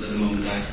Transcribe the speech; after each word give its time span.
at 0.00 0.08
the 0.08 0.18
moment 0.18 0.44
that 0.44 0.64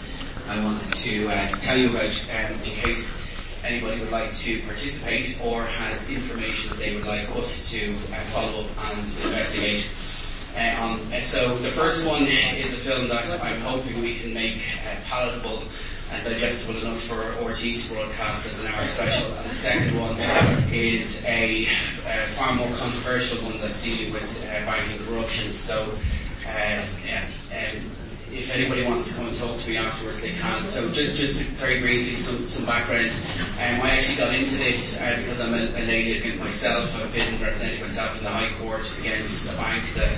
I 0.47 0.63
wanted 0.63 0.93
to, 0.93 1.27
uh, 1.27 1.47
to 1.47 1.61
tell 1.61 1.77
you 1.77 1.89
about 1.89 2.29
um, 2.31 2.53
in 2.63 2.71
case 2.71 3.19
anybody 3.65 3.99
would 3.99 4.11
like 4.11 4.31
to 4.31 4.61
participate 4.61 5.37
or 5.43 5.63
has 5.63 6.09
information 6.09 6.69
that 6.69 6.79
they 6.79 6.95
would 6.95 7.05
like 7.05 7.29
us 7.35 7.69
to 7.71 7.91
uh, 7.91 8.15
follow 8.31 8.63
up 8.63 8.95
and 8.95 8.99
investigate. 8.99 9.89
Uh. 10.55 10.97
Uh, 11.11 11.19
so 11.19 11.57
the 11.57 11.67
first 11.67 12.07
one 12.07 12.23
is 12.23 12.73
a 12.73 12.89
film 12.89 13.09
that 13.09 13.27
I'm 13.43 13.59
hoping 13.61 14.01
we 14.01 14.15
can 14.15 14.33
make 14.33 14.63
uh, 14.87 14.95
palatable 15.05 15.63
and 16.11 16.23
digestible 16.23 16.79
enough 16.79 16.99
for 17.01 17.21
RTÉ 17.43 17.75
to 17.87 17.93
broadcast 17.93 18.47
as 18.47 18.63
an 18.63 18.71
hour 18.73 18.87
special. 18.87 19.31
And 19.37 19.49
the 19.49 19.55
second 19.55 19.99
one 19.99 20.15
is 20.71 21.25
a, 21.27 21.65
a 21.65 22.25
far 22.33 22.55
more 22.55 22.71
controversial 22.77 23.43
one 23.45 23.59
that's 23.59 23.83
dealing 23.83 24.13
with 24.13 24.47
uh, 24.47 24.65
banking 24.65 25.05
corruption. 25.05 25.53
So, 25.53 25.91
uh, 26.47 26.85
yeah, 27.05 27.23
um, 27.51 27.81
if 28.39 28.55
anybody 28.55 28.83
wants 28.83 29.09
to 29.09 29.15
come 29.15 29.27
and 29.27 29.35
talk 29.35 29.59
to 29.59 29.69
me 29.69 29.75
afterwards, 29.75 30.21
they 30.21 30.31
can. 30.31 30.65
So 30.65 30.87
just, 30.91 31.43
very 31.59 31.81
briefly, 31.81 32.15
some, 32.15 32.47
some 32.47 32.65
background. 32.65 33.11
Um, 33.59 33.83
I 33.83 33.91
actually 33.91 34.17
got 34.17 34.33
into 34.33 34.55
this 34.55 34.99
uh, 35.01 35.17
because 35.17 35.41
I'm 35.41 35.53
a, 35.53 35.67
a 35.75 35.83
lay 35.83 36.05
litigant 36.05 36.39
myself. 36.39 36.95
I've 37.03 37.13
been 37.13 37.39
representing 37.41 37.81
myself 37.81 38.17
in 38.17 38.23
the 38.23 38.31
High 38.31 38.51
Court 38.63 38.87
against 38.99 39.53
a 39.53 39.57
bank 39.57 39.83
that 39.95 40.15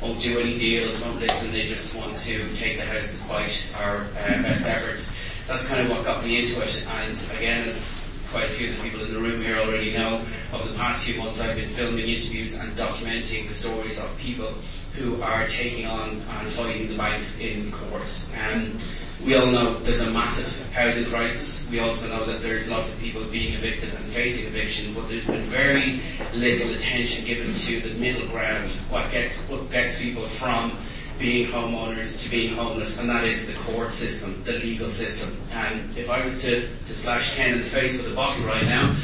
won't 0.00 0.20
do 0.20 0.38
any 0.38 0.56
deals, 0.56 1.02
won't 1.02 1.18
listen, 1.18 1.50
they 1.50 1.66
just 1.66 1.98
want 1.98 2.16
to 2.16 2.54
take 2.54 2.78
the 2.78 2.84
house 2.84 3.10
despite 3.10 3.72
our 3.80 4.06
uh, 4.22 4.42
best 4.42 4.68
efforts. 4.68 5.18
That's 5.48 5.66
kind 5.66 5.82
of 5.82 5.90
what 5.90 6.04
got 6.04 6.22
me 6.24 6.40
into 6.40 6.60
it. 6.62 6.86
And 7.02 7.12
again, 7.36 7.66
as 7.66 8.08
quite 8.28 8.46
a 8.46 8.48
few 8.48 8.70
of 8.70 8.76
the 8.76 8.82
people 8.82 9.00
in 9.02 9.12
the 9.12 9.20
room 9.20 9.40
here 9.40 9.58
already 9.58 9.92
know, 9.92 10.22
over 10.52 10.68
the 10.68 10.76
past 10.76 11.06
few 11.06 11.18
months 11.18 11.40
I've 11.40 11.56
been 11.56 11.68
filming 11.68 12.06
interviews 12.06 12.60
and 12.60 12.72
documenting 12.72 13.46
the 13.46 13.54
stories 13.54 14.02
of 14.02 14.16
people 14.18 14.54
who 14.96 15.20
are 15.22 15.46
taking 15.46 15.86
on 15.86 16.10
and 16.10 16.48
fighting 16.48 16.88
the 16.88 16.96
banks 16.96 17.40
in 17.40 17.70
court. 17.72 18.30
Um, 18.52 18.76
we 19.24 19.34
all 19.34 19.50
know 19.50 19.78
there's 19.80 20.06
a 20.06 20.10
massive 20.10 20.72
housing 20.72 21.06
crisis. 21.06 21.70
We 21.70 21.80
also 21.80 22.14
know 22.14 22.24
that 22.26 22.42
there's 22.42 22.70
lots 22.70 22.94
of 22.94 23.00
people 23.00 23.24
being 23.24 23.54
evicted 23.54 23.94
and 23.94 24.04
facing 24.04 24.52
eviction, 24.54 24.92
but 24.94 25.08
there's 25.08 25.26
been 25.26 25.42
very 25.42 26.00
little 26.34 26.70
attention 26.74 27.24
given 27.24 27.54
to 27.54 27.80
the 27.80 27.94
middle 27.98 28.28
ground, 28.28 28.70
what 28.90 29.10
gets, 29.10 29.48
what 29.48 29.70
gets 29.70 30.00
people 30.00 30.24
from 30.24 30.72
being 31.18 31.46
homeowners 31.46 32.24
to 32.24 32.30
being 32.30 32.54
homeless, 32.54 32.98
and 33.00 33.08
that 33.08 33.24
is 33.24 33.46
the 33.46 33.72
court 33.72 33.90
system, 33.90 34.42
the 34.44 34.52
legal 34.54 34.88
system. 34.88 35.36
And 35.52 35.96
if 35.96 36.10
I 36.10 36.22
was 36.22 36.42
to, 36.42 36.68
to 36.68 36.94
slash 36.94 37.36
Ken 37.36 37.54
in 37.54 37.58
the 37.58 37.64
face 37.64 38.02
with 38.02 38.12
a 38.12 38.16
bottle 38.16 38.46
right 38.46 38.64
now, 38.64 38.94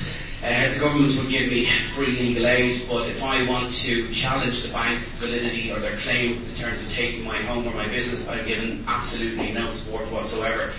uh, 0.42 0.72
the 0.72 0.80
government 0.80 1.14
would 1.18 1.28
give 1.28 1.48
me 1.48 1.66
free 1.94 2.16
legal 2.18 2.46
aid, 2.46 2.82
but 2.88 3.08
if 3.08 3.22
I 3.22 3.46
want 3.46 3.70
to 3.84 4.10
challenge 4.10 4.62
the 4.62 4.72
bank's 4.72 5.20
validity 5.20 5.70
or 5.70 5.78
their 5.80 5.96
claim 5.98 6.42
in 6.44 6.54
terms 6.54 6.82
of 6.82 6.90
taking 6.90 7.24
my 7.24 7.36
home 7.36 7.66
or 7.66 7.74
my 7.74 7.86
business, 7.88 8.26
I'm 8.28 8.46
given 8.46 8.82
absolutely 8.88 9.52
no 9.52 9.70
support 9.70 10.10
whatsoever. 10.10 10.70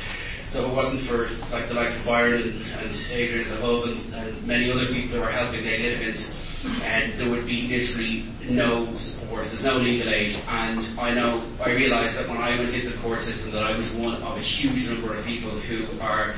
So 0.47 0.65
if 0.65 0.71
it 0.71 0.75
wasn't 0.75 1.01
for 1.01 1.53
like 1.53 1.67
the 1.67 1.75
likes 1.75 1.99
of 1.99 2.07
Byron 2.07 2.41
and, 2.79 3.09
Adrian 3.13 3.47
the 3.49 3.55
Hub 3.57 3.85
and, 3.85 4.13
and 4.15 4.47
many 4.47 4.71
other 4.71 4.87
people 4.87 5.17
who 5.17 5.23
are 5.23 5.29
helping 5.29 5.63
their 5.63 5.79
litigants, 5.79 6.47
and 6.83 7.13
there 7.13 7.29
would 7.29 7.45
be 7.45 7.67
literally 7.67 8.25
no 8.49 8.91
support. 8.95 9.45
There's 9.45 9.63
no 9.63 9.77
legal 9.77 10.09
aid, 10.09 10.35
and 10.49 10.89
I 10.99 11.13
know 11.13 11.43
I 11.63 11.73
realised 11.75 12.17
that 12.17 12.27
when 12.27 12.37
I 12.37 12.57
went 12.57 12.73
into 12.73 12.89
the 12.89 12.97
court 12.97 13.19
system 13.19 13.53
that 13.53 13.63
I 13.63 13.77
was 13.77 13.93
one 13.93 14.15
of 14.15 14.37
a 14.37 14.41
huge 14.41 14.89
number 14.89 15.13
of 15.13 15.23
people 15.23 15.51
who 15.51 15.85
are 16.01 16.33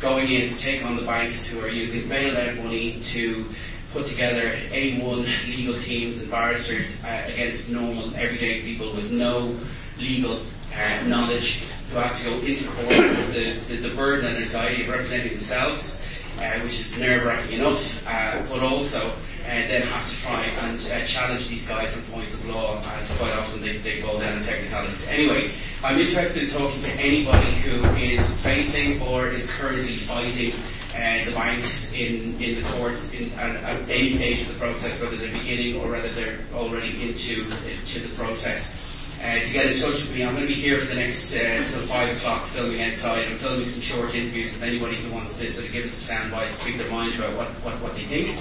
going 0.00 0.30
in 0.30 0.48
to 0.48 0.58
take 0.58 0.84
on 0.84 0.96
the 0.96 1.02
banks 1.02 1.50
who 1.50 1.60
are 1.60 1.68
using 1.68 2.08
bailout 2.08 2.62
money 2.62 2.98
to 3.00 3.44
put 3.92 4.06
together 4.06 4.52
A1 4.70 5.24
legal 5.48 5.74
teams 5.74 6.22
and 6.22 6.30
barristers 6.30 7.04
uh, 7.04 7.30
against 7.32 7.70
normal 7.70 8.14
everyday 8.16 8.62
people 8.62 8.92
with 8.92 9.10
no 9.10 9.56
legal 9.98 10.38
uh, 10.76 11.06
knowledge 11.08 11.64
who 11.90 11.98
have 11.98 12.16
to 12.18 12.24
go 12.28 12.34
into 12.46 12.68
court 12.68 12.88
with 12.88 13.34
the, 13.68 13.74
the, 13.74 13.88
the 13.88 13.94
burden 13.94 14.26
and 14.26 14.36
anxiety 14.36 14.82
of 14.82 14.90
representing 14.90 15.30
themselves, 15.30 16.02
uh, 16.38 16.58
which 16.60 16.78
is 16.78 17.00
nerve-wracking 17.00 17.58
enough, 17.58 18.06
uh, 18.06 18.42
but 18.48 18.62
also 18.62 19.10
uh, 19.48 19.66
then 19.66 19.80
have 19.82 20.06
to 20.06 20.16
try 20.20 20.44
and 20.68 20.76
uh, 20.92 21.04
challenge 21.06 21.48
these 21.48 21.66
guys 21.66 21.96
on 21.96 22.04
points 22.12 22.44
of 22.44 22.50
law, 22.50 22.76
and 22.76 23.08
quite 23.18 23.32
often 23.32 23.62
they, 23.62 23.78
they 23.78 23.96
fall 23.96 24.18
down 24.18 24.36
on 24.36 24.42
technicalities. 24.42 25.08
Anyway, 25.08 25.50
I'm 25.82 25.98
interested 25.98 26.42
in 26.42 26.48
talking 26.50 26.80
to 26.80 26.92
anybody 27.00 27.50
who 27.64 27.82
is 27.96 28.44
facing 28.44 29.00
or 29.00 29.28
is 29.28 29.50
currently 29.50 29.96
fighting 29.96 30.52
uh, 30.94 31.24
the 31.24 31.32
banks 31.32 31.92
in, 31.94 32.38
in 32.42 32.60
the 32.60 32.68
courts 32.76 33.14
in, 33.14 33.32
at, 33.38 33.56
at 33.64 33.88
any 33.88 34.10
stage 34.10 34.42
of 34.42 34.48
the 34.48 34.58
process, 34.60 35.02
whether 35.02 35.16
they're 35.16 35.32
beginning 35.32 35.80
or 35.80 35.92
whether 35.92 36.10
they're 36.10 36.38
already 36.54 37.08
into, 37.08 37.40
into 37.70 38.00
the 38.00 38.14
process. 38.16 38.84
Uh, 39.24 39.40
to 39.40 39.52
get 39.52 39.66
in 39.66 39.72
touch 39.72 40.06
with 40.06 40.14
me, 40.14 40.24
I'm 40.24 40.34
going 40.34 40.46
to 40.46 40.54
be 40.54 40.60
here 40.60 40.78
for 40.78 40.94
the 40.94 41.00
next 41.00 41.34
uh, 41.34 41.40
until 41.40 41.80
five 41.88 42.14
o'clock 42.16 42.44
filming 42.44 42.82
outside. 42.82 43.26
I'm 43.26 43.36
filming 43.36 43.64
some 43.64 43.82
short 43.82 44.14
interviews 44.14 44.52
with 44.54 44.62
anybody 44.62 44.94
who 44.96 45.10
wants 45.12 45.38
to 45.38 45.50
sort 45.50 45.66
of 45.66 45.72
give 45.72 45.84
us 45.84 46.10
a 46.10 46.12
soundbite, 46.12 46.52
speak 46.52 46.76
their 46.76 46.90
mind 46.90 47.14
about 47.16 47.34
what, 47.34 47.48
what, 47.64 47.74
what 47.80 47.94
they 47.96 48.04
think. 48.04 48.38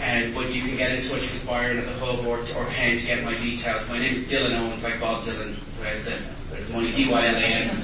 Um, 0.00 0.34
but 0.34 0.52
you 0.52 0.62
can 0.62 0.76
get 0.76 0.92
in 0.92 1.02
touch 1.02 1.32
with 1.32 1.46
Byron 1.46 1.78
at 1.78 1.84
the 1.84 1.92
hub 1.94 2.24
or, 2.26 2.38
or 2.38 2.66
Ken 2.70 2.96
to 2.96 3.06
get 3.06 3.24
my 3.24 3.36
details. 3.36 3.88
My 3.88 3.98
name 3.98 4.14
is 4.14 4.30
Dylan 4.30 4.58
Owens, 4.58 4.84
like 4.84 4.98
Bob 5.00 5.22
Dylan, 5.22 5.54
right? 5.82 6.00
The, 6.04 6.16
the 6.56 6.72
money 6.72 6.92
D-Y-L-A-N, 6.92 7.76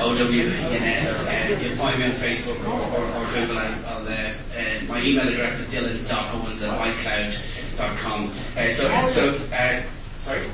O-W-E-N-S. 0.00 1.26
Uh, 1.26 1.58
you'll 1.60 1.76
find 1.76 1.98
me 1.98 2.06
on 2.06 2.12
Facebook 2.12 2.58
or, 2.64 2.78
or, 2.96 3.04
or 3.04 3.32
Google 3.34 3.58
and 3.58 3.86
I'll, 3.86 4.06
uh, 4.06 4.10
uh, 4.10 4.84
my 4.88 5.02
email 5.02 5.28
address 5.28 5.60
is 5.60 5.74
dylan.owens 5.74 6.62
at 6.62 6.78
icloud.com. 6.78 8.30
Uh, 8.56 8.68
so, 8.68 9.06
so, 9.08 9.40
uh, 9.52 9.82
sorry? 10.18 10.46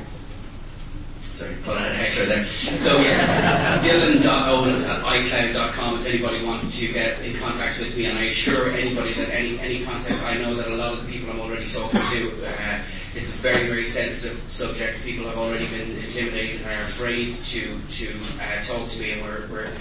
Sorry, 1.42 1.54
put 1.64 1.76
out 1.76 1.90
a 1.90 1.94
heckler 1.94 2.26
there. 2.26 2.44
So 2.44 2.98
yeah, 3.00 3.80
dylan.owens 3.80 4.88
at 4.88 5.02
icloud.com 5.02 5.98
if 5.98 6.06
anybody 6.06 6.44
wants 6.44 6.78
to 6.78 6.92
get 6.92 7.20
in 7.20 7.34
contact 7.34 7.78
with 7.78 7.96
me 7.96 8.06
and 8.06 8.18
I 8.18 8.24
assure 8.24 8.70
anybody 8.70 9.12
that 9.14 9.30
any, 9.30 9.58
any 9.60 9.84
contact, 9.84 10.22
I 10.22 10.38
know 10.38 10.54
that 10.54 10.68
a 10.68 10.76
lot 10.76 10.92
of 10.92 11.04
the 11.04 11.12
people 11.12 11.30
I'm 11.30 11.40
already 11.40 11.66
talking 11.66 12.00
to, 12.00 12.46
uh, 12.46 12.82
it's 13.14 13.34
a 13.34 13.38
very, 13.38 13.66
very 13.66 13.84
sensitive 13.84 14.38
subject. 14.50 15.02
People 15.04 15.26
have 15.26 15.38
already 15.38 15.66
been 15.66 15.90
intimidated 15.98 16.60
and 16.62 16.70
are 16.70 16.84
afraid 16.84 17.30
to, 17.30 17.60
to 17.60 18.08
uh, 18.40 18.62
talk 18.62 18.88
to 18.90 19.00
me 19.00 19.12
and 19.12 19.22
we're, 19.22 19.46
we're 19.48 19.72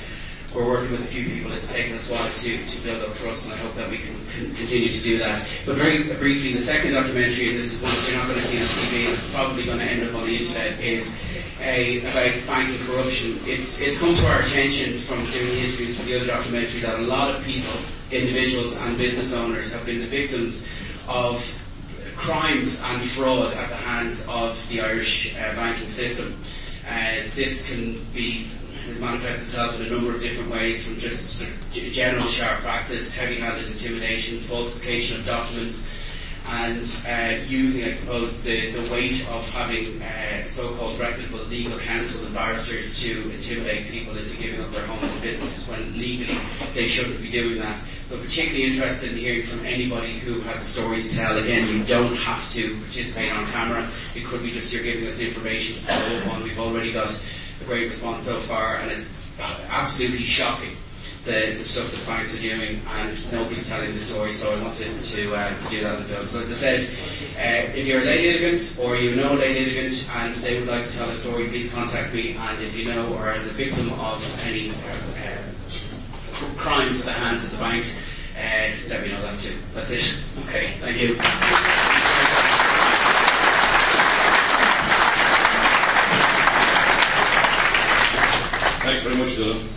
we're 0.55 0.67
working 0.67 0.91
with 0.91 0.99
a 0.99 1.07
few 1.07 1.23
people. 1.23 1.51
It's 1.53 1.73
taken 1.73 1.93
us 1.93 2.11
a 2.11 2.13
while 2.13 2.27
to, 2.27 2.65
to 2.65 2.83
build 2.83 3.07
up 3.07 3.15
trust, 3.15 3.47
and 3.47 3.55
I 3.55 3.57
hope 3.63 3.75
that 3.75 3.89
we 3.89 3.97
can, 3.97 4.15
can 4.35 4.53
continue 4.55 4.89
to 4.89 5.01
do 5.03 5.17
that. 5.19 5.39
But 5.65 5.77
very 5.77 6.03
briefly, 6.19 6.51
the 6.51 6.59
second 6.59 6.91
documentary, 6.91 7.49
and 7.49 7.57
this 7.57 7.79
is 7.79 7.81
one 7.81 7.91
that 7.95 8.09
you're 8.09 8.17
not 8.17 8.27
going 8.27 8.39
to 8.39 8.45
see 8.45 8.59
on 8.59 8.67
TV, 8.67 9.05
and 9.05 9.13
it's 9.13 9.31
probably 9.31 9.63
going 9.63 9.79
to 9.79 9.85
end 9.85 10.03
up 10.03 10.13
on 10.15 10.25
the 10.25 10.35
internet, 10.35 10.77
is 10.79 11.15
a, 11.61 12.01
about 12.01 12.47
banking 12.47 12.85
corruption. 12.85 13.39
It's, 13.45 13.79
it's 13.79 13.99
come 13.99 14.15
to 14.15 14.27
our 14.27 14.41
attention 14.41 14.97
from 14.97 15.23
doing 15.31 15.47
the 15.47 15.59
interviews 15.59 15.99
for 15.99 16.05
the 16.05 16.15
other 16.15 16.27
documentary 16.27 16.81
that 16.81 16.99
a 16.99 17.03
lot 17.03 17.33
of 17.33 17.43
people, 17.43 17.73
individuals 18.11 18.77
and 18.81 18.97
business 18.97 19.33
owners, 19.35 19.73
have 19.73 19.85
been 19.85 19.99
the 19.99 20.07
victims 20.07 20.67
of 21.07 21.37
crimes 22.15 22.83
and 22.87 23.01
fraud 23.01 23.53
at 23.53 23.69
the 23.69 23.75
hands 23.75 24.27
of 24.29 24.67
the 24.69 24.81
Irish 24.81 25.35
uh, 25.35 25.55
banking 25.55 25.87
system. 25.87 26.35
Uh, 26.89 27.29
this 27.35 27.71
can 27.71 28.03
be 28.13 28.47
manifests 28.99 29.47
itself 29.47 29.79
in 29.79 29.87
a 29.87 29.89
number 29.89 30.13
of 30.13 30.21
different 30.21 30.51
ways, 30.51 30.87
from 30.87 30.97
just 30.97 31.39
sort 31.39 31.51
of 31.51 31.91
general 31.91 32.27
sharp 32.27 32.59
practice, 32.59 33.13
heavy-handed 33.13 33.67
intimidation, 33.67 34.39
falsification 34.39 35.19
of 35.19 35.25
documents, 35.25 36.00
and 36.51 37.01
uh, 37.07 37.41
using, 37.47 37.85
I 37.85 37.89
suppose, 37.89 38.43
the, 38.43 38.71
the 38.71 38.91
weight 38.91 39.25
of 39.31 39.49
having 39.53 40.01
uh, 40.01 40.43
so-called 40.45 40.99
reputable 40.99 41.39
legal 41.45 41.79
counsel 41.79 42.25
and 42.25 42.35
barristers 42.35 43.01
to 43.03 43.31
intimidate 43.31 43.87
people 43.87 44.17
into 44.17 44.35
giving 44.41 44.59
up 44.59 44.69
their 44.71 44.85
homes 44.85 45.13
and 45.13 45.21
businesses 45.21 45.69
when 45.69 45.97
legally 45.97 46.37
they 46.73 46.87
shouldn't 46.87 47.21
be 47.21 47.29
doing 47.29 47.57
that. 47.59 47.77
So 48.05 48.17
particularly 48.19 48.65
interested 48.65 49.13
in 49.13 49.17
hearing 49.19 49.43
from 49.43 49.65
anybody 49.65 50.19
who 50.19 50.41
has 50.41 50.57
a 50.57 50.81
story 50.81 50.99
to 50.99 51.15
tell. 51.15 51.37
Again, 51.37 51.69
you 51.69 51.85
don't 51.85 52.15
have 52.17 52.51
to 52.51 52.75
participate 52.79 53.31
on 53.31 53.45
camera. 53.47 53.89
It 54.13 54.25
could 54.25 54.43
be 54.43 54.51
just 54.51 54.73
you're 54.73 54.83
giving 54.83 55.05
us 55.07 55.21
information 55.21 55.77
to 55.77 55.81
follow 55.87 56.17
up 56.19 56.35
on. 56.35 56.43
We've 56.43 56.59
already 56.59 56.91
got 56.91 57.09
a 57.61 57.63
great 57.63 57.85
response 57.85 58.23
so 58.23 58.35
far 58.35 58.75
and 58.75 58.91
it's 58.91 59.17
absolutely 59.69 60.25
shocking 60.25 60.75
the, 61.25 61.53
the 61.57 61.63
stuff 61.63 61.91
that 61.91 62.07
banks 62.07 62.37
are 62.37 62.41
doing, 62.41 62.81
and 62.87 63.31
nobody's 63.31 63.69
telling 63.69 63.93
the 63.93 63.99
story, 63.99 64.31
so 64.31 64.57
I 64.57 64.63
wanted 64.63 64.99
to, 64.99 65.35
uh, 65.35 65.55
to 65.55 65.69
do 65.69 65.81
that 65.81 65.95
in 65.95 66.01
the 66.01 66.07
film. 66.07 66.25
So 66.25 66.39
as 66.39 66.49
I 66.49 66.77
said, 66.77 66.81
uh, 67.37 67.77
if 67.77 67.85
you're 67.85 68.01
a 68.01 68.05
lay 68.05 68.25
litigant 68.25 68.79
or 68.81 68.95
you 68.95 69.15
know 69.15 69.33
a 69.33 69.37
lay 69.37 69.53
litigant 69.53 70.09
and 70.15 70.33
they 70.35 70.59
would 70.59 70.67
like 70.67 70.85
to 70.85 70.97
tell 70.97 71.09
a 71.09 71.15
story, 71.15 71.47
please 71.47 71.71
contact 71.73 72.13
me, 72.13 72.35
and 72.35 72.61
if 72.63 72.75
you 72.77 72.85
know 72.85 73.13
or 73.13 73.29
are 73.29 73.39
the 73.39 73.53
victim 73.53 73.91
of 73.93 74.45
any 74.47 74.69
uh, 74.69 74.73
uh 74.73 76.57
crimes 76.57 77.05
at 77.07 77.13
the 77.13 77.19
hands 77.19 77.45
of 77.45 77.51
the 77.51 77.57
banks, 77.57 78.01
uh, 78.35 78.71
let 78.89 79.03
me 79.03 79.09
know 79.09 79.21
that 79.21 79.37
too. 79.37 79.55
That's 79.73 79.91
it. 79.91 80.23
Okay, 80.47 80.67
thank 80.81 80.99
you. 80.99 81.15
Thanks 88.81 89.03
very 89.03 89.15
much, 89.15 89.37
Dylan. 89.37 89.67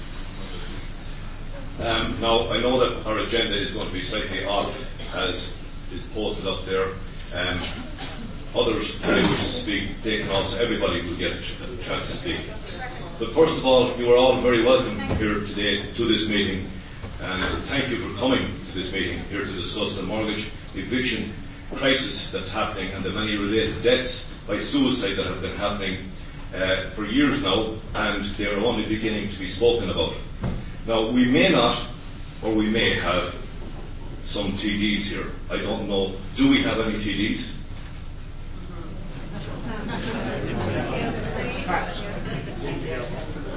Um, 1.80 2.20
now, 2.20 2.48
I 2.50 2.60
know 2.60 2.78
that 2.78 3.04
our 3.04 3.18
agenda 3.18 3.56
is 3.56 3.72
going 3.72 3.88
to 3.88 3.92
be 3.92 4.00
slightly 4.00 4.44
off 4.44 4.92
as 5.14 5.52
is 5.92 6.04
posted 6.14 6.46
up 6.46 6.64
there. 6.64 6.90
Um, 7.34 7.60
others 8.54 9.02
who 9.02 9.12
wish 9.12 9.26
to 9.26 9.36
speak, 9.36 10.02
they 10.02 10.20
can 10.20 10.30
also, 10.30 10.62
everybody 10.62 11.02
will 11.02 11.16
get 11.16 11.32
a, 11.32 11.36
a 11.36 11.76
chance 11.78 12.06
to 12.10 12.16
speak. 12.16 12.40
But 13.18 13.32
first 13.32 13.58
of 13.58 13.66
all, 13.66 13.96
you 13.96 14.12
are 14.12 14.16
all 14.16 14.40
very 14.40 14.62
welcome 14.62 15.00
here 15.16 15.40
today 15.40 15.82
to 15.94 16.04
this 16.04 16.28
meeting, 16.28 16.64
and 17.20 17.64
thank 17.64 17.90
you 17.90 17.96
for 17.96 18.18
coming 18.20 18.46
to 18.66 18.72
this 18.72 18.92
meeting 18.92 19.18
here 19.30 19.44
to 19.44 19.52
discuss 19.52 19.96
the 19.96 20.02
mortgage 20.04 20.52
eviction 20.76 21.32
crisis 21.74 22.30
that's 22.30 22.52
happening 22.52 22.92
and 22.92 23.04
the 23.04 23.10
many 23.10 23.36
related 23.36 23.82
deaths 23.82 24.32
by 24.46 24.60
suicide 24.60 25.16
that 25.16 25.26
have 25.26 25.42
been 25.42 25.56
happening 25.56 25.98
uh, 26.54 26.88
for 26.90 27.04
years 27.04 27.42
now, 27.42 27.74
and 27.96 28.24
they 28.36 28.46
are 28.46 28.60
only 28.60 28.86
beginning 28.86 29.28
to 29.28 29.38
be 29.40 29.48
spoken 29.48 29.90
about. 29.90 30.14
Now, 30.86 31.06
we 31.06 31.24
may 31.24 31.48
not, 31.48 31.82
or 32.42 32.52
we 32.54 32.68
may 32.68 32.90
have 32.94 33.34
some 34.24 34.52
TDs 34.52 35.08
here. 35.08 35.26
I 35.50 35.56
don't 35.56 35.88
know. 35.88 36.12
Do 36.36 36.50
we 36.50 36.60
have 36.62 36.78
any 36.80 36.96
TDs? 36.96 37.52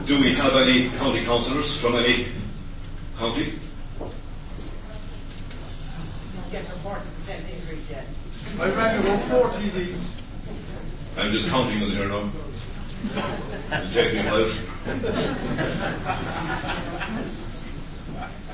Do 0.05 0.21
we 0.21 0.33
have 0.35 0.55
any 0.55 0.87
county 0.97 1.25
councillors 1.25 1.75
from 1.81 1.95
any 1.95 2.27
county? 3.17 3.53
I 8.59 8.69
rang 8.69 8.99
about 8.99 9.21
four 9.23 9.49
TDs. 9.49 10.21
I'm 11.17 11.31
just 11.33 11.49
counting 11.49 11.81
them 11.81 11.91
here 11.91 12.07
now. 12.07 12.29
Me 13.03 13.09
a. 14.19 14.53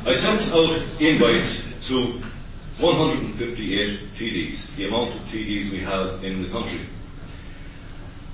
I 0.06 0.14
sent 0.14 0.52
out 0.54 0.70
invites 1.00 1.88
to 1.88 2.20
158 2.80 4.00
TDs, 4.16 4.76
the 4.76 4.88
amount 4.88 5.16
of 5.16 5.22
TDs 5.22 5.72
we 5.72 5.80
have 5.80 6.24
in 6.24 6.42
the 6.44 6.50
country. 6.50 6.82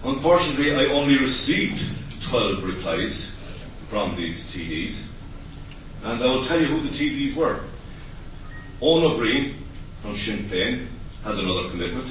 Unfortunately, 0.04 0.74
I 0.74 0.86
only 0.94 1.18
received 1.18 1.84
12 2.24 2.64
replies 2.64 3.36
from 3.90 4.16
these 4.16 4.50
TDs, 4.52 5.10
and 6.04 6.24
I 6.24 6.26
will 6.26 6.46
tell 6.46 6.60
you 6.60 6.68
who 6.68 6.82
the 6.82 6.90
TDs 6.90 7.36
were. 7.36 7.60
Eoin 8.82 9.04
Ó 9.04 9.18
Broin 9.18 9.54
from 10.02 10.16
Sinn 10.16 10.40
Féin 10.46 10.88
has 11.24 11.38
another 11.40 11.70
commitment. 11.70 12.08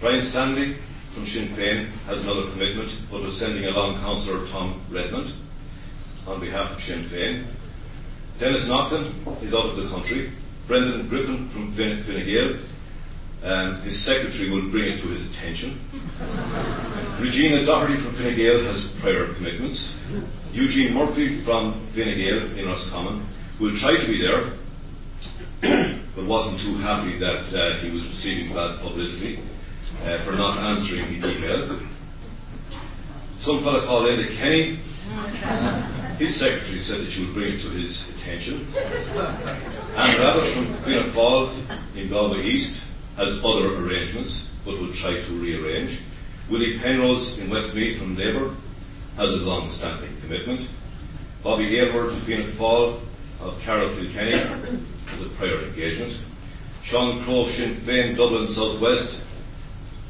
Brian 0.00 0.22
Stanley 0.22 0.76
from 1.14 1.26
Sinn 1.26 1.46
Féin 1.48 1.86
has 2.06 2.24
another 2.24 2.50
commitment, 2.50 2.90
but 3.10 3.22
was 3.22 3.38
sending 3.38 3.64
along 3.66 3.96
Councillor 4.00 4.44
Tom 4.48 4.80
Redmond 4.90 5.32
on 6.26 6.40
behalf 6.40 6.72
of 6.72 6.82
Sinn 6.82 7.04
Féin. 7.04 7.44
Denis 8.40 8.68
Naughten 8.68 9.14
is 9.40 9.54
out 9.54 9.66
of 9.66 9.76
the 9.76 9.88
country. 9.88 10.32
Brendan 10.66 11.06
Griffin 11.08 11.48
from 11.48 11.70
Fine, 11.70 12.02
Gael, 12.02 12.56
um, 13.44 13.80
his 13.82 14.00
secretary 14.02 14.50
will 14.50 14.68
bring 14.70 14.94
it 14.94 15.00
to 15.02 15.08
his 15.08 15.30
attention. 15.30 15.78
Regina 17.20 17.64
Doherty 17.64 17.96
from 17.96 18.12
Fine 18.12 18.34
Gael 18.34 18.64
has 18.64 18.88
prior 19.00 19.32
commitments. 19.34 19.96
Eugene 20.52 20.94
Murphy 20.94 21.38
from 21.40 21.74
Fine 21.92 22.16
Gael 22.16 22.58
in 22.58 22.66
Roscommon 22.66 23.24
will 23.60 23.76
try 23.76 23.96
to 23.96 24.06
be 24.08 24.20
there, 24.20 24.42
but 26.16 26.24
wasn't 26.24 26.60
too 26.60 26.74
happy 26.82 27.18
that 27.18 27.54
uh, 27.54 27.74
he 27.78 27.90
was 27.90 28.04
receiving 28.08 28.52
bad 28.52 28.80
publicity 28.80 29.38
uh, 30.02 30.18
for 30.18 30.32
not 30.32 30.58
answering 30.58 31.20
the 31.20 31.36
email. 31.36 31.78
Some 33.38 33.62
fellow 33.62 33.84
called 33.84 34.06
Enda 34.06 34.30
Kenny. 34.36 34.78
His 36.18 36.34
secretary 36.34 36.78
said 36.78 37.00
that 37.00 37.10
she 37.10 37.24
would 37.24 37.34
bring 37.34 37.54
it 37.54 37.60
to 37.60 37.68
his 37.68 38.08
attention. 38.16 38.66
Anne 39.96 40.16
Rabbitte 40.18 40.52
from 40.52 40.74
Fianna 40.74 41.08
Fáil 41.08 41.96
in 41.96 42.08
Galway 42.08 42.42
East 42.42 42.86
has 43.16 43.44
other 43.44 43.76
arrangements, 43.76 44.50
but 44.64 44.78
will 44.78 44.92
try 44.92 45.20
to 45.20 45.32
rearrange. 45.32 46.00
Willie 46.48 46.78
Penrose 46.78 47.38
in 47.38 47.50
Westmeath 47.50 47.98
from 47.98 48.16
Labour 48.16 48.54
has 49.16 49.32
a 49.32 49.36
long-standing 49.38 50.16
commitment. 50.20 50.68
Bobby 51.42 51.78
Aylward 51.78 52.10
from 52.10 52.20
Fianna 52.20 52.44
Fáil 52.44 53.00
of 53.40 53.60
Carlow 53.64 53.94
Kilkenny 53.94 54.38
has 54.38 55.22
a 55.24 55.28
prior 55.30 55.58
engagement. 55.58 56.16
Sean 56.82 57.22
Crowe, 57.22 57.46
Sinn 57.46 57.74
Féin, 57.74 58.16
Dublin 58.16 58.46
Southwest, 58.46 59.23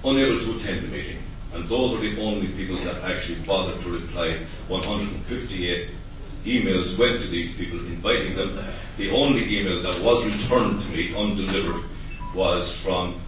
unable 0.04 0.38
to 0.38 0.56
attend 0.56 0.82
the 0.82 0.88
meeting. 0.88 1.18
And 1.54 1.68
those 1.68 1.94
are 1.94 2.00
the 2.00 2.20
only 2.20 2.48
people 2.48 2.76
that 2.76 3.02
actually 3.04 3.38
bothered 3.40 3.80
to 3.82 3.90
reply. 3.90 4.38
158 4.68 5.88
emails 6.44 6.98
went 6.98 7.22
to 7.22 7.28
these 7.28 7.54
people 7.54 7.78
inviting 7.78 8.34
them. 8.34 8.58
The 8.96 9.10
only 9.10 9.58
email 9.58 9.80
that 9.82 10.02
was 10.02 10.26
returned 10.26 10.82
to 10.82 10.90
me 10.90 11.14
undelivered 11.16 11.82
was 12.34 12.76
from 12.80 13.20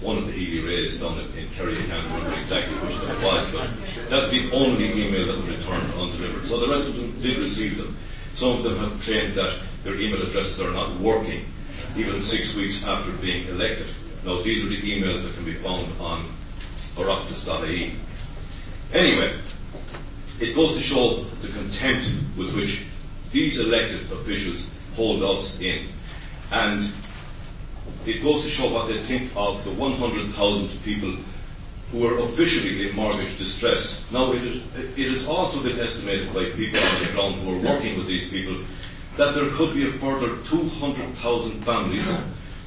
one 0.00 0.18
of 0.18 0.26
the 0.26 0.60
Rays 0.60 0.98
done 0.98 1.18
in, 1.18 1.26
in 1.38 1.48
Kerry. 1.50 1.74
I 1.74 1.82
can't 1.82 2.04
remember 2.06 2.38
exactly 2.38 2.74
which 2.78 2.96
it 2.96 3.24
was, 3.24 3.50
but 3.52 4.10
that's 4.10 4.30
the 4.30 4.50
only 4.52 4.90
email 5.06 5.26
that 5.26 5.36
was 5.36 5.48
returned 5.48 5.92
undelivered. 5.94 6.44
So 6.44 6.58
the 6.58 6.68
rest 6.68 6.88
of 6.90 6.96
them 6.96 7.20
did 7.22 7.38
receive 7.38 7.78
them. 7.78 7.96
Some 8.34 8.56
of 8.56 8.62
them 8.64 8.76
have 8.78 9.00
claimed 9.00 9.34
that 9.34 9.58
their 9.84 9.94
email 9.94 10.22
addresses 10.22 10.60
are 10.60 10.72
not 10.72 10.98
working, 10.98 11.44
even 11.96 12.20
six 12.20 12.56
weeks 12.56 12.84
after 12.84 13.12
being 13.12 13.46
elected. 13.48 13.86
Now, 14.24 14.40
these 14.40 14.64
are 14.64 14.68
the 14.68 14.80
emails 14.80 15.24
that 15.24 15.34
can 15.34 15.44
be 15.44 15.54
found 15.54 15.88
on 16.00 16.24
oireachtas.ie. 16.94 17.92
Anyway, 18.92 19.34
it 20.40 20.54
goes 20.54 20.74
to 20.74 20.80
show 20.80 21.24
the 21.40 21.48
contempt 21.48 22.06
with 22.36 22.54
which 22.54 22.86
these 23.32 23.58
elected 23.58 24.12
officials 24.12 24.70
hold 24.94 25.22
us 25.22 25.60
in. 25.60 25.86
And 26.52 26.92
it 28.06 28.22
goes 28.22 28.44
to 28.44 28.50
show 28.50 28.72
what 28.72 28.88
they 28.88 28.98
think 29.02 29.32
of 29.34 29.64
the 29.64 29.72
100,000 29.72 30.68
people 30.84 31.16
who 31.90 32.06
are 32.06 32.18
officially 32.20 32.88
in 32.88 32.94
mortgage 32.94 33.36
distress. 33.38 34.06
Now, 34.12 34.32
it 34.32 35.08
has 35.08 35.26
also 35.26 35.62
been 35.62 35.80
estimated 35.80 36.32
by 36.32 36.44
people 36.50 36.80
on 36.80 37.00
the 37.00 37.12
ground 37.12 37.34
who 37.36 37.54
are 37.54 37.74
working 37.74 37.98
with 37.98 38.06
these 38.06 38.28
people 38.28 38.56
that 39.16 39.34
there 39.34 39.50
could 39.50 39.74
be 39.74 39.86
a 39.86 39.90
further 39.90 40.36
200,000 40.44 41.52
families 41.64 42.08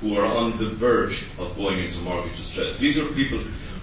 who 0.06 0.16
are 0.16 0.26
on 0.26 0.52
the 0.58 0.70
verge 0.70 1.26
of 1.40 1.58
going 1.58 1.80
into 1.80 1.98
mortgage 2.00 2.36
distress. 2.36 2.78
These 2.78 3.00
are 3.00 3.08
people 3.14 3.40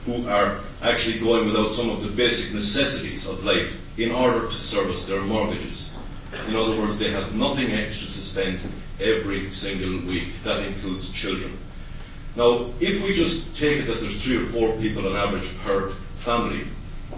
who 0.07 0.29
are 0.29 0.61
actually 0.81 1.19
going 1.19 1.47
without 1.47 1.73
some 1.73 1.91
of 1.91 2.03
the 2.03 2.11
basic 2.11 2.55
necessities 2.55 3.27
of 3.27 3.43
life 3.43 3.81
in 3.99 4.13
order 4.13 4.47
to 4.47 4.55
service 4.55 5.05
their 5.07 5.21
mortgages. 5.23 5.93
In 6.47 6.55
other 6.55 6.77
words, 6.77 6.97
they 6.97 7.11
have 7.11 7.35
nothing 7.35 7.73
extra 7.73 8.07
to 8.07 8.21
spend 8.21 8.61
every 9.01 9.51
single 9.51 9.99
week. 10.09 10.29
That 10.45 10.65
includes 10.65 11.11
children. 11.11 11.59
Now, 12.37 12.71
if 12.79 13.03
we 13.03 13.13
just 13.13 13.57
take 13.57 13.81
it 13.81 13.87
that 13.89 13.99
there's 13.99 14.25
three 14.25 14.37
or 14.37 14.47
four 14.47 14.77
people 14.79 15.09
on 15.09 15.17
average 15.17 15.59
per 15.59 15.91
family, 16.21 16.67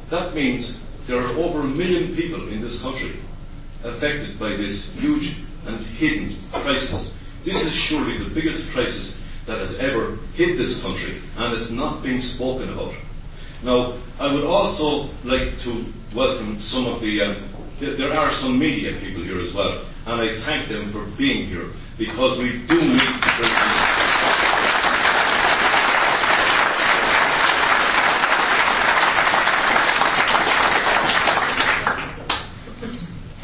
that 0.09 0.35
means 0.35 0.81
there 1.07 1.21
are 1.21 1.37
over 1.37 1.61
a 1.61 1.65
million 1.65 2.17
people 2.17 2.49
in 2.49 2.63
this 2.63 2.81
country 2.81 3.17
affected 3.85 4.39
by 4.39 4.57
this 4.57 4.95
huge 4.95 5.37
and 5.67 5.79
hidden 5.81 6.37
crisis. 6.53 7.13
This 7.45 7.63
is 7.63 7.75
surely 7.75 8.17
the 8.17 8.31
biggest 8.31 8.71
crisis 8.71 9.21
that 9.45 9.59
has 9.59 9.79
ever 9.79 10.17
hit 10.33 10.57
this 10.57 10.83
country, 10.83 11.17
and 11.37 11.55
it's 11.55 11.71
not 11.71 12.03
being 12.03 12.23
spoken 12.23 12.73
about. 12.73 12.95
Now, 13.63 13.93
I 14.19 14.33
would 14.33 14.45
also 14.45 15.11
like 15.25 15.59
to 15.61 15.85
welcome 16.15 16.59
some 16.59 16.87
of 16.87 17.03
the, 17.03 17.21
uh, 17.21 17.35
there 17.81 18.15
are 18.15 18.31
some 18.31 18.59
media 18.59 18.95
people 18.99 19.23
here 19.23 19.41
as 19.41 19.53
well, 19.53 19.79
and 20.07 20.23
I 20.23 20.39
thank 20.39 20.69
them 20.69 20.89
for 20.91 21.05
being 21.19 21.47
here 21.47 21.67
because 21.99 22.39
we 22.39 22.65
do 22.67 22.81
need 22.81 23.01
to 23.01 23.31
bring 23.37 23.51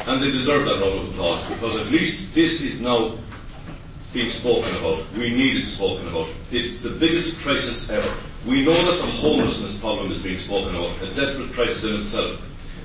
and 0.07 0.21
they 0.21 0.31
deserve 0.31 0.65
that 0.65 0.81
round 0.81 0.99
of 0.99 1.09
applause 1.09 1.47
because 1.47 1.77
at 1.77 1.87
least 1.91 2.33
this 2.35 2.61
is 2.61 2.81
now 2.81 3.13
being 4.13 4.29
spoken 4.29 4.75
about. 4.77 5.05
We 5.13 5.29
need 5.29 5.57
it 5.57 5.65
spoken 5.65 6.07
about. 6.07 6.29
It's 6.51 6.81
the 6.81 6.89
biggest 6.89 7.41
crisis 7.41 7.89
ever. 7.89 8.13
We 8.45 8.65
know 8.65 8.73
that 8.73 8.97
the 8.97 9.11
homelessness 9.11 9.77
problem 9.77 10.11
is 10.11 10.23
being 10.23 10.39
spoken 10.39 10.75
about, 10.75 11.01
a 11.01 11.13
desperate 11.13 11.53
crisis 11.53 11.83
in 11.83 11.95
itself. 11.97 12.41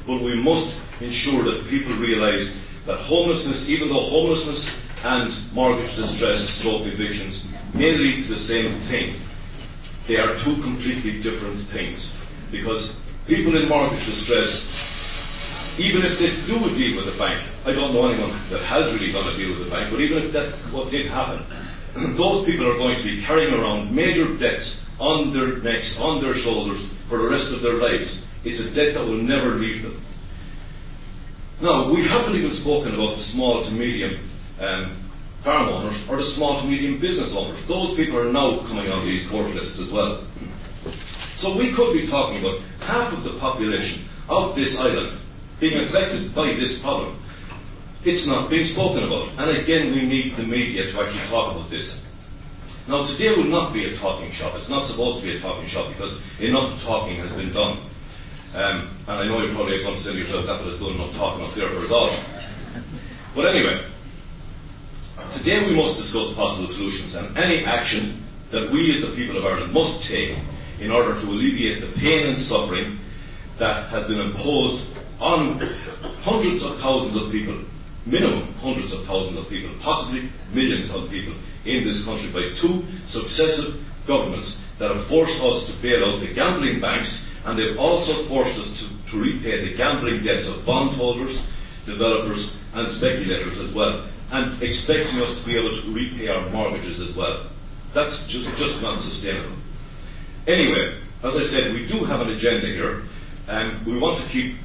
But 0.07 0.21
we 0.21 0.35
must 0.37 0.79
ensure 1.01 1.43
that 1.45 1.67
people 1.67 1.95
realise 1.95 2.57
that 2.87 2.99
homelessness, 2.99 3.69
even 3.69 3.89
though 3.89 4.01
homelessness 4.01 4.71
and 5.05 5.35
mortgage 5.53 5.97
distress, 5.97 6.49
stroke 6.49 6.83
evictions, 6.87 7.49
may 7.75 7.97
lead 7.97 8.25
to 8.25 8.35
the 8.35 8.39
same 8.39 8.73
thing, 8.81 9.15
they 10.07 10.19
are 10.19 10.37
two 10.37 10.55
completely 10.63 11.21
different 11.23 11.59
things. 11.59 12.15
Because 12.53 12.97
people 13.27 13.57
in 13.57 13.69
mortgage 13.69 14.07
distress 14.07 14.65
even 15.79 16.03
if 16.03 16.19
they 16.19 16.31
do 16.47 16.57
a 16.65 16.71
deal 16.75 16.97
with 16.97 17.13
the 17.13 17.19
bank, 17.19 17.39
I 17.67 17.73
don't 17.73 17.93
know 17.93 18.09
anyone 18.09 18.31
that 18.51 18.63
has 18.63 18.95
really 18.95 19.13
done 19.13 19.29
a 19.33 19.37
deal 19.37 19.51
with 19.51 19.65
the 19.65 19.71
bank, 19.71 19.91
but 19.91 20.01
even 20.01 20.23
if 20.23 20.33
that 20.33 20.53
what 20.73 20.91
did 20.91 21.07
happen, 21.07 21.45
those 22.17 22.45
people 22.45 22.67
are 22.67 22.79
going 22.79 22.97
to 22.97 23.03
be 23.03 23.21
carrying 23.21 23.53
around 23.53 23.95
major 23.95 24.33
debts 24.37 24.87
on 24.99 25.33
their 25.33 25.59
necks, 25.59 26.01
on 26.01 26.23
their 26.23 26.35
shoulders 26.35 26.87
for 27.09 27.19
the 27.19 27.29
rest 27.29 27.53
of 27.53 27.61
their 27.61 27.75
lives. 27.75 28.25
It's 28.45 28.61
a 28.61 28.75
debt 28.75 28.95
that 28.95 29.05
will 29.05 29.19
never 29.19 29.51
leave 29.51 29.83
them. 29.83 30.01
Now, 31.61 31.91
we 31.91 32.03
haven't 32.03 32.37
even 32.37 32.51
spoken 32.51 32.95
about 32.95 33.17
the 33.17 33.23
small 33.23 33.63
to 33.63 33.71
medium 33.73 34.19
um, 34.61 34.93
farm 35.41 35.69
owners 35.69 36.09
or 36.09 36.17
the 36.17 36.25
small 36.25 36.61
to 36.61 36.67
medium 36.67 36.99
business 36.99 37.37
owners. 37.37 37.65
Those 37.67 37.95
people 37.95 38.19
are 38.19 38.33
now 38.33 38.59
coming 38.61 38.91
on 38.91 39.05
these 39.05 39.29
court 39.29 39.47
lists 39.55 39.79
as 39.79 39.93
well. 39.93 40.23
So 41.35 41.57
we 41.57 41.73
could 41.73 41.93
be 41.93 42.07
talking 42.07 42.41
about 42.41 42.61
half 42.81 43.13
of 43.13 43.25
the 43.25 43.39
population 43.39 44.05
of 44.29 44.55
this 44.55 44.81
island 44.81 45.19
being 45.61 45.85
affected 45.85 46.35
by 46.35 46.53
this 46.55 46.79
problem. 46.79 47.17
It's 48.05 48.27
not 48.27 48.51
being 48.51 48.65
spoken 48.65 49.05
about. 49.05 49.29
And 49.39 49.57
again, 49.57 49.93
we 49.93 50.07
need 50.07 50.37
the 50.37 50.45
media 50.45 50.91
to 50.91 51.01
actually 51.01 51.27
talk 51.29 51.55
about 51.55 51.71
this. 51.71 52.07
Now, 52.89 53.05
today 53.05 53.35
will 53.35 53.45
not 53.45 53.73
be 53.73 53.87
a 53.87 53.97
talking 53.97 54.31
shop. 54.31 54.55
It's 54.55 54.69
not 54.69 54.87
supposed 54.87 55.21
to 55.21 55.27
be 55.27 55.37
a 55.37 55.41
talking 55.41 55.67
shop 55.67 55.89
because 55.89 56.21
enough 56.41 56.81
talking 56.85 57.17
has 57.17 57.33
been 57.33 57.53
done. 57.53 57.79
Um, 58.55 58.89
and 59.09 59.11
I 59.21 59.27
know 59.27 59.43
you're 59.43 59.55
probably 59.55 59.83
going 59.83 59.97
to 59.97 60.01
say 60.01 60.13
to 60.13 60.19
yourself, 60.19 60.47
that 60.47 60.65
was 60.65 60.79
done 60.79 60.93
enough 60.93 61.15
talking 61.17 61.45
up 61.45 61.53
there 61.55 61.69
for 61.69 61.85
us 61.85 61.91
all. 61.91 62.11
But 63.35 63.55
anyway, 63.55 63.85
today 65.33 65.67
we 65.67 65.75
must 65.75 65.97
discuss 65.97 66.33
possible 66.35 66.69
solutions 66.69 67.17
and 67.17 67.37
any 67.37 67.65
action 67.65 68.23
that 68.51 68.71
we 68.71 68.93
as 68.93 69.01
the 69.01 69.09
people 69.09 69.37
of 69.37 69.45
Ireland 69.45 69.73
must 69.73 70.05
take 70.05 70.39
in 70.81 70.91
order 70.91 71.19
to 71.21 71.27
alleviate 71.27 71.81
the 71.81 71.89
pain 71.99 72.29
and 72.29 72.39
suffering 72.39 72.99
that 73.59 73.89
has 73.89 74.07
been 74.07 74.21
imposed 74.21 74.96
on 75.21 75.59
hundreds 76.23 76.65
of 76.65 76.79
thousands 76.79 77.17
of 77.17 77.31
people, 77.33 77.55
minimum 78.05 78.47
hundreds 78.59 78.93
of 78.93 79.05
thousands 79.05 79.39
of 79.39 79.49
people, 79.49 79.71
possibly 79.81 80.29
millions 80.53 80.93
of 80.95 81.09
people 81.11 81.35
in 81.65 81.85
this 81.85 82.05
country 82.05 82.33
by 82.33 82.55
two 82.55 82.85
successive 83.05 83.83
governments 84.07 84.63
that 84.79 84.91
have 84.91 85.03
forced 85.03 85.43
us 85.43 85.67
to 85.67 85.83
bail 85.83 86.05
out 86.05 86.21
the 86.21 86.33
gambling 86.33 86.81
banks 86.81 87.35
and 87.45 87.59
they've 87.59 87.79
also 87.79 88.13
forced 88.25 88.59
us 88.59 88.79
to, 88.81 89.11
to 89.11 89.23
repay 89.23 89.69
the 89.69 89.77
gambling 89.77 90.23
debts 90.23 90.49
of 90.49 90.65
bondholders, 90.65 91.51
developers 91.85 92.57
and 92.75 92.87
speculators 92.89 93.59
as 93.59 93.75
well 93.75 94.05
and 94.33 94.63
expecting 94.63 95.21
us 95.21 95.41
to 95.41 95.49
be 95.49 95.57
able 95.57 95.71
to 95.71 95.93
repay 95.93 96.29
our 96.29 96.49
mortgages 96.51 97.01
as 97.01 97.15
well. 97.17 97.47
That's 97.93 98.27
just, 98.27 98.57
just 98.57 98.83
not 98.83 98.99
sustainable. 98.99 99.57
Anyway, 100.47 100.95
as 101.23 101.37
I 101.37 101.43
said, 101.43 101.73
we 101.73 101.87
do 101.87 102.05
have 102.05 102.21
an 102.21 102.31
agenda 102.31 102.67
here 102.67 103.03
and 103.49 103.85
we 103.87 103.99
want 103.99 104.19
to 104.19 104.29
keep 104.29 104.57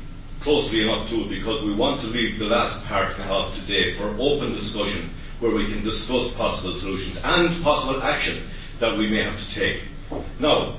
closely 0.42 0.82
enough 0.82 1.08
to 1.10 1.22
it 1.22 1.30
because 1.30 1.64
we 1.64 1.74
want 1.74 2.02
to 2.02 2.08
leave 2.08 2.40
the 2.40 2.46
last 2.46 2.84
part 2.86 3.18
of 3.30 3.56
today 3.56 3.94
for 3.94 4.08
open 4.20 4.54
discussion 4.54 5.10
where 5.40 5.54
we 5.54 5.66
can 5.66 5.84
discuss 5.84 6.34
possible 6.34 6.74
solutions 6.74 7.22
and 7.24 7.64
possible 7.64 8.02
action 8.04 8.44
that 8.80 8.98
we 8.98 9.08
may 9.08 9.24
have 9.24 9.40
to 9.40 9.54
take. 9.54 9.82
Now, 10.40 10.76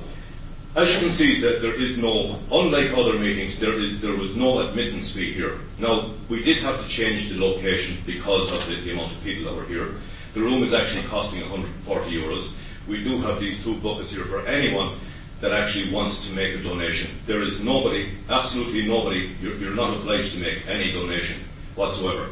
as 0.74 0.92
you 0.92 1.00
can 1.00 1.10
see, 1.10 1.40
that 1.40 1.60
there 1.62 1.74
is 1.74 1.98
no, 1.98 2.38
unlike 2.50 2.96
other 2.96 3.18
meetings, 3.18 3.58
there 3.58 3.74
is 3.74 4.00
there 4.00 4.16
was 4.16 4.36
no 4.36 4.60
admittance 4.60 5.14
fee 5.14 5.32
here. 5.32 5.58
Now, 5.78 6.10
we 6.28 6.42
did 6.42 6.58
have 6.58 6.80
to 6.82 6.88
change 6.88 7.28
the 7.28 7.38
location 7.38 7.98
because 8.06 8.50
of 8.52 8.66
the, 8.66 8.80
the 8.80 8.92
amount 8.92 9.12
of 9.12 9.22
people 9.22 9.44
that 9.44 9.54
were 9.54 9.66
here. 9.66 9.96
The 10.34 10.40
room 10.40 10.62
is 10.62 10.72
actually 10.72 11.04
costing 11.04 11.40
140 11.42 12.10
euros. 12.10 12.54
We 12.88 13.04
do 13.04 13.20
have 13.20 13.38
these 13.38 13.62
two 13.62 13.76
buckets 13.76 14.12
here 14.12 14.24
for 14.24 14.46
anyone 14.46 14.96
that 15.42 15.52
actually 15.52 15.92
wants 15.92 16.26
to 16.26 16.34
make 16.34 16.54
a 16.54 16.62
donation. 16.62 17.10
There 17.26 17.42
is 17.42 17.62
nobody, 17.62 18.08
absolutely 18.30 18.86
nobody, 18.88 19.32
you're, 19.42 19.56
you're 19.56 19.74
not 19.74 19.94
obliged 19.94 20.36
to 20.36 20.40
make 20.40 20.66
any 20.66 20.92
donation 20.92 21.44
whatsoever 21.74 22.30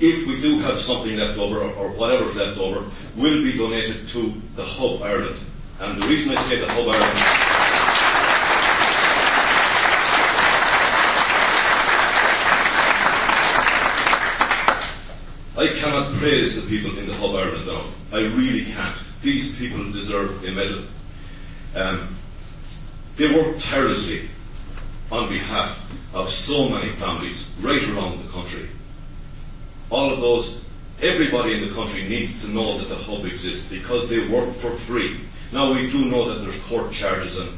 if 0.00 0.26
we 0.26 0.40
do 0.40 0.58
have 0.58 0.78
something 0.78 1.16
left 1.16 1.38
over 1.38 1.60
or, 1.60 1.88
whatever's 1.88 2.36
left 2.36 2.58
over, 2.58 2.84
will 3.16 3.42
be 3.42 3.56
donated 3.56 4.06
to 4.08 4.32
the 4.54 4.64
Hub 4.64 5.02
Ireland. 5.02 5.38
And 5.80 6.00
the 6.00 6.06
reason 6.06 6.32
I 6.32 6.40
say 6.42 6.60
the 6.60 6.70
Hub 6.70 6.88
Ireland 6.88 7.56
I 15.58 15.68
cannot 15.68 16.12
praise 16.12 16.60
the 16.60 16.68
people 16.68 16.98
in 16.98 17.06
the 17.06 17.14
Hub 17.14 17.34
Ireland 17.34 17.66
now. 17.66 17.82
I 18.12 18.20
really 18.20 18.66
can't. 18.66 18.96
These 19.22 19.58
people 19.58 19.90
deserve 19.90 20.44
a 20.44 20.50
medal. 20.50 20.82
Um, 21.74 22.14
they 23.16 23.34
work 23.34 23.56
tirelessly 23.60 24.28
on 25.10 25.28
behalf 25.28 25.82
of 26.14 26.28
so 26.28 26.68
many 26.68 26.90
families 26.90 27.50
right 27.60 27.82
around 27.88 28.22
the 28.22 28.30
country 28.30 28.68
all 29.90 30.12
of 30.12 30.20
those, 30.20 30.62
everybody 31.00 31.54
in 31.54 31.68
the 31.68 31.74
country 31.74 32.02
needs 32.08 32.42
to 32.44 32.50
know 32.50 32.78
that 32.78 32.88
the 32.88 32.96
hub 32.96 33.24
exists 33.24 33.70
because 33.70 34.08
they 34.08 34.26
work 34.28 34.50
for 34.52 34.70
free. 34.70 35.20
Now 35.52 35.72
we 35.72 35.88
do 35.90 36.04
know 36.06 36.28
that 36.28 36.42
there's 36.42 36.60
court 36.64 36.92
charges 36.92 37.38
and 37.38 37.50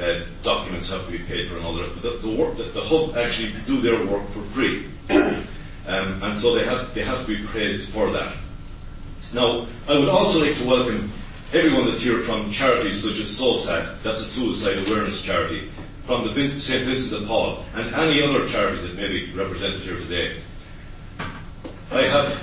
uh, 0.00 0.24
documents 0.42 0.90
have 0.90 1.04
to 1.06 1.12
be 1.12 1.18
paid 1.18 1.48
for 1.48 1.56
and 1.56 1.66
all 1.66 1.74
that. 1.74 2.02
The, 2.02 2.10
the, 2.10 2.28
work, 2.28 2.56
the, 2.56 2.64
the 2.64 2.82
hub 2.82 3.16
actually 3.16 3.52
do 3.66 3.80
their 3.80 4.04
work 4.06 4.26
for 4.26 4.40
free, 4.40 4.86
um, 5.10 6.22
and 6.22 6.36
so 6.36 6.54
they 6.54 6.64
have 6.64 6.92
they 6.94 7.02
have 7.02 7.24
to 7.24 7.26
be 7.26 7.44
praised 7.46 7.90
for 7.90 8.10
that. 8.10 8.36
Now 9.32 9.66
I 9.88 9.98
would 9.98 10.08
also 10.08 10.40
like 10.44 10.56
to 10.58 10.66
welcome 10.66 11.10
everyone 11.52 11.86
that's 11.86 12.02
here 12.02 12.20
from 12.20 12.50
charities 12.50 13.02
such 13.02 13.18
as 13.20 13.26
SOSAD, 13.38 14.02
that's 14.02 14.20
a 14.20 14.24
suicide 14.24 14.86
awareness 14.86 15.22
charity, 15.22 15.70
from 16.04 16.26
the 16.26 16.50
St 16.50 16.84
Vincent 16.84 17.20
de 17.20 17.26
Paul, 17.26 17.64
and 17.74 17.94
any 17.94 18.22
other 18.22 18.46
charity 18.46 18.82
that 18.82 18.96
may 18.96 19.08
be 19.08 19.32
represented 19.32 19.80
here 19.80 19.96
today. 19.96 20.36
I 21.90 22.02
have. 22.02 22.42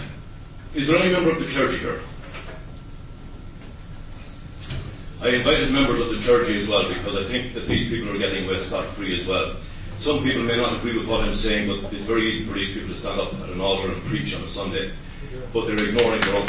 Is 0.73 0.87
there 0.87 0.99
any 1.01 1.11
member 1.11 1.31
of 1.31 1.39
the 1.39 1.45
clergy 1.45 1.77
here? 1.77 1.99
I 5.21 5.29
invited 5.29 5.71
members 5.71 6.01
of 6.01 6.09
the 6.09 6.17
clergy 6.17 6.59
as 6.59 6.67
well 6.67 6.89
because 6.93 7.15
I 7.15 7.23
think 7.23 7.53
that 7.53 7.67
these 7.67 7.87
people 7.87 8.13
are 8.13 8.17
getting 8.17 8.45
away 8.45 8.59
scot 8.59 8.85
free 8.87 9.17
as 9.17 9.27
well. 9.27 9.55
Some 9.95 10.23
people 10.23 10.43
may 10.43 10.57
not 10.57 10.75
agree 10.75 10.97
with 10.97 11.07
what 11.07 11.21
I'm 11.21 11.33
saying, 11.33 11.69
but 11.69 11.93
it's 11.93 12.03
very 12.03 12.27
easy 12.27 12.45
for 12.45 12.53
these 12.53 12.73
people 12.73 12.89
to 12.89 12.95
stand 12.95 13.21
up 13.21 13.33
at 13.35 13.49
an 13.49 13.61
altar 13.61 13.91
and 13.91 14.01
preach 14.03 14.35
on 14.35 14.43
a 14.43 14.47
Sunday, 14.47 14.91
but 15.53 15.67
they're 15.67 15.75
ignoring 15.75 16.19
their 16.21 16.35
own. 16.35 16.47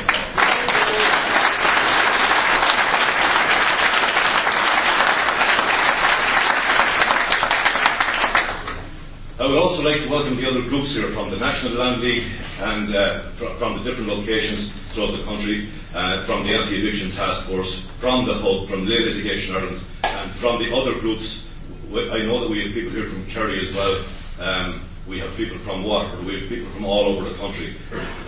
I 9.36 9.48
would 9.48 9.58
also 9.58 9.82
like 9.82 10.00
to 10.02 10.08
welcome 10.10 10.36
the 10.36 10.48
other 10.48 10.62
groups 10.62 10.94
here 10.94 11.08
from 11.08 11.28
the 11.28 11.36
National 11.36 11.72
Land 11.72 12.00
League 12.00 12.22
and 12.60 12.94
uh, 12.94 13.18
fr- 13.30 13.46
from 13.56 13.76
the 13.76 13.82
different 13.82 14.08
locations 14.08 14.70
throughout 14.92 15.10
the 15.10 15.24
country, 15.24 15.70
uh, 15.92 16.22
from 16.22 16.44
the 16.44 16.50
Anti-Eviction 16.50 17.10
Task 17.10 17.46
Force, 17.46 17.80
from 17.98 18.26
the 18.26 18.34
Hub, 18.34 18.68
from 18.68 18.86
Lay 18.86 19.00
Litigation 19.00 19.56
Ireland, 19.56 19.82
and 20.04 20.30
from 20.30 20.62
the 20.62 20.72
other 20.72 21.00
groups. 21.00 21.48
I 21.90 22.18
know 22.18 22.38
that 22.38 22.48
we 22.48 22.62
have 22.62 22.74
people 22.74 22.92
here 22.92 23.06
from 23.06 23.26
Kerry 23.26 23.60
as 23.60 23.74
well. 23.74 24.04
Um, 24.38 24.80
we 25.08 25.18
have 25.18 25.34
people 25.34 25.58
from 25.58 25.82
Waterford. 25.82 26.24
We 26.24 26.38
have 26.38 26.48
people 26.48 26.70
from 26.70 26.84
all 26.84 27.06
over 27.06 27.28
the 27.28 27.34
country. 27.34 27.74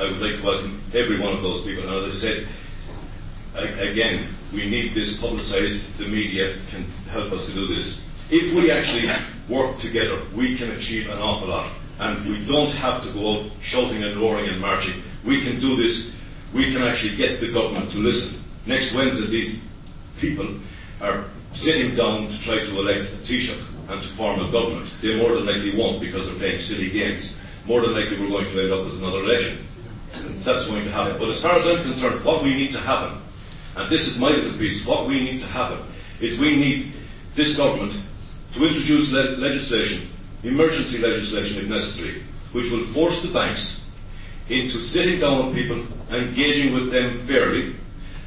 I 0.00 0.10
would 0.10 0.20
like 0.20 0.40
to 0.40 0.44
welcome 0.44 0.82
every 0.92 1.20
one 1.20 1.32
of 1.32 1.40
those 1.40 1.62
people. 1.62 1.84
And 1.84 2.04
as 2.04 2.24
I 2.24 2.28
said, 2.28 2.48
again, 3.78 4.26
we 4.52 4.68
need 4.68 4.92
this 4.94 5.20
publicised. 5.20 5.98
The 5.98 6.08
media 6.08 6.56
can 6.68 6.84
help 7.10 7.30
us 7.30 7.46
to 7.46 7.52
do 7.52 7.68
this. 7.68 8.05
If 8.30 8.54
we 8.54 8.70
actually 8.70 9.08
work 9.48 9.78
together, 9.78 10.18
we 10.34 10.56
can 10.56 10.70
achieve 10.72 11.08
an 11.10 11.18
awful 11.18 11.48
lot. 11.48 11.70
And 11.98 12.26
we 12.26 12.44
don't 12.44 12.70
have 12.72 13.02
to 13.04 13.12
go 13.12 13.36
out 13.36 13.50
shouting 13.62 14.02
and 14.02 14.16
roaring 14.16 14.48
and 14.48 14.60
marching. 14.60 15.02
We 15.24 15.42
can 15.42 15.60
do 15.60 15.76
this. 15.76 16.14
We 16.52 16.72
can 16.72 16.82
actually 16.82 17.16
get 17.16 17.40
the 17.40 17.50
government 17.50 17.90
to 17.92 17.98
listen. 17.98 18.42
Next 18.66 18.94
Wednesday, 18.94 19.26
these 19.26 19.62
people 20.18 20.48
are 21.00 21.24
sitting 21.52 21.94
down 21.94 22.28
to 22.28 22.40
try 22.42 22.58
to 22.58 22.78
elect 22.78 23.12
a 23.12 23.16
Taoiseach 23.18 23.62
and 23.88 24.02
to 24.02 24.08
form 24.08 24.40
a 24.40 24.50
government. 24.50 24.90
They 25.00 25.16
more 25.16 25.34
than 25.34 25.46
likely 25.46 25.76
won't 25.76 26.00
because 26.00 26.26
they're 26.26 26.38
playing 26.38 26.60
silly 26.60 26.90
games. 26.90 27.36
More 27.66 27.80
than 27.80 27.94
likely 27.94 28.20
we're 28.20 28.28
going 28.28 28.46
to 28.46 28.62
end 28.62 28.72
up 28.72 28.84
with 28.84 28.98
another 28.98 29.20
election. 29.20 29.64
That's 30.42 30.66
going 30.66 30.84
to 30.84 30.90
happen. 30.90 31.18
But 31.18 31.28
as 31.28 31.42
far 31.42 31.58
as 31.58 31.66
I'm 31.66 31.82
concerned, 31.82 32.24
what 32.24 32.42
we 32.42 32.54
need 32.54 32.72
to 32.72 32.80
happen, 32.80 33.18
and 33.76 33.90
this 33.90 34.08
is 34.08 34.18
my 34.18 34.30
little 34.30 34.58
piece, 34.58 34.84
what 34.84 35.06
we 35.06 35.20
need 35.20 35.40
to 35.40 35.46
happen 35.46 35.78
is 36.20 36.38
we 36.38 36.56
need 36.56 36.92
this 37.34 37.56
government 37.56 37.92
to 38.56 38.66
introduce 38.66 39.12
le- 39.12 39.36
legislation, 39.36 40.08
emergency 40.42 40.98
legislation 40.98 41.58
if 41.58 41.68
necessary, 41.68 42.22
which 42.52 42.70
will 42.70 42.84
force 42.84 43.20
the 43.20 43.28
banks 43.28 43.84
into 44.48 44.80
sitting 44.80 45.20
down 45.20 45.46
with 45.46 45.54
people, 45.54 45.84
engaging 46.10 46.72
with 46.72 46.90
them 46.90 47.18
fairly, 47.26 47.74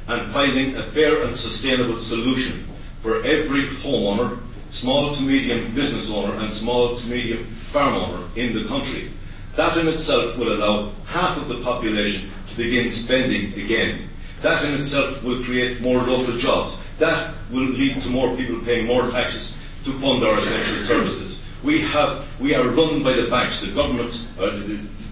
and 0.06 0.30
finding 0.30 0.76
a 0.76 0.82
fair 0.82 1.24
and 1.24 1.34
sustainable 1.34 1.98
solution 1.98 2.64
for 3.00 3.16
every 3.24 3.64
homeowner, 3.82 4.38
small 4.70 5.12
to 5.12 5.22
medium 5.22 5.74
business 5.74 6.12
owner, 6.12 6.38
and 6.38 6.52
small 6.52 6.96
to 6.96 7.06
medium 7.08 7.44
farm 7.72 7.94
owner 7.94 8.24
in 8.36 8.54
the 8.54 8.64
country. 8.68 9.10
That 9.56 9.76
in 9.78 9.88
itself 9.88 10.38
will 10.38 10.52
allow 10.52 10.92
half 11.06 11.38
of 11.38 11.48
the 11.48 11.60
population 11.62 12.30
to 12.48 12.56
begin 12.56 12.88
spending 12.88 13.52
again. 13.54 14.08
That 14.42 14.64
in 14.64 14.74
itself 14.74 15.24
will 15.24 15.42
create 15.42 15.80
more 15.80 16.02
local 16.02 16.36
jobs. 16.36 16.78
That 16.98 17.34
will 17.50 17.64
lead 17.64 18.00
to 18.02 18.10
more 18.10 18.36
people 18.36 18.60
paying 18.60 18.86
more 18.86 19.10
taxes 19.10 19.56
to 19.84 19.92
fund 19.92 20.22
our 20.24 20.38
essential 20.38 20.82
services. 20.82 21.44
We 21.62 21.80
have, 21.82 22.26
we 22.40 22.54
are 22.54 22.68
run 22.68 23.02
by 23.02 23.12
the 23.12 23.28
banks. 23.28 23.60
The 23.60 23.72
government, 23.72 24.26
uh, 24.38 24.60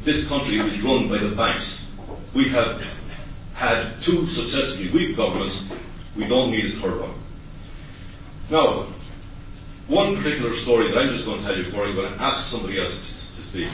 this 0.05 0.29
country 0.29 0.59
is 0.59 0.83
run 0.83 1.09
by 1.09 1.19
the 1.19 1.35
banks. 1.35 1.91
We 2.35 2.49
have 2.51 2.83
had 3.55 4.01
two 4.01 4.27
successively 4.27 4.91
weak 4.91 5.17
governments. 5.17 5.69
We 6.17 6.27
don't 6.27 6.51
need 6.51 6.73
a 6.73 6.77
third 6.77 7.01
one. 7.01 7.15
Now, 8.51 8.87
one 9.89 10.17
particular 10.17 10.55
story 10.55 10.89
that 10.89 10.99
I'm 10.99 11.09
just 11.09 11.27
going 11.27 11.41
to 11.41 11.47
tell 11.47 11.57
you 11.57 11.65
before 11.65 11.85
I'm 11.85 11.95
going 11.95 12.13
to 12.13 12.23
ask 12.23 12.45
somebody 12.45 12.81
else 12.81 13.01
to, 13.01 13.37
to 13.37 13.43
speak. 13.43 13.69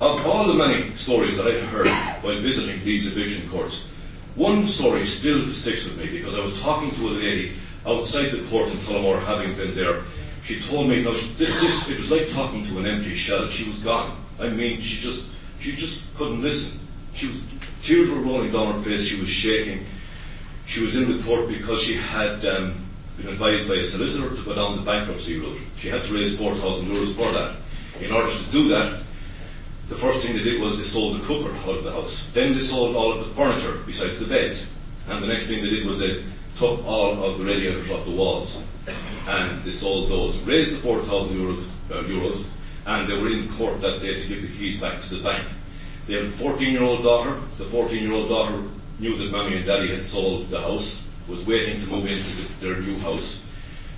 Of 0.00 0.26
all 0.26 0.46
the 0.46 0.54
many 0.54 0.94
stories 0.94 1.36
that 1.38 1.46
I've 1.46 1.66
heard 1.70 1.88
while 2.22 2.40
visiting 2.40 2.82
these 2.84 3.06
eviction 3.06 3.48
courts, 3.50 3.90
one 4.36 4.68
story 4.68 5.04
still 5.04 5.46
sticks 5.48 5.84
with 5.84 5.98
me 5.98 6.06
because 6.06 6.38
I 6.38 6.40
was 6.40 6.60
talking 6.62 6.92
to 6.92 7.08
a 7.08 7.10
lady 7.10 7.52
outside 7.88 8.30
the 8.30 8.46
court 8.48 8.68
in 8.68 8.76
Tullamore, 8.78 9.24
having 9.24 9.54
been 9.56 9.74
there. 9.74 10.02
She 10.42 10.60
told 10.60 10.88
me, 10.88 11.02
no, 11.02 11.12
this, 11.12 11.60
this, 11.60 11.88
it 11.88 11.98
was 11.98 12.10
like 12.10 12.28
talking 12.28 12.64
to 12.66 12.78
an 12.78 12.86
empty 12.86 13.14
shell. 13.14 13.48
She 13.48 13.64
was 13.64 13.78
gone. 13.78 14.16
I 14.38 14.48
mean, 14.48 14.80
she 14.80 15.00
just, 15.00 15.28
she 15.58 15.72
just 15.72 16.14
couldn't 16.16 16.42
listen. 16.42 16.78
She 17.14 17.26
was, 17.26 17.42
tears 17.82 18.10
were 18.10 18.20
rolling 18.20 18.52
down 18.52 18.74
her 18.74 18.82
face. 18.82 19.04
She 19.04 19.20
was 19.20 19.28
shaking. 19.28 19.84
She 20.66 20.82
was 20.82 20.96
in 21.00 21.16
the 21.16 21.22
court 21.24 21.48
because 21.48 21.82
she 21.82 21.94
had 21.94 22.44
um, 22.46 22.74
been 23.16 23.28
advised 23.28 23.68
by 23.68 23.76
a 23.76 23.84
solicitor 23.84 24.36
to 24.36 24.42
go 24.42 24.54
down 24.54 24.76
the 24.76 24.82
bankruptcy 24.82 25.40
route. 25.40 25.58
She 25.76 25.88
had 25.88 26.04
to 26.04 26.14
raise 26.14 26.36
4,000 26.38 26.86
euros 26.86 27.14
for 27.14 27.32
that. 27.32 27.56
In 28.00 28.12
order 28.12 28.30
to 28.30 28.52
do 28.52 28.68
that, 28.68 29.02
the 29.88 29.94
first 29.94 30.22
thing 30.22 30.36
they 30.36 30.42
did 30.42 30.60
was 30.60 30.76
they 30.76 30.84
sold 30.84 31.18
the 31.18 31.24
cooker 31.24 31.50
out 31.50 31.78
of 31.78 31.84
the 31.84 31.90
house. 31.90 32.30
Then 32.32 32.52
they 32.52 32.60
sold 32.60 32.94
all 32.94 33.12
of 33.12 33.26
the 33.26 33.34
furniture 33.34 33.80
besides 33.86 34.18
the 34.18 34.26
beds. 34.26 34.70
And 35.08 35.22
the 35.22 35.26
next 35.26 35.46
thing 35.46 35.62
they 35.62 35.70
did 35.70 35.86
was 35.86 35.98
they 35.98 36.22
took 36.58 36.84
all 36.84 37.22
of 37.22 37.38
the 37.38 37.44
radiators 37.44 37.90
off 37.90 38.04
the 38.04 38.10
walls. 38.10 38.60
And 39.28 39.62
they 39.62 39.70
sold 39.70 40.10
those, 40.10 40.38
raised 40.42 40.74
the 40.74 40.78
4,000 40.78 41.36
euros, 41.36 41.64
uh, 41.90 42.02
euros, 42.02 42.46
and 42.86 43.08
they 43.08 43.16
were 43.16 43.28
in 43.30 43.48
court 43.50 43.80
that 43.80 44.00
day 44.00 44.20
to 44.20 44.28
give 44.28 44.42
the 44.42 44.48
keys 44.48 44.80
back 44.80 45.00
to 45.02 45.16
the 45.16 45.22
bank. 45.22 45.46
They 46.06 46.14
have 46.14 46.24
a 46.24 46.30
14 46.30 46.72
year 46.72 46.82
old 46.82 47.02
daughter. 47.02 47.38
The 47.58 47.64
14 47.64 48.02
year 48.02 48.12
old 48.12 48.30
daughter 48.30 48.62
knew 48.98 49.16
that 49.16 49.30
mommy 49.30 49.56
and 49.56 49.66
daddy 49.66 49.94
had 49.94 50.02
sold 50.02 50.48
the 50.48 50.60
house, 50.60 51.06
was 51.28 51.46
waiting 51.46 51.80
to 51.80 51.86
move 51.86 52.06
into 52.06 52.42
the, 52.42 52.66
their 52.66 52.80
new 52.80 52.98
house. 53.00 53.42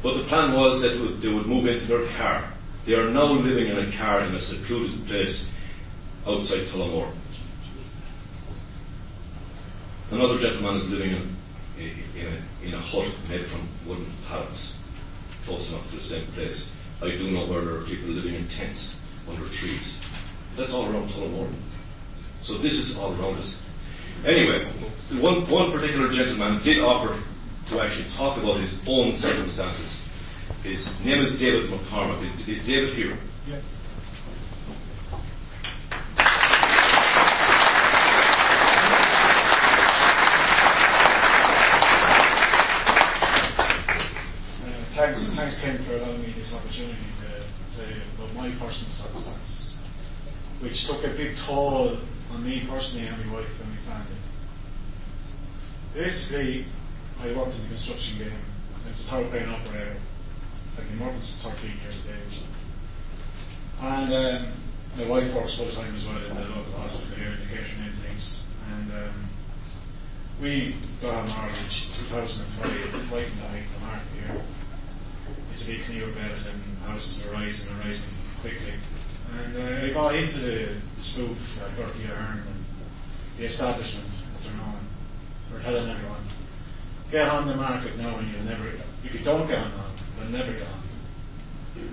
But 0.03 0.17
the 0.17 0.25
plan 0.25 0.53
was 0.53 0.81
that 0.83 0.89
they 1.21 1.33
would 1.33 1.47
move 1.47 1.67
into 1.67 1.87
their 1.87 2.07
car. 2.17 2.45
They 2.85 2.95
are 2.95 3.11
now 3.11 3.27
living 3.27 3.69
in 3.69 3.79
a 3.79 3.93
car 3.93 4.25
in 4.25 4.35
a 4.35 4.41
secluded 4.41 5.07
place 5.07 5.49
outside 6.27 6.67
Tullamore. 6.67 7.13
Another 10.11 10.39
gentleman 10.39 10.77
is 10.77 10.91
living 10.91 11.11
in, 11.13 11.37
in, 11.79 12.27
a, 12.27 12.50
in 12.65 12.75
a 12.75 12.79
hut 12.79 13.09
made 13.29 13.45
from 13.45 13.67
wooden 13.87 14.07
pallets, 14.29 14.77
close 15.45 15.71
enough 15.71 15.89
to 15.91 15.97
the 15.97 16.03
same 16.03 16.27
place. 16.33 16.75
I 17.03 17.11
do 17.11 17.31
know 17.31 17.47
where 17.47 17.63
there 17.63 17.77
are 17.77 17.85
people 17.85 18.11
living 18.11 18.35
in 18.35 18.47
tents 18.49 18.97
under 19.29 19.47
trees. 19.49 20.01
That's 20.57 20.75
all 20.75 20.87
around 20.93 21.11
Tullamore. 21.11 21.51
So 22.43 22.55
this 22.59 22.75
is 22.75 22.99
all 22.99 23.13
around 23.21 23.39
us. 23.39 23.61
Anyway, 24.25 24.65
one, 25.21 25.47
one 25.49 25.73
particular 25.73 26.11
gentleman 26.11 26.61
did 26.63 26.83
offer 26.83 27.19
to 27.69 27.81
actually 27.81 28.09
talk 28.11 28.37
about 28.37 28.59
his 28.59 28.83
own 28.87 29.17
circumstances. 29.17 30.03
His 30.63 31.03
name 31.05 31.23
is 31.23 31.39
David 31.39 31.71
McCormack. 31.71 32.23
Is, 32.23 32.49
is 32.49 32.65
David 32.65 32.93
here? 32.93 33.17
Yeah. 33.49 33.57
Uh, 45.01 45.40
Thanks, 45.51 45.65
Ken 45.65 45.79
for 45.79 45.97
allowing 45.97 46.23
me 46.23 46.33
this 46.37 46.55
opportunity 46.55 46.95
to 46.95 47.77
tell 47.77 47.91
you 47.91 48.01
about 48.17 48.33
my 48.37 48.51
personal 48.51 48.93
circumstances, 48.93 49.83
which 50.61 50.87
took 50.87 51.03
a 51.05 51.09
big 51.09 51.35
toll 51.35 51.99
on 52.33 52.45
me 52.45 52.63
personally 52.71 53.09
and 53.09 53.27
my 53.27 53.35
wife 53.35 53.61
and 53.61 53.69
my 53.69 53.77
family. 53.79 54.17
Basically, 55.93 56.67
I 57.21 57.33
worked 57.33 57.57
in 57.57 57.63
the 57.63 57.69
construction 57.71 58.19
game. 58.19 58.39
I 58.87 58.91
was 58.91 59.05
a 59.05 59.09
tower 59.09 59.25
crane 59.25 59.49
operator. 59.49 59.97
I've 60.79 60.89
been 60.89 61.05
working 61.05 61.21
since 61.21 61.43
13 61.43 61.71
years 61.83 61.99
of 61.99 62.07
age. 62.15 62.43
And 63.83 64.15
um, 64.15 64.47
my 64.99 65.07
wife 65.11 65.35
works 65.35 65.55
full 65.57 65.67
time 65.67 65.93
as 65.97 66.07
well 66.07 66.17
in 66.17 66.33
the 66.33 66.43
local 66.43 66.79
hospital 66.79 67.17
here 67.17 67.35
in 67.35 67.41
the 67.41 67.47
catering 67.47 67.91
and 67.91 67.99
things. 67.99 68.51
And 68.71 68.93
um, 68.93 69.15
we 70.41 70.77
got 71.03 71.27
married 71.27 71.59
in 71.59 71.67
2005, 71.67 73.11
right 73.11 73.27
in 73.27 73.35
the 73.35 73.47
height 73.49 73.67
of 73.67 73.75
the 73.75 73.81
market 73.81 74.07
here. 74.15 74.43
It's 75.61 75.69
a 75.69 75.73
big 75.73 75.85
canoe 75.85 76.11
belt 76.15 76.51
and 76.51 76.89
houses 76.89 77.27
were 77.27 77.33
rising 77.35 77.77
and 77.77 78.41
quickly. 78.41 78.73
And 79.45 79.57
uh, 79.59 79.85
I 79.85 79.91
got 79.91 80.15
into 80.15 80.39
the, 80.39 80.69
the 80.97 81.03
spoof, 81.03 81.61
uh, 81.63 81.69
Bertie 81.77 82.05
Ahern, 82.05 82.39
and 82.39 82.65
the 83.37 83.45
establishment, 83.45 84.09
as 84.35 84.47
they're 84.47 84.57
known. 84.57 84.79
We're 85.53 85.61
telling 85.61 85.91
everyone, 85.91 86.23
get 87.11 87.29
on 87.29 87.47
the 87.47 87.57
market 87.57 87.99
now 87.99 88.17
and 88.17 88.27
you'll 88.29 88.45
never, 88.45 88.69
if 89.05 89.13
you 89.13 89.23
don't 89.23 89.47
get 89.49 89.59
on, 89.59 89.71
you'll 90.19 90.31
never 90.31 90.51
get 90.51 90.63
on. 90.63 91.89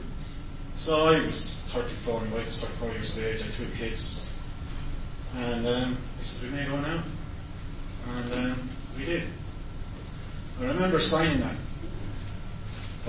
So 0.73 1.07
I 1.07 1.19
was 1.25 1.63
34, 1.67 2.21
my 2.21 2.35
wife 2.35 2.45
was 2.45 2.63
34 2.63 2.91
years 2.91 3.17
of 3.17 3.23
age, 3.25 3.41
I 3.41 3.45
had 3.47 3.53
two 3.53 3.67
kids. 3.75 4.31
And 5.35 5.67
um, 5.67 5.97
I 6.17 6.23
said, 6.23 6.49
we 6.49 6.57
may 6.57 6.65
go 6.65 6.79
now. 6.79 7.03
And 8.15 8.33
um, 8.33 8.69
we 8.97 9.03
did. 9.03 9.23
I 10.61 10.67
remember 10.67 10.99
signing 10.99 11.41
that 11.41 11.55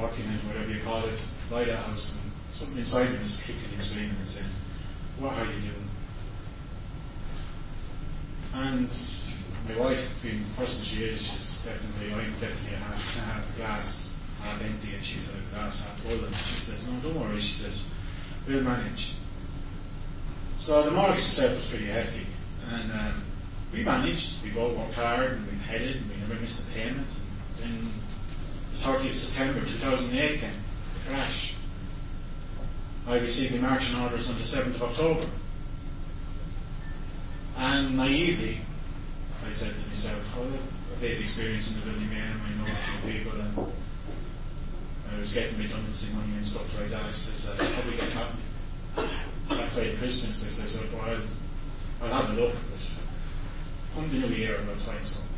document, 0.01 0.41
whatever 0.45 0.71
you 0.71 0.81
call 0.81 1.05
it, 1.05 1.27
by 1.51 1.65
that 1.65 1.79
house, 1.79 2.21
and 2.23 2.33
something 2.53 2.79
inside 2.79 3.11
me 3.11 3.19
was 3.19 3.43
kicking 3.43 3.73
and 3.73 3.83
screaming 3.83 4.17
and 4.17 4.27
saying, 4.27 4.51
what 5.19 5.37
are 5.37 5.45
you 5.45 5.61
doing? 5.61 5.89
And 8.55 8.89
my 9.69 9.77
wife, 9.77 10.15
being 10.23 10.43
the 10.43 10.63
person 10.63 10.85
she 10.85 11.05
is, 11.05 11.27
she's 11.27 11.65
definitely, 11.65 12.15
I'm 12.15 12.33
definitely 12.41 12.75
a 12.75 12.79
half, 12.79 13.19
half 13.19 13.57
glass 13.57 14.17
half 14.43 14.63
empty, 14.63 14.95
and 14.95 15.05
she's 15.05 15.35
a 15.35 15.55
glass 15.55 15.87
half 15.87 15.99
full, 15.99 16.25
and 16.25 16.35
she 16.37 16.61
says, 16.61 16.93
no, 16.93 17.01
don't 17.01 17.21
worry, 17.21 17.39
she 17.39 17.53
says, 17.53 17.87
we'll 18.47 18.63
manage. 18.63 19.15
So 20.57 20.83
the 20.83 20.91
mortgage 20.93 21.19
itself 21.19 21.57
was 21.57 21.69
pretty 21.69 21.87
hefty, 21.87 22.27
and 22.73 22.93
um, 22.93 23.25
we 23.73 23.85
managed, 23.85 24.45
we 24.45 24.51
both 24.51 24.77
worked 24.77 24.95
hard, 24.95 25.33
and 25.33 25.47
we 25.47 25.59
headed, 25.59 25.97
and 25.97 26.11
we 26.11 26.17
never 26.17 26.41
missed 26.41 26.69
a 26.69 26.73
payment, 26.73 27.23
30th 28.79 29.13
September 29.13 29.61
2008 29.61 30.41
came, 30.41 30.51
the 30.95 31.11
crash. 31.11 31.55
I 33.07 33.19
received 33.19 33.55
the 33.55 33.63
marching 33.63 33.99
orders 34.01 34.31
on 34.31 34.37
the 34.37 34.45
7th 34.45 34.75
of 34.77 34.83
October. 34.83 35.27
And 37.57 37.97
naively, 37.97 38.59
I 39.47 39.51
said 39.51 39.75
to 39.75 39.89
myself, 39.89 40.37
well, 40.37 40.47
I've 40.93 41.01
had 41.03 41.21
experience 41.21 41.75
in 41.75 41.81
the 41.81 41.87
building 41.91 42.11
game, 42.11 42.23
I 42.23 42.59
know 42.59 42.71
a 42.71 42.77
few 42.77 43.13
people, 43.13 43.41
and 43.41 43.73
I 45.13 45.19
was 45.19 45.35
getting 45.35 45.59
redundancy 45.59 46.15
money 46.15 46.35
and 46.37 46.47
stuff 46.47 46.79
like 46.79 46.91
that. 46.91 47.03
I 47.03 47.11
says, 47.11 47.51
uh, 47.51 47.57
probably 47.75 47.97
get 47.97 48.11
that 48.11 48.29
that 49.49 49.71
side 49.71 49.95
of 49.95 49.99
Christmas. 49.99 50.45
I 50.45 50.67
says, 50.67 50.93
well, 50.93 51.03
I'll, 51.03 52.07
I'll 52.07 52.23
have 52.23 52.37
a 52.37 52.41
look, 52.41 52.55
but 52.71 53.01
come 53.95 54.09
the 54.11 54.27
new 54.27 54.35
year, 54.35 54.57
I'll 54.57 54.75
find 54.77 55.05
something. 55.05 55.37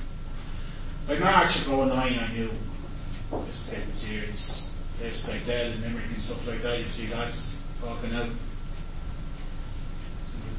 By 1.08 1.18
March 1.18 1.56
of 1.56 1.68
09, 1.68 1.90
I 1.90 2.32
knew 2.32 2.50
is 3.48 3.70
taking 3.70 3.92
serious. 3.92 4.76
This 4.98 5.30
like 5.30 5.46
Dell 5.46 5.72
and 5.72 5.82
Limerick 5.82 6.06
and 6.10 6.20
stuff 6.20 6.46
like 6.46 6.62
that, 6.62 6.78
you 6.78 6.86
see 6.86 7.12
lads 7.14 7.62
walking 7.82 8.14
out. 8.14 8.28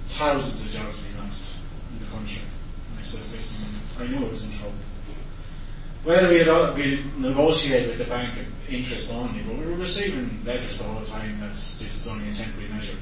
Thousands 0.05 0.65
of 0.65 0.81
jobs 0.81 1.01
being 1.01 1.17
lost 1.23 1.63
in 1.93 2.05
the 2.05 2.11
country. 2.11 2.41
And 2.89 2.99
I 2.99 3.01
says, 3.01 3.33
listen, 3.33 4.03
I 4.03 4.07
knew 4.07 4.25
I 4.25 4.29
was 4.29 4.49
in 4.49 4.57
trouble. 4.57 4.75
Well, 6.03 6.29
we 6.29 6.39
had 6.39 6.47
all, 6.47 6.73
we 6.73 7.03
negotiated 7.17 7.89
with 7.89 7.99
the 7.99 8.05
bank 8.05 8.33
interest 8.67 9.13
only, 9.13 9.41
but 9.43 9.55
we 9.55 9.65
were 9.65 9.77
receiving 9.77 10.43
letters 10.43 10.81
all 10.81 10.99
the 10.99 11.05
time 11.05 11.39
that 11.41 11.49
this 11.49 11.81
is 11.81 12.07
only 12.11 12.29
a 12.29 12.33
temporary 12.33 12.69
measure. 12.69 12.97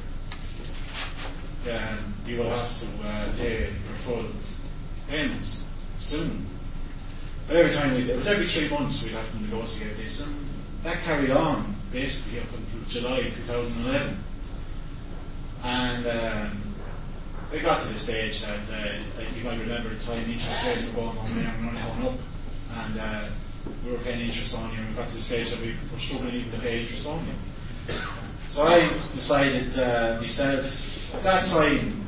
Um, 1.71 2.13
you 2.25 2.39
will 2.39 2.49
have 2.49 2.77
to 2.79 3.07
uh, 3.07 3.33
pay 3.37 3.59
your 3.61 3.95
full 4.03 4.25
payments 5.07 5.73
soon. 5.95 6.45
But 7.49 7.57
every 7.57 7.71
time 7.71 7.95
we, 7.95 8.01
it 8.11 8.15
was 8.15 8.27
every 8.27 8.45
three 8.45 8.69
months 8.69 9.03
we'd 9.03 9.13
have 9.13 9.31
to 9.31 9.41
negotiate 9.41 9.97
this, 9.97 10.27
and 10.27 10.35
that 10.83 11.01
carried 11.01 11.31
on 11.31 11.73
basically 11.91 12.41
up 12.41 12.47
until 12.55 12.81
July 12.87 13.23
2011. 13.23 14.17
And 15.63 16.05
um, 16.05 16.61
it 17.51 17.63
got 17.63 17.81
to 17.81 17.87
the 17.87 17.97
stage 17.97 18.43
that, 18.43 18.59
uh, 18.71 19.23
you 19.35 19.43
might 19.43 19.59
remember 19.59 19.89
at 19.89 19.97
the 19.97 20.05
time, 20.05 20.23
interest 20.29 20.63
rates 20.67 20.87
were 20.89 20.93
going 20.93 21.17
on 21.17 21.35
there 21.35 21.51
and 21.57 22.07
up, 22.07 22.13
and 22.71 22.99
uh, 22.99 23.25
we 23.83 23.93
were 23.93 23.97
paying 23.97 24.27
interest 24.27 24.55
only, 24.61 24.77
and 24.77 24.87
we 24.87 24.93
got 24.93 25.07
to 25.07 25.15
the 25.15 25.21
stage 25.21 25.49
that 25.49 25.61
we 25.61 25.73
were 25.91 25.97
struggling 25.97 26.35
even 26.35 26.51
to 26.51 26.59
pay 26.59 26.81
interest 26.81 27.07
on 27.07 27.25
you. 27.25 27.95
So 28.47 28.67
I 28.67 28.87
decided 29.11 29.75
uh, 29.79 30.19
myself, 30.21 31.15
at 31.15 31.23
that 31.23 31.45
time, 31.45 32.05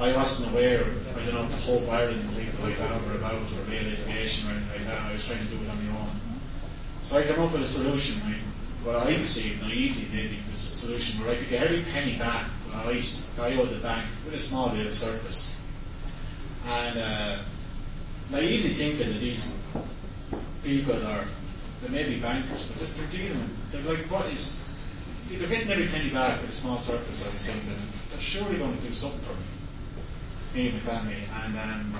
I 0.00 0.12
wasn't 0.16 0.52
aware 0.52 0.80
of, 0.80 1.16
I 1.16 1.24
don't 1.26 1.34
know, 1.34 1.46
the 1.46 1.56
whole 1.58 1.88
Ireland 1.88 2.28
like 2.62 2.78
that 2.78 3.04
were 3.04 3.14
about, 3.14 3.34
or 3.34 3.62
real 3.68 3.84
litigation 3.84 4.48
or 4.48 4.52
anything 4.52 4.70
like 4.76 4.86
that. 4.86 5.00
I 5.02 5.12
was 5.12 5.26
trying 5.26 5.40
to 5.40 5.44
do 5.46 5.56
it 5.56 5.70
on 5.70 5.76
my 5.86 5.98
own. 5.98 6.10
So 7.02 7.18
I 7.18 7.22
came 7.22 7.40
up 7.40 7.52
with 7.52 7.62
a 7.62 7.66
solution, 7.66 8.22
right? 8.28 8.40
What 8.84 8.96
I 8.96 9.14
perceived 9.14 9.62
naively 9.62 10.06
maybe 10.12 10.38
was 10.48 10.70
a 10.70 10.74
solution 10.74 11.24
where 11.24 11.34
I 11.34 11.36
could 11.36 11.48
get 11.48 11.62
every 11.62 11.82
penny 11.92 12.16
back 12.18 12.48
that 12.70 12.86
I, 12.86 13.00
I 13.40 13.56
owed 13.56 13.68
the 13.68 13.80
bank 13.82 14.06
with 14.24 14.34
a 14.34 14.38
small 14.38 14.70
bit 14.70 14.86
of 14.86 14.94
surplus. 14.94 15.60
And 16.66 16.98
uh, 16.98 17.36
naively 18.30 18.70
thinking 18.70 19.12
that 19.12 19.20
these 19.20 19.64
people 20.62 21.06
are, 21.06 21.24
they 21.82 21.88
may 21.88 22.04
be 22.04 22.20
bankers, 22.20 22.68
but 22.68 22.78
they're, 22.78 23.06
they're 23.06 23.28
dealing 23.28 23.50
they're 23.70 23.82
like, 23.82 24.10
what 24.10 24.26
is, 24.26 24.68
they're 25.30 25.48
getting 25.48 25.70
every 25.70 25.86
penny 25.86 26.10
back 26.10 26.40
with 26.40 26.50
a 26.50 26.52
small 26.52 26.80
surplus, 26.80 27.28
I 27.28 27.32
was 27.32 27.46
thinking, 27.46 27.70
they're 28.10 28.18
surely 28.18 28.56
going 28.56 28.76
to 28.76 28.82
do 28.82 28.92
something 28.92 29.20
for 29.20 29.34
me 29.34 29.46
me 30.54 30.68
and 30.68 30.74
my 30.74 30.80
family. 30.80 31.16
And 31.44 31.58
um, 31.58 31.94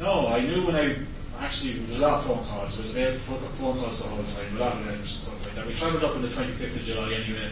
no, 0.00 0.28
I 0.28 0.40
knew 0.40 0.66
when 0.66 0.76
I 0.76 0.96
actually, 1.38 1.74
there 1.74 1.82
was 1.88 2.00
a 2.00 2.28
phone 2.28 2.44
calls. 2.44 2.94
There 2.94 3.12
was 3.12 3.16
a 3.16 3.20
phone 3.20 3.40
calls 3.58 4.02
the 4.02 4.08
whole 4.08 4.24
time, 4.24 4.56
a 4.56 4.60
lot 4.60 4.72
of 4.76 4.88
and 4.88 5.06
stuff 5.06 5.44
like 5.44 5.54
that. 5.54 5.66
We 5.66 5.74
travelled 5.74 6.04
up 6.04 6.14
on 6.14 6.22
the 6.22 6.28
25th 6.28 6.76
of 6.76 6.82
July 6.82 7.12
anyway. 7.14 7.50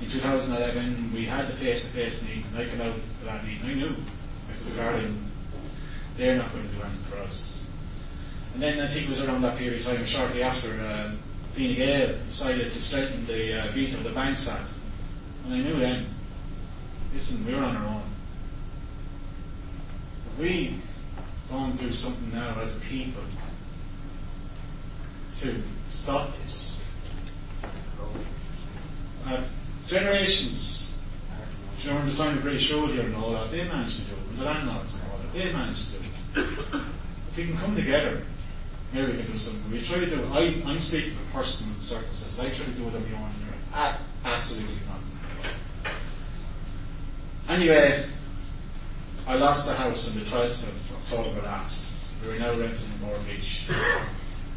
In 0.00 0.08
2011, 0.08 1.12
we 1.14 1.24
had 1.24 1.46
the 1.46 1.52
face-to-face 1.52 2.28
meeting. 2.28 2.44
and 2.52 2.58
I 2.58 2.68
came 2.68 2.80
out 2.80 2.94
for 2.94 3.24
that 3.26 3.44
meeting. 3.44 3.64
I 3.64 3.74
knew. 3.74 3.96
I 4.50 4.54
said, 4.54 4.76
Garden, 4.76 5.30
they're 6.16 6.36
not 6.36 6.52
going 6.52 6.68
to 6.68 6.74
do 6.74 6.82
anything 6.82 7.02
for 7.10 7.18
us. 7.18 7.70
And 8.54 8.62
then 8.62 8.80
I 8.80 8.86
think 8.86 9.06
it 9.06 9.08
was 9.08 9.24
around 9.26 9.42
that 9.42 9.56
period 9.58 9.80
of 9.80 9.86
time, 9.86 10.04
shortly 10.04 10.42
after, 10.42 10.80
uh, 10.80 11.12
Fine 11.54 11.74
Gael 11.76 12.18
decided 12.26 12.72
to 12.72 12.82
strengthen 12.82 13.26
the 13.26 13.60
uh, 13.60 13.66
veto 13.70 13.98
of 13.98 14.04
the 14.04 14.10
Banks 14.10 14.48
Act. 14.50 14.68
And 15.44 15.54
I 15.54 15.58
knew 15.58 15.76
then, 15.76 16.06
listen, 17.12 17.46
we're 17.46 17.62
on 17.62 17.76
our 17.76 17.86
own. 17.86 18.02
If 20.32 20.38
we 20.40 20.74
don't 21.50 21.76
do 21.78 21.90
something 21.92 22.32
now 22.32 22.56
as 22.60 22.78
a 22.78 22.80
people 22.80 23.22
to 25.32 25.54
stop 25.90 26.34
this, 26.36 26.82
uh, 29.26 29.42
generations 29.86 31.02
during 31.82 32.06
the 32.06 32.12
time 32.14 32.38
of 32.38 32.42
British 32.42 32.70
here 32.70 33.04
and 33.04 33.14
all 33.16 33.32
that, 33.32 33.50
they 33.50 33.64
managed 33.68 34.00
to 34.00 34.10
do 34.10 34.16
it, 34.16 34.28
and 34.30 34.38
the 34.38 34.44
landlords 34.44 35.00
and 35.00 35.10
all 35.10 35.18
that, 35.18 35.32
they 35.32 35.52
managed 35.52 35.92
to 35.92 35.98
do 35.98 36.04
it. 36.04 36.46
If 37.28 37.36
we 37.36 37.44
can 37.44 37.56
come 37.56 37.74
together, 37.74 38.22
maybe 38.92 39.12
we 39.12 39.18
can 39.18 39.32
do 39.32 39.36
something. 39.36 39.72
We 39.72 39.80
try 39.80 39.98
to 39.98 40.06
do 40.06 40.22
it. 40.22 40.28
I, 40.30 40.70
I'm 40.70 40.78
speaking 40.78 41.12
for 41.12 41.38
personal 41.38 41.74
circumstances. 41.80 42.40
I 42.40 42.44
try 42.44 42.72
to 42.72 42.78
do 42.78 42.88
it 42.88 42.94
own. 42.94 43.30
Ah, 43.72 44.00
absolutely 44.24 44.76
not. 44.86 45.92
Anyway, 47.48 48.04
I 49.26 49.34
lost 49.34 49.66
the 49.66 49.74
house 49.74 50.14
on 50.14 50.22
the 50.22 50.30
12th 50.30 50.68
of 50.68 50.83
October 51.04 51.42
last. 51.42 52.14
We 52.22 52.34
are 52.34 52.38
now 52.38 52.54
renting 52.54 52.88
in 52.94 53.06
Mortgage. 53.06 53.68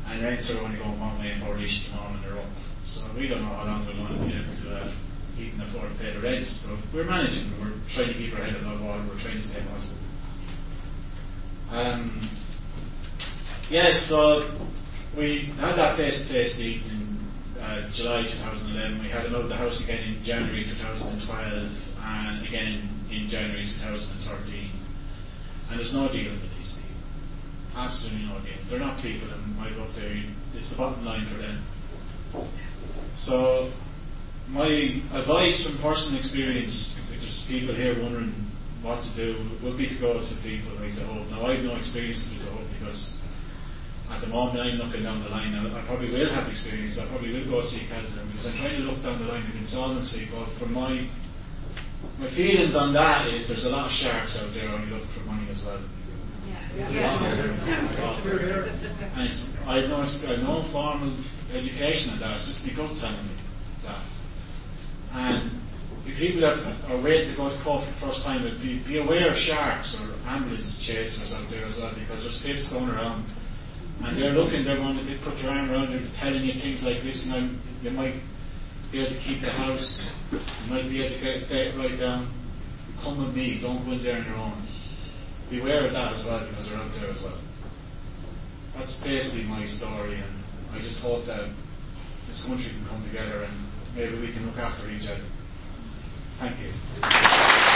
And 0.08 0.24
rents 0.24 0.56
are 0.56 0.64
only 0.64 0.78
going 0.78 0.98
one 0.98 1.20
way 1.20 1.32
in 1.34 1.40
Mortgage 1.42 1.88
at 1.88 1.92
the 1.92 1.98
moment, 1.98 2.24
they're 2.24 2.38
up. 2.38 2.46
So 2.86 3.12
we 3.18 3.28
don't 3.28 3.42
know 3.42 3.50
how 3.50 3.66
long 3.66 3.86
we're 3.86 3.92
going 3.92 4.18
to 4.18 4.26
be 4.26 4.42
able 4.42 4.54
to 4.54 4.76
uh, 4.78 4.90
even 5.38 5.60
afford 5.60 5.92
to 5.92 5.98
pay 6.02 6.14
the 6.14 6.22
rents. 6.22 6.66
But 6.66 6.80
we're 6.94 7.04
managing. 7.04 7.52
We're 7.60 7.74
trying 7.90 8.08
to 8.08 8.14
keep 8.14 8.34
our 8.34 8.46
head 8.46 8.56
above 8.56 8.82
water. 8.82 9.04
We're 9.10 9.20
trying 9.20 9.36
to 9.36 9.42
stay 9.42 9.62
positive. 9.70 9.98
Um, 11.70 12.22
yes, 13.70 14.00
so 14.00 14.50
we 15.18 15.40
had 15.60 15.76
that 15.76 15.98
face-to-face 15.98 16.62
meeting 16.62 16.90
in 16.90 17.62
uh, 17.62 17.90
July 17.90 18.22
2011. 18.22 19.04
We 19.04 19.10
had 19.10 19.26
another 19.26 19.50
the 19.50 19.56
house 19.58 19.84
again 19.84 20.00
in 20.08 20.24
January 20.24 20.64
2012, 20.64 21.98
and 22.06 22.48
again 22.48 22.88
in 23.12 23.28
January 23.28 23.66
2013. 23.66 24.77
And 25.70 25.80
there's 25.80 25.94
no 25.94 26.08
dealing 26.08 26.40
with 26.42 26.56
these 26.58 26.76
people. 26.76 27.82
Absolutely 27.82 28.28
no 28.28 28.40
deal. 28.40 28.54
They're 28.70 28.80
not 28.80 28.98
people, 29.00 29.30
and 29.32 29.58
my 29.58 29.70
book 29.72 29.90
it's 30.56 30.72
the 30.72 30.78
bottom 30.78 31.06
line 31.06 31.26
for 31.26 31.36
them. 31.36 31.62
So, 33.14 33.70
my 34.50 34.68
advice 35.14 35.70
from 35.70 35.82
personal 35.82 36.20
experience, 36.20 37.00
if 37.00 37.20
there's 37.20 37.46
people 37.48 37.76
here 37.76 38.02
wondering 38.02 38.34
what 38.82 39.04
to 39.04 39.16
do, 39.16 39.36
would 39.62 39.78
be 39.78 39.88
to 39.88 39.96
go 39.96 40.20
to 40.20 40.36
people 40.42 40.72
like 40.82 40.96
the 40.96 41.06
Hub. 41.06 41.30
Now, 41.30 41.46
I 41.46 41.56
have 41.56 41.66
no 41.66 41.76
experience 41.76 42.34
with 42.34 42.46
the 42.46 42.52
Hub 42.52 42.66
because 42.80 43.22
at 44.12 44.22
the 44.22 44.28
moment 44.28 44.60
I'm 44.60 44.78
looking 44.78 45.04
down 45.04 45.22
the 45.24 45.30
line. 45.30 45.54
I, 45.54 45.78
I 45.78 45.82
probably 45.84 46.10
will 46.10 46.30
have 46.30 46.48
experience. 46.48 47.04
I 47.04 47.10
probably 47.10 47.34
will 47.34 47.50
go 47.52 47.62
see 47.62 47.88
Kelton 47.88 48.28
because 48.28 48.48
I'm 48.52 48.58
trying 48.58 48.82
to 48.82 48.88
look 48.88 49.04
down 49.04 49.20
the 49.20 49.26
line 49.26 49.44
of 49.44 49.56
insolvency. 49.58 50.28
But 50.34 50.46
for 50.54 50.68
my 50.68 51.06
my 52.20 52.28
feelings 52.28 52.76
on 52.76 52.94
that 52.94 53.28
is 53.28 53.50
there's 53.50 53.66
a 53.66 53.72
lot 53.72 53.86
of 53.86 53.92
sharks 53.92 54.44
out 54.44 54.54
there 54.54 54.70
only 54.70 54.90
looking 54.90 55.08
for 55.08 55.26
money 55.28 55.46
as 55.52 55.66
well. 55.66 55.80
Yeah. 56.92 57.24
And 59.16 59.28
it's, 59.28 59.56
I 59.66 59.80
have 59.82 59.90
no, 59.90 59.98
I 59.98 60.36
no 60.42 60.64
formal 60.64 61.12
education 61.54 62.14
on 62.14 62.20
that. 62.20 62.36
It's 62.36 62.48
just 62.48 62.68
my 62.68 62.74
gut 62.74 62.96
telling 62.96 63.16
me 63.16 63.32
that. 63.86 64.00
And 65.14 65.52
if 66.08 66.18
people 66.18 66.42
have, 66.42 66.92
are 66.92 66.98
waiting 66.98 67.32
to 67.32 67.38
go 67.38 67.50
to 67.50 67.58
court 67.60 67.84
for 67.84 67.90
the 67.90 67.98
first 67.98 68.26
time, 68.26 68.44
be, 68.62 68.80
be 68.80 69.00
aware 69.00 69.30
of 69.30 69.38
sharks 69.38 70.02
or 70.02 70.14
ambulance 70.28 70.86
chasers 70.86 71.34
out 71.34 71.50
there 71.50 71.66
as 71.66 71.80
well 71.82 71.92
because 71.96 72.24
there's 72.24 72.42
pips 72.42 72.74
going 72.74 72.90
around. 72.90 73.24
And 74.04 74.18
they're 74.18 74.34
looking, 74.34 74.64
they're 74.64 74.78
going 74.78 74.98
to 74.98 75.16
put 75.24 75.42
your 75.42 75.52
arm 75.52 75.72
around 75.72 75.92
you, 75.92 76.00
telling 76.16 76.44
you 76.44 76.54
things 76.54 76.86
like, 76.86 77.04
listen, 77.04 77.34
I'm, 77.44 77.62
you 77.84 77.92
might 77.92 78.16
be 78.92 79.00
able 79.02 79.12
to 79.12 79.18
keep 79.18 79.42
the 79.42 79.50
house, 79.52 80.17
you 80.32 80.40
might 80.70 80.90
be 80.90 81.08
to 81.08 81.46
get 81.48 81.76
right 81.78 82.00
down. 82.00 82.28
Come 83.02 83.18
with 83.20 83.36
me, 83.36 83.60
don't 83.60 83.86
go 83.86 83.92
in 83.92 84.04
there 84.04 84.18
on 84.20 84.26
your 84.26 84.36
own. 84.36 84.54
Beware 85.50 85.86
of 85.86 85.94
that 85.94 86.14
as 86.14 86.26
well 86.26 86.40
because 86.40 86.70
they're 86.70 86.80
out 86.80 86.94
there 86.96 87.10
as 87.10 87.24
well. 87.24 87.38
That's 88.76 89.02
basically 89.04 89.48
my 89.50 89.66
story, 89.66 90.16
and 90.16 90.74
I 90.74 90.80
just 90.80 91.02
hope 91.04 91.26
that 91.26 91.46
this 92.28 92.46
country 92.46 92.72
can 92.72 92.86
come 92.88 93.04
together 93.04 93.44
and 93.44 93.54
maybe 93.96 94.18
we 94.18 94.34
can 94.34 94.46
look 94.46 94.58
after 94.58 94.90
each 94.90 95.10
other. 95.10 95.22
Thank 96.40 96.58
you. 96.60 97.74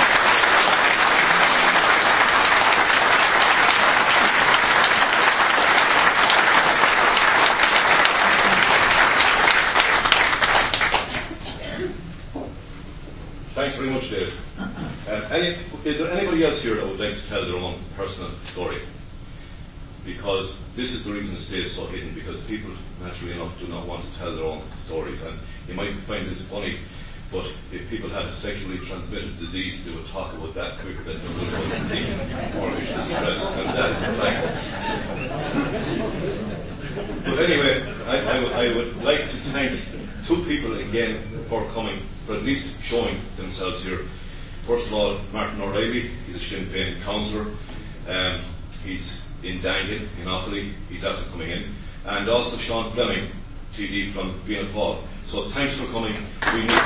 Very 13.81 13.93
much, 13.93 14.11
David. 14.11 14.33
Uh, 15.09 15.27
any, 15.31 15.57
is 15.85 15.97
there 15.97 16.11
anybody 16.11 16.45
else 16.45 16.61
here 16.61 16.75
that 16.75 16.85
would 16.85 16.99
like 16.99 17.15
to 17.15 17.27
tell 17.27 17.43
their 17.45 17.55
own 17.55 17.79
personal 17.97 18.29
story? 18.43 18.77
Because 20.05 20.57
this 20.75 20.93
is 20.93 21.03
the 21.03 21.11
reason 21.11 21.33
it 21.33 21.39
stays 21.39 21.71
so 21.71 21.87
hidden, 21.87 22.13
because 22.13 22.43
people, 22.43 22.69
naturally 23.01 23.33
enough, 23.33 23.59
do 23.59 23.67
not 23.67 23.87
want 23.87 24.03
to 24.03 24.19
tell 24.19 24.35
their 24.35 24.45
own 24.45 24.61
stories. 24.77 25.23
And 25.25 25.35
you 25.67 25.73
might 25.73 25.93
find 26.03 26.27
this 26.27 26.47
funny, 26.47 26.77
but 27.31 27.51
if 27.71 27.89
people 27.89 28.09
had 28.09 28.25
a 28.25 28.31
sexually 28.31 28.77
transmitted 28.77 29.39
disease, 29.39 29.83
they 29.83 29.91
would 29.95 30.05
talk 30.07 30.31
about 30.33 30.53
that 30.53 30.77
quicker 30.77 31.01
than 31.03 31.19
they 31.19 31.27
would 31.39 31.49
about 31.49 31.89
the 31.89 32.59
mortgage 32.59 32.93
distress. 32.93 33.57
And 33.57 33.69
that 33.69 33.91
is 33.95 34.03
a 34.03 34.13
fact. 34.21 34.41
But 37.25 37.39
anyway, 37.39 37.81
I, 38.07 38.17
I, 38.19 38.65
I 38.65 38.75
would 38.75 39.03
like 39.03 39.21
to 39.21 39.37
thank 39.49 39.79
two 40.25 40.43
people 40.43 40.77
again 40.77 41.23
for 41.49 41.65
coming, 41.69 41.99
for 42.31 42.37
at 42.37 42.43
least 42.43 42.81
showing 42.81 43.17
themselves 43.35 43.83
here. 43.83 44.05
First 44.63 44.87
of 44.87 44.93
all, 44.93 45.17
Martin 45.33 45.59
O'Reilly, 45.59 46.11
he's 46.25 46.37
a 46.37 46.39
Sinn 46.39 46.63
Féin 46.63 47.01
councillor. 47.01 47.47
Um, 48.07 48.39
he's 48.85 49.25
in 49.43 49.59
Daingean, 49.59 50.07
in 50.21 50.27
Offaly, 50.27 50.71
he's 50.87 51.03
after 51.03 51.29
coming 51.29 51.49
in. 51.51 51.63
And 52.05 52.29
also 52.29 52.55
Sean 52.55 52.89
Fleming, 52.91 53.29
TD 53.73 54.11
from 54.11 54.33
Fianna. 54.45 54.69
So 55.25 55.49
thanks 55.49 55.75
for 55.75 55.91
coming. 55.91 56.13
We 56.53 56.61
need 56.61 56.69
more. 56.69 56.77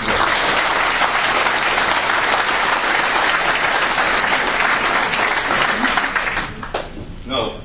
Now, 7.28 7.62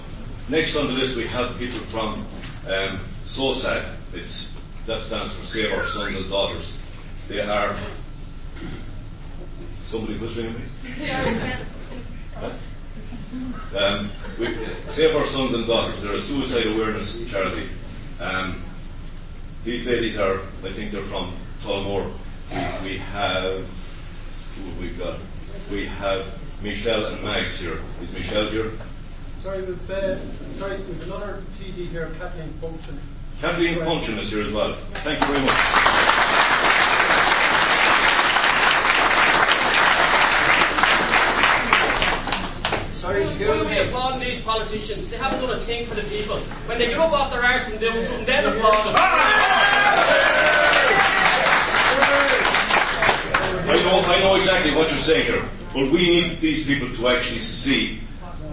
next 0.50 0.76
on 0.76 0.86
the 0.88 0.92
list 0.92 1.16
we 1.16 1.26
have 1.28 1.56
people 1.58 1.78
from 1.78 2.26
um, 2.68 3.00
SOSAD. 3.24 3.94
It's, 4.12 4.54
that 4.84 5.00
stands 5.00 5.32
for 5.32 5.46
Save 5.46 5.72
Our 5.72 5.86
Sons 5.86 6.16
and 6.16 6.28
Daughters. 6.28 6.79
They 7.30 7.40
are. 7.42 7.76
Somebody 9.86 10.18
was 10.18 10.36
ringing 10.36 10.54
me? 10.54 10.62
Um, 13.78 14.10
we, 14.36 14.58
Save 14.88 15.14
Our 15.14 15.24
Sons 15.24 15.54
and 15.54 15.64
Daughters. 15.64 16.02
They're 16.02 16.16
a 16.16 16.20
suicide 16.20 16.66
awareness 16.66 17.30
charity. 17.30 17.68
Um, 18.18 18.60
these 19.62 19.86
ladies 19.86 20.18
are, 20.18 20.40
I 20.64 20.72
think 20.72 20.90
they're 20.90 21.02
from 21.02 21.32
Tullamore. 21.62 22.10
We, 22.50 22.90
we 22.90 22.98
have, 22.98 23.64
who 24.56 24.64
have 24.64 24.80
we 24.80 24.88
got? 24.88 25.20
We 25.70 25.86
have 25.86 26.26
Michelle 26.64 27.06
and 27.06 27.22
Max 27.22 27.60
here. 27.60 27.78
Is 28.02 28.12
Michelle 28.12 28.48
here? 28.48 28.72
Sorry, 29.38 29.62
we've, 29.62 29.88
uh, 29.88 30.18
sorry, 30.54 30.78
we've 30.80 31.02
another 31.04 31.44
TD 31.60 31.86
here, 31.90 32.10
Kathleen 32.18 32.52
Funchion. 32.60 32.98
Kathleen 33.40 33.78
Funchion 33.78 34.18
is 34.18 34.32
here 34.32 34.42
as 34.42 34.52
well. 34.52 34.72
Thank 34.72 35.20
you 35.20 35.26
very 35.32 35.46
much. 35.46 36.49
Sorry, 43.10 43.22
excuse 43.24 43.48
Why 43.48 43.62
we 43.62 43.68
me. 43.70 43.78
applauding 43.80 44.20
these 44.20 44.40
politicians? 44.40 45.10
They 45.10 45.16
haven't 45.16 45.40
done 45.40 45.50
a 45.50 45.58
thing 45.58 45.84
for 45.84 45.96
the 45.96 46.02
people. 46.02 46.36
When 46.70 46.78
they 46.78 46.86
get 46.86 47.00
up 47.00 47.10
off 47.10 47.32
their 47.32 47.42
arse 47.42 47.68
and 47.68 47.80
do 47.80 47.90
something, 48.02 48.24
then 48.24 48.44
applaud 48.44 48.86
them. 48.86 48.94
I 53.66 53.82
know, 53.82 54.00
I 54.02 54.20
know 54.20 54.36
exactly 54.36 54.70
what 54.76 54.88
you're 54.90 54.98
saying 54.98 55.26
here, 55.26 55.42
but 55.74 55.90
we 55.90 56.06
need 56.08 56.40
these 56.40 56.64
people 56.64 56.88
to 56.94 57.08
actually 57.08 57.40
see 57.40 57.98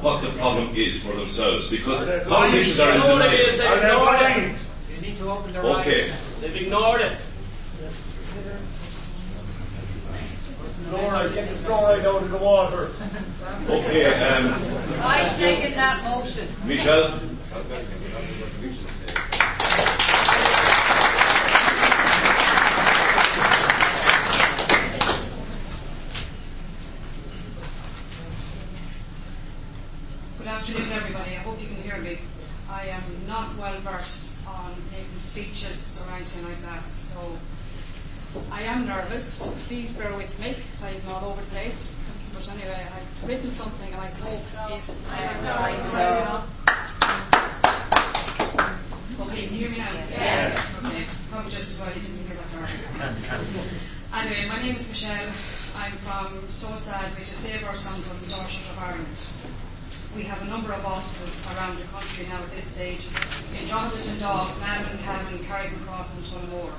what 0.01 0.23
the 0.23 0.29
problem 0.39 0.73
is 0.75 1.03
for 1.03 1.13
themselves 1.15 1.67
because 1.69 2.03
politicians 2.27 2.79
are 2.79 2.89
You 2.89 2.95
in 2.95 2.99
know 3.01 3.13
what 3.15 3.31
it 3.31 3.39
is? 3.39 3.57
denial. 3.59 4.17
They've. 4.17 5.01
They 5.01 5.07
need 5.07 5.17
to 5.19 5.29
open 5.29 5.53
their 5.53 5.61
Okay. 5.61 6.11
They've 6.41 6.55
ignored 6.55 7.01
it. 7.01 7.13
Fluoride, 10.89 11.33
get 11.33 11.49
the 11.49 11.55
fluoride 11.55 12.05
out 12.05 12.21
of 12.23 12.31
the 12.31 12.37
water. 12.37 12.89
Okay, 13.69 14.05
um, 14.05 14.53
I 15.03 15.27
second 15.35 15.75
that 15.75 16.01
motion. 16.03 16.47
Michelle, 16.65 17.19
Good 30.37 30.47
afternoon, 30.47 30.91
everybody. 30.93 31.31
I 31.31 31.39
hope 31.39 31.61
you 31.61 31.67
can 31.67 31.81
hear 31.83 31.97
me. 31.97 32.17
I 32.69 32.87
am 32.87 33.03
not 33.27 33.57
well 33.57 33.77
versed 33.81 34.37
on 34.47 34.71
making 34.91 35.17
speeches 35.17 36.01
or 36.07 36.15
anything 36.15 36.45
like 36.45 36.61
that, 36.61 36.85
so 36.85 37.37
I 38.51 38.61
am 38.63 38.85
nervous. 38.87 39.47
Please 39.67 39.91
bear 39.93 40.15
with 40.15 40.39
me. 40.39 40.49
If 40.49 40.83
I'm 40.83 41.13
all 41.13 41.31
over 41.31 41.41
the 41.41 41.47
place. 41.47 41.93
But 42.33 42.47
anyway, 42.49 42.85
I've 42.85 43.27
written 43.27 43.51
something 43.51 43.91
and 43.91 44.01
I 44.01 44.07
hope 44.07 44.41
it. 44.71 44.81
Uh, 45.09 46.43
okay, 49.21 49.47
can 49.47 49.53
you 49.53 49.59
hear 49.59 49.69
me 49.69 49.77
now? 49.77 49.91
Yeah. 50.11 50.61
Okay. 50.85 51.05
Probably 51.31 51.51
just 51.51 51.71
as 51.73 51.79
well 51.81 51.95
you 51.95 52.01
didn't 52.01 52.27
hear 52.27 52.37
that 52.37 52.49
earlier. 53.39 53.69
Anyway, 54.13 54.47
my 54.49 54.61
name 54.61 54.75
is 54.75 54.87
Michelle. 54.89 55.29
I'm 55.75 55.91
from 55.93 56.39
SOSAD, 56.47 57.19
which 57.19 57.23
is 57.27 57.35
Save 57.37 57.63
Our 57.65 57.73
Sons 57.75 58.09
and 58.09 58.29
Daughters 58.29 58.69
of 58.71 58.79
Ireland. 58.79 59.29
We 60.15 60.23
have 60.23 60.41
a 60.41 60.45
number 60.49 60.73
of 60.73 60.85
offices 60.85 61.45
around 61.55 61.77
the 61.77 61.83
country 61.85 62.25
now 62.29 62.41
at 62.41 62.49
this 62.51 62.65
stage 62.65 63.05
in 63.59 63.67
Drogheda, 63.67 64.03
Dundalk, 64.03 64.57
Navan, 64.59 64.97
Cavan, 64.99 65.39
Carrickmacross 65.39 66.17
and 66.17 66.25
Tullamore. 66.25 66.73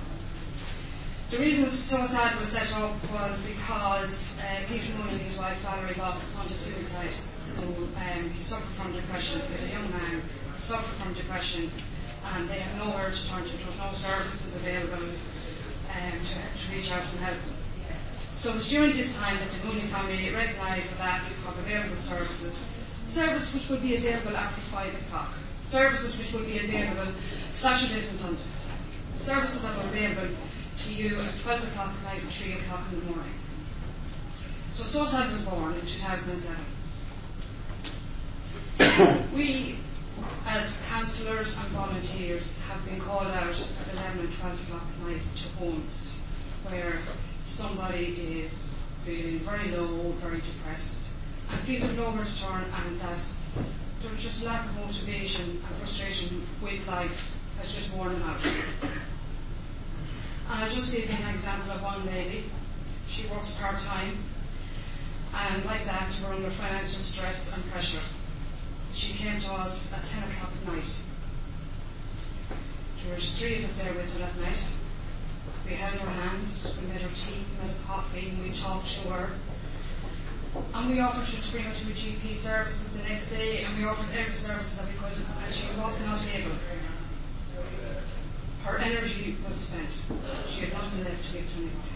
The 1.30 1.36
reason 1.36 1.66
SOSAD 1.66 2.38
was 2.38 2.48
set 2.48 2.74
up 2.80 2.96
was 3.12 3.44
because 3.46 4.40
uh, 4.40 4.64
Peter 4.66 4.96
Moon 4.96 5.08
and 5.08 5.20
his 5.20 5.36
wife 5.36 5.58
Valerie 5.58 5.94
lost 5.98 6.24
to 6.40 6.54
suicide. 6.54 7.14
Who, 7.56 7.84
um, 7.84 8.30
he 8.30 8.42
suffered 8.42 8.72
from 8.80 8.94
depression. 8.94 9.42
He 9.42 9.52
was 9.52 9.64
a 9.64 9.68
young 9.68 9.90
man, 9.90 10.22
suffered 10.56 10.96
from 11.04 11.12
depression, 11.12 11.70
and 12.32 12.48
they 12.48 12.60
had 12.60 12.78
nowhere 12.78 13.10
to 13.10 13.28
turn 13.28 13.44
to. 13.44 13.56
There 13.58 13.66
was 13.66 13.76
no 13.76 13.92
services 13.92 14.56
available 14.56 15.04
um, 15.04 16.16
to, 16.16 16.34
to 16.40 16.72
reach 16.72 16.90
out 16.92 17.04
and 17.12 17.20
help. 17.20 17.36
So 18.32 18.52
it 18.52 18.54
was 18.56 18.70
during 18.70 18.92
this 18.92 19.18
time 19.18 19.36
that 19.36 19.50
the 19.50 19.66
Mooney 19.66 19.80
family 19.92 20.32
recognised 20.32 20.96
the 20.96 21.00
lack 21.00 21.28
of 21.28 21.58
available 21.58 21.96
services 21.96 22.66
service 23.06 23.52
which 23.52 23.68
would 23.68 23.82
be 23.82 23.96
available 23.96 24.36
after 24.36 24.60
5 24.60 24.94
o'clock, 24.94 25.32
services 25.62 26.18
which 26.18 26.32
would 26.32 26.46
be 26.46 26.58
available 26.58 27.12
Saturdays 27.50 28.12
and 28.12 28.18
Sundays, 28.20 28.72
services 29.18 29.62
that 29.62 29.76
were 29.76 29.90
available 29.90 30.28
to 30.78 30.94
you 30.94 31.18
at 31.20 31.38
12 31.40 31.64
o'clock 31.64 31.92
at 31.98 32.04
night 32.04 32.22
and 32.22 32.30
3 32.30 32.52
o'clock 32.54 32.84
in 32.92 33.00
the 33.00 33.06
morning. 33.06 33.34
So 34.72 34.84
SOSAD 34.84 35.30
was 35.30 35.42
born 35.44 35.74
in 35.74 35.80
2007. 35.80 36.64
we, 39.34 39.76
as 40.46 40.86
counsellors 40.88 41.58
and 41.58 41.66
volunteers, 41.68 42.62
have 42.66 42.84
been 42.84 43.00
called 43.00 43.26
out 43.26 43.50
at 43.50 43.82
11 43.92 44.20
and 44.20 44.32
12 44.32 44.68
o'clock 44.68 44.82
at 44.82 45.08
night 45.08 45.22
to 45.36 45.48
homes 45.58 46.24
where 46.68 46.98
somebody 47.44 48.38
is 48.40 48.78
feeling 49.04 49.38
very 49.40 49.70
low, 49.72 50.12
very 50.18 50.38
depressed, 50.40 51.12
and 51.50 51.64
people 51.64 51.88
nowhere 51.90 52.24
to 52.24 52.40
turn, 52.42 52.64
and 52.86 53.00
that 53.00 53.20
there's 54.02 54.22
just 54.22 54.44
lack 54.44 54.64
of 54.66 54.76
motivation 54.76 55.50
and 55.50 55.76
frustration 55.78 56.46
with 56.62 56.86
life 56.86 57.36
has 57.58 57.74
just 57.74 57.92
worn 57.94 58.12
them 58.12 58.22
out. 58.28 58.40
And 60.50 60.64
I'll 60.64 60.70
just 60.70 60.94
give 60.94 61.08
you 61.08 61.14
an 61.14 61.34
example 61.34 61.72
of 61.72 61.82
one 61.82 62.06
lady. 62.06 62.44
She 63.06 63.26
works 63.28 63.56
part 63.56 63.78
time, 63.78 64.16
and 65.34 65.64
like 65.66 65.84
that, 65.84 66.08
we're 66.24 66.34
under 66.34 66.48
financial 66.48 67.00
stress 67.00 67.54
and 67.54 67.70
pressures. 67.70 68.26
She 68.94 69.12
came 69.12 69.38
to 69.40 69.52
us 69.52 69.92
at 69.92 70.04
10 70.04 70.22
o'clock 70.28 70.50
at 70.60 70.72
night. 70.72 71.02
There 73.04 73.14
were 73.14 73.20
three 73.20 73.58
of 73.58 73.64
us 73.64 73.82
there 73.82 73.92
with 73.92 74.12
her 74.14 74.20
that 74.20 74.40
night. 74.40 74.76
We 75.66 75.74
held 75.74 76.00
her 76.00 76.10
hands, 76.22 76.74
we 76.80 76.88
made 76.88 77.02
her 77.02 77.14
tea, 77.14 77.44
we 77.60 77.68
made 77.68 77.76
her 77.76 77.86
coffee, 77.86 78.28
and 78.30 78.42
we 78.42 78.50
talked 78.50 78.88
to 79.02 79.08
her. 79.08 79.30
And 80.74 80.90
we 80.90 81.00
offered 81.00 81.28
her 81.28 81.42
to 81.42 81.52
bring 81.52 81.64
her 81.64 81.74
to 81.74 81.86
a 81.88 81.92
GP 81.92 82.34
services 82.34 83.00
the 83.00 83.08
next 83.08 83.36
day, 83.36 83.64
and 83.64 83.76
we 83.76 83.84
offered 83.84 84.16
every 84.16 84.34
service 84.34 84.78
that 84.78 84.88
we 84.88 84.98
could, 84.98 85.12
and 85.44 85.54
she 85.54 85.66
was 85.78 86.04
not 86.06 86.26
able. 86.34 86.56
Her 88.64 88.78
energy 88.78 89.36
was 89.46 89.56
spent. 89.56 90.06
She 90.48 90.62
had 90.62 90.72
nothing 90.72 91.04
left 91.04 91.24
to 91.26 91.38
give 91.38 91.48
to 91.48 91.58
anybody. 91.58 91.90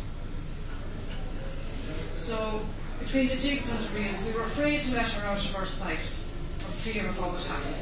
So, 2.14 2.62
between 3.01 3.29
the 3.29 3.37
jigs 3.37 3.75
and 3.75 3.85
the 3.85 3.98
reels, 3.98 4.25
we 4.25 4.33
were 4.33 4.44
afraid 4.44 4.81
to 4.83 4.94
let 4.94 5.09
her 5.11 5.27
out 5.27 5.44
of 5.44 5.57
our 5.57 5.66
sight, 5.66 6.29
for 6.59 6.72
fear 6.72 7.07
of 7.07 7.18
what 7.18 7.33
would 7.33 7.42
happen. 7.42 7.75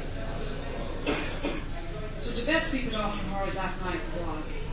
So 2.17 2.31
the 2.31 2.45
best 2.45 2.71
we 2.71 2.79
could 2.79 2.93
offer 2.93 3.25
her 3.25 3.51
that 3.51 3.73
night 3.83 3.99
was, 4.27 4.71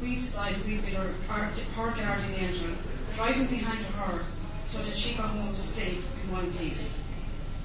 we 0.00 0.14
decided 0.14 0.64
we'd 0.66 0.84
be 0.84 0.92
her, 0.92 1.12
our, 1.28 1.44
her 1.44 1.90
guardian 1.90 2.34
angel, 2.40 2.70
driving 3.14 3.46
behind 3.46 3.84
her 3.84 4.24
so 4.66 4.78
that 4.78 4.96
she 4.96 5.14
got 5.14 5.28
home 5.28 5.54
safe 5.54 6.04
in 6.24 6.32
one 6.32 6.52
piece. 6.54 7.02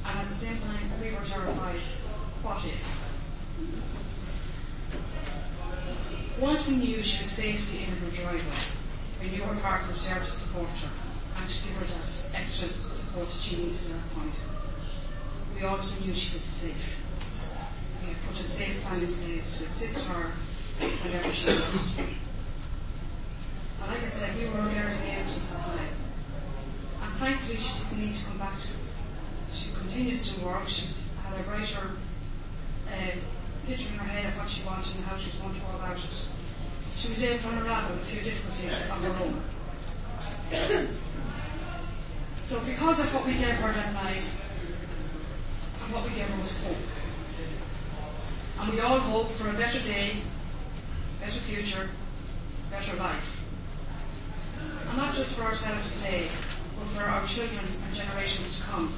And 0.05 0.19
at 0.19 0.27
the 0.27 0.33
same 0.33 0.57
time, 0.57 0.91
we 1.01 1.11
were 1.11 1.23
terrified. 1.25 1.79
What 2.43 2.63
if? 2.65 3.01
Once 6.41 6.67
we 6.67 6.75
knew 6.75 7.03
she 7.03 7.21
was 7.21 7.29
safely 7.29 7.83
in 7.83 7.89
her 7.97 8.09
driveway, 8.09 8.41
we 9.21 9.29
knew 9.29 9.43
her 9.43 9.61
partner 9.61 9.87
was 9.89 10.07
there 10.07 10.17
to 10.17 10.25
support 10.25 10.67
her 10.69 10.89
and 11.37 11.47
to 11.47 11.63
give 11.63 11.75
her 11.77 11.85
that 11.85 12.29
extra 12.33 12.67
support 12.67 13.29
she 13.29 13.57
needed 13.57 13.71
at 13.71 13.87
that 13.89 14.15
point. 14.15 14.33
We 15.55 15.61
also 15.67 16.03
knew 16.03 16.11
she 16.11 16.33
was 16.33 16.41
safe. 16.41 16.99
We 18.01 18.07
had 18.07 18.17
put 18.27 18.39
a 18.39 18.43
safe 18.43 18.81
plan 18.81 19.03
in 19.03 19.13
place 19.13 19.55
to 19.59 19.65
assist 19.65 20.03
her 20.07 20.31
whenever 21.03 21.31
she 21.31 21.45
was. 21.45 21.99
And 21.99 22.07
like 23.91 24.01
I 24.01 24.07
said, 24.07 24.35
we 24.35 24.45
were 24.45 24.65
very 24.69 24.97
anxious 25.11 25.51
that 25.51 25.67
night. 25.67 25.93
And 27.03 27.13
thankfully, 27.13 27.57
she 27.57 27.83
didn't 27.83 27.99
need 27.99 28.15
to 28.15 28.25
come 28.25 28.39
back 28.39 28.59
to 28.59 28.77
us. 28.77 29.11
She 29.51 29.69
continues 29.77 30.33
to 30.33 30.43
work. 30.43 30.67
She's 30.67 31.15
had 31.23 31.39
a 31.39 31.43
brighter 31.43 31.91
uh, 32.87 33.11
picture 33.67 33.89
in 33.93 33.99
her 33.99 34.05
head 34.05 34.25
of 34.25 34.37
what 34.37 34.49
she 34.49 34.63
wanted 34.65 34.95
and 34.95 35.05
how 35.05 35.17
she 35.17 35.29
was 35.29 35.35
going 35.39 35.53
to 35.53 35.59
go 35.59 35.75
about 35.75 35.97
it. 35.97 36.27
She 36.95 37.09
was 37.09 37.23
able 37.23 37.39
to 37.39 37.49
unravel 37.57 37.95
a 37.95 37.99
few 37.99 38.21
difficulties 38.21 38.89
on 38.89 39.01
her 39.03 39.15
own. 39.23 39.41
so 42.43 42.59
because 42.65 42.99
of 42.99 43.13
what 43.13 43.25
we 43.25 43.33
gave 43.33 43.55
her 43.55 43.73
that 43.73 43.93
night, 43.93 44.35
and 45.83 45.93
what 45.93 46.03
we 46.03 46.15
gave 46.15 46.27
her 46.27 46.39
was 46.39 46.61
hope. 46.63 46.77
And 48.59 48.73
we 48.73 48.79
all 48.81 48.99
hope 48.99 49.31
for 49.31 49.49
a 49.49 49.53
better 49.53 49.79
day, 49.79 50.17
better 51.19 51.39
future, 51.39 51.89
better 52.69 52.95
life. 52.97 53.47
And 54.89 54.97
not 54.97 55.13
just 55.13 55.37
for 55.37 55.45
ourselves 55.45 55.97
today, 55.97 56.27
but 56.77 56.87
for 56.89 57.03
our 57.03 57.25
children 57.25 57.65
and 57.85 57.95
generations 57.95 58.59
to 58.59 58.65
come. 58.65 58.93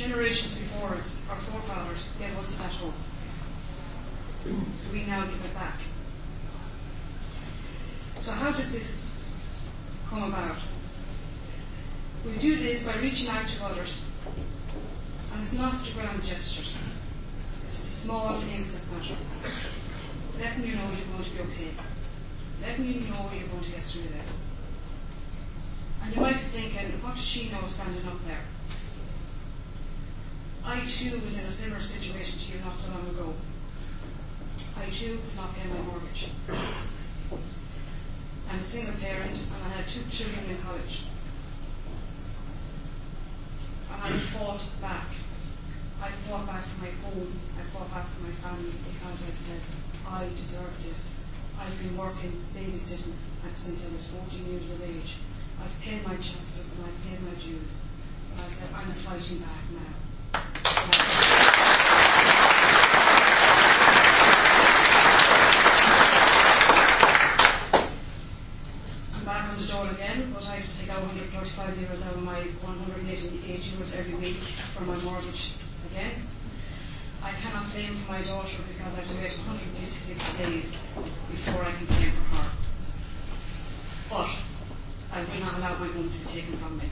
Generations 0.00 0.56
before 0.56 0.94
us, 0.94 1.28
our 1.28 1.36
forefathers, 1.36 2.08
gave 2.18 2.34
us 2.38 2.62
that 2.62 2.72
hope. 2.72 2.94
So 4.44 4.92
we 4.94 5.04
now 5.04 5.26
give 5.26 5.44
it 5.44 5.52
back. 5.52 5.74
So 8.20 8.32
how 8.32 8.50
does 8.50 8.72
this 8.72 9.30
come 10.08 10.22
about? 10.22 10.56
We 12.24 12.38
do 12.38 12.56
this 12.56 12.86
by 12.86 12.98
reaching 13.02 13.28
out 13.28 13.46
to 13.46 13.64
others. 13.66 14.10
And 15.34 15.42
it's 15.42 15.52
not 15.52 15.74
grand 15.94 16.24
gestures. 16.24 16.96
It's 17.64 17.76
the 17.78 18.08
small 18.08 18.40
things 18.40 18.88
that 18.88 18.96
matter. 18.96 19.16
Letting 20.38 20.64
you 20.64 20.76
know 20.76 20.88
you're 20.96 21.12
going 21.12 21.24
to 21.24 21.30
be 21.30 21.40
okay. 21.40 21.70
Letting 22.62 22.86
you 22.86 23.00
know 23.00 23.28
you're 23.38 23.48
going 23.48 23.64
to 23.64 23.70
get 23.70 23.82
through 23.82 24.08
this. 24.16 24.50
And 26.02 26.16
you 26.16 26.22
might 26.22 26.38
be 26.38 26.44
thinking, 26.44 26.90
what 27.02 27.16
does 27.16 27.24
she 27.24 27.50
know 27.52 27.66
standing 27.66 28.06
up 28.06 28.24
there? 28.26 28.40
I 30.70 30.86
too 30.86 31.18
was 31.24 31.36
in 31.36 31.46
a 31.46 31.50
similar 31.50 31.82
situation 31.82 32.38
to 32.38 32.56
you 32.56 32.64
not 32.64 32.78
so 32.78 32.94
long 32.94 33.02
ago. 33.10 33.34
I 34.78 34.86
too 34.86 35.18
could 35.18 35.34
not 35.34 35.52
pay 35.56 35.66
my 35.66 35.82
mortgage. 35.82 36.30
I'm 38.48 38.60
a 38.60 38.62
single 38.62 38.94
parent 39.02 39.34
and 39.34 39.60
I 39.66 39.68
had 39.74 39.88
two 39.88 40.06
children 40.14 40.46
in 40.48 40.62
college. 40.62 41.02
And 43.90 44.00
I 44.00 44.16
fought 44.30 44.62
back. 44.80 45.10
I 46.00 46.10
fought 46.30 46.46
back 46.46 46.62
for 46.62 46.84
my 46.86 46.94
home. 47.02 47.34
I 47.58 47.62
fought 47.74 47.90
back 47.90 48.06
for 48.06 48.22
my 48.22 48.34
family 48.38 48.70
because 48.94 49.26
I 49.26 49.34
said, 49.34 49.60
I 50.06 50.28
deserve 50.38 50.70
this. 50.86 51.24
I've 51.58 51.76
been 51.82 51.98
working 51.98 52.30
babysitting 52.54 53.18
since 53.56 53.88
I 53.88 53.92
was 53.92 54.06
14 54.06 54.46
years 54.46 54.70
of 54.70 54.84
age. 54.84 55.16
I've 55.60 55.80
paid 55.82 56.06
my 56.06 56.14
taxes 56.14 56.78
and 56.78 56.86
I've 56.86 57.10
paid 57.10 57.18
my 57.26 57.34
dues. 57.42 57.82
But 58.36 58.46
I 58.46 58.48
said, 58.50 58.70
I'm 58.72 58.94
fighting 59.02 59.38
back 59.38 59.66
now. 59.74 59.89
I'm 60.34 60.42
back 69.24 69.50
on 69.50 69.56
the 69.58 69.66
dole 69.66 69.88
again, 69.88 70.30
but 70.32 70.46
I 70.46 70.56
have 70.56 70.66
to 70.66 70.80
take 70.80 70.90
out 70.90 71.00
135 71.02 71.74
euros 71.74 72.06
out 72.06 72.14
of 72.14 72.22
my 72.22 72.40
188 72.40 73.60
euros 73.60 73.96
every 73.98 74.14
week 74.14 74.36
for 74.36 74.84
my 74.84 74.96
mortgage 74.98 75.52
again. 75.90 76.12
I 77.22 77.32
cannot 77.32 77.66
claim 77.66 77.94
for 77.94 78.12
my 78.12 78.22
daughter 78.22 78.62
because 78.68 78.98
I 78.98 79.02
have 79.02 79.10
to 79.10 79.16
wait 79.16 79.32
156 79.32 80.38
days 80.38 80.90
before 81.30 81.62
I 81.62 81.72
can 81.72 81.86
claim 81.86 82.12
for 82.12 82.36
her. 82.36 82.48
But 84.08 84.30
I 85.12 85.18
will 85.20 85.40
not 85.44 85.54
allow 85.58 85.78
my 85.78 85.86
home 85.88 86.08
to 86.08 86.18
be 86.20 86.26
taken 86.26 86.56
from 86.56 86.78
me. 86.78 86.88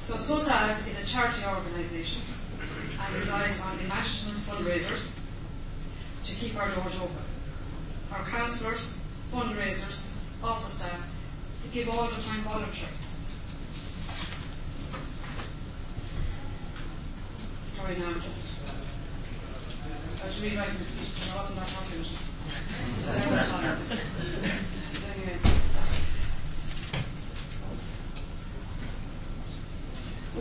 So 0.00 0.14
SOSAD 0.14 0.86
is 0.86 0.98
a 1.02 1.06
charity 1.62 1.70
organisation 1.70 2.22
and 3.00 3.14
relies 3.14 3.60
on 3.62 3.78
international 3.78 4.34
fundraisers 4.42 5.18
to 6.24 6.34
keep 6.34 6.56
our 6.56 6.68
doors 6.70 6.98
open. 7.00 7.16
Our 8.12 8.24
counsellors, 8.24 9.00
fundraisers, 9.32 10.14
office 10.42 10.74
staff 10.74 11.08
to 11.62 11.68
give 11.68 11.88
all 11.88 12.06
the 12.06 12.22
time 12.22 12.42
voluntary. 12.42 12.92
Sorry 17.68 17.96
now, 17.98 18.06
I'm 18.08 18.20
just 18.20 18.68
uh, 18.68 18.72
I 20.22 20.26
was 20.26 20.42
rewriting 20.42 20.78
the 20.78 20.84
speech 20.84 21.08
because 21.14 21.32
I 21.32 21.36
wasn't 21.36 21.58
that 21.60 21.70
happy 21.70 21.98
with 21.98 22.12
it. 22.12 23.04
Several 23.04 23.44
times. 23.44 23.96
Anyway. 25.14 25.61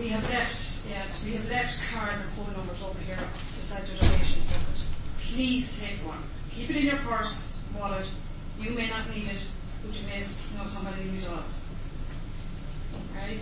We 0.01 0.09
have 0.09 0.27
left, 0.31 0.89
yes, 0.89 1.23
we 1.23 1.33
have 1.33 1.47
left 1.47 1.77
cards 1.93 2.25
and 2.25 2.33
phone 2.33 2.51
numbers 2.57 2.81
over 2.81 2.97
here 3.05 3.21
beside 3.53 3.85
the 3.85 4.01
donations 4.01 4.49
bucket. 4.49 4.81
Please 5.19 5.79
take 5.79 6.01
one. 6.01 6.17
Keep 6.49 6.71
it 6.71 6.75
in 6.77 6.85
your 6.87 6.97
purse, 7.05 7.63
wallet. 7.77 8.09
You 8.57 8.71
may 8.71 8.89
not 8.89 9.11
need 9.13 9.29
it, 9.29 9.45
but 9.85 9.93
you 9.93 10.07
may 10.07 10.17
know 10.17 10.65
somebody 10.65 11.03
who 11.03 11.21
does. 11.21 11.69
Right? 13.13 13.37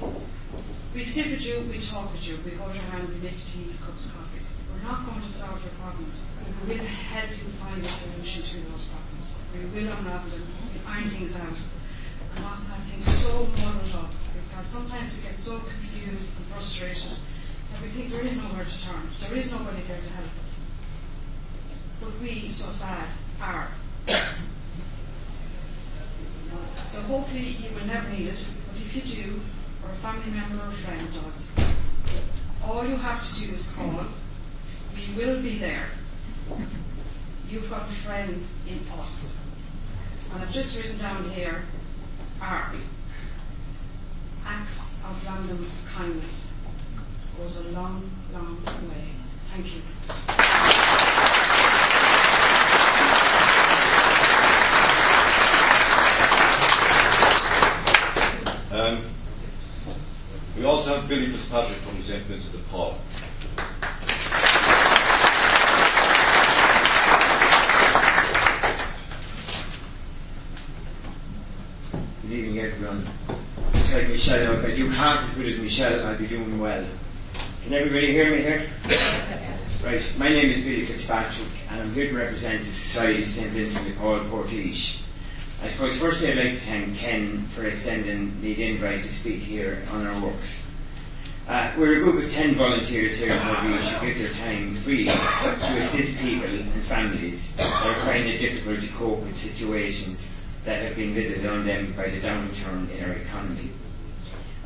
We 0.93 1.03
sit 1.05 1.31
with 1.31 1.47
you, 1.47 1.63
we 1.71 1.79
talk 1.79 2.11
with 2.11 2.27
you, 2.27 2.35
we 2.43 2.51
hold 2.59 2.75
your 2.75 2.83
hand, 2.91 3.07
we 3.07 3.23
make 3.23 3.39
teas, 3.47 3.79
cups, 3.79 4.11
coffees. 4.11 4.59
We're 4.67 4.83
not 4.83 5.05
going 5.05 5.21
to 5.21 5.29
solve 5.29 5.63
your 5.63 5.71
problems. 5.79 6.27
We 6.67 6.75
will 6.75 6.83
help 6.83 7.29
you 7.39 7.47
find 7.63 7.79
a 7.79 7.87
solution 7.87 8.43
to 8.43 8.69
those 8.69 8.91
problems. 8.91 9.41
We 9.55 9.63
will 9.79 9.93
unravel 9.95 10.29
them, 10.29 10.43
we 10.75 10.81
iron 10.91 11.07
things 11.07 11.39
out, 11.39 11.55
and 12.35 12.43
not 12.43 12.59
have 12.67 12.83
things 12.83 13.07
so 13.07 13.47
muddled 13.63 13.95
up. 13.95 14.11
Because 14.59 14.73
sometimes 14.73 15.15
we 15.15 15.23
get 15.23 15.37
so 15.37 15.57
confused 15.57 16.37
and 16.37 16.45
frustrated 16.47 17.17
that 17.71 17.81
we 17.81 17.87
think 17.87 18.09
there 18.09 18.25
is 18.25 18.43
nowhere 18.43 18.65
to 18.65 18.85
turn. 18.85 19.01
There 19.21 19.37
is 19.37 19.53
nobody 19.53 19.81
there 19.83 20.01
to 20.01 20.13
help 20.15 20.39
us. 20.41 20.65
But 22.01 22.09
we, 22.21 22.43
SOSAD, 22.49 23.07
are. 23.41 23.69
So 26.83 26.99
hopefully 27.03 27.55
you 27.63 27.73
will 27.73 27.87
never 27.87 28.09
need 28.09 28.27
it, 28.27 28.49
but 28.67 28.81
if 28.81 28.93
you 28.97 29.01
do, 29.23 29.39
or 29.85 29.91
a 29.91 29.95
family 29.95 30.29
member 30.29 30.61
or 30.61 30.71
friend 30.71 31.07
does, 31.23 31.55
all 32.61 32.85
you 32.85 32.97
have 32.97 33.25
to 33.25 33.39
do 33.39 33.53
is 33.53 33.71
call. 33.71 34.07
We 34.93 35.23
will 35.23 35.41
be 35.41 35.57
there. 35.57 35.85
You've 37.49 37.69
got 37.69 37.83
a 37.83 37.91
friend 37.91 38.43
in 38.67 38.99
us. 38.99 39.39
And 40.33 40.43
I've 40.43 40.51
just 40.51 40.75
written 40.75 40.99
down 40.99 41.29
here, 41.29 41.61
are 42.41 42.73
acts 44.49 44.95
of 45.03 45.25
random 45.25 45.65
kindness 45.87 46.61
goes 47.37 47.65
a 47.65 47.69
long, 47.69 48.09
long 48.33 48.57
way. 48.89 49.05
Thank 49.45 49.75
you. 49.75 49.81
Um, 58.71 59.01
we 60.57 60.63
also 60.65 60.95
have 60.95 61.07
Billy 61.07 61.27
Fitzpatrick 61.27 61.77
from 61.79 61.97
the 61.97 62.03
St. 62.03 62.23
Vincent 62.23 62.53
de 62.53 62.69
Paul. 62.69 62.95
Good 72.21 72.31
evening, 72.31 72.59
everyone. 72.59 73.28
Michelle, 74.29 74.53
if 74.53 74.65
I 74.65 74.75
do 74.75 74.87
half 74.89 75.21
as 75.21 75.33
good 75.33 75.47
as 75.47 75.59
Michelle, 75.59 76.05
I'll 76.05 76.15
be 76.15 76.27
doing 76.27 76.59
well. 76.59 76.85
Can 77.63 77.73
everybody 77.73 78.11
hear 78.11 78.29
me 78.29 78.37
here? 78.43 78.69
Right, 79.83 80.13
my 80.19 80.27
name 80.27 80.51
is 80.51 80.61
Billy 80.61 80.85
Fitzpatrick, 80.85 81.47
and 81.71 81.81
I'm 81.81 81.93
here 81.93 82.09
to 82.09 82.15
represent 82.15 82.59
the 82.59 82.65
Society 82.65 83.23
of 83.23 83.29
St. 83.29 83.49
Vincent 83.51 83.87
de 83.87 83.99
Paul 83.99 84.19
Portage. 84.25 85.01
I 85.63 85.67
suppose 85.67 85.97
firstly 85.97 86.29
I'd 86.31 86.37
like 86.37 86.49
to 86.49 86.53
thank 86.53 86.97
Ken 86.97 87.45
for 87.45 87.65
extending 87.65 88.39
the 88.41 88.67
invite 88.67 89.01
to 89.01 89.11
speak 89.11 89.39
here 89.39 89.81
on 89.93 90.05
our 90.05 90.21
works. 90.21 90.69
Uh, 91.47 91.71
we're 91.77 91.97
a 91.97 91.99
group 92.01 92.23
of 92.23 92.31
10 92.31 92.53
volunteers 92.55 93.19
here 93.19 93.31
in 93.31 93.39
Portage 93.39 93.81
who 93.81 94.07
give 94.07 94.19
their 94.19 94.45
time 94.45 94.75
freely 94.75 95.05
to 95.05 95.77
assist 95.77 96.19
people 96.21 96.49
and 96.49 96.83
families 96.83 97.55
that 97.55 97.85
are 97.87 97.95
finding 98.01 98.33
it 98.33 98.37
difficult 98.37 98.81
to 98.81 98.89
cope 98.89 99.21
with 99.21 99.35
situations 99.35 100.43
that 100.65 100.83
have 100.83 100.95
been 100.95 101.15
visited 101.15 101.47
on 101.47 101.65
them 101.65 101.93
by 101.93 102.09
the 102.09 102.19
downturn 102.19 102.91
in 102.91 103.03
our 103.05 103.15
economy. 103.15 103.71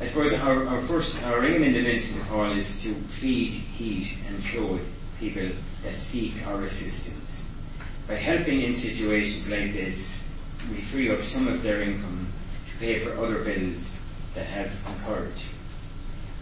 I 0.00 0.04
suppose 0.06 0.32
our, 0.34 0.66
our 0.66 0.80
first, 0.82 1.24
our 1.24 1.44
aim 1.44 1.62
in 1.62 1.72
the 1.72 1.82
Vincent 1.82 2.24
is 2.56 2.82
to 2.82 2.94
feed, 2.94 3.52
heat 3.52 4.18
and 4.28 4.44
clothe 4.44 4.84
people 5.20 5.48
that 5.84 5.98
seek 5.98 6.46
our 6.46 6.62
assistance. 6.62 7.50
By 8.08 8.14
helping 8.16 8.60
in 8.60 8.74
situations 8.74 9.50
like 9.50 9.72
this, 9.72 10.36
we 10.70 10.76
free 10.78 11.10
up 11.10 11.22
some 11.22 11.46
of 11.46 11.62
their 11.62 11.82
income 11.82 12.26
to 12.70 12.78
pay 12.78 12.98
for 12.98 13.12
other 13.22 13.44
bills 13.44 14.00
that 14.34 14.46
have 14.46 14.76
occurred. 14.96 15.32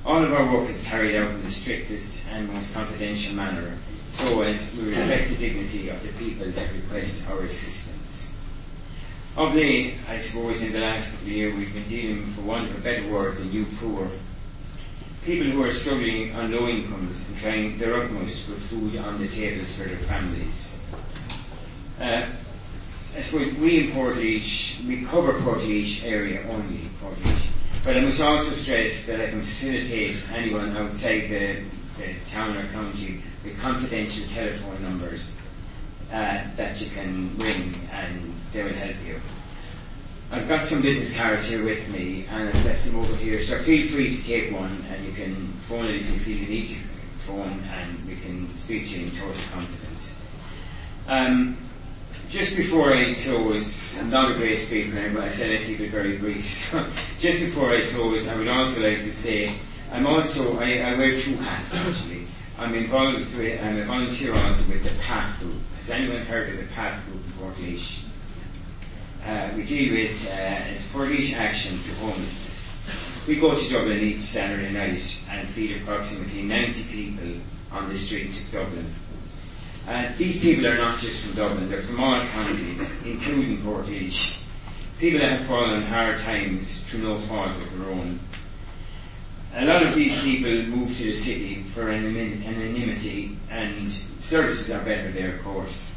All 0.05 0.25
of 0.25 0.33
our 0.33 0.53
work 0.53 0.71
is 0.71 0.83
carried 0.83 1.15
out 1.15 1.31
in 1.31 1.43
the 1.43 1.51
strictest 1.51 2.27
and 2.29 2.53
most 2.53 2.75
confidential 2.75 3.35
manner, 3.37 3.77
so 4.09 4.43
as 4.43 4.77
we 4.77 4.91
respect 4.91 5.29
the 5.29 5.37
dignity 5.37 5.91
of 5.91 6.03
the 6.03 6.09
people 6.25 6.51
that 6.51 6.73
request 6.73 7.29
our 7.31 7.41
assistance. 7.41 7.92
Of 9.35 9.55
late, 9.55 9.95
I 10.11 10.19
suppose 10.19 10.63
in 10.63 10.73
the 10.73 10.81
last 10.81 11.23
years, 11.23 11.55
we've 11.55 11.73
been 11.73 11.89
dealing, 11.89 12.23
for 12.35 12.43
want 12.43 12.69
of 12.69 12.77
a 12.77 12.81
better 12.83 13.09
word, 13.11 13.39
the 13.39 13.47
new 13.47 13.65
poor. 13.81 14.07
People 15.25 15.47
who 15.47 15.65
are 15.65 15.71
struggling 15.71 16.35
on 16.35 16.53
low 16.53 16.69
incomes 16.69 17.31
and 17.31 17.39
trying 17.39 17.79
their 17.79 17.95
utmost 17.95 18.45
to 18.45 18.53
put 18.53 18.61
food 18.65 18.97
on 18.99 19.19
the 19.19 19.29
tables 19.29 19.75
for 19.75 19.85
their 19.85 19.97
families. 20.01 20.85
Uh, 21.99 22.27
I 23.17 23.21
suppose 23.21 23.55
we 23.55 23.87
in 23.87 23.93
Portage, 23.93 24.79
we 24.87 25.03
cover 25.07 25.41
Portage 25.41 26.05
area 26.05 26.43
only, 26.51 26.91
Portage. 27.01 27.49
But 27.85 27.97
I 27.97 28.01
must 28.01 28.21
also 28.21 28.51
stress 28.51 29.07
that 29.07 29.19
I 29.19 29.31
can 29.31 29.41
facilitate 29.41 30.31
anyone 30.35 30.77
outside 30.77 31.31
the, 31.31 31.63
the 31.97 32.15
town 32.29 32.55
or 32.55 32.67
county 32.67 33.23
with 33.43 33.59
confidential 33.59 34.29
telephone 34.29 34.83
numbers 34.83 35.39
uh, 36.13 36.43
that 36.57 36.79
you 36.83 36.91
can 36.91 37.35
ring 37.39 37.75
and 37.93 38.35
help 38.53 38.97
you. 39.07 39.21
I've 40.31 40.49
got 40.49 40.65
some 40.65 40.81
business 40.83 41.19
cards 41.19 41.49
here 41.49 41.65
with 41.65 41.91
me 41.91 42.27
and 42.31 42.49
I've 42.49 42.65
left 42.65 42.85
them 42.85 42.97
over 42.97 43.17
here, 43.17 43.41
so 43.41 43.59
feel 43.59 43.87
free 43.87 44.15
to 44.15 44.25
take 44.25 44.53
one 44.53 44.83
and 44.91 45.05
you 45.05 45.13
can 45.13 45.49
phone 45.69 45.87
it 45.87 45.97
if 45.97 46.11
you 46.11 46.19
feel 46.19 46.37
you 46.39 46.49
need 46.49 46.69
to 46.69 46.75
phone 47.27 47.63
and 47.71 48.07
we 48.07 48.17
can 48.17 48.55
speak 48.55 48.89
to 48.89 48.99
you 48.99 49.07
in 49.07 49.13
total 49.13 49.35
confidence. 49.53 50.27
Um, 51.07 51.57
just 52.29 52.57
before 52.57 52.93
I 52.93 53.15
close, 53.15 54.01
I'm 54.01 54.11
not 54.11 54.31
a 54.31 54.35
great 54.35 54.59
speaker, 54.59 55.11
but 55.13 55.25
I 55.25 55.31
said 55.31 55.51
I'd 55.51 55.67
keep 55.67 55.81
it 55.81 55.91
very 55.91 56.17
brief. 56.17 56.47
So 56.73 56.87
just 57.19 57.41
before 57.41 57.71
I 57.71 57.83
close, 57.83 58.27
I 58.27 58.37
would 58.37 58.49
also 58.49 58.83
like 58.83 58.99
to 58.99 59.13
say 59.13 59.55
I'm 59.93 60.07
also 60.07 60.59
I, 60.59 60.79
I 60.79 60.95
wear 60.97 61.19
two 61.19 61.37
hats 61.37 61.77
actually. 61.77 62.27
I'm 62.59 62.75
involved 62.75 63.19
with 63.37 63.63
I'm 63.63 63.79
a 63.79 63.85
volunteer 63.85 64.35
also 64.35 64.73
with 64.73 64.83
the 64.83 64.99
PATH 65.03 65.41
group. 65.41 65.55
Has 65.79 65.91
anyone 65.91 66.23
heard 66.23 66.49
of 66.51 66.57
the 66.57 66.75
PATH 66.75 67.05
group 67.07 67.23
in 67.25 67.33
Portlaoise? 67.33 68.12
Uh, 69.25 69.49
we 69.57 69.63
deal 69.63 69.93
with 69.93 70.27
uh, 70.33 70.71
it's 70.71 70.93
Portlaoise 70.93 71.37
Action 71.37 71.79
to 71.79 71.95
Homelessness. 72.01 73.25
We 73.29 73.37
go 73.37 73.57
to 73.57 73.73
Dublin 73.73 74.01
each 74.01 74.21
Saturday 74.21 74.73
night 74.73 75.23
and 75.31 75.49
feed 75.49 75.77
approximately 75.77 76.43
90 76.43 76.85
people 76.91 77.41
on 77.71 77.89
the 77.89 77.95
streets 77.95 78.45
of 78.45 78.53
Dublin. 78.53 78.85
Uh, 79.87 80.11
these 80.19 80.43
people 80.43 80.67
are 80.67 80.77
not 80.77 80.99
just 80.99 81.25
from 81.25 81.37
Dublin, 81.37 81.71
they're 81.71 81.83
from 81.83 82.01
all 82.01 82.21
counties, 82.21 83.07
including 83.07 83.63
Portage. 83.63 84.41
People 84.99 85.21
that 85.21 85.39
have 85.39 85.47
fallen 85.47 85.83
hard 85.83 86.19
times 86.21 86.83
through 86.83 87.03
no 87.03 87.17
fault 87.17 87.51
of 87.51 87.79
their 87.79 87.91
own. 87.91 88.19
A 89.55 89.65
lot 89.65 89.85
of 89.85 89.95
these 89.95 90.21
people 90.21 90.51
move 90.51 90.97
to 90.97 91.05
the 91.05 91.13
city 91.13 91.63
for 91.63 91.91
anonymity 91.91 93.37
and 93.51 93.89
services 93.89 94.69
are 94.73 94.85
better 94.85 95.13
there 95.13 95.37
of 95.37 95.45
course. 95.45 95.97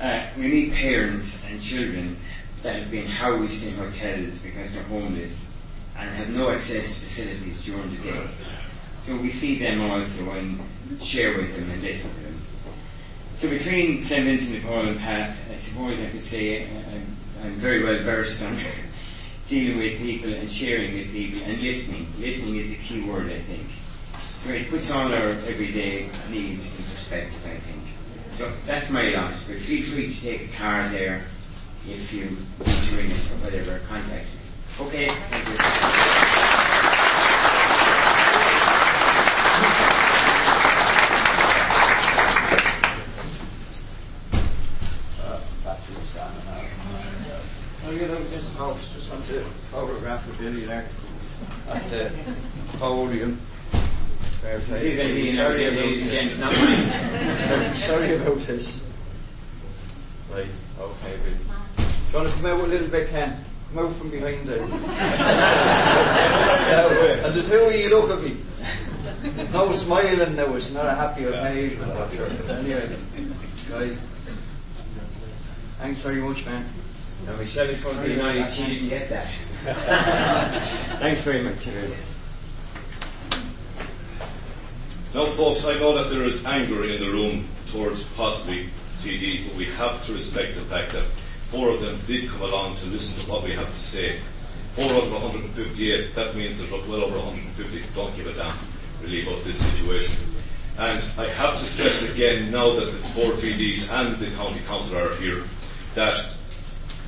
Uh, 0.00 0.26
we 0.36 0.48
need 0.48 0.72
parents 0.72 1.44
and 1.48 1.60
children 1.62 2.16
that 2.66 2.80
have 2.80 2.90
been 2.90 3.06
housed 3.06 3.68
in 3.68 3.74
hotels 3.74 4.40
because 4.40 4.74
they're 4.74 4.82
homeless 4.84 5.54
and 5.96 6.10
have 6.10 6.28
no 6.30 6.50
access 6.50 6.98
to 6.98 7.06
facilities 7.06 7.64
during 7.64 7.88
the 7.94 8.02
day. 8.02 8.26
So 8.98 9.16
we 9.18 9.30
feed 9.30 9.60
them 9.60 9.88
also 9.88 10.28
and 10.32 10.58
share 11.00 11.36
with 11.36 11.54
them 11.54 11.70
and 11.70 11.80
listen 11.80 12.10
to 12.10 12.20
them. 12.24 12.40
So 13.34 13.50
between 13.50 14.00
St. 14.00 14.24
Vincent 14.24 14.60
de 14.60 14.68
Paul 14.68 14.88
and 14.88 14.98
Path, 14.98 15.38
I 15.48 15.54
suppose 15.54 16.00
I 16.00 16.06
could 16.06 16.24
say 16.24 16.64
uh, 16.64 17.44
I'm, 17.44 17.52
very 17.52 17.84
well 17.84 18.02
versed 18.02 18.44
on 18.44 18.56
dealing 19.46 19.78
with 19.78 19.98
people 19.98 20.34
and 20.34 20.50
sharing 20.50 20.94
with 20.94 21.12
people 21.12 21.42
and 21.42 21.62
listening. 21.62 22.08
Listening 22.18 22.56
is 22.56 22.70
the 22.70 22.82
key 22.82 23.02
word, 23.02 23.26
I 23.26 23.38
think. 23.38 23.66
So 24.18 24.50
it 24.50 24.68
puts 24.68 24.90
all 24.90 25.14
our 25.14 25.28
everyday 25.46 26.08
needs 26.30 26.76
in 26.76 26.84
perspective, 26.84 27.46
I 27.46 27.58
think. 27.58 27.82
So 28.32 28.50
that's 28.66 28.90
my 28.90 29.10
lot. 29.10 29.34
But 29.46 29.58
feel 29.60 29.84
free 29.84 30.12
to 30.12 30.20
take 30.20 30.50
a 30.50 30.52
card 30.56 30.90
there 30.90 31.26
if 31.88 32.12
you 32.12 32.24
need 32.66 32.82
to 32.82 32.96
ring 32.96 33.12
us 33.12 33.30
or 33.30 33.36
whatever, 33.36 33.78
contact 33.88 34.24
me. 34.24 34.86
Okay, 34.86 35.08
thank 35.08 35.48
you. 35.48 35.56
Oh, 47.88 47.92
you 47.92 48.00
know, 48.08 48.18
this 48.30 48.52
house, 48.56 48.92
just 48.92 49.10
want 49.12 49.24
to 49.26 49.40
photograph 49.70 50.26
Billy 50.38 50.64
there 50.64 50.86
at 51.70 51.90
the 51.90 52.10
podium. 52.78 53.36
Fair 54.42 54.58
play. 54.58 55.22
You 55.22 55.32
Sorry 55.32 55.64
about 55.64 55.76
this. 55.76 56.12
gents, 56.12 56.38
not 56.40 56.52
mine. 56.52 57.80
Sorry 57.82 58.16
about 58.16 58.38
this. 58.40 58.82
Right, 60.32 60.46
okay, 60.80 61.16
Bill. 61.24 61.55
Do 62.16 62.22
you 62.22 62.28
want 62.28 62.34
to 62.34 62.42
come 62.42 62.58
out 62.58 62.64
a 62.64 62.68
little 62.68 62.88
bit, 62.88 63.10
Ken? 63.10 63.44
Come 63.74 63.84
out 63.84 63.92
from 63.92 64.08
behind 64.08 64.48
there. 64.48 64.66
Yeah, 66.66 67.26
and 67.26 67.34
the 67.34 67.42
two 67.42 67.58
of 67.58 67.74
you 67.74 67.90
look 67.90 68.10
at 68.10 68.24
me. 68.24 68.38
No 69.52 69.70
smiling 69.72 70.34
now, 70.34 70.54
it's 70.54 70.70
not 70.70 70.86
a 70.86 70.94
happy 70.94 71.24
occasion. 71.24 71.84
I'm 71.90 72.10
sure. 72.16 72.30
Anyway, 72.48 72.96
right. 73.70 73.98
Thanks 75.76 76.00
very 76.00 76.22
much, 76.22 76.46
man. 76.46 76.64
No, 77.26 77.36
Michelle 77.36 77.68
is 77.68 77.84
going 77.84 77.98
to 77.98 78.02
be 78.04 78.16
naughty, 78.16 78.46
she 78.48 78.64
didn't 78.66 78.88
get 78.88 79.10
that. 79.10 79.30
Thanks 80.98 81.20
very 81.20 81.42
much, 81.42 81.66
everyone. 81.68 81.98
Now, 85.12 85.26
folks, 85.34 85.66
I 85.66 85.78
know 85.78 85.92
that 86.02 86.08
there 86.08 86.24
is 86.24 86.42
anger 86.46 86.82
in 86.86 86.98
the 86.98 87.10
room 87.10 87.46
towards 87.70 88.04
possibly 88.14 88.70
TDs, 89.00 89.48
but 89.48 89.56
we 89.58 89.66
have 89.66 90.02
to 90.06 90.14
respect 90.14 90.54
the 90.54 90.62
fact 90.62 90.92
that 90.92 91.04
four 91.50 91.70
of 91.70 91.80
them 91.80 91.98
did 92.06 92.28
come 92.28 92.42
along 92.42 92.76
to 92.78 92.86
listen 92.86 93.22
to 93.24 93.30
what 93.30 93.42
we 93.44 93.52
have 93.52 93.68
to 93.68 93.80
say. 93.80 94.18
Four 94.72 94.92
out 94.92 95.04
of 95.04 95.12
158, 95.12 96.14
that 96.14 96.36
means 96.36 96.58
there's 96.58 96.70
well 96.70 97.04
over 97.04 97.18
150 97.18 97.82
don't 97.94 98.14
give 98.16 98.26
a 98.26 98.32
damn 98.34 98.54
really 99.02 99.22
about 99.22 99.42
this 99.44 99.58
situation. 99.58 100.14
And 100.78 101.02
I 101.16 101.26
have 101.26 101.58
to 101.58 101.64
stress 101.64 102.08
again, 102.10 102.50
now 102.50 102.70
that 102.70 102.84
the 102.84 103.08
four 103.14 103.32
TDs 103.32 103.90
and 103.90 104.16
the 104.16 104.30
county 104.36 104.60
council 104.66 104.98
are 104.98 105.14
here, 105.16 105.42
that 105.94 106.34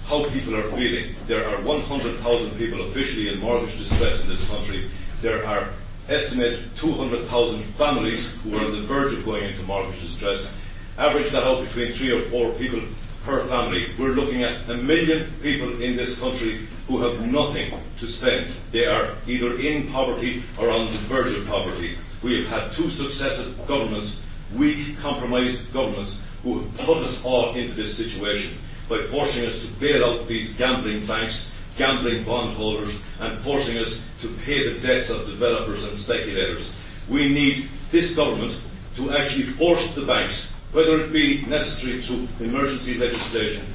how 0.07 0.25
people 0.31 0.57
are 0.57 0.63
feeling. 0.63 1.15
There 1.27 1.47
are 1.47 1.61
100,000 1.61 2.59
people 2.59 2.81
officially 2.89 3.29
in 3.29 3.41
mortgage 3.41 3.77
distress 3.79 4.23
in 4.23 4.31
this 4.31 4.49
country. 4.49 4.89
There 5.21 5.45
are 5.45 5.69
estimated 6.09 6.75
200,000 6.77 7.63
families 7.75 8.35
who 8.43 8.57
are 8.57 8.65
on 8.65 8.73
the 8.73 8.87
verge 8.87 9.13
of 9.13 9.27
going 9.27 9.45
into 9.45 9.63
mortgage 9.65 10.01
distress. 10.01 10.59
Average 10.97 11.31
that 11.33 11.45
out 11.45 11.63
between 11.63 11.93
three 11.93 12.13
or 12.13 12.23
four 12.23 12.53
people 12.53 12.81
per 13.29 13.47
family. 13.47 13.91
We're 13.99 14.17
looking 14.17 14.43
at 14.43 14.71
a 14.71 14.77
million 14.79 15.31
people 15.43 15.83
in 15.83 15.97
this 15.97 16.19
country 16.19 16.61
who 16.89 16.99
have 17.03 17.31
nothing 17.31 17.75
to 18.01 18.09
spend. 18.09 18.47
They 18.73 18.87
are 18.87 19.11
either 19.27 19.59
in 19.59 19.89
poverty 19.89 20.43
or 20.59 20.71
on 20.71 20.87
the 20.87 20.93
verge 21.13 21.35
of 21.35 21.47
poverty. 21.47 21.99
We 22.23 22.39
have 22.39 22.49
had 22.49 22.73
two 22.73 22.89
successive 22.89 23.67
governments, 23.69 24.25
weak, 24.57 24.99
compromised 24.99 25.71
governments, 25.75 26.25
who 26.43 26.59
have 26.59 26.79
put 26.79 26.97
us 26.99 27.23
all 27.23 27.55
into 27.55 27.75
this 27.75 27.95
situation 27.95 28.57
by 28.89 29.03
forcing 29.03 29.45
us 29.45 29.61
to 29.61 29.73
bail 29.75 30.07
out 30.07 30.27
these 30.27 30.55
gambling 30.55 31.05
banks, 31.05 31.55
gambling 31.77 32.25
bondholders, 32.25 32.99
and 33.21 33.37
forcing 33.41 33.77
us 33.77 34.03
to 34.21 34.29
pay 34.47 34.73
the 34.73 34.81
debts 34.81 35.11
of 35.11 35.27
developers 35.27 35.85
and 35.85 35.93
speculators. 35.93 36.75
We 37.11 37.29
need 37.29 37.69
this 37.91 38.17
government 38.17 38.59
to 38.97 39.11
actually 39.11 39.45
force 39.45 39.95
the 39.95 40.07
banks, 40.07 40.58
whether 40.73 41.01
it 41.01 41.13
be 41.13 41.45
necessary 41.47 42.01
through 42.01 42.29
emergency 42.45 42.95
legislation, 42.99 43.67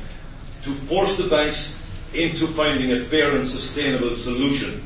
to 0.63 0.69
force 0.69 1.17
the 1.17 1.27
banks 1.27 1.83
into 2.13 2.47
finding 2.47 2.91
a 2.91 2.99
fair 2.99 3.35
and 3.35 3.45
sustainable 3.45 4.11
solution 4.11 4.81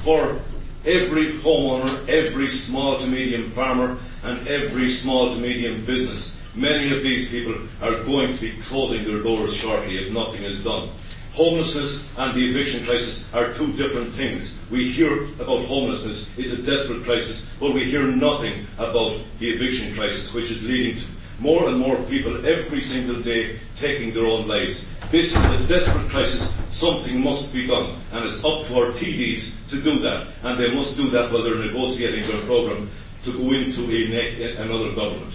for 0.00 0.40
every 0.84 1.26
homeowner, 1.32 2.08
every 2.08 2.48
small 2.48 2.98
to 2.98 3.06
medium 3.06 3.50
farmer, 3.50 3.96
and 4.24 4.46
every 4.48 4.88
small 4.88 5.32
to 5.32 5.40
medium 5.40 5.84
business. 5.84 6.38
Many 6.54 6.94
of 6.94 7.02
these 7.02 7.30
people 7.30 7.54
are 7.80 8.02
going 8.04 8.34
to 8.34 8.40
be 8.40 8.52
closing 8.62 9.04
their 9.04 9.22
doors 9.22 9.54
shortly 9.54 9.98
if 9.98 10.12
nothing 10.12 10.42
is 10.42 10.64
done. 10.64 10.88
Homelessness 11.32 12.12
and 12.18 12.34
the 12.34 12.50
eviction 12.50 12.84
crisis 12.84 13.32
are 13.32 13.52
two 13.54 13.72
different 13.72 14.12
things. 14.12 14.58
We 14.70 14.86
hear 14.86 15.24
about 15.40 15.64
homelessness, 15.64 16.36
it's 16.38 16.52
a 16.52 16.62
desperate 16.62 17.04
crisis, 17.04 17.50
but 17.58 17.72
we 17.72 17.84
hear 17.84 18.02
nothing 18.02 18.52
about 18.76 19.18
the 19.38 19.48
eviction 19.48 19.94
crisis, 19.94 20.34
which 20.34 20.50
is 20.50 20.66
leading 20.66 20.98
to 20.98 21.06
more 21.40 21.68
and 21.68 21.78
more 21.78 21.96
people 22.04 22.46
every 22.46 22.80
single 22.80 23.20
day 23.20 23.58
taking 23.76 24.14
their 24.14 24.26
own 24.26 24.46
lives. 24.46 24.88
This 25.10 25.34
is 25.36 25.64
a 25.64 25.68
desperate 25.68 26.08
crisis. 26.08 26.54
Something 26.70 27.20
must 27.20 27.52
be 27.52 27.66
done. 27.66 27.96
And 28.12 28.24
it's 28.24 28.44
up 28.44 28.64
to 28.66 28.80
our 28.80 28.92
TDs 28.92 29.68
to 29.70 29.82
do 29.82 29.98
that. 30.00 30.28
And 30.42 30.58
they 30.58 30.72
must 30.72 30.96
do 30.96 31.08
that 31.10 31.32
while 31.32 31.42
they're 31.42 31.56
negotiating 31.56 32.26
their 32.26 32.40
programme 32.42 32.88
to 33.24 33.32
go 33.32 33.52
into 33.52 33.90
a 33.90 34.56
another 34.56 34.94
government. 34.94 35.34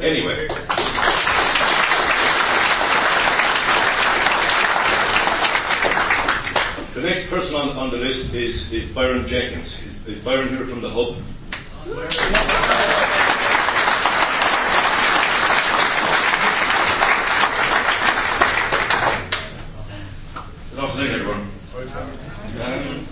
Anyway. 0.00 0.48
Next 7.04 7.28
person 7.28 7.56
on, 7.56 7.76
on 7.76 7.90
the 7.90 7.98
list 7.98 8.32
is, 8.34 8.72
is 8.72 8.90
Byron 8.90 9.26
Jenkins. 9.26 9.78
Is, 9.84 10.06
is 10.06 10.24
Byron 10.24 10.48
here 10.48 10.64
from 10.64 10.80
the 10.80 10.88
Hub? 10.88 11.16
Good 20.70 20.78
afternoon, 20.78 21.14
everyone. 21.14 21.40
Um, 21.76 23.06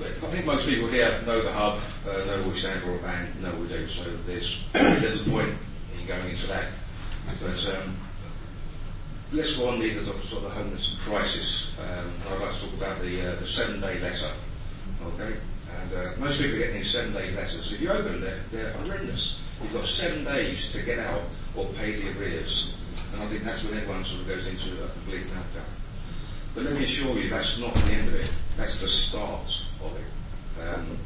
I 0.00 0.26
think 0.28 0.46
most 0.46 0.66
people 0.66 0.88
here 0.88 1.20
know 1.26 1.42
the 1.42 1.52
hub, 1.52 1.78
uh, 2.08 2.12
know 2.24 2.38
what 2.38 2.52
we 2.52 2.58
stand 2.58 2.82
for, 2.82 2.98
and 3.06 3.42
know 3.42 3.50
what 3.50 3.60
we 3.60 3.68
do. 3.68 3.86
So 3.86 4.04
there's 4.26 4.64
little 4.74 5.30
point 5.30 5.54
in 6.00 6.06
going 6.06 6.28
into 6.28 6.46
that. 6.46 6.68
But 7.42 7.76
um, 7.76 7.96
let's 9.32 9.56
go 9.56 9.68
on 9.68 9.78
the 9.78 9.94
sort 10.04 10.44
of 10.44 10.52
homeless 10.52 10.96
crisis. 11.04 11.76
Um, 11.80 12.12
I'd 12.30 12.40
like 12.40 12.52
to 12.52 12.60
talk 12.60 12.74
about 12.74 13.00
the, 13.00 13.32
uh, 13.32 13.34
the 13.36 13.46
seven-day 13.46 14.00
letter. 14.00 14.30
Okay, 15.06 15.36
and 15.80 15.92
uh, 15.94 16.10
most 16.18 16.40
people 16.40 16.58
get 16.58 16.72
these 16.72 16.90
seven-day 16.90 17.30
letters. 17.32 17.72
If 17.72 17.80
you 17.80 17.90
open 17.90 18.12
them, 18.12 18.20
they're, 18.20 18.40
they're 18.52 18.72
horrendous. 18.72 19.42
You've 19.62 19.72
got 19.72 19.86
seven 19.86 20.24
days 20.24 20.72
to 20.72 20.84
get 20.84 20.98
out 20.98 21.22
or 21.56 21.66
pay 21.74 21.92
the 21.92 22.18
arrears, 22.18 22.78
and 23.12 23.22
I 23.22 23.26
think 23.26 23.44
that's 23.44 23.64
when 23.64 23.78
everyone 23.78 24.04
sort 24.04 24.22
of 24.22 24.28
goes 24.28 24.46
into 24.46 24.84
a 24.84 24.88
complete 24.88 25.24
meltdown. 25.26 25.68
But 26.54 26.64
let 26.64 26.74
me 26.74 26.84
assure 26.84 27.18
you, 27.18 27.28
that's 27.28 27.58
not 27.58 27.74
the 27.74 27.92
end 27.92 28.08
of 28.08 28.14
it. 28.14 28.30
That's 28.56 28.80
the 28.80 28.88
start 28.88 29.66
of 29.82 29.96
it. 29.96 30.04
Um, 30.62 30.96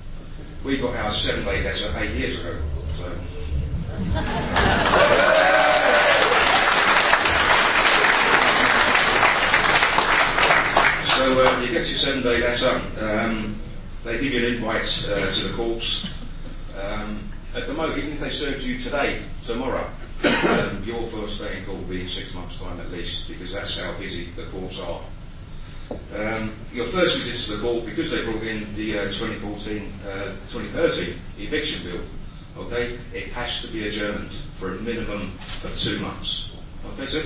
we 0.64 0.78
got 0.78 0.94
our 0.96 1.10
seven-day 1.10 1.62
letter 1.64 1.92
eight 1.98 2.14
years 2.14 2.38
ago. 2.40 2.58
So. 2.96 3.12
uh, 11.58 11.62
you 11.62 11.72
get 11.72 11.88
your 11.88 11.98
seven-day 11.98 12.40
letter. 12.40 12.80
Um, 13.00 13.56
they 14.04 14.20
give 14.20 14.32
you 14.32 14.46
an 14.46 14.54
invite 14.54 15.06
uh, 15.10 15.32
to 15.32 15.48
the 15.48 15.54
courts. 15.56 16.14
Um, 16.80 17.20
at 17.54 17.66
the 17.66 17.74
moment, 17.74 17.98
even 17.98 18.12
if 18.12 18.20
they 18.20 18.30
served 18.30 18.62
you 18.62 18.78
today, 18.78 19.20
tomorrow, 19.44 19.90
um, 20.24 20.82
your 20.84 21.02
first 21.04 21.40
day 21.40 21.58
in 21.58 21.64
court 21.64 21.78
will 21.78 21.84
be 21.86 22.02
in 22.02 22.08
six 22.08 22.32
months' 22.34 22.60
time 22.60 22.78
at 22.80 22.90
least, 22.90 23.28
because 23.28 23.52
that's 23.52 23.80
how 23.80 23.92
busy 23.98 24.26
the 24.36 24.44
courts 24.44 24.80
are. 24.80 25.00
Um, 26.14 26.52
your 26.72 26.84
first 26.84 27.18
visit 27.18 27.50
to 27.50 27.56
the 27.56 27.62
court, 27.62 27.86
because 27.86 28.12
they 28.12 28.24
brought 28.24 28.42
in 28.42 28.72
the 28.76 29.00
uh, 29.00 29.02
2014, 29.04 29.92
uh, 30.06 30.24
2013 30.50 31.14
eviction 31.38 31.90
bill, 31.90 32.02
okay, 32.64 32.98
it 33.12 33.28
has 33.28 33.62
to 33.62 33.68
be 33.72 33.88
adjourned 33.88 34.30
for 34.58 34.76
a 34.76 34.80
minimum 34.82 35.32
of 35.64 35.74
two 35.76 35.98
months. 35.98 36.56
Okay, 36.92 37.06
so 37.06 37.22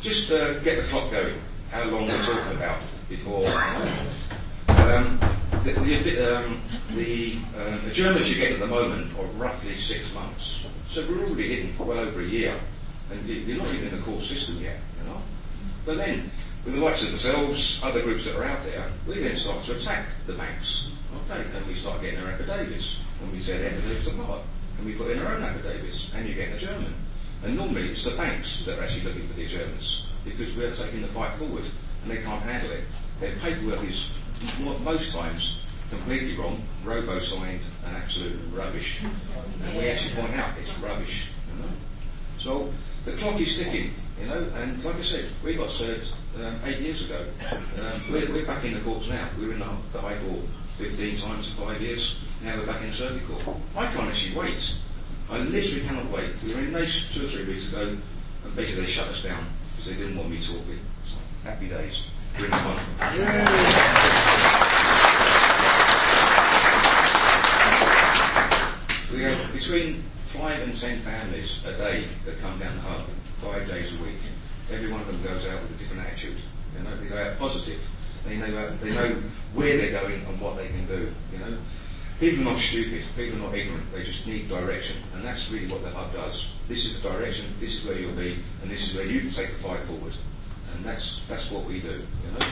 just 0.00 0.30
uh, 0.30 0.58
get 0.60 0.76
the 0.76 0.88
clock 0.88 1.10
going. 1.10 1.34
How 1.72 1.84
long 1.84 2.06
we're 2.06 2.24
talking 2.24 2.56
about 2.56 2.80
before? 3.08 3.46
Um, 4.68 5.18
the 5.64 5.72
the, 5.72 6.36
um, 6.38 6.60
the 6.94 7.36
um, 7.56 7.80
adjournments 7.86 8.30
you 8.30 8.40
get 8.40 8.52
at 8.52 8.60
the 8.60 8.66
moment 8.66 9.10
are 9.18 9.24
roughly 9.36 9.74
six 9.74 10.12
months. 10.14 10.66
So 10.86 11.04
we're 11.08 11.24
already 11.24 11.48
hitting 11.48 11.78
well 11.78 11.98
over 11.98 12.20
a 12.20 12.24
year, 12.24 12.54
and 13.10 13.26
you- 13.26 13.34
you're 13.40 13.58
not 13.58 13.72
even 13.74 13.88
in 13.88 13.96
the 13.96 14.02
court 14.02 14.22
system 14.22 14.60
yet, 14.62 14.78
you 14.98 15.10
know. 15.10 15.20
But 15.84 15.98
then, 15.98 16.30
with 16.64 16.74
the 16.74 16.80
likes 16.80 17.02
of 17.02 17.08
themselves, 17.08 17.80
other 17.82 18.02
groups 18.02 18.24
that 18.24 18.36
are 18.36 18.44
out 18.44 18.62
there, 18.64 18.84
we 19.06 19.20
then 19.20 19.36
start 19.36 19.64
to 19.64 19.76
attack 19.76 20.06
the 20.26 20.34
banks. 20.34 20.90
Okay, 21.30 21.42
and 21.54 21.66
we 21.66 21.74
start 21.74 22.00
getting 22.02 22.20
our 22.20 22.30
affidavits. 22.30 23.00
And 23.20 23.32
we 23.32 23.40
say 23.40 23.58
the 23.58 23.66
affidavits 23.66 24.06
apart. 24.08 24.40
And 24.78 24.86
we 24.86 24.92
put 24.92 25.10
in 25.10 25.18
our 25.20 25.34
own 25.34 25.42
affidavits, 25.42 26.12
and 26.14 26.28
you 26.28 26.34
get 26.34 26.54
a 26.54 26.58
German. 26.58 26.94
And 27.44 27.56
normally 27.56 27.88
it's 27.88 28.04
the 28.04 28.12
banks 28.12 28.64
that 28.64 28.78
are 28.78 28.82
actually 28.82 29.04
looking 29.04 29.26
for 29.28 29.34
the 29.34 29.44
adjournments 29.44 30.06
because 30.24 30.54
we're 30.54 30.74
taking 30.74 31.02
the 31.02 31.08
fight 31.08 31.32
forward 31.34 31.64
and 32.08 32.18
they 32.18 32.22
can't 32.22 32.42
handle 32.42 32.70
it. 32.72 32.84
Their 33.20 33.34
paperwork 33.36 33.84
is 33.84 34.14
most 34.82 35.12
times 35.12 35.60
completely 35.90 36.36
wrong, 36.36 36.62
robo-signed 36.84 37.60
and 37.86 37.96
absolute 37.96 38.38
rubbish. 38.52 39.02
And 39.64 39.76
we 39.76 39.88
actually 39.88 40.20
point 40.20 40.34
out 40.36 40.56
it's 40.58 40.78
rubbish. 40.78 41.30
You 41.52 41.62
know? 41.62 41.70
So 42.38 42.72
the 43.04 43.12
clock 43.12 43.40
is 43.40 43.62
ticking, 43.62 43.92
you 44.20 44.26
know, 44.26 44.46
and 44.56 44.82
like 44.84 44.96
I 44.96 45.02
said, 45.02 45.26
we 45.44 45.54
got 45.54 45.70
served 45.70 46.14
um, 46.36 46.60
eight 46.64 46.80
years 46.80 47.04
ago. 47.08 47.24
Um, 47.80 48.12
we're, 48.12 48.30
we're 48.32 48.46
back 48.46 48.64
in 48.64 48.74
the 48.74 48.80
courts 48.80 49.08
now. 49.08 49.28
We 49.38 49.46
were 49.46 49.52
in 49.52 49.60
the, 49.60 50.00
High 50.00 50.18
Court 50.18 50.40
15 50.76 51.16
times 51.16 51.50
in 51.50 51.64
five 51.64 51.80
years. 51.80 52.22
Now 52.42 52.56
we're 52.56 52.66
back 52.66 52.80
in 52.80 52.88
the 52.88 52.92
Circuit 52.92 53.24
Court. 53.26 53.56
I 53.76 53.86
can't 53.86 54.08
actually 54.08 54.36
wait. 54.36 54.78
I 55.30 55.38
literally 55.38 55.84
cannot 55.86 56.10
wait. 56.10 56.30
We 56.44 56.54
were 56.54 56.60
in 56.60 56.72
two 56.72 57.24
or 57.24 57.28
three 57.28 57.44
weeks 57.44 57.72
ago, 57.72 57.96
and 58.44 58.56
basically 58.56 58.84
they 58.84 58.90
shut 58.90 59.08
us 59.08 59.22
down 59.22 59.44
because 59.76 59.90
they 59.90 60.02
didn't 60.02 60.16
want 60.16 60.30
me 60.30 60.38
talking. 60.40 60.78
Happy 61.48 61.66
days. 61.66 62.06
We 62.38 62.44
have 69.22 69.52
between 69.54 70.02
five 70.26 70.62
and 70.62 70.76
ten 70.76 71.00
families 71.00 71.64
a 71.64 71.72
day 71.72 72.04
that 72.26 72.38
come 72.40 72.58
down 72.58 72.76
the 72.76 72.82
hub, 72.82 73.06
five 73.40 73.66
days 73.66 73.98
a 73.98 74.02
week. 74.04 74.20
Every 74.70 74.92
one 74.92 75.00
of 75.00 75.06
them 75.06 75.22
goes 75.22 75.46
out 75.46 75.62
with 75.62 75.70
a 75.70 75.74
different 75.78 76.06
attitude. 76.06 76.36
You 76.76 76.84
know, 76.84 76.94
they 76.98 77.06
go 77.06 77.16
out 77.16 77.38
positive. 77.38 77.88
They 78.26 78.36
know 78.36 78.54
uh, 78.54 78.72
they 78.82 78.90
know 78.90 79.16
where 79.54 79.78
they're 79.78 80.02
going 80.02 80.20
and 80.20 80.40
what 80.42 80.58
they 80.58 80.66
can 80.66 80.86
do. 80.86 81.10
You 81.32 81.38
know, 81.38 81.56
people 82.20 82.42
are 82.42 82.52
not 82.52 82.58
stupid. 82.58 83.06
People 83.16 83.38
are 83.38 83.46
not 83.46 83.54
ignorant. 83.54 83.90
They 83.94 84.02
just 84.02 84.26
need 84.26 84.50
direction, 84.50 84.98
and 85.14 85.24
that's 85.24 85.50
really 85.50 85.68
what 85.68 85.82
the 85.82 85.88
hub 85.88 86.12
does. 86.12 86.52
This 86.68 86.84
is 86.84 87.00
the 87.00 87.08
direction. 87.08 87.46
This 87.58 87.80
is 87.80 87.86
where 87.86 87.98
you'll 87.98 88.12
be, 88.12 88.36
and 88.60 88.70
this 88.70 88.86
is 88.86 88.94
where 88.94 89.06
you 89.06 89.20
can 89.20 89.30
take 89.30 89.48
the 89.48 89.62
fight 89.62 89.80
forward. 89.80 90.12
And 90.76 90.84
that's 90.84 91.24
that's 91.28 91.50
what 91.50 91.64
we 91.64 91.80
do. 91.80 91.88
You 91.88 92.30
know. 92.32 92.46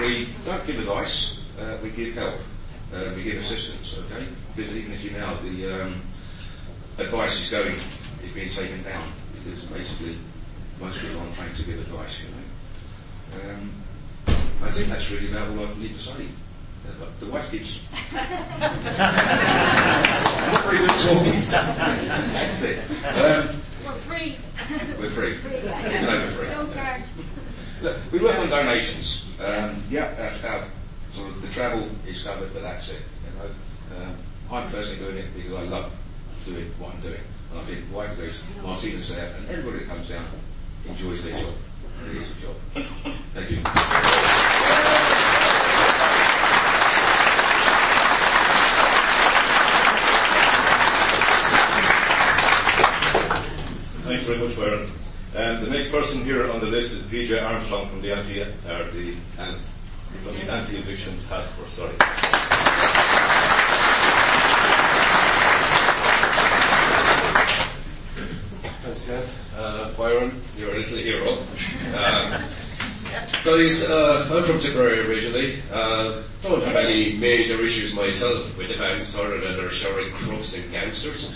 We 0.00 0.28
don't 0.44 0.66
give 0.66 0.78
advice, 0.80 1.40
uh, 1.58 1.78
we 1.82 1.90
give 1.90 2.14
help, 2.14 2.34
uh, 2.92 3.12
we 3.16 3.22
give 3.22 3.36
assistance, 3.38 3.96
okay? 4.04 4.26
Because 4.56 4.74
even 4.74 4.92
if 4.92 5.04
you 5.04 5.12
now, 5.12 5.34
the 5.34 5.82
um, 5.82 6.02
advice 6.98 7.40
is 7.40 7.50
going, 7.50 7.76
is 7.76 8.32
being 8.34 8.48
taken 8.48 8.82
down, 8.82 9.12
because 9.34 9.64
basically 9.66 10.16
most 10.80 11.00
people 11.00 11.20
aren't 11.20 11.34
trained 11.34 11.56
to 11.56 11.62
give 11.62 11.78
advice, 11.78 12.24
you 12.24 12.30
know. 12.34 13.50
Um, 13.50 13.70
I 14.62 14.68
think 14.68 14.88
that's 14.88 15.10
really 15.10 15.30
about 15.30 15.48
all 15.50 15.66
I 15.66 15.74
need 15.78 15.92
to 15.92 15.94
say. 15.94 16.26
The 17.20 17.26
wife 17.26 17.50
keeps. 17.50 17.80
I'm 18.12 18.28
not 20.52 20.62
very 20.64 20.78
good 20.78 20.90
talking. 20.90 21.40
that's 22.32 22.62
it. 22.62 22.78
Um, 23.06 23.48
We're 23.84 23.92
free. 24.06 24.36
we're 24.98 25.10
free. 25.10 25.34
Free. 25.34 25.60
No, 26.02 26.08
we're 26.08 26.30
free. 26.30 26.48
Don't 26.48 26.72
charge. 26.72 27.02
Look, 27.82 27.96
we 28.12 28.18
work 28.20 28.38
on 28.38 28.48
donations. 28.48 29.30
Um, 29.40 29.82
yeah, 29.90 30.14
that's 30.14 30.40
how 30.40 30.62
sort 31.12 31.28
of 31.30 31.42
the 31.42 31.48
travel 31.48 31.88
is 32.06 32.22
covered, 32.22 32.52
but 32.52 32.62
that's 32.62 32.88
it. 32.90 33.02
You 33.26 33.32
know, 33.38 33.48
um, 34.04 34.14
I'm 34.50 34.70
personally 34.70 34.98
doing 34.98 35.16
it 35.18 35.26
because 35.34 35.52
I 35.54 35.62
love 35.64 35.92
doing 36.46 36.70
what 36.78 36.94
I'm 36.94 37.00
doing, 37.00 37.20
and 37.50 37.60
I 37.60 37.62
think 37.64 37.88
the 37.88 37.94
wife 37.96 38.16
goes, 38.16 38.40
Martina's 38.62 39.08
there, 39.14 39.34
and 39.36 39.48
everybody 39.48 39.78
that 39.84 39.88
comes 39.88 40.08
down 40.08 40.24
enjoys 40.88 41.24
their 41.24 41.36
job. 41.38 41.54
It 42.10 42.16
is 42.16 42.30
a 42.30 42.34
job. 42.40 42.56
Thank 43.34 43.50
you. 43.50 43.58
Thanks 54.14 54.28
very 54.28 54.38
much, 54.38 54.56
Warren. 54.56 54.88
Um, 55.34 55.64
the 55.64 55.70
next 55.70 55.90
person 55.90 56.22
here 56.22 56.48
on 56.48 56.60
the 56.60 56.66
list 56.66 56.92
is 56.92 57.02
PJ 57.02 57.42
Armstrong 57.42 57.88
from 57.88 58.00
the 58.00 58.14
anti, 58.14 58.42
or 58.42 58.88
the, 58.92 59.16
um, 59.40 59.58
from 60.22 60.34
the 60.36 60.52
anti-eviction 60.52 61.18
task 61.28 61.50
force. 61.54 61.72
Sorry. 61.72 61.90
Thanks, 68.84 69.04
Ken. 69.04 69.24
Uh, 69.58 69.90
Byron, 69.94 70.40
you're 70.56 70.70
a 70.70 70.78
little 70.78 70.98
hero. 70.98 71.38
Um, 71.94 72.44
guys, 73.44 73.90
uh, 73.90 74.28
I'm 74.32 74.42
from 74.44 74.60
Tipperary 74.60 75.00
originally. 75.08 75.60
Uh, 75.72 76.22
don't 76.42 76.62
have 76.62 76.76
any 76.76 77.14
major 77.14 77.60
issues 77.60 77.94
myself 77.96 78.56
with 78.58 78.68
the 78.68 78.76
banks 78.76 79.18
other 79.18 79.38
than 79.38 79.56
they're 79.56 79.68
showering 79.68 80.12
crooks 80.12 80.56
and 80.56 80.72
gangsters. 80.72 81.34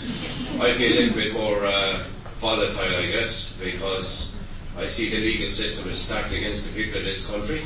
I'd 0.61 0.77
be 0.77 0.85
a 0.87 1.01
little 1.01 1.15
bit 1.15 1.33
more 1.33 1.65
uh, 1.65 2.03
volatile, 2.39 2.95
I 2.95 3.11
guess, 3.11 3.57
because 3.61 4.39
I 4.77 4.85
see 4.85 5.09
the 5.09 5.17
legal 5.17 5.47
system 5.47 5.91
is 5.91 5.99
stacked 5.99 6.33
against 6.33 6.73
the 6.73 6.83
people 6.83 6.99
of 6.99 7.05
this 7.05 7.29
country. 7.29 7.61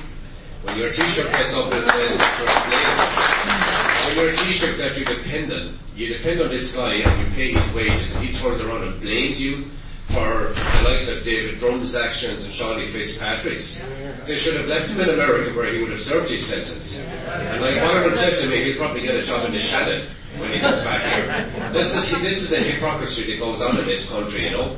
When 0.64 0.78
your 0.78 0.90
Taoiseach 0.90 1.32
gets 1.32 1.56
up 1.58 1.72
and 1.74 1.86
says 1.86 2.18
that 2.18 2.34
you're 2.40 2.50
a 2.50 4.16
when 4.16 4.26
your 4.26 4.34
Taoiseach 4.34 4.78
that 4.78 4.98
you 4.98 5.06
depend 5.06 5.54
on, 5.54 5.78
you 5.96 6.08
depend 6.08 6.42
on 6.42 6.50
this 6.50 6.76
guy 6.76 6.96
and 6.96 7.20
you 7.22 7.36
pay 7.36 7.52
his 7.52 7.74
wages, 7.74 8.16
and 8.16 8.26
he 8.26 8.34
turns 8.34 8.64
around 8.64 8.84
and 8.84 9.00
blames 9.02 9.44
you 9.44 9.66
for 10.10 10.54
the 10.54 10.90
likes 10.90 11.12
of 11.12 11.24
David 11.24 11.60
Drumm's 11.60 11.96
actions 11.96 12.46
and 12.46 12.54
Seánie 12.54 12.88
Fitzpatrick's. 12.88 13.86
They 14.26 14.36
should 14.36 14.56
have 14.58 14.68
left 14.68 14.90
him 14.90 15.02
in 15.02 15.10
America 15.10 15.52
where 15.56 15.72
he 15.72 15.82
would 15.82 15.92
have 15.92 16.02
served 16.02 16.30
his 16.30 16.46
sentence. 16.46 17.00
And 17.28 17.62
like 17.62 17.76
Byron 17.76 18.14
said 18.14 18.38
to 18.40 18.50
me, 18.50 18.64
he'll 18.64 18.78
probably 18.78 19.02
get 19.02 19.16
a 19.16 19.24
job 19.24 19.46
in 19.46 19.52
the 19.52 19.60
Shannon 19.60 20.02
when 20.38 20.52
he 20.52 20.60
comes 20.60 20.84
back 20.84 21.02
here. 21.02 21.72
This 21.72 21.96
is, 21.96 22.12
this 22.22 22.42
is 22.44 22.50
the 22.50 22.58
hypocrisy 22.58 23.32
that 23.32 23.40
goes 23.40 23.62
on 23.62 23.78
in 23.78 23.86
this 23.86 24.12
country, 24.12 24.46
you 24.46 24.52
know. 24.52 24.76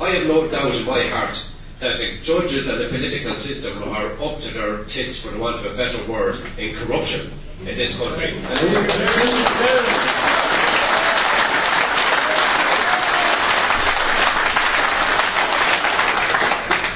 I 0.00 0.10
have 0.10 0.26
no 0.26 0.48
doubt 0.48 0.74
in 0.74 0.84
my 0.86 1.02
heart 1.04 1.46
that 1.80 1.98
the 1.98 2.18
judges 2.22 2.68
and 2.68 2.80
the 2.80 2.88
political 2.88 3.34
system 3.34 3.82
are 3.84 4.12
up 4.22 4.40
to 4.40 4.54
their 4.54 4.84
tits, 4.84 5.22
for 5.22 5.30
the 5.32 5.38
want 5.38 5.56
of 5.56 5.66
a 5.66 5.76
better 5.76 6.10
word, 6.10 6.36
in 6.58 6.74
corruption 6.74 7.30
in 7.60 7.76
this 7.76 8.00
country. 8.00 8.32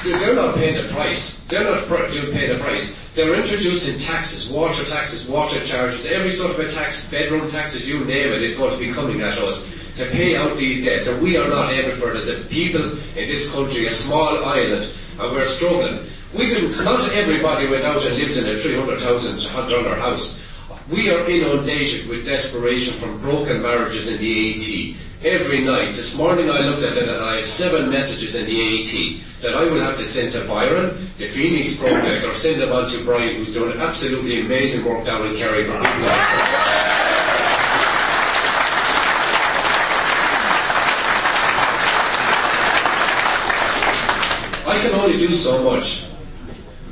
They're 0.03 0.35
not 0.35 0.55
paying 0.55 0.81
the 0.81 0.91
price. 0.91 1.45
They're 1.45 1.63
not 1.63 1.87
paying 1.87 2.49
the 2.49 2.59
price. 2.59 3.00
They're 3.13 3.35
introducing 3.35 3.99
taxes, 3.99 4.49
water 4.53 4.85
taxes, 4.85 5.29
water 5.29 5.59
charges, 5.65 6.09
every 6.09 6.31
sort 6.31 6.51
of 6.51 6.59
a 6.59 6.69
tax, 6.69 7.11
bedroom 7.11 7.49
taxes, 7.49 7.89
you 7.89 7.99
name 8.05 8.31
it, 8.31 8.41
is 8.41 8.55
going 8.55 8.71
to 8.71 8.79
be 8.79 8.89
coming 8.89 9.19
at 9.19 9.37
us 9.37 9.67
to 9.97 10.05
pay 10.11 10.37
out 10.37 10.55
these 10.55 10.85
debts. 10.85 11.09
And 11.09 11.21
we 11.21 11.35
are 11.35 11.49
not 11.49 11.73
able 11.73 11.91
for 11.91 12.11
it 12.11 12.15
as 12.15 12.29
a 12.29 12.45
people 12.45 12.91
in 12.91 13.27
this 13.27 13.53
country, 13.53 13.85
a 13.85 13.91
small 13.91 14.45
island, 14.45 14.89
and 15.19 15.31
we're 15.33 15.43
struggling. 15.43 15.99
We 16.33 16.45
didn't, 16.45 16.71
not 16.85 17.11
everybody 17.11 17.67
went 17.67 17.83
out 17.83 18.05
and 18.05 18.15
lives 18.15 18.37
in 18.37 18.47
a 18.47 18.57
300,000 18.57 19.69
dollar 19.69 19.95
house. 19.95 20.47
We 20.89 21.11
are 21.11 21.29
inundated 21.29 22.07
with 22.07 22.25
desperation 22.25 22.93
from 22.93 23.19
broken 23.19 23.61
marriages 23.61 24.09
in 24.09 24.21
the 24.21 24.55
AT. 24.55 24.97
Every 25.23 25.65
night. 25.65 25.87
This 25.87 26.17
morning 26.17 26.49
I 26.49 26.61
looked 26.61 26.83
at 26.83 26.97
it 26.97 27.09
and 27.09 27.21
I 27.21 27.35
have 27.35 27.45
seven 27.45 27.91
messages 27.91 28.35
in 28.35 28.45
the 28.47 28.57
AET 28.57 29.21
that 29.41 29.55
I 29.55 29.63
will 29.63 29.81
have 29.81 29.97
to 29.97 30.05
send 30.05 30.31
to 30.33 30.47
Byron, 30.47 30.93
the 31.17 31.25
Phoenix 31.25 31.77
Project, 31.77 32.25
or 32.25 32.33
send 32.33 32.61
them 32.61 32.71
on 32.71 32.87
to 32.89 33.03
Brian, 33.03 33.37
who's 33.37 33.55
doing 33.55 33.77
absolutely 33.79 34.41
amazing 34.41 34.85
work 34.85 35.03
down 35.03 35.25
in 35.25 35.35
Kerry 35.35 35.63
for 35.63 35.73
people 35.73 36.01
like 36.01 37.11
I 44.67 44.79
can 44.79 44.93
only 44.99 45.17
do 45.17 45.33
so 45.33 45.63
much. 45.63 46.07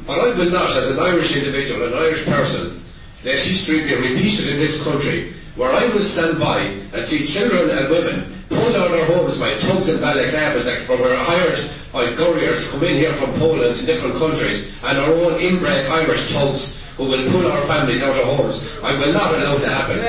But 0.07 0.17
I 0.17 0.33
will 0.35 0.49
not, 0.49 0.71
as 0.71 0.89
an 0.89 0.99
Irish 0.99 1.37
individual, 1.37 1.87
an 1.87 1.93
Irish 1.93 2.25
person, 2.25 2.81
let 3.23 3.35
history 3.35 3.83
be 3.83 3.93
repeated 3.93 4.49
in 4.49 4.57
this 4.59 4.83
country, 4.83 5.33
where 5.55 5.71
I 5.71 5.85
will 5.93 5.99
stand 5.99 6.39
by 6.39 6.61
and 6.61 7.05
see 7.05 7.27
children 7.27 7.69
and 7.77 7.89
women 7.91 8.38
of 8.75 8.91
their 8.91 9.05
homes 9.05 9.39
by 9.39 9.49
thugs 9.55 9.89
and 9.89 9.99
balaclavas 9.99 10.65
that 10.65 10.89
were 10.89 11.15
hired 11.15 11.57
by 11.91 12.05
couriers 12.15 12.65
to 12.65 12.71
come 12.71 12.83
in 12.87 12.95
here 12.95 13.13
from 13.13 13.31
Poland 13.33 13.77
and 13.77 13.87
different 13.87 14.15
countries, 14.15 14.75
and 14.83 14.97
our 14.97 15.13
own 15.13 15.39
inbred 15.39 15.87
Irish 15.87 16.33
thugs 16.33 16.83
who 16.97 17.05
will 17.05 17.31
pull 17.31 17.47
our 17.47 17.61
families 17.63 18.03
out 18.03 18.17
of 18.17 18.37
homes. 18.37 18.69
I 18.83 18.93
will 18.99 19.13
not 19.13 19.33
allow 19.33 19.55
it 19.55 19.61
to 19.61 19.69
happen. 19.69 19.99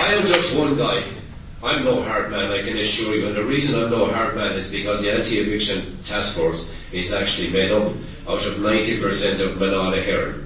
I 0.00 0.14
am 0.14 0.26
just 0.26 0.56
one 0.56 0.76
guy. 0.76 1.02
I'm 1.62 1.84
no 1.84 2.02
hard 2.02 2.30
man, 2.30 2.52
I 2.52 2.62
can 2.62 2.76
assure 2.76 3.16
you. 3.16 3.26
And 3.26 3.36
the 3.36 3.44
reason 3.44 3.82
I'm 3.82 3.90
no 3.90 4.06
hard 4.06 4.36
man 4.36 4.52
is 4.52 4.70
because 4.70 5.02
the 5.02 5.12
anti-eviction 5.12 5.98
task 6.04 6.36
force 6.36 6.72
is 6.92 7.12
actually 7.12 7.50
made 7.52 7.72
up 7.72 7.92
out 8.28 8.46
of 8.46 8.54
90% 8.62 9.40
of 9.40 9.58
Mná 9.58 9.90
na 9.90 9.96
hÉireann. 9.96 10.44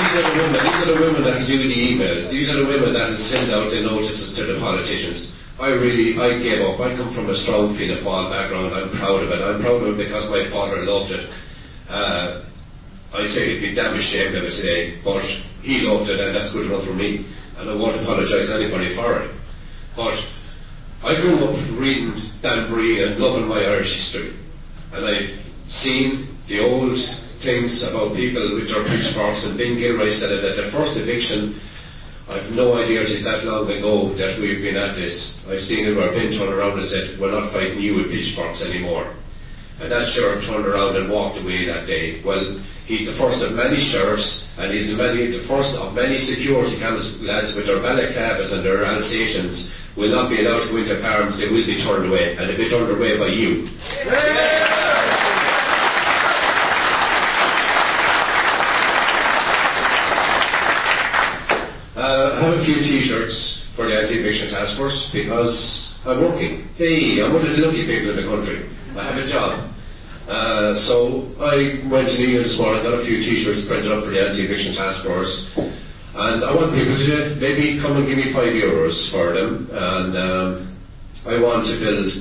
These 0.00 0.16
are 0.18 0.22
the 0.22 0.38
women, 0.38 0.52
these 0.64 0.82
are 0.82 0.92
the 0.92 1.00
women 1.00 1.22
that 1.22 1.46
do 1.46 1.56
the 1.56 1.72
emails. 1.72 2.30
These 2.30 2.50
are 2.50 2.58
the 2.60 2.66
women 2.66 2.92
that 2.92 3.16
send 3.16 3.52
out 3.52 3.70
the 3.70 3.80
notices 3.82 4.36
to 4.36 4.52
the 4.52 4.58
politicians. 4.60 5.40
I 5.58 5.70
really, 5.70 6.18
I 6.18 6.38
gave 6.38 6.60
up. 6.62 6.80
I 6.80 6.94
come 6.96 7.08
from 7.08 7.28
a 7.28 7.34
strong 7.34 7.72
Fianna 7.74 7.96
Fáil 7.96 8.30
background. 8.30 8.74
I'm 8.74 8.90
proud 8.90 9.22
of 9.22 9.30
it. 9.30 9.40
I'm 9.40 9.60
proud 9.60 9.82
of 9.82 9.88
it 9.88 9.96
because 10.04 10.30
my 10.30 10.42
father 10.44 10.84
loved 10.84 11.12
it. 11.12 11.28
Uh, 11.88 12.40
I 13.14 13.26
say 13.26 13.54
he'd 13.54 13.60
be 13.68 13.74
damn 13.74 13.94
ashamed 13.94 14.34
of 14.36 14.44
it 14.44 14.52
today, 14.52 14.98
but 15.04 15.22
he 15.62 15.80
loved 15.82 16.10
it 16.10 16.20
and 16.20 16.34
that's 16.34 16.52
good 16.52 16.66
enough 16.70 16.84
for 16.84 16.94
me. 16.94 17.24
And 17.58 17.68
I 17.68 17.74
won't 17.74 18.00
apologise 18.00 18.50
to 18.50 18.56
anybody 18.56 18.88
for 18.90 19.20
it. 19.20 19.30
But 19.94 20.26
I 21.04 21.14
grew 21.20 21.44
up 21.44 21.56
reading 21.72 22.14
Dan 22.40 22.68
Breen 22.68 23.02
and 23.02 23.18
loving 23.18 23.48
my 23.48 23.58
Irish 23.58 23.94
history. 23.96 24.36
And 24.94 25.04
I've 25.04 25.30
seen 25.66 26.28
the 26.46 26.60
old 26.60 26.96
things 26.96 27.82
about 27.82 28.14
people 28.14 28.54
with 28.54 28.68
their 28.68 28.84
pitchforks 28.84 29.46
and 29.46 29.58
Ben 29.58 29.76
Gilroy 29.76 30.10
said 30.10 30.32
it 30.32 30.44
at 30.44 30.56
the 30.56 30.70
first 30.70 30.98
eviction 30.98 31.54
I've 32.30 32.54
no 32.54 32.74
idea 32.76 33.00
it 33.00 33.08
is 33.08 33.24
that 33.24 33.44
long 33.44 33.68
ago 33.68 34.10
that 34.10 34.38
we've 34.38 34.62
been 34.62 34.76
at 34.76 34.94
this. 34.94 35.44
I've 35.48 35.60
seen 35.60 35.88
it 35.88 35.96
where 35.96 36.12
Ben 36.12 36.30
turned 36.30 36.52
around 36.52 36.74
and 36.74 36.84
said, 36.84 37.18
we're 37.18 37.32
not 37.32 37.50
fighting 37.50 37.80
you 37.80 37.96
with 37.96 38.12
pitchforks 38.12 38.64
anymore. 38.70 39.04
And 39.80 39.90
that 39.90 40.04
sheriff 40.04 40.46
turned 40.46 40.66
around 40.66 40.96
and 40.96 41.10
walked 41.10 41.38
away 41.38 41.64
that 41.64 41.86
day. 41.86 42.20
Well, 42.22 42.58
he's 42.84 43.06
the 43.06 43.12
first 43.12 43.42
of 43.42 43.56
many 43.56 43.76
sheriffs, 43.76 44.54
and 44.58 44.70
he's 44.70 44.94
the, 44.94 45.02
many, 45.02 45.26
the 45.26 45.38
first 45.38 45.80
of 45.80 45.94
many 45.94 46.18
security 46.18 46.76
lads 47.24 47.56
with 47.56 47.66
their 47.66 47.78
balaclavas 47.78 48.52
and 48.54 48.62
their 48.62 48.84
Alsatians 48.84 49.74
will 49.96 50.10
not 50.10 50.28
be 50.28 50.44
allowed 50.44 50.62
to 50.62 50.68
go 50.68 50.76
into 50.76 50.94
farms, 50.96 51.40
they 51.40 51.48
will 51.48 51.64
be 51.64 51.76
turned 51.76 52.06
away, 52.06 52.36
and 52.36 52.48
they'll 52.48 52.56
be 52.56 52.68
turned 52.68 52.90
away 52.90 53.18
by 53.18 53.26
you. 53.26 53.68
Uh, 61.96 62.32
I 62.34 62.40
have 62.40 62.54
a 62.54 62.64
few 62.64 62.76
t-shirts 62.76 63.68
for 63.74 63.86
the 63.86 63.98
anti-eviction 63.98 64.48
task 64.48 64.76
force 64.76 65.12
because 65.12 66.00
I'm 66.06 66.20
working. 66.20 66.68
Hey, 66.76 67.22
I'm 67.22 67.32
one 67.32 67.42
of 67.42 67.56
the 67.56 67.66
lucky 67.66 67.84
people 67.84 68.10
in 68.10 68.16
the 68.16 68.22
country. 68.22 68.64
I 68.96 69.04
have 69.04 69.22
a 69.22 69.26
job. 69.26 69.69
Uh, 70.30 70.76
so 70.76 71.26
I 71.40 71.82
went 71.90 72.08
to 72.10 72.22
New 72.22 72.28
Year 72.28 72.42
this 72.44 72.60
morning, 72.60 72.84
got 72.84 72.94
a 72.94 72.98
few 72.98 73.20
t-shirts 73.20 73.66
printed 73.66 73.90
up 73.90 74.04
for 74.04 74.10
the 74.10 74.28
anti-eviction 74.28 74.76
task 74.76 75.04
force, 75.04 75.58
and 75.58 76.44
I 76.44 76.54
want 76.54 76.72
people 76.72 76.94
to 76.94 77.36
maybe 77.40 77.80
come 77.80 77.96
and 77.96 78.06
give 78.06 78.16
me 78.16 78.30
five 78.30 78.52
euros 78.52 79.10
for 79.10 79.32
them, 79.32 79.68
and 79.72 80.16
um, 80.16 80.76
I 81.26 81.42
want 81.42 81.66
to 81.66 81.76
build 81.80 82.12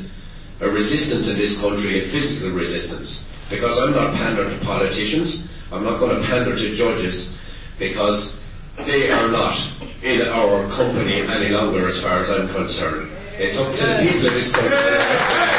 a 0.62 0.70
resistance 0.70 1.30
in 1.30 1.38
this 1.38 1.62
country, 1.62 1.99
a 1.99 2.01
physical 2.01 2.57
resistance, 2.57 3.32
because 3.47 3.78
I'm 3.78 3.91
not 3.91 4.16
pandering 4.16 4.57
to 4.57 4.66
politicians, 4.66 5.55
I'm 5.72 5.84
not 5.84 5.99
going 5.99 6.20
to 6.20 6.28
pander 6.28 6.55
to 6.55 6.74
judges, 6.74 7.39
because 7.78 8.43
they 8.88 9.12
are 9.12 9.30
not 9.30 9.55
in 10.01 10.28
our 10.30 10.68
company 10.72 11.22
any 11.30 11.49
longer 11.49 11.86
as 11.86 12.01
far 12.01 12.18
as 12.18 12.32
I'm 12.32 12.47
concerned. 12.47 13.12
It's 13.38 13.62
up 13.62 13.68
to 13.76 13.86
the 13.86 14.10
people 14.12 14.26
of 14.26 14.34
this 14.34 14.51
country. 14.51 15.59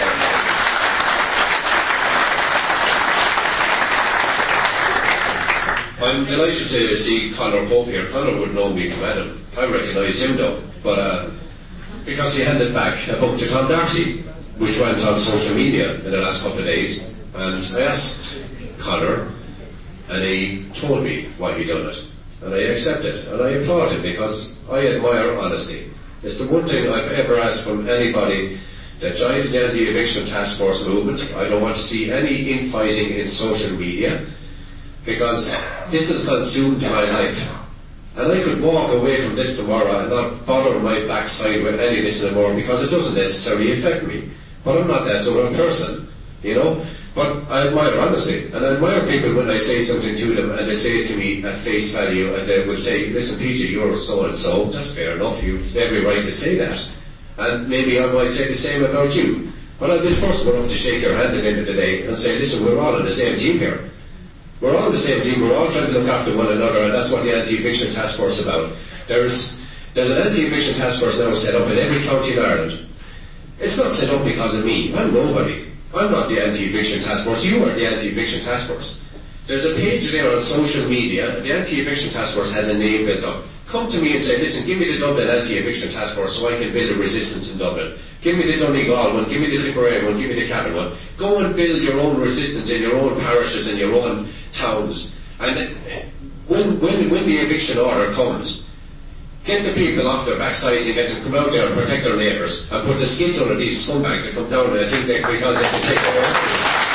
I'm 6.11 6.25
delighted 6.25 6.67
to 6.67 6.97
see 6.97 7.31
Conor 7.31 7.65
Pope 7.69 7.87
here. 7.87 8.05
Conor 8.07 8.37
would 8.41 8.53
know 8.53 8.73
me 8.73 8.91
from 8.91 9.05
Adam. 9.05 9.47
I 9.57 9.67
recognise 9.71 10.21
him 10.21 10.37
though, 10.37 10.61
but 10.83 10.99
uh, 10.99 11.31
because 12.05 12.37
he 12.37 12.43
handed 12.43 12.75
back 12.75 13.07
a 13.07 13.13
book 13.13 13.39
to 13.39 13.49
Tom 13.49 13.69
Darcy, 13.69 14.23
which 14.59 14.81
went 14.81 14.99
on 15.07 15.17
social 15.17 15.55
media 15.55 15.95
in 16.03 16.11
the 16.11 16.17
last 16.19 16.43
couple 16.43 16.59
of 16.59 16.65
days, 16.65 17.15
and 17.37 17.63
I 17.77 17.83
asked 17.83 18.45
Conor, 18.79 19.29
and 20.09 20.25
he 20.25 20.65
told 20.75 21.05
me 21.05 21.27
why 21.39 21.57
he 21.57 21.65
done 21.65 21.87
it, 21.87 22.05
and 22.43 22.55
I 22.55 22.59
accepted, 22.59 23.29
and 23.29 23.41
I 23.41 23.51
applaud 23.63 23.93
him 23.93 24.03
because 24.03 24.69
I 24.69 24.89
admire 24.89 25.39
honesty. 25.39 25.93
It's 26.25 26.45
the 26.45 26.53
one 26.53 26.67
thing 26.67 26.91
I've 26.91 27.13
ever 27.13 27.39
asked 27.39 27.63
from 27.63 27.89
anybody 27.89 28.59
that 28.99 29.15
joined 29.15 29.45
the 29.45 29.65
anti-eviction 29.65 30.27
task 30.27 30.59
force 30.59 30.89
movement. 30.89 31.23
I 31.37 31.49
don't 31.49 31.63
want 31.63 31.77
to 31.77 31.83
see 31.83 32.11
any 32.11 32.51
infighting 32.51 33.13
in 33.17 33.25
social 33.25 33.79
media 33.79 34.27
because 35.05 35.57
this 35.91 36.09
has 36.09 36.27
consumed 36.27 36.83
my 36.83 37.05
life. 37.11 37.57
And 38.17 38.33
I 38.33 38.43
could 38.43 38.61
walk 38.61 38.93
away 38.93 39.21
from 39.21 39.37
this 39.37 39.59
tomorrow 39.59 40.01
and 40.01 40.11
not 40.11 40.45
bother 40.47 40.79
my 40.81 41.07
backside 41.07 41.63
with 41.63 41.81
any 41.81 41.99
of 41.99 42.05
this 42.05 42.25
anymore 42.25 42.55
because 42.55 42.83
it 42.83 42.95
doesn't 42.95 43.17
necessarily 43.17 43.73
affect 43.73 44.05
me. 44.05 44.29
But 44.65 44.81
I'm 44.81 44.89
not 44.89 45.05
that 45.05 45.23
sort 45.23 45.47
of 45.47 45.57
person, 45.57 46.09
you 46.43 46.55
know. 46.55 46.85
But 47.15 47.51
I 47.51 47.67
admire 47.67 47.99
honesty, 47.99 48.47
and 48.55 48.65
I 48.65 48.75
admire 48.75 49.05
people 49.07 49.35
when 49.35 49.51
I 49.51 49.57
say 49.57 49.81
something 49.81 50.15
to 50.15 50.27
them 50.35 50.51
and 50.57 50.69
they 50.69 50.75
say 50.75 50.99
it 50.99 51.07
to 51.09 51.17
me 51.17 51.43
at 51.43 51.57
face 51.57 51.93
value 51.93 52.35
and 52.35 52.47
they 52.47 52.65
will 52.67 52.81
say, 52.81 53.09
listen 53.11 53.41
Peter, 53.41 53.67
you're 53.67 53.97
so 53.97 54.27
and 54.27 54.35
so, 54.35 54.67
that's 54.67 54.95
fair 54.95 55.17
enough, 55.17 55.43
you've 55.43 55.77
every 55.77 56.05
right 56.05 56.23
to 56.23 56.31
say 56.31 56.55
that. 56.57 56.89
And 57.39 57.69
maybe 57.69 57.99
I 57.99 58.07
might 58.13 58.29
say 58.29 58.47
the 58.47 58.55
same 58.55 58.85
about 58.85 59.17
you. 59.17 59.51
But 59.81 59.91
I'll 59.91 60.03
be 60.03 60.09
the 60.09 60.27
first 60.27 60.47
one 60.47 60.63
up 60.63 60.69
to 60.69 60.75
shake 60.75 61.03
your 61.03 61.17
hand 61.17 61.35
at 61.35 61.43
the 61.43 61.49
end 61.49 61.59
of 61.61 61.67
the 61.67 61.73
day 61.73 62.07
and 62.07 62.17
say, 62.17 62.39
listen, 62.39 62.67
we're 62.67 62.79
all 62.79 62.95
on 62.95 63.03
the 63.03 63.11
same 63.11 63.37
team 63.37 63.59
here. 63.59 63.91
We're 64.61 64.77
all 64.77 64.91
the 64.91 64.99
same 64.99 65.23
team, 65.23 65.41
we're 65.41 65.57
all 65.57 65.71
trying 65.71 65.87
to 65.87 65.99
look 65.99 66.09
after 66.09 66.37
one 66.37 66.53
another, 66.53 66.85
and 66.85 66.93
that's 66.93 67.11
what 67.11 67.25
the 67.25 67.35
anti-eviction 67.35 67.93
task 67.93 68.19
force 68.19 68.41
is 68.41 68.47
about. 68.47 68.77
There's, 69.09 69.65
there's 69.95 70.11
an 70.11 70.21
anti-eviction 70.21 70.75
task 70.75 71.01
force 71.01 71.19
now 71.19 71.33
set 71.33 71.55
up 71.55 71.71
in 71.71 71.79
every 71.79 72.05
county 72.05 72.37
in 72.37 72.45
Ireland. 72.45 72.87
It's 73.59 73.79
not 73.79 73.91
set 73.91 74.13
up 74.13 74.25
because 74.25 74.59
of 74.59 74.67
me. 74.67 74.95
I'm 74.95 75.15
nobody. 75.15 75.65
I'm 75.95 76.13
not 76.13 76.29
the 76.29 76.45
anti-eviction 76.45 77.03
task 77.03 77.25
force. 77.25 77.45
You 77.45 77.65
are 77.65 77.73
the 77.73 77.87
anti-eviction 77.87 78.45
task 78.45 78.69
force. 78.69 79.07
There's 79.47 79.65
a 79.65 79.75
page 79.77 80.13
there 80.13 80.31
on 80.31 80.41
social 80.41 80.89
media. 80.89 81.41
The 81.41 81.53
anti-eviction 81.53 82.13
task 82.13 82.35
force 82.35 82.55
has 82.55 82.69
a 82.69 82.79
name 82.79 83.07
built 83.07 83.25
up. 83.25 83.45
Come 83.67 83.89
to 83.89 84.01
me 84.03 84.13
and 84.13 84.23
say, 84.23 84.39
listen, 84.39 84.67
give 84.67 84.79
me 84.79 84.93
the 84.93 84.99
Dublin 84.99 85.29
anti-eviction 85.29 85.91
task 85.91 86.17
force 86.17 86.39
so 86.39 86.53
I 86.53 86.59
can 86.59 86.73
build 86.73 86.91
a 86.91 86.95
resistance 86.95 87.53
in 87.53 87.59
Dublin. 87.59 87.97
Give 88.21 88.37
me 88.37 88.45
the 88.45 88.59
Donegal 88.59 89.15
one, 89.15 89.29
give 89.29 89.41
me 89.41 89.49
the 89.49 89.57
Tipperary 89.57 90.05
one, 90.05 90.21
give 90.21 90.29
me 90.29 90.35
the 90.35 90.47
Cavan 90.47 90.75
one. 90.75 90.93
Go 91.17 91.39
and 91.39 91.57
build 91.57 91.81
your 91.81 92.01
own 92.01 92.21
resistance 92.21 92.71
in 92.71 92.83
your 92.83 92.97
own 92.97 93.19
parishes 93.21 93.71
and 93.71 93.79
your 93.79 93.95
own 93.95 94.29
towns. 94.53 95.17
And 95.41 95.77
when, 96.47 96.81
when, 96.81 97.11
when 97.11 97.25
the 97.27 97.39
eviction 97.39 97.79
order 97.79 98.11
comes, 98.13 98.69
get 99.45 99.65
the 99.65 99.73
people 99.73 100.07
off 100.09 100.27
their 100.27 100.37
backsides 100.37 100.87
and 100.87 100.95
get 100.95 101.09
them 101.09 101.19
to 101.19 101.31
come 101.31 101.35
out 101.35 101.53
there 101.53 101.67
and 101.67 101.75
protect 101.75 102.05
their 102.05 102.17
neighbours 102.17 102.71
and 102.73 102.87
put 102.87 102.99
the 102.99 103.07
skids 103.07 103.41
under 103.41 103.55
these 103.55 103.89
scumbags 103.89 104.27
that 104.27 104.35
come 104.35 104.51
down 104.51 104.71
and 104.71 104.85
I 104.85 104.89
think 104.89 105.07
they, 105.07 105.21
because 105.23 105.61
they 105.61 105.69
can 105.69 105.83
take 105.83 105.99
it. 105.99 106.91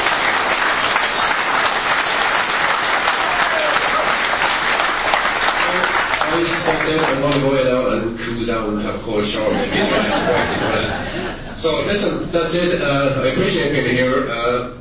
I'm 6.36 7.22
going 7.22 7.34
to 7.34 7.40
go 7.40 7.78
out 7.78 8.04
and 8.04 8.20
cool 8.20 8.46
down 8.46 8.82
have 8.82 8.96
a 8.96 9.00
cold 9.00 9.24
shower. 9.24 9.52
Maybe 9.52 9.78
so 11.56 11.86
listen, 11.86 12.30
that's 12.32 12.54
it. 12.54 12.82
Uh, 12.82 13.22
I 13.24 13.28
appreciate 13.28 13.72
being 13.72 13.96
here. 13.96 14.28
Uh, 14.30 14.74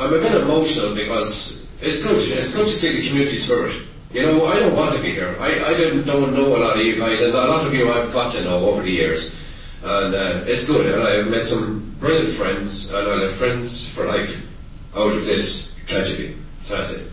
I'm 0.00 0.14
a 0.14 0.18
bit 0.18 0.34
emotional 0.34 0.94
because 0.94 1.57
it's 1.80 2.02
good. 2.02 2.16
It's 2.16 2.54
good 2.54 2.66
to 2.66 2.72
see 2.72 2.96
the 2.96 3.06
community 3.06 3.36
spirit. 3.36 3.74
You 4.10 4.22
know, 4.22 4.46
I 4.46 4.58
don't 4.58 4.74
want 4.74 4.96
to 4.96 5.02
be 5.02 5.10
here. 5.10 5.36
I, 5.38 5.64
I 5.64 5.76
didn't, 5.76 6.06
don't 6.06 6.32
know 6.34 6.56
a 6.56 6.58
lot 6.58 6.76
of 6.78 6.84
you 6.84 6.96
guys, 6.98 7.22
and 7.22 7.34
a 7.34 7.46
lot 7.46 7.66
of 7.66 7.74
you 7.74 7.90
I've 7.92 8.12
got 8.12 8.32
to 8.32 8.44
know 8.44 8.68
over 8.68 8.82
the 8.82 8.90
years. 8.90 9.38
And 9.82 10.14
uh, 10.14 10.44
it's 10.46 10.66
good, 10.66 10.92
and 10.92 11.02
I've 11.02 11.28
met 11.28 11.42
some 11.42 11.94
brilliant 12.00 12.30
friends, 12.30 12.92
and 12.92 13.06
I'll 13.08 13.20
have 13.20 13.34
friends 13.34 13.88
for 13.88 14.06
life 14.06 14.44
out 14.96 15.12
of 15.12 15.26
this 15.26 15.76
tragedy. 15.86 16.34
So 16.60 16.78
that's 16.78 16.94
it. 16.94 17.06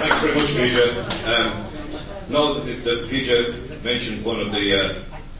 Thanks 0.00 0.20
very 0.22 0.34
much, 0.34 0.50
PJ. 0.56 1.06
Um, 1.28 1.66
that 2.86 3.08
PJ 3.10 3.84
mentioned 3.84 4.24
one 4.24 4.40
of 4.40 4.52
the 4.52 4.74
uh, 4.74 4.94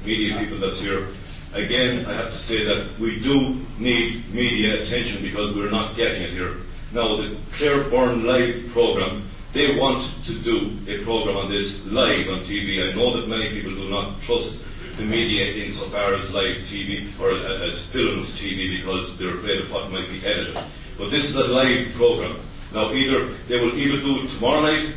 media 0.07 0.38
people 0.38 0.59
that's 0.59 0.80
here, 0.80 1.09
again, 1.52 2.07
I 2.07 2.12
have 2.12 2.30
to 2.30 2.38
say 2.38 2.64
that 2.64 2.98
we 2.98 3.20
do 3.20 3.61
need 3.78 4.32
media 4.32 4.82
attention 4.82 5.22
because 5.22 5.54
we're 5.54 5.70
not 5.70 5.96
getting 5.96 6.22
it 6.22 6.30
here. 6.30 6.54
Now, 6.92 7.16
the 7.16 7.36
Claire 7.52 7.84
Byrne 7.84 8.24
Live 8.24 8.68
program, 8.68 9.24
they 9.52 9.78
want 9.78 10.09
to 10.26 10.34
do 10.34 10.76
a 10.86 11.02
program 11.02 11.36
on 11.36 11.50
this 11.50 11.84
live 11.90 12.28
on 12.28 12.40
TV. 12.40 12.88
I 12.88 12.94
know 12.94 13.16
that 13.16 13.28
many 13.28 13.50
people 13.50 13.74
do 13.74 13.88
not 13.88 14.20
trust 14.20 14.61
the 14.96 15.02
media 15.02 15.64
insofar 15.64 16.14
as 16.14 16.32
live 16.32 16.57
TV 16.68 17.09
or 17.20 17.30
uh, 17.30 17.66
as 17.66 17.84
filmed 17.86 18.24
TV 18.24 18.78
because 18.78 19.18
they're 19.18 19.34
afraid 19.34 19.61
of 19.61 19.70
what 19.70 19.90
might 19.90 20.09
be 20.09 20.24
edited. 20.24 20.57
But 20.96 21.11
this 21.11 21.28
is 21.28 21.36
a 21.36 21.48
live 21.48 21.92
program. 21.94 22.36
Now, 22.72 22.92
either 22.92 23.26
they 23.48 23.61
will 23.61 23.76
either 23.76 24.00
do 24.00 24.22
it 24.22 24.28
tomorrow 24.28 24.62
night, 24.62 24.92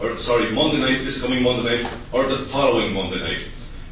or 0.00 0.16
sorry, 0.16 0.50
Monday 0.50 0.78
night, 0.78 1.04
this 1.04 1.22
coming 1.22 1.42
Monday 1.42 1.82
night, 1.82 1.92
or 2.12 2.24
the 2.24 2.36
following 2.36 2.92
Monday 2.92 3.20
night. 3.20 3.42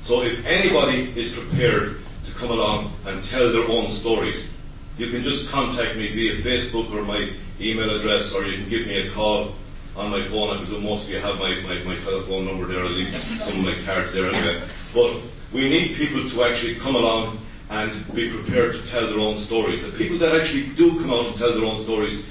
So 0.05 0.21
if 0.21 0.45
anybody 0.45 1.19
is 1.19 1.33
prepared 1.33 1.97
to 2.27 2.33
come 2.33 2.51
along 2.51 2.93
and 3.07 3.25
tell 3.25 3.51
their 3.51 3.67
own 3.67 3.89
stories, 3.89 4.51
you 4.99 5.09
can 5.09 5.23
just 5.23 5.51
contact 5.51 5.97
me 5.97 6.09
via 6.09 6.43
Facebook 6.43 6.93
or 6.93 7.03
my 7.05 7.33
email 7.59 7.89
address, 7.97 8.35
or 8.35 8.45
you 8.45 8.53
can 8.59 8.69
give 8.69 8.87
me 8.87 8.99
a 8.99 9.11
call 9.13 9.55
on 9.97 10.11
my 10.11 10.23
phone. 10.25 10.55
I 10.55 10.59
presume 10.59 10.85
most 10.85 11.07
of 11.07 11.15
you 11.15 11.21
have 11.21 11.39
my, 11.39 11.59
my, 11.63 11.79
my 11.85 11.97
telephone 12.01 12.45
number 12.45 12.67
there. 12.67 12.85
I'll 12.85 12.91
leave 12.91 13.17
some 13.41 13.61
of 13.61 13.65
my 13.65 13.83
cards 13.87 14.13
there 14.13 14.29
anyway. 14.29 14.61
But 14.93 15.23
we 15.55 15.71
need 15.71 15.97
people 15.97 16.29
to 16.29 16.45
actually 16.45 16.75
come 16.75 16.97
along 16.97 17.39
and 17.71 18.15
be 18.15 18.29
prepared 18.29 18.75
to 18.75 18.87
tell 18.87 19.07
their 19.07 19.21
own 19.21 19.39
stories. 19.39 19.91
The 19.91 19.97
people 19.97 20.19
that 20.19 20.39
actually 20.39 20.67
do 20.75 21.01
come 21.01 21.15
out 21.15 21.29
and 21.29 21.37
tell 21.39 21.55
their 21.55 21.65
own 21.65 21.79
stories, 21.79 22.27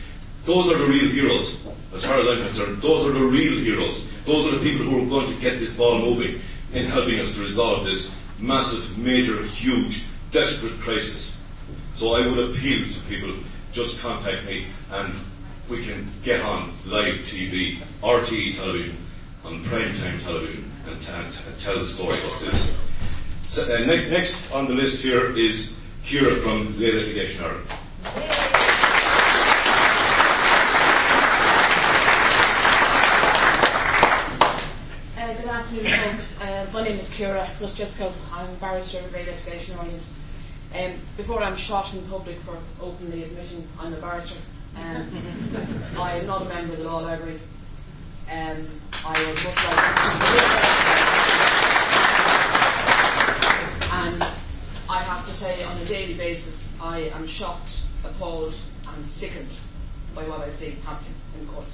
Those 0.45 0.69
are 0.69 0.77
the 0.77 0.85
real 0.85 1.09
heroes. 1.09 1.65
As 1.91 2.05
far 2.05 2.19
as 2.19 2.27
I'm 2.27 2.45
concerned, 2.45 2.83
those 2.83 3.03
are 3.07 3.13
the 3.13 3.25
real 3.25 3.57
heroes. 3.59 4.07
Those 4.25 4.53
are 4.53 4.57
the 4.57 4.69
people 4.69 4.85
who 4.85 5.03
are 5.03 5.09
going 5.09 5.33
to 5.33 5.41
get 5.41 5.59
this 5.59 5.75
ball 5.75 5.97
moving 5.97 6.39
in 6.73 6.85
helping 6.85 7.19
us 7.19 7.35
to 7.35 7.41
resolve 7.41 7.85
this 7.85 8.15
massive, 8.39 8.97
major, 8.97 9.43
huge, 9.43 10.05
desperate 10.31 10.79
crisis. 10.79 11.39
So 11.93 12.15
I 12.15 12.27
would 12.27 12.49
appeal 12.49 12.85
to 12.91 12.99
people, 13.01 13.33
just 13.71 14.01
contact 14.01 14.45
me 14.45 14.65
and 14.91 15.13
we 15.69 15.85
can 15.85 16.07
get 16.23 16.41
on 16.41 16.71
live 16.85 17.15
TV, 17.25 17.77
RTE 18.01 18.55
television, 18.55 18.97
on 19.45 19.63
prime 19.63 19.95
time 19.97 20.19
television 20.19 20.69
and, 20.87 21.01
t- 21.01 21.11
and 21.11 21.31
t- 21.31 21.39
tell 21.63 21.79
the 21.79 21.87
story 21.87 22.17
about 22.19 22.39
this. 22.41 22.75
So, 23.47 23.73
uh, 23.73 23.79
ne- 23.85 24.09
next 24.09 24.51
on 24.51 24.67
the 24.67 24.73
list 24.73 25.03
here 25.03 25.35
is 25.37 25.77
Kira 26.03 26.41
from 26.41 26.77
Lay 26.79 26.91
Litigation 26.91 27.43
Ireland. 27.43 28.73
Uh, 35.15 35.33
good 35.35 35.45
afternoon, 35.47 36.11
folks. 36.11 36.41
Uh, 36.41 36.62
my 36.73 36.83
name 36.83 36.97
is 36.97 37.07
Kira 37.07 37.45
Rusjesco. 37.59 38.11
I'm 38.31 38.49
a 38.49 38.53
barrister 38.53 38.97
at 38.97 39.11
Lay 39.11 39.27
Litigation 39.27 39.77
Ireland. 39.77 40.01
Um, 40.73 40.93
before 41.15 41.43
I'm 41.43 41.55
shot 41.55 41.93
in 41.93 42.01
public 42.07 42.39
for 42.39 42.57
openly 42.81 43.25
admitting 43.25 43.67
I'm 43.79 43.93
a 43.93 43.97
barrister, 43.97 44.39
um, 44.77 45.07
I 45.99 46.17
am 46.17 46.25
not 46.25 46.41
a 46.41 46.45
member 46.45 46.73
of 46.73 46.79
the 46.79 46.85
Law 46.85 47.01
Library. 47.01 47.39
Um, 48.31 48.65
I 49.05 49.19
would 49.19 49.43
most 49.43 49.45
like 49.45 49.83
and 53.93 54.23
I 54.89 55.03
have 55.03 55.27
to 55.27 55.33
say 55.35 55.63
on 55.63 55.77
a 55.77 55.85
daily 55.85 56.15
basis 56.15 56.75
I 56.81 57.01
am 57.13 57.27
shocked, 57.27 57.83
appalled 58.03 58.59
and 58.95 59.05
sickened 59.05 59.49
by 60.15 60.23
what 60.23 60.39
I 60.39 60.49
see 60.49 60.71
happening 60.83 61.13
in 61.39 61.45
court. 61.49 61.67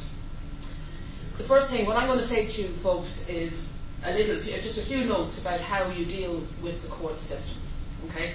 The 1.37 1.45
first 1.45 1.71
thing, 1.71 1.85
what 1.85 1.95
I'm 1.95 2.07
going 2.07 2.19
to 2.19 2.25
say 2.25 2.47
to 2.47 2.61
you 2.63 2.67
folks 2.67 3.25
is 3.29 3.77
a 4.03 4.13
little, 4.13 4.41
just 4.41 4.77
a 4.77 4.85
few 4.85 5.05
notes 5.05 5.41
about 5.41 5.59
how 5.59 5.89
you 5.89 6.05
deal 6.05 6.41
with 6.61 6.81
the 6.81 6.87
court 6.87 7.19
system, 7.19 7.61
okay, 8.09 8.33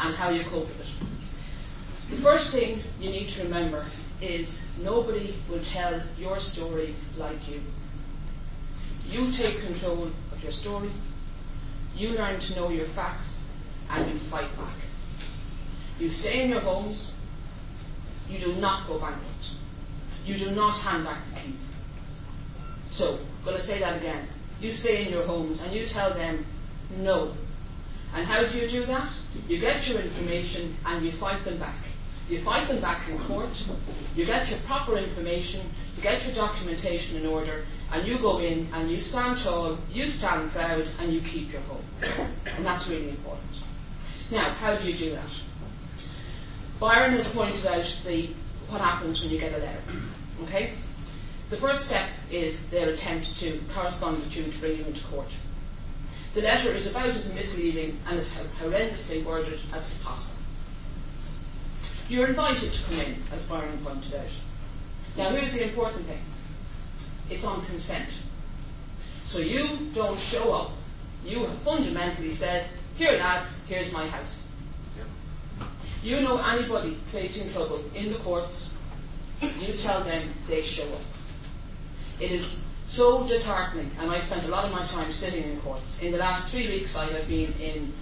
and 0.00 0.14
how 0.14 0.30
you 0.30 0.42
cope 0.44 0.66
with 0.66 0.80
it. 0.80 2.14
The 2.14 2.22
first 2.22 2.52
thing 2.52 2.80
you 3.00 3.10
need 3.10 3.28
to 3.28 3.44
remember 3.44 3.84
is 4.20 4.66
nobody 4.82 5.34
will 5.48 5.60
tell 5.60 6.02
your 6.18 6.38
story 6.40 6.94
like 7.16 7.48
you. 7.48 7.60
You 9.08 9.30
take 9.30 9.64
control 9.64 10.10
of 10.32 10.42
your 10.42 10.52
story, 10.52 10.90
you 11.96 12.10
learn 12.10 12.40
to 12.40 12.56
know 12.56 12.70
your 12.70 12.86
facts, 12.86 13.48
and 13.90 14.10
you 14.10 14.18
fight 14.18 14.54
back. 14.56 14.74
You 15.98 16.08
stay 16.08 16.42
in 16.42 16.50
your 16.50 16.60
homes, 16.60 17.14
you 18.28 18.38
do 18.38 18.54
not 18.56 18.86
go 18.86 18.98
bankrupt, 18.98 19.50
you 20.24 20.36
do 20.36 20.50
not 20.52 20.76
hand 20.76 21.04
back 21.04 21.18
the 21.30 21.40
keys. 21.40 21.72
So, 22.90 23.18
going 23.44 23.56
to 23.56 23.62
say 23.62 23.78
that 23.80 23.98
again. 23.98 24.26
You 24.60 24.72
stay 24.72 25.06
in 25.06 25.12
your 25.12 25.24
homes 25.24 25.62
and 25.62 25.72
you 25.72 25.86
tell 25.86 26.12
them 26.12 26.44
no. 26.98 27.32
And 28.14 28.26
how 28.26 28.46
do 28.46 28.58
you 28.58 28.68
do 28.68 28.84
that? 28.86 29.08
You 29.48 29.58
get 29.58 29.88
your 29.88 30.00
information 30.00 30.74
and 30.86 31.04
you 31.04 31.12
fight 31.12 31.44
them 31.44 31.58
back. 31.58 31.76
You 32.28 32.38
fight 32.38 32.68
them 32.68 32.80
back 32.80 33.08
in 33.08 33.18
court, 33.20 33.66
you 34.14 34.26
get 34.26 34.50
your 34.50 34.58
proper 34.60 34.98
information, 34.98 35.62
you 35.96 36.02
get 36.02 36.26
your 36.26 36.34
documentation 36.34 37.16
in 37.16 37.26
order, 37.26 37.64
and 37.90 38.06
you 38.06 38.18
go 38.18 38.38
in 38.38 38.68
and 38.74 38.90
you 38.90 39.00
stand 39.00 39.38
tall, 39.38 39.78
you 39.90 40.06
stand 40.06 40.50
proud, 40.52 40.86
and 41.00 41.10
you 41.10 41.22
keep 41.22 41.50
your 41.50 41.62
home. 41.62 41.84
And 42.54 42.66
that's 42.66 42.90
really 42.90 43.08
important. 43.08 43.48
Now, 44.30 44.50
how 44.50 44.76
do 44.76 44.90
you 44.90 44.96
do 44.96 45.10
that? 45.12 45.40
Byron 46.78 47.12
has 47.12 47.32
pointed 47.32 47.64
out 47.66 48.00
the 48.04 48.28
what 48.68 48.82
happens 48.82 49.22
when 49.22 49.30
you 49.30 49.38
get 49.38 49.54
a 49.54 49.58
letter. 49.58 49.80
Okay? 50.44 50.72
The 51.50 51.56
first 51.56 51.86
step 51.86 52.08
is 52.30 52.68
their 52.68 52.90
attempt 52.90 53.38
to 53.38 53.58
correspond 53.72 54.18
with 54.18 54.36
you 54.36 54.44
to 54.44 54.58
bring 54.58 54.78
you 54.78 54.84
into 54.84 55.02
court. 55.04 55.32
The 56.34 56.42
letter 56.42 56.70
is 56.70 56.90
about 56.90 57.08
as 57.08 57.32
misleading 57.32 57.98
and 58.06 58.18
as 58.18 58.36
horrendously 58.60 59.24
worded 59.24 59.58
as 59.72 59.94
possible. 59.98 60.36
You're 62.08 62.28
invited 62.28 62.72
to 62.72 62.84
come 62.84 63.00
in, 63.00 63.16
as 63.32 63.46
Byron 63.46 63.78
pointed 63.82 64.14
out. 64.14 64.26
Now, 65.16 65.30
here's 65.30 65.54
the 65.54 65.64
important 65.64 66.04
thing 66.04 66.20
it's 67.30 67.46
on 67.46 67.64
consent. 67.64 68.22
So 69.24 69.40
you 69.40 69.90
don't 69.94 70.18
show 70.18 70.52
up. 70.52 70.72
You 71.24 71.44
have 71.44 71.58
fundamentally 71.58 72.32
said, 72.32 72.66
Here, 72.96 73.18
lads, 73.18 73.66
here's 73.66 73.92
my 73.92 74.06
house. 74.06 74.42
You 76.02 76.20
know 76.20 76.38
anybody 76.38 76.94
facing 77.06 77.50
trouble 77.52 77.80
in 77.94 78.12
the 78.12 78.18
courts, 78.18 78.74
you 79.60 79.72
tell 79.74 80.04
them 80.04 80.28
they 80.46 80.62
show 80.62 80.84
up. 80.84 81.17
It 82.20 82.32
is 82.32 82.64
so 82.86 83.26
disheartening, 83.26 83.90
and 84.00 84.10
I 84.10 84.18
spent 84.18 84.44
a 84.46 84.48
lot 84.48 84.64
of 84.64 84.72
my 84.72 84.84
time 84.86 85.12
sitting 85.12 85.44
in 85.44 85.60
courts. 85.60 86.02
In 86.02 86.10
the 86.10 86.18
last 86.18 86.50
three 86.50 86.68
weeks, 86.68 86.96
I 86.96 87.04
have 87.12 87.28
been 87.28 87.52
in 87.60 87.92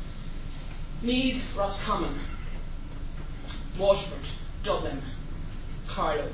Meath, 1.02 1.56
Roscommon, 1.56 2.14
Waterford, 3.78 4.28
Dublin, 4.62 5.02
Carlow. 5.86 6.30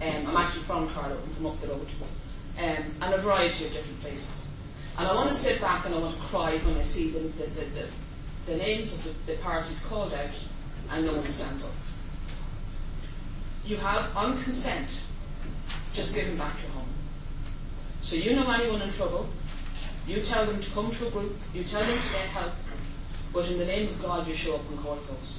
Um, 0.00 0.26
I'm 0.26 0.36
actually 0.36 0.62
from 0.62 0.88
Carlow, 0.90 1.16
I'm 1.16 1.34
from 1.34 1.46
up 1.46 1.60
the 1.60 1.68
road, 1.68 1.86
um, 2.58 2.84
and 3.00 3.14
a 3.14 3.18
variety 3.18 3.66
of 3.66 3.72
different 3.72 4.00
places. 4.00 4.48
And 4.98 5.06
I 5.06 5.14
want 5.14 5.28
to 5.28 5.34
sit 5.34 5.60
back 5.60 5.84
and 5.86 5.94
I 5.94 5.98
want 5.98 6.14
to 6.14 6.20
cry 6.22 6.58
when 6.58 6.76
I 6.76 6.82
see 6.82 7.10
the, 7.10 7.20
the, 7.20 7.44
the, 7.44 7.64
the, 7.64 7.86
the 8.46 8.56
names 8.56 8.94
of 8.94 9.04
the, 9.04 9.32
the 9.32 9.38
parties 9.38 9.84
called 9.84 10.12
out 10.12 10.30
and 10.90 11.06
no 11.06 11.12
one 11.12 11.26
stands 11.28 11.64
up. 11.64 11.70
You 13.64 13.76
have, 13.76 14.14
on 14.16 14.32
consent, 14.32 15.04
just 15.94 16.14
give 16.14 16.26
them 16.26 16.36
back 16.36 16.54
your 16.62 16.70
home. 16.72 16.88
So 18.00 18.16
you 18.16 18.34
know 18.34 18.50
anyone 18.50 18.82
in 18.82 18.90
trouble, 18.90 19.28
you 20.06 20.20
tell 20.20 20.46
them 20.46 20.60
to 20.60 20.70
come 20.70 20.90
to 20.90 21.06
a 21.06 21.10
group, 21.10 21.36
you 21.54 21.64
tell 21.64 21.80
them 21.80 21.96
to 21.96 22.12
get 22.12 22.26
help, 22.28 22.52
but 23.32 23.50
in 23.50 23.58
the 23.58 23.64
name 23.64 23.88
of 23.88 24.02
God 24.02 24.26
you 24.26 24.34
show 24.34 24.56
up 24.56 24.70
in 24.70 24.78
court, 24.78 25.00
folks. 25.00 25.38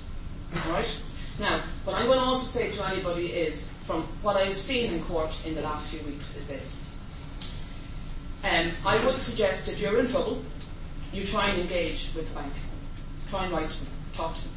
Alright? 0.65 1.01
Now, 1.39 1.63
what 1.83 1.97
going 2.05 2.19
to 2.19 2.25
also 2.25 2.45
say 2.45 2.71
to 2.71 2.87
anybody 2.87 3.27
is, 3.27 3.73
from 3.85 4.03
what 4.21 4.37
I've 4.37 4.59
seen 4.59 4.93
in 4.93 5.01
court 5.03 5.31
in 5.45 5.55
the 5.55 5.61
last 5.61 5.91
few 5.91 6.05
weeks, 6.07 6.37
is 6.37 6.47
this. 6.47 6.83
Um, 8.43 8.71
I 8.85 9.03
would 9.03 9.19
suggest 9.19 9.67
if 9.67 9.79
you're 9.79 9.99
in 9.99 10.07
trouble, 10.07 10.43
you 11.11 11.23
try 11.23 11.49
and 11.49 11.61
engage 11.61 12.11
with 12.15 12.27
the 12.29 12.35
bank. 12.35 12.53
Try 13.29 13.45
and 13.45 13.53
write 13.53 13.69
to 13.69 13.85
them, 13.85 13.93
talk 14.13 14.35
to 14.35 14.43
them. 14.43 14.53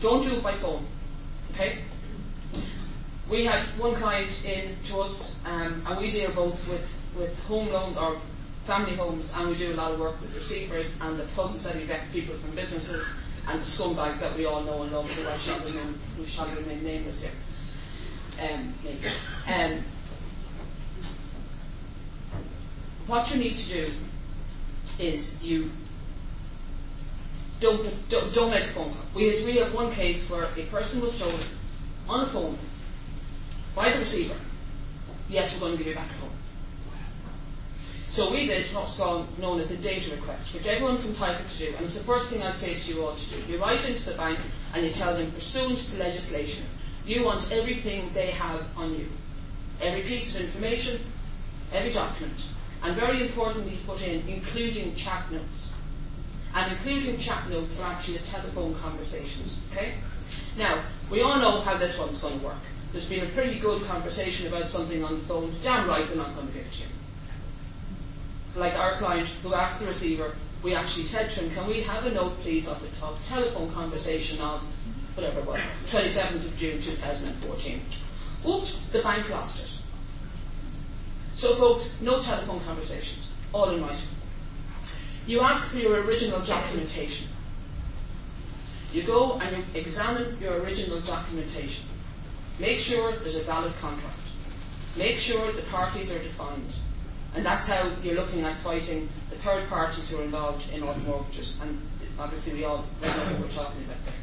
Don't 0.00 0.24
do 0.24 0.34
it 0.34 0.42
by 0.42 0.52
phone. 0.54 0.84
Okay? 1.54 1.78
We 3.28 3.44
had 3.44 3.62
one 3.78 3.94
client 3.94 4.44
in 4.44 4.74
to 4.86 5.00
us, 5.00 5.36
um, 5.44 5.82
and 5.86 6.00
we 6.00 6.10
deal 6.10 6.32
both 6.32 6.66
with, 6.68 7.02
with 7.16 7.42
home 7.44 7.68
loan 7.68 7.96
or 7.98 8.16
family 8.64 8.96
homes, 8.96 9.32
and 9.36 9.50
we 9.50 9.56
do 9.56 9.72
a 9.72 9.76
lot 9.76 9.92
of 9.92 10.00
work 10.00 10.20
with 10.20 10.34
receivers 10.34 10.98
and 11.02 11.18
the 11.18 11.24
thugs 11.24 11.64
that 11.64 11.76
evict 11.76 12.10
people 12.12 12.34
from 12.34 12.54
businesses 12.54 13.14
and 13.48 13.60
the 13.60 13.64
scumbags 13.64 14.20
that 14.20 14.36
we 14.36 14.46
all 14.46 14.62
know 14.62 14.82
and 14.82 14.92
love, 14.92 15.10
who 15.10 15.38
shall 15.38 15.58
remain, 15.60 15.94
who 16.16 16.24
shall 16.24 16.48
remain 16.54 16.82
nameless 16.82 17.22
here. 17.22 18.50
Um. 18.50 18.74
Um, 19.46 19.84
what 23.08 23.34
you 23.34 23.40
need 23.40 23.56
to 23.56 23.68
do 23.68 23.92
is 25.00 25.42
you 25.42 25.70
don't, 27.60 27.88
don't, 28.10 28.32
don't 28.34 28.50
make 28.50 28.66
a 28.66 28.68
phone 28.68 28.92
call. 28.92 29.02
We, 29.14 29.24
we 29.46 29.56
have 29.56 29.74
one 29.74 29.90
case 29.92 30.30
where 30.30 30.44
a 30.44 30.62
person 30.66 31.02
was 31.02 31.18
told 31.18 31.44
on 32.06 32.20
a 32.20 32.26
phone 32.26 32.58
by 33.78 33.92
the 33.92 33.98
receiver, 34.00 34.34
yes, 35.28 35.54
we're 35.54 35.68
going 35.68 35.78
to 35.78 35.78
give 35.78 35.92
you 35.92 35.94
back 35.94 36.08
your 36.10 36.18
home. 36.18 36.30
So 38.08 38.32
we 38.32 38.44
did 38.44 38.66
what's 38.74 38.98
known 38.98 39.60
as 39.60 39.70
a 39.70 39.76
data 39.76 40.16
request, 40.16 40.52
which 40.52 40.66
everyone's 40.66 41.08
entitled 41.08 41.48
to 41.48 41.58
do, 41.58 41.68
and 41.76 41.84
it's 41.84 41.96
the 41.96 42.04
first 42.04 42.28
thing 42.28 42.42
I'd 42.42 42.56
say 42.56 42.74
to 42.74 42.92
you 42.92 43.06
all 43.06 43.14
to 43.14 43.30
do. 43.30 43.52
You 43.52 43.60
write 43.60 43.88
into 43.88 44.10
the 44.10 44.16
bank 44.16 44.40
and 44.74 44.84
you 44.84 44.90
tell 44.90 45.14
them, 45.14 45.30
pursuant 45.30 45.78
to 45.78 45.98
legislation, 46.00 46.64
you 47.06 47.22
want 47.24 47.52
everything 47.52 48.10
they 48.14 48.32
have 48.32 48.66
on 48.76 48.94
you. 48.98 49.06
Every 49.80 50.02
piece 50.02 50.34
of 50.34 50.40
information, 50.40 51.00
every 51.72 51.92
document, 51.92 52.48
and 52.82 52.96
very 52.96 53.22
importantly, 53.22 53.78
put 53.86 54.04
in 54.04 54.26
including 54.26 54.96
chat 54.96 55.30
notes. 55.30 55.72
And 56.52 56.72
including 56.72 57.16
chat 57.18 57.48
notes 57.48 57.78
are 57.78 57.92
actually 57.92 58.18
telephone 58.18 58.74
conversations. 58.74 59.56
Okay? 59.70 59.94
Now, 60.56 60.82
we 61.12 61.22
all 61.22 61.38
know 61.38 61.60
how 61.60 61.78
this 61.78 61.96
one's 61.96 62.20
going 62.20 62.40
to 62.40 62.44
work. 62.44 62.56
There's 62.92 63.08
been 63.08 63.24
a 63.24 63.28
pretty 63.30 63.58
good 63.58 63.82
conversation 63.84 64.48
about 64.48 64.70
something 64.70 65.04
on 65.04 65.14
the 65.14 65.24
phone. 65.26 65.54
Damn 65.62 65.86
right, 65.88 66.06
they're 66.06 66.16
not 66.16 66.34
going 66.34 66.48
to 66.48 66.52
give 66.52 66.66
it 66.66 66.72
to 66.72 66.82
you. 66.84 66.88
Like 68.56 68.74
our 68.74 68.96
client 68.96 69.28
who 69.42 69.54
asked 69.54 69.80
the 69.80 69.86
receiver, 69.86 70.34
we 70.62 70.74
actually 70.74 71.04
said 71.04 71.30
to 71.30 71.40
him, 71.40 71.54
"Can 71.54 71.66
we 71.66 71.82
have 71.82 72.06
a 72.06 72.10
note, 72.10 72.40
please, 72.40 72.66
of 72.66 72.80
the 72.80 72.88
top 72.98 73.22
telephone 73.22 73.70
conversation 73.72 74.40
of 74.40 74.60
whatever 75.14 75.40
it 75.40 75.46
was, 75.46 75.60
27th 75.86 76.44
of 76.46 76.56
June 76.56 76.80
2014." 76.80 77.80
Oops, 78.46 78.88
the 78.90 79.02
bank 79.02 79.28
lost 79.30 79.64
it. 79.64 79.70
So, 81.34 81.54
folks, 81.56 82.00
no 82.00 82.20
telephone 82.20 82.60
conversations, 82.60 83.30
all 83.52 83.70
in 83.70 83.82
writing. 83.82 84.08
You 85.26 85.40
ask 85.40 85.70
for 85.70 85.78
your 85.78 86.00
original 86.02 86.40
documentation. 86.40 87.28
You 88.92 89.02
go 89.02 89.34
and 89.34 89.58
you 89.58 89.64
examine 89.74 90.38
your 90.40 90.54
original 90.62 91.00
documentation. 91.00 91.84
Make 92.58 92.78
sure 92.78 93.12
there's 93.12 93.36
a 93.36 93.44
valid 93.44 93.72
contract. 93.80 94.16
Make 94.96 95.16
sure 95.16 95.52
the 95.52 95.62
parties 95.62 96.12
are 96.14 96.18
defined. 96.18 96.72
And 97.34 97.44
that's 97.44 97.68
how 97.68 97.90
you're 98.02 98.16
looking 98.16 98.40
at 98.40 98.56
fighting 98.58 99.08
the 99.30 99.36
third 99.36 99.68
parties 99.68 100.10
who 100.10 100.18
are 100.18 100.24
involved 100.24 100.72
in 100.72 100.82
auto 100.82 100.98
mortgages. 101.00 101.58
And 101.62 101.80
obviously 102.18 102.58
we 102.58 102.64
all 102.64 102.78
know 103.02 103.08
what 103.08 103.40
we're 103.40 103.48
talking 103.48 103.84
about 103.84 104.04
there. 104.04 104.14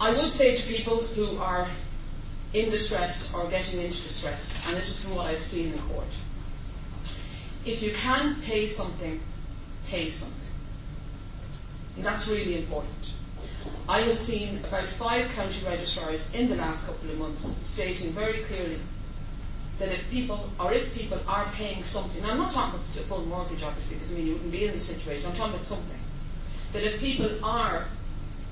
I 0.00 0.16
would 0.16 0.30
say 0.30 0.56
to 0.56 0.62
people 0.68 0.98
who 0.98 1.38
are 1.38 1.66
in 2.54 2.70
distress 2.70 3.34
or 3.34 3.48
getting 3.50 3.80
into 3.80 4.00
distress, 4.02 4.64
and 4.68 4.76
this 4.76 4.90
is 4.90 5.04
from 5.04 5.16
what 5.16 5.26
I've 5.26 5.42
seen 5.42 5.72
in 5.72 5.78
court, 5.80 6.06
if 7.66 7.82
you 7.82 7.92
can 7.92 8.36
pay 8.42 8.66
something, 8.68 9.20
pay 9.88 10.08
something. 10.08 10.38
And 11.96 12.06
that's 12.06 12.28
really 12.28 12.56
important. 12.56 13.12
I 13.88 14.02
have 14.02 14.18
seen 14.18 14.58
about 14.64 14.84
five 14.84 15.30
county 15.30 15.64
registrars 15.64 16.34
in 16.34 16.50
the 16.50 16.56
last 16.56 16.86
couple 16.86 17.08
of 17.10 17.18
months 17.18 17.44
stating 17.66 18.12
very 18.12 18.40
clearly 18.40 18.78
that 19.78 19.88
if 19.90 20.10
people, 20.10 20.50
or 20.60 20.74
if 20.74 20.94
people 20.94 21.18
are 21.26 21.46
paying 21.54 21.82
something, 21.84 22.22
I'm 22.22 22.36
not 22.36 22.52
talking 22.52 22.78
about 22.80 22.94
the 22.94 23.00
full 23.00 23.24
mortgage 23.24 23.62
obviously, 23.62 23.96
because 23.96 24.12
I 24.12 24.16
mean 24.16 24.26
you 24.26 24.32
wouldn't 24.34 24.52
be 24.52 24.66
in 24.66 24.72
this 24.72 24.86
situation, 24.86 25.30
I'm 25.30 25.36
talking 25.36 25.54
about 25.54 25.64
something, 25.64 25.98
that 26.74 26.84
if 26.84 27.00
people 27.00 27.30
are 27.42 27.86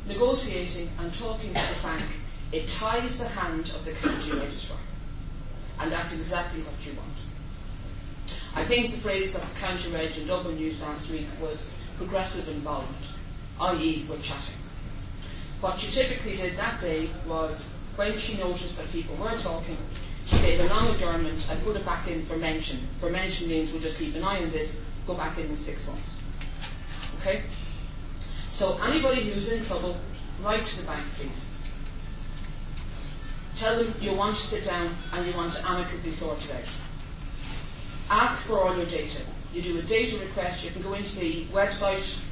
negotiating 0.08 0.88
and 1.00 1.12
talking 1.14 1.52
to 1.52 1.60
the 1.60 1.82
bank, 1.82 2.04
it 2.52 2.66
ties 2.68 3.18
the 3.18 3.28
hand 3.28 3.64
of 3.74 3.84
the 3.84 3.92
county 3.92 4.32
registrar. 4.32 4.78
And 5.80 5.92
that's 5.92 6.14
exactly 6.14 6.62
what 6.62 6.86
you 6.86 6.96
want. 6.96 7.12
I 8.54 8.64
think 8.64 8.92
the 8.92 8.98
phrase 8.98 9.34
that 9.34 9.46
the 9.46 9.60
County 9.60 9.90
Reg 9.90 10.16
in 10.16 10.26
Dublin 10.28 10.56
used 10.56 10.80
last 10.80 11.10
week 11.10 11.26
was 11.42 11.68
progressive 11.98 12.48
involvement, 12.54 13.04
i.e. 13.60 14.06
we're 14.08 14.16
chatting. 14.18 14.54
What 15.60 15.80
she 15.80 15.90
typically 15.90 16.36
did 16.36 16.56
that 16.56 16.80
day 16.80 17.08
was 17.26 17.70
when 17.96 18.16
she 18.18 18.36
noticed 18.36 18.78
that 18.78 18.90
people 18.92 19.16
were 19.16 19.36
talking, 19.38 19.78
she 20.26 20.38
gave 20.40 20.60
a 20.60 20.64
long 20.68 20.94
adjournment 20.94 21.46
and 21.50 21.62
put 21.62 21.76
it 21.76 21.86
back 21.86 22.06
in 22.08 22.24
for 22.26 22.36
mention. 22.36 22.78
For 23.00 23.08
mention 23.10 23.48
means 23.48 23.72
we'll 23.72 23.80
just 23.80 23.98
keep 23.98 24.14
an 24.16 24.22
eye 24.22 24.42
on 24.42 24.50
this, 24.50 24.86
go 25.06 25.14
back 25.14 25.38
in 25.38 25.46
in 25.46 25.56
six 25.56 25.86
months. 25.86 26.18
Okay? 27.20 27.42
So 28.52 28.78
anybody 28.82 29.22
who's 29.22 29.50
in 29.52 29.64
trouble, 29.64 29.96
write 30.42 30.64
to 30.64 30.80
the 30.80 30.86
bank 30.86 31.04
please. 31.16 31.50
Tell 33.56 33.82
them 33.82 33.94
you 34.00 34.12
want 34.14 34.36
to 34.36 34.42
sit 34.42 34.64
down 34.64 34.90
and 35.14 35.26
you 35.26 35.34
want 35.34 35.54
to 35.54 35.66
amicably 35.66 36.10
sort 36.10 36.44
it 36.44 36.50
out. 36.50 36.68
Ask 38.10 38.42
for 38.42 38.58
all 38.58 38.76
your 38.76 38.86
data. 38.86 39.22
You 39.54 39.62
do 39.62 39.78
a 39.78 39.82
data 39.82 40.18
request, 40.18 40.64
you 40.64 40.70
can 40.70 40.82
go 40.82 40.92
into 40.92 41.18
the 41.18 41.44
website, 41.46 42.22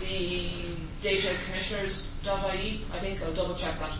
the 0.00 0.50
datacommissioners.ie, 1.02 2.84
I 2.92 2.98
think, 2.98 3.22
I'll 3.22 3.32
double 3.32 3.54
check 3.54 3.78
that. 3.80 3.92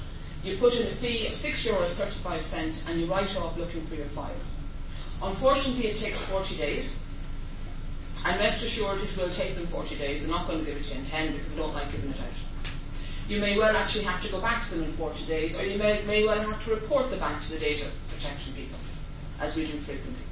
You 0.44 0.56
put 0.56 0.74
in 0.78 0.86
a 0.86 0.90
fee 0.96 1.26
of 1.26 1.34
€6 1.34 1.70
euros 1.70 1.94
35 1.94 2.44
cents 2.44 2.84
and 2.88 3.00
you 3.00 3.06
write 3.06 3.36
off 3.36 3.56
looking 3.56 3.84
for 3.86 3.94
your 3.94 4.06
files. 4.06 4.58
Unfortunately, 5.22 5.86
it 5.86 5.96
takes 5.96 6.24
40 6.26 6.56
days. 6.56 6.98
And 8.24 8.38
rest 8.40 8.64
assured 8.64 9.00
it 9.00 9.16
will 9.16 9.30
take 9.30 9.54
them 9.54 9.66
40 9.66 9.96
days. 9.96 10.24
I'm 10.24 10.30
not 10.30 10.46
going 10.46 10.60
to 10.60 10.64
give 10.64 10.76
it 10.76 10.84
to 10.84 10.94
you 10.94 11.00
in 11.00 11.06
10 11.06 11.32
because 11.34 11.52
I 11.52 11.56
don't 11.56 11.74
like 11.74 11.90
giving 11.92 12.10
it 12.10 12.18
out. 12.18 12.26
You 13.28 13.40
may 13.40 13.56
well 13.56 13.76
actually 13.76 14.04
have 14.04 14.22
to 14.22 14.30
go 14.30 14.40
back 14.40 14.62
to 14.64 14.74
them 14.74 14.84
in 14.84 14.92
40 14.92 15.26
days, 15.26 15.58
or 15.58 15.64
you 15.64 15.78
may, 15.78 16.02
may 16.06 16.24
well 16.24 16.40
have 16.40 16.64
to 16.64 16.70
report 16.74 17.10
the 17.10 17.16
bank 17.16 17.42
to 17.44 17.52
the 17.52 17.58
data 17.58 17.86
protection 18.08 18.52
people, 18.54 18.78
as 19.40 19.56
we 19.56 19.62
do 19.62 19.78
frequently. 19.78 20.24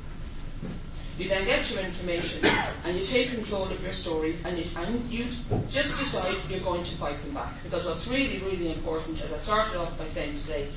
You 1.20 1.28
then 1.28 1.44
get 1.44 1.70
your 1.70 1.82
information 1.82 2.48
and 2.82 2.98
you 2.98 3.04
take 3.04 3.28
control 3.32 3.64
of 3.64 3.82
your 3.82 3.92
story 3.92 4.36
and 4.42 4.56
you, 4.56 4.64
and 4.74 5.04
you 5.10 5.26
just 5.68 5.98
decide 5.98 6.34
you're 6.48 6.60
going 6.60 6.82
to 6.82 6.96
fight 6.96 7.20
them 7.20 7.34
back. 7.34 7.52
Because 7.62 7.84
what's 7.84 8.08
really, 8.08 8.38
really 8.38 8.72
important, 8.72 9.20
as 9.20 9.34
I 9.34 9.36
started 9.36 9.78
off 9.78 9.98
by 9.98 10.06
saying 10.06 10.36
today, 10.36 10.68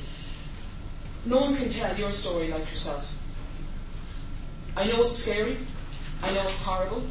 no 1.25 1.37
one 1.37 1.55
can 1.55 1.69
tell 1.69 1.97
your 1.97 2.11
story 2.11 2.49
like 2.49 2.69
yourself. 2.69 3.09
I 4.75 4.85
know 4.85 5.03
it's 5.03 5.15
scary. 5.15 5.55
I 6.21 6.33
know 6.33 6.41
it's 6.41 6.61
horrible. 6.61 7.03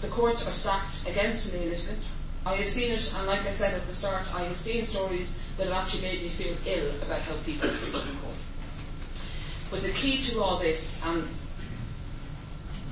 The 0.00 0.06
courts 0.06 0.46
are 0.46 0.52
stacked 0.52 1.08
against 1.08 1.52
me 1.52 1.64
a 1.64 1.70
little. 1.70 1.96
I 2.46 2.54
have 2.54 2.68
seen 2.68 2.92
it, 2.92 3.12
and 3.16 3.26
like 3.26 3.44
I 3.44 3.50
said 3.50 3.74
at 3.74 3.84
the 3.88 3.94
start, 3.94 4.22
I 4.32 4.44
have 4.44 4.56
seen 4.56 4.84
stories 4.84 5.36
that 5.56 5.66
have 5.66 5.82
actually 5.82 6.02
made 6.02 6.22
me 6.22 6.28
feel 6.28 6.54
ill 6.64 6.90
about 7.02 7.22
how 7.22 7.34
people 7.44 7.68
are 7.68 7.72
treated 7.72 8.08
in 8.08 8.16
court. 8.18 8.36
But 9.72 9.82
the 9.82 9.90
key 9.90 10.22
to 10.22 10.40
all 10.40 10.58
this, 10.58 11.04
and, 11.04 11.26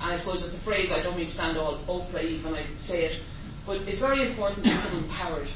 and 0.00 0.12
I 0.12 0.16
suppose 0.16 0.44
it's 0.44 0.56
a 0.56 0.60
phrase 0.60 0.92
I 0.92 1.02
don't 1.02 1.16
mean 1.16 1.26
to 1.26 1.32
sound 1.32 1.56
all 1.56 1.78
Oprah 1.88 2.42
when 2.44 2.54
I 2.54 2.64
say 2.76 3.06
it, 3.06 3.20
but 3.66 3.80
it's 3.82 4.00
very 4.00 4.26
important 4.26 4.64
to 4.64 4.70
become 4.70 4.98
empowered. 4.98 5.48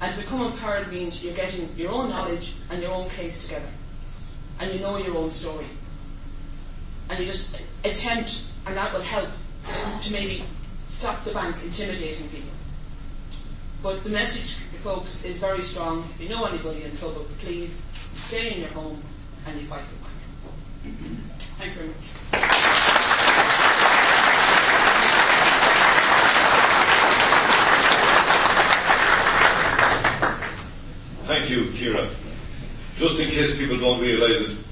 And 0.00 0.14
to 0.14 0.22
become 0.22 0.42
empowered 0.42 0.90
means 0.92 1.24
you're 1.24 1.34
getting 1.34 1.68
your 1.76 1.90
own 1.92 2.10
knowledge 2.10 2.54
and 2.70 2.82
your 2.82 2.92
own 2.92 3.08
case 3.10 3.46
together. 3.46 3.68
And 4.58 4.72
you 4.72 4.80
know 4.80 4.96
your 4.98 5.16
own 5.16 5.30
story. 5.30 5.66
And 7.08 7.18
you 7.18 7.26
just 7.26 7.62
attempt, 7.84 8.44
and 8.66 8.76
that 8.76 8.92
will 8.92 9.00
help 9.00 9.28
to 10.02 10.12
maybe 10.12 10.44
stop 10.86 11.24
the 11.24 11.32
bank 11.32 11.56
intimidating 11.64 12.28
people. 12.28 12.50
But 13.82 14.04
the 14.04 14.10
message, 14.10 14.62
folks, 14.82 15.24
is 15.24 15.38
very 15.38 15.62
strong. 15.62 16.08
If 16.14 16.20
you 16.20 16.28
know 16.28 16.44
anybody 16.44 16.84
in 16.84 16.94
trouble, 16.96 17.26
please 17.38 17.84
stay 18.14 18.52
in 18.54 18.60
your 18.60 18.68
home 18.70 19.02
and 19.46 19.60
you 19.60 19.66
fight 19.66 19.84
the 19.88 19.96
bank. 19.96 20.98
Thank 21.38 21.74
you 21.74 21.78
very 21.78 21.88
much. 21.88 22.86
You, 31.50 31.64
Kira. 31.74 32.08
Just 32.96 33.18
in 33.18 33.28
case 33.28 33.58
people 33.58 33.76
don't 33.76 34.00
realise 34.00 34.40
it, 34.40 34.64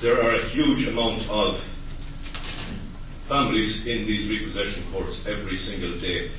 there 0.00 0.22
are 0.22 0.30
a 0.30 0.44
huge 0.44 0.86
amount 0.86 1.28
of 1.28 1.58
families 3.26 3.84
in 3.88 4.06
these 4.06 4.30
repossession 4.30 4.84
courts 4.92 5.26
every 5.26 5.56
single 5.56 5.98
day. 5.98 6.30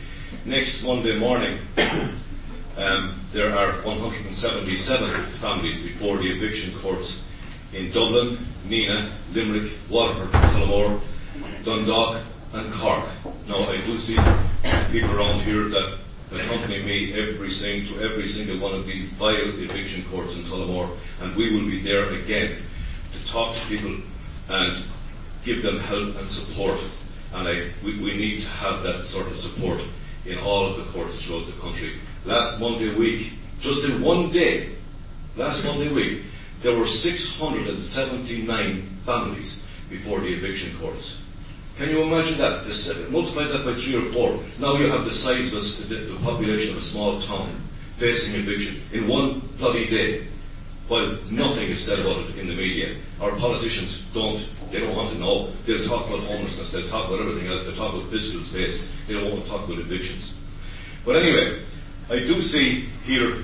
Next 0.46 0.86
Monday 0.86 1.20
morning, 1.20 1.58
um, 2.78 3.20
there 3.34 3.54
are 3.54 3.74
177 3.84 5.10
families 5.44 5.84
before 5.84 6.20
the 6.20 6.32
eviction 6.38 6.74
courts 6.80 7.28
in 7.74 7.92
Dublin, 7.92 8.38
Nenagh, 8.70 9.12
Limerick, 9.34 9.74
Waterford, 9.90 10.32
Tullamore, 10.32 11.02
Dundalk 11.66 12.24
and 12.54 12.72
Cork. 12.72 13.10
Now 13.50 13.60
I 13.68 13.76
do 13.86 13.98
see 13.98 14.18
people 14.90 15.12
around 15.12 15.42
here 15.42 15.68
that 15.68 15.98
accompany 16.34 16.82
me 16.84 17.14
every 17.14 17.50
sing 17.50 17.86
to 17.86 18.02
every 18.02 18.28
single 18.28 18.58
one 18.58 18.74
of 18.74 18.86
these 18.86 19.08
vile 19.10 19.60
eviction 19.60 20.04
courts 20.12 20.38
in 20.38 20.44
Tullamore 20.44 20.90
and 21.22 21.36
we 21.36 21.54
will 21.54 21.66
be 21.66 21.80
there 21.80 22.10
again 22.12 22.58
to 23.12 23.28
talk 23.28 23.56
to 23.56 23.68
people 23.68 23.96
and 24.50 24.84
give 25.44 25.64
them 25.64 25.80
help 25.80 26.16
and 26.18 26.28
support. 26.28 26.80
And 27.34 27.48
I, 27.48 27.70
we, 27.84 27.98
we 28.00 28.14
need 28.16 28.42
to 28.42 28.48
have 28.48 28.84
that 28.84 29.06
sort 29.06 29.28
of 29.28 29.38
support 29.38 29.82
in 30.26 30.38
all 30.40 30.66
of 30.68 30.78
the 30.78 30.84
courts 30.92 31.26
throughout 31.26 31.48
the 31.48 31.54
country. 31.62 31.94
Last 32.26 32.60
Monday 32.60 32.94
week, 32.94 33.34
just 33.60 33.90
in 33.90 34.02
one 34.02 34.32
day, 34.32 34.70
last 35.36 35.66
Monday 35.66 35.92
week, 35.92 36.24
there 36.62 36.76
were 36.78 36.86
679 36.86 38.82
families 39.04 39.66
before 39.90 40.20
the 40.20 40.34
eviction 40.34 40.78
courts. 40.78 41.21
Can 41.82 41.90
you 41.90 42.04
imagine 42.04 42.38
that? 42.38 42.64
This, 42.64 43.10
multiply 43.10 43.46
that 43.46 43.66
by 43.66 43.74
three 43.74 43.96
or 43.96 44.06
four. 44.14 44.38
Now 44.60 44.78
you 44.78 44.86
have 44.92 45.04
the 45.04 45.12
size 45.12 45.52
of 45.52 45.90
the, 45.90 45.96
the 45.96 46.20
population 46.24 46.74
of 46.74 46.78
a 46.78 46.82
small 46.82 47.20
town 47.20 47.50
facing 47.96 48.40
eviction 48.40 48.84
in 48.92 49.08
one 49.08 49.40
bloody 49.58 49.90
day. 49.90 50.28
While 50.88 51.18
nothing 51.32 51.70
is 51.70 51.84
said 51.84 51.98
about 51.98 52.30
it 52.30 52.38
in 52.38 52.46
the 52.46 52.54
media. 52.54 52.98
Our 53.20 53.32
politicians 53.32 54.02
don't, 54.14 54.48
they 54.70 54.80
don't 54.80 54.96
want 54.96 55.10
to 55.14 55.18
know. 55.18 55.50
They'll 55.66 55.84
talk 55.84 56.06
about 56.06 56.20
homelessness, 56.20 56.72
they'll 56.72 56.88
talk 56.88 57.08
about 57.08 57.22
everything 57.22 57.48
else, 57.48 57.66
they'll 57.66 57.76
talk 57.76 57.96
about 57.96 58.12
fiscal 58.12 58.42
space, 58.42 58.88
they 59.08 59.16
don't 59.16 59.32
want 59.32 59.44
to 59.44 59.50
talk 59.50 59.66
about 59.66 59.80
evictions. 59.80 60.38
But 61.04 61.16
anyway, 61.16 61.64
I 62.12 62.20
do 62.20 62.42
see 62.42 62.82
here 63.06 63.38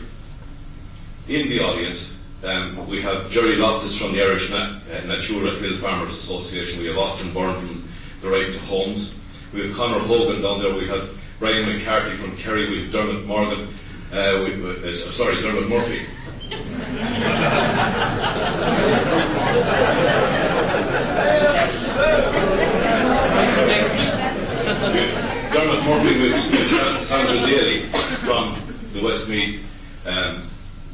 in 1.27 1.49
the 1.49 1.59
audience, 1.61 2.19
um, 2.43 2.87
we 2.87 3.01
have 3.01 3.31
Jerry 3.31 3.55
Loftus 3.55 3.99
from 3.99 4.11
the 4.11 4.21
Irish 4.21 4.51
uh, 4.51 4.79
Natura 5.07 5.55
Hill 5.55 5.77
Farmers 5.77 6.13
Association, 6.13 6.81
we 6.81 6.87
have 6.87 6.99
Austin 6.99 7.33
Byrne 7.33 7.65
from 7.65 7.86
the 8.21 8.29
Right 8.29 8.51
to 8.51 8.59
Homes, 8.59 9.13
we 9.53 9.67
have 9.67 9.75
Conor 9.75 9.99
Hogan 9.99 10.41
down 10.41 10.59
there, 10.59 10.73
we 10.73 10.87
have 10.87 11.09
Brian 11.39 11.67
McCarthy 11.67 12.15
from 12.15 12.35
Kerry, 12.37 12.69
we 12.69 12.83
have 12.83 12.91
Dermot 12.91 13.25
Morgan, 13.25 13.67
uh, 14.11 14.43
we, 14.45 14.87
uh, 14.87 14.91
sorry, 14.91 15.41
Dermot 15.41 15.69
Murphy. 15.69 16.05
Dermot 25.53 25.83
Murphy 25.85 26.21
with, 26.21 26.51
with 26.51 27.01
Sandra 27.01 27.39
Daly 27.45 27.81
from 28.25 28.59
the 28.93 29.03
Westmeath 29.03 29.63
um, 30.07 30.43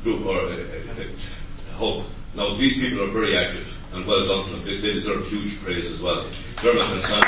group 0.03 0.25
or 0.25 0.39
uh, 0.39 0.53
uh, 0.53 1.73
Hope. 1.75 2.05
Now 2.35 2.55
these 2.55 2.77
people 2.77 3.03
are 3.03 3.11
very 3.11 3.37
active 3.37 3.72
and 3.93 4.05
well 4.07 4.27
done 4.27 4.43
to 4.45 4.51
them. 4.51 4.65
They, 4.65 4.77
they 4.77 4.93
deserve 4.93 5.27
huge 5.27 5.61
praise 5.61 5.91
as 5.91 6.01
well. 6.01 6.25
Dermot 6.61 6.83
and 6.83 7.03
all 7.03 7.21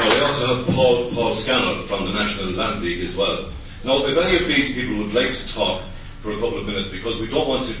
Now, 0.00 0.08
we 0.14 0.20
also 0.22 0.46
have 0.54 0.74
Paul, 0.74 1.10
Paul 1.12 1.34
Scannell 1.34 1.82
from 1.82 2.04
the 2.06 2.12
National 2.12 2.52
Land 2.52 2.82
League 2.82 3.04
as 3.04 3.16
well. 3.16 3.50
Now, 3.84 4.04
if 4.04 4.16
any 4.16 4.36
of 4.36 4.46
these 4.46 4.74
people 4.74 4.98
would 4.98 5.14
like 5.14 5.32
to 5.32 5.54
talk 5.54 5.82
for 6.20 6.32
a 6.32 6.34
couple 6.34 6.58
of 6.58 6.66
minutes, 6.66 6.88
because 6.88 7.18
we 7.18 7.26
don't 7.28 7.48
want 7.48 7.66
to, 7.66 7.74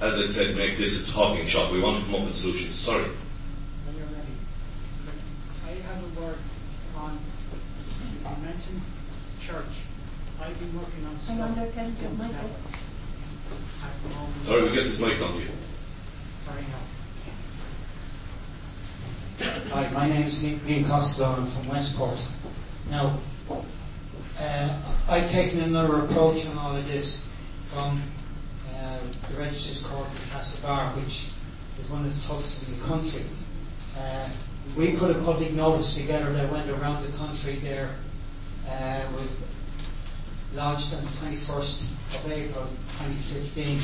as 0.00 0.18
I 0.18 0.24
said, 0.24 0.56
make 0.56 0.76
this 0.76 1.08
a 1.08 1.12
talking 1.12 1.46
shop, 1.46 1.72
we 1.72 1.80
want 1.80 2.00
to 2.00 2.06
come 2.06 2.16
up 2.16 2.26
with 2.26 2.34
solutions. 2.34 2.74
Sorry. 2.74 3.04
When 3.04 3.96
you're 3.96 4.06
ready. 4.06 4.32
I 5.64 5.70
have 5.88 6.02
a 6.02 6.20
word 6.20 6.38
on, 6.96 7.18
you 8.02 8.44
mentioned 8.44 8.80
church. 9.40 9.86
I've 10.46 10.58
been 10.60 10.78
working 10.78 11.04
on 11.04 11.18
stuff. 11.18 11.26
Hang 11.26 11.40
on 11.40 11.54
there, 11.56 11.72
Ken, 11.72 11.96
mic 12.16 12.28
up. 12.28 12.44
At 13.82 13.90
the 14.02 14.08
moment. 14.14 14.44
Sorry, 14.44 14.62
we'll 14.62 14.74
get 14.74 14.84
this 14.84 15.00
mic 15.00 15.18
down 15.18 15.32
to 15.32 15.38
you. 15.40 15.48
Sorry, 16.44 16.62
no. 19.40 19.74
Hi, 19.74 19.90
my 19.90 20.08
name 20.08 20.22
is 20.22 20.44
Ian 20.44 20.84
Costello. 20.84 21.34
I'm 21.34 21.48
from 21.48 21.66
Westport. 21.66 22.24
Now, 22.90 23.18
uh, 24.38 24.82
I've 25.08 25.28
taken 25.32 25.62
another 25.62 26.04
approach 26.04 26.46
on 26.46 26.56
all 26.58 26.76
of 26.76 26.86
this 26.86 27.26
from 27.64 28.00
uh, 28.72 29.00
the 29.28 29.36
Registrar's 29.38 29.82
Court 29.84 30.06
in 30.08 30.30
Castlebar, 30.30 30.94
which 30.94 31.30
is 31.80 31.90
one 31.90 32.04
of 32.04 32.14
the 32.14 32.28
toughest 32.28 32.68
in 32.68 32.78
the 32.78 32.84
country. 32.84 33.24
Uh, 33.98 34.28
we 34.76 34.94
put 34.96 35.10
a 35.10 35.18
public 35.24 35.54
notice 35.54 35.96
together 35.96 36.32
that 36.34 36.52
went 36.52 36.70
around 36.70 37.04
the 37.04 37.10
country 37.18 37.56
there, 37.56 37.96
uh, 38.68 39.00
was 39.16 39.34
lodged 40.54 40.94
on 40.94 41.04
the 41.04 41.10
21st 41.10 41.82
of 42.14 42.32
April 42.32 42.66
2015. 42.98 43.80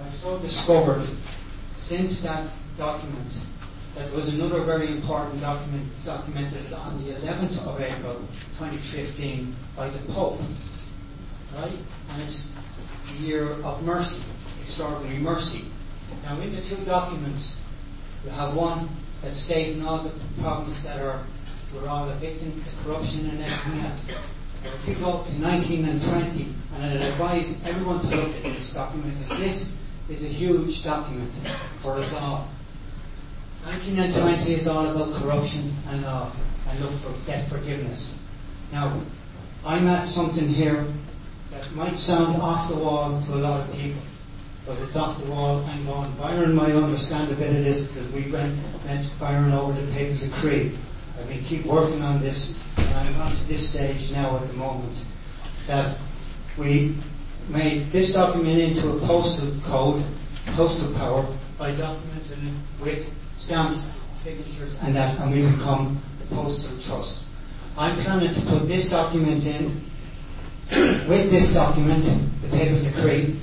I've 0.00 0.14
so 0.14 0.38
discovered 0.38 1.04
since 1.76 2.22
that 2.22 2.50
document 2.76 3.38
that 3.94 4.12
was 4.12 4.28
another 4.28 4.60
very 4.60 4.88
important 4.88 5.40
document 5.40 5.86
documented 6.04 6.72
on 6.72 7.02
the 7.04 7.12
11th 7.12 7.64
of 7.66 7.80
April 7.80 8.16
2015 8.58 9.54
by 9.76 9.88
the 9.88 9.98
Pope, 10.12 10.40
right? 11.56 11.78
And 12.10 12.22
it's 12.22 12.52
the 13.06 13.18
year 13.18 13.52
of 13.62 13.82
mercy, 13.84 14.24
extraordinary 14.60 15.18
mercy. 15.18 15.66
Now, 16.24 16.40
in 16.40 16.54
the 16.54 16.62
two 16.62 16.82
documents, 16.84 17.58
we 18.24 18.30
have 18.30 18.54
one 18.54 18.88
that's 19.22 19.36
stating 19.36 19.84
all 19.84 19.98
the 19.98 20.10
problems 20.42 20.82
that 20.84 21.00
are 21.00 21.20
we're 21.74 21.88
all 21.88 22.08
a 22.08 22.14
victim 22.14 22.52
to 22.52 22.84
corruption 22.84 23.28
and 23.30 23.42
everything 23.42 23.80
else. 23.80 24.06
You 24.86 24.94
go 24.94 25.22
to 25.24 25.40
19 25.40 25.84
and 25.88 26.00
20, 26.00 26.48
and 26.74 26.84
I'd 26.84 27.06
advise 27.08 27.58
everyone 27.64 28.00
to 28.00 28.16
look 28.16 28.36
at 28.36 28.42
this 28.42 28.72
document 28.72 29.14
because 29.18 29.38
this 29.38 29.76
is 30.08 30.24
a 30.24 30.28
huge 30.28 30.82
document 30.82 31.30
for 31.80 31.94
us 31.94 32.12
all. 32.14 32.48
19 33.66 33.98
and 33.98 34.14
20 34.14 34.52
is 34.52 34.68
all 34.68 34.86
about 34.86 35.14
corruption 35.14 35.74
and 35.88 36.02
law 36.02 36.30
and 36.68 36.80
look 36.80 36.92
for 36.92 37.26
debt 37.26 37.48
forgiveness. 37.48 38.18
Now, 38.72 39.00
I'm 39.64 39.86
at 39.86 40.08
something 40.08 40.46
here 40.46 40.86
that 41.50 41.74
might 41.74 41.96
sound 41.96 42.42
off 42.42 42.68
the 42.68 42.76
wall 42.76 43.22
to 43.22 43.34
a 43.34 43.36
lot 43.36 43.66
of 43.66 43.74
people, 43.74 44.02
but 44.66 44.78
it's 44.80 44.96
off 44.96 45.18
the 45.22 45.30
wall. 45.30 45.64
I'm 45.66 45.86
going, 45.86 46.10
Byron 46.12 46.54
might 46.54 46.72
understand 46.74 47.30
a 47.30 47.34
bit 47.34 47.56
of 47.56 47.64
this 47.64 47.82
because 47.84 48.10
we 48.12 48.30
went, 48.30 48.58
went 48.84 49.10
Byron 49.18 49.52
over 49.52 49.80
the 49.80 49.92
paper 49.92 50.18
decree. 50.18 50.76
And 51.18 51.28
we 51.28 51.38
keep 51.38 51.64
working 51.64 52.02
on 52.02 52.20
this, 52.20 52.58
I'm 52.94 53.12
to 53.12 53.48
this 53.48 53.70
stage 53.70 54.12
now 54.12 54.36
at 54.36 54.46
the 54.46 54.54
moment, 54.54 55.04
that 55.66 55.98
we 56.56 56.96
made 57.48 57.90
this 57.90 58.12
document 58.14 58.58
into 58.58 58.90
a 58.90 58.98
postal 59.00 59.52
code, 59.62 60.04
postal 60.52 60.94
power, 60.94 61.26
by 61.58 61.72
documenting 61.72 62.48
it 62.48 62.82
with 62.82 63.12
stamps, 63.36 63.90
signatures, 64.20 64.76
and 64.82 64.94
that, 64.96 65.18
and 65.20 65.32
we 65.32 65.46
become 65.50 65.98
the 66.20 66.34
postal 66.34 66.78
trust. 66.80 67.26
I'm 67.76 67.96
planning 67.98 68.32
to 68.32 68.40
put 68.42 68.66
this 68.68 68.90
document 68.90 69.46
in 69.46 69.64
with 71.08 71.30
this 71.30 71.52
document, 71.52 72.04
the 72.42 72.48
paper 72.56 72.78
decree, 72.82 73.36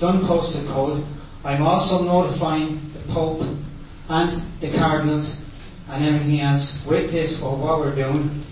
done 0.00 0.24
postal 0.24 0.64
code. 0.72 1.04
I'm 1.44 1.62
also 1.62 2.02
notifying 2.02 2.80
the 2.92 3.12
Pope 3.12 3.42
and 4.08 4.32
the 4.60 4.76
Cardinals 4.76 5.44
and 5.88 6.04
everything 6.04 6.40
else 6.40 6.84
with 6.84 7.12
this 7.12 7.38
for 7.38 7.56
what 7.56 7.78
we're 7.78 7.94
doing, 7.94 8.42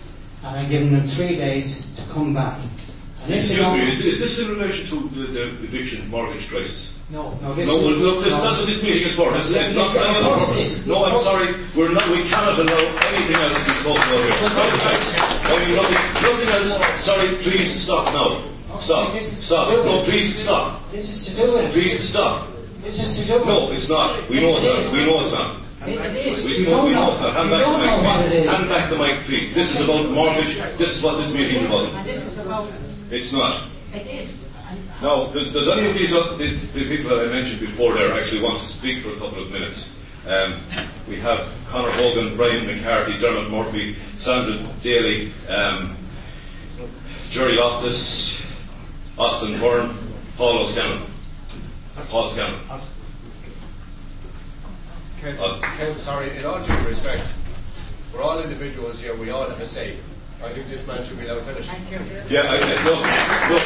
and 0.47 0.59
I'm 0.59 0.70
giving 0.70 0.92
them 0.92 1.03
three 1.07 1.36
days 1.36 1.94
to 1.97 2.03
come 2.12 2.32
back. 2.34 2.59
Excuse 3.28 3.59
me, 3.59 3.88
is, 3.88 4.05
is 4.05 4.20
this 4.20 4.38
in 4.49 4.55
relation 4.57 4.86
to 4.86 5.09
the, 5.09 5.26
the 5.32 5.42
eviction 5.66 6.09
mortgage 6.09 6.49
crisis? 6.49 6.94
no, 7.11 7.34
no, 7.42 7.55
this 7.55 7.66
No, 7.68 7.78
well, 7.82 7.94
look, 7.99 8.24
this, 8.24 8.34
no. 8.34 8.42
that's 8.42 8.59
what 8.59 8.66
this 8.66 8.82
meeting 8.82 9.03
is 9.03 9.14
for. 9.16 9.34
It's, 9.34 9.51
it's 9.51 9.74
not 9.74 9.94
any 9.97 10.22
other 10.22 10.38
purpose. 10.38 10.86
No, 10.86 11.05
I'm 11.05 11.18
sorry, 11.18 11.55
we're 11.74 11.90
not, 11.92 12.07
we 12.11 12.22
cannot 12.30 12.59
allow 12.59 12.82
anything 13.11 13.36
else 13.42 13.59
to 13.59 13.66
be 13.66 13.74
spoken 13.82 14.07
about 14.07 14.22
here. 14.22 14.34
I 15.47 15.55
mean, 15.59 15.74
nothing, 15.74 16.03
nothing 16.22 16.51
else. 16.55 16.70
Sorry, 17.03 17.28
please 17.42 17.82
stop 17.82 18.07
now. 18.14 18.78
Stop. 18.78 19.16
Stop. 19.18 19.84
No, 19.86 20.03
please 20.05 20.44
stop. 20.44 20.90
This 20.90 21.09
is 21.09 21.34
to 21.34 21.42
do 21.42 21.57
it. 21.59 21.72
Please 21.72 21.99
stop. 22.09 22.47
This 22.82 23.03
is 23.03 23.22
to 23.22 23.26
do 23.26 23.42
it. 23.42 23.47
No, 23.47 23.72
it's 23.72 23.88
not. 23.88 24.28
We 24.28 24.40
know 24.40 24.55
it's 24.57 24.66
not. 24.66 24.92
We 24.92 25.05
know 25.07 25.20
it's 25.20 25.32
not. 25.32 25.57
It, 25.89 26.26
is. 26.26 26.45
We 26.45 26.64
don't 26.66 26.87
we 26.87 26.93
know. 26.93 27.12
Hand 27.12 27.51
back 27.51 27.61
the 27.64 27.78
mic, 27.78 28.30
please. 28.30 28.51
Hand 28.51 28.68
back 28.68 28.91
the 28.91 28.99
mic, 28.99 29.14
please. 29.24 29.55
This 29.55 29.78
is 29.78 29.89
about 29.89 30.11
mortgage. 30.11 30.57
This 30.78 30.97
is 30.99 31.03
what 31.03 31.16
this 31.18 31.32
meeting 31.32 31.57
is 31.57 31.66
about. 31.66 32.05
This 32.05 32.24
is 32.24 32.39
about, 32.39 32.72
It's 33.11 33.32
not. 33.32 33.64
it 33.95 34.07
is. 34.07 34.47
Now, 35.03 35.26
does, 35.26 35.53
does 35.53 35.68
any 35.68 35.87
of 35.89 35.95
these, 35.95 36.11
the, 36.12 36.49
the 36.72 36.89
people 36.89 37.11
that 37.11 37.28
I 37.28 37.32
mentioned 37.32 37.61
before 37.61 37.93
there 37.95 38.12
actually 38.14 38.43
want 38.43 38.59
to 38.59 38.66
speak 38.66 39.03
for 39.03 39.11
a 39.11 39.16
couple 39.16 39.43
of 39.43 39.53
minutes? 39.53 39.95
Um, 40.26 40.55
we 41.09 41.16
have 41.20 41.49
Conor 41.68 41.91
Hogan, 41.93 42.37
Brian 42.37 42.66
McCarthy, 42.66 43.16
Dermot 43.18 43.51
Murphy, 43.51 43.95
Sandra 44.16 44.59
Daly, 44.82 45.30
um, 45.49 45.97
Jerry 47.28 47.57
Loftus, 47.57 48.43
Austin 49.18 49.61
Byrne, 49.61 49.97
Paul 50.37 50.59
O'Scanlan. 50.59 51.03
Paul 52.09 52.28
Scanlon. 52.28 52.61
Ken, 55.26 55.36
uh, 55.40 55.94
sorry, 55.94 56.36
in 56.36 56.46
all 56.46 56.62
due 56.62 56.72
respect, 56.86 57.32
we're 58.14 58.22
all 58.22 58.38
individuals 58.38 59.00
here, 59.00 59.12
we 59.16 59.30
all 59.30 59.48
have 59.48 59.60
a 59.60 59.66
say. 59.66 59.96
I 60.45 60.53
think 60.53 60.68
this 60.68 60.87
man 60.87 61.03
should 61.03 61.18
be 61.18 61.26
now 61.26 61.41
finished. 61.41 61.70
Thank 61.70 61.91
you. 61.91 61.99
Yeah, 62.28 62.45
I 62.45 62.61
said, 62.61 62.76
look, 62.84 63.01
look, 63.01 63.64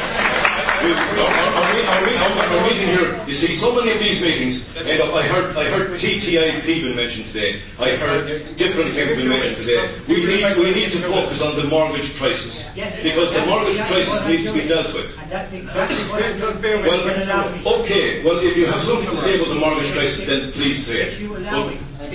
we, 0.81 2.15
our, 2.15 2.63
meeting 2.63 2.87
here, 2.87 3.27
you 3.27 3.33
see, 3.33 3.51
so 3.51 3.75
many 3.75 3.91
of 3.91 3.99
these 3.99 4.21
meetings 4.21 4.71
end 4.87 5.01
up, 5.01 5.13
I 5.13 5.21
heard, 5.27 5.57
I 5.57 5.65
heard 5.65 5.99
TTIP 5.99 6.63
been 6.63 6.95
mentioned 6.95 7.27
today, 7.27 7.59
I 7.77 7.91
heard 7.99 8.55
different 8.55 8.95
things 8.95 9.19
been 9.19 9.27
mentioned 9.27 9.57
today. 9.57 9.83
We 10.07 10.23
need, 10.23 10.57
we 10.57 10.71
need 10.71 10.91
to 10.95 10.99
focus 11.11 11.41
on 11.43 11.59
the 11.59 11.67
mortgage 11.67 12.15
crisis, 12.15 12.71
because 13.03 13.33
the 13.33 13.45
mortgage 13.45 13.77
crisis 13.77 14.27
needs 14.27 14.51
to 14.51 14.57
be 14.57 14.65
dealt 14.65 14.93
with. 14.95 15.11
and 15.19 15.29
that's 15.29 15.51
exactly 15.51 16.03
what 16.07 16.23
I'm 16.23 16.61
doing. 16.61 16.85
Well, 16.87 17.83
okay, 17.83 18.23
well, 18.23 18.39
if 18.39 18.55
you 18.55 18.65
have 18.67 18.79
something 18.81 19.09
to 19.09 19.17
say 19.17 19.35
about 19.35 19.49
the 19.49 19.59
mortgage 19.59 19.91
crisis, 19.91 20.25
then 20.25 20.51
please 20.53 20.79
say 20.87 21.11
it. 21.11 21.29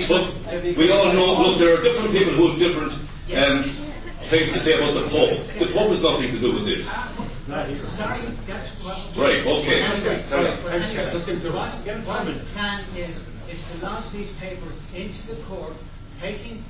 But, 0.09 0.33
but 0.49 0.65
we 0.65 0.91
all 0.91 1.13
know, 1.13 1.45
look, 1.45 1.59
there 1.59 1.77
are 1.77 1.83
different 1.83 2.13
people 2.13 2.33
who 2.33 2.49
have 2.49 2.59
different 2.59 2.93
um, 3.37 3.86
things 4.27 4.53
to 4.53 4.59
say 4.59 4.77
about 4.77 4.95
the 4.95 5.09
Pope. 5.09 5.39
The 5.59 5.66
Pope 5.66 5.91
has 5.91 6.03
nothing 6.03 6.31
to 6.33 6.39
do 6.39 6.53
with 6.53 6.64
this. 6.64 6.89
Right, 7.49 7.70
okay. 9.47 9.81
Sorry. 10.22 10.51
What, 11.53 11.72
plan 12.53 12.85
is, 12.97 13.24
is 13.49 13.70
to 13.70 13.85
launch 13.85 14.11
these 14.11 14.33
papers 14.35 14.74
into 14.95 15.27
the 15.29 15.37
court, 15.43 15.74
taking 16.20 16.64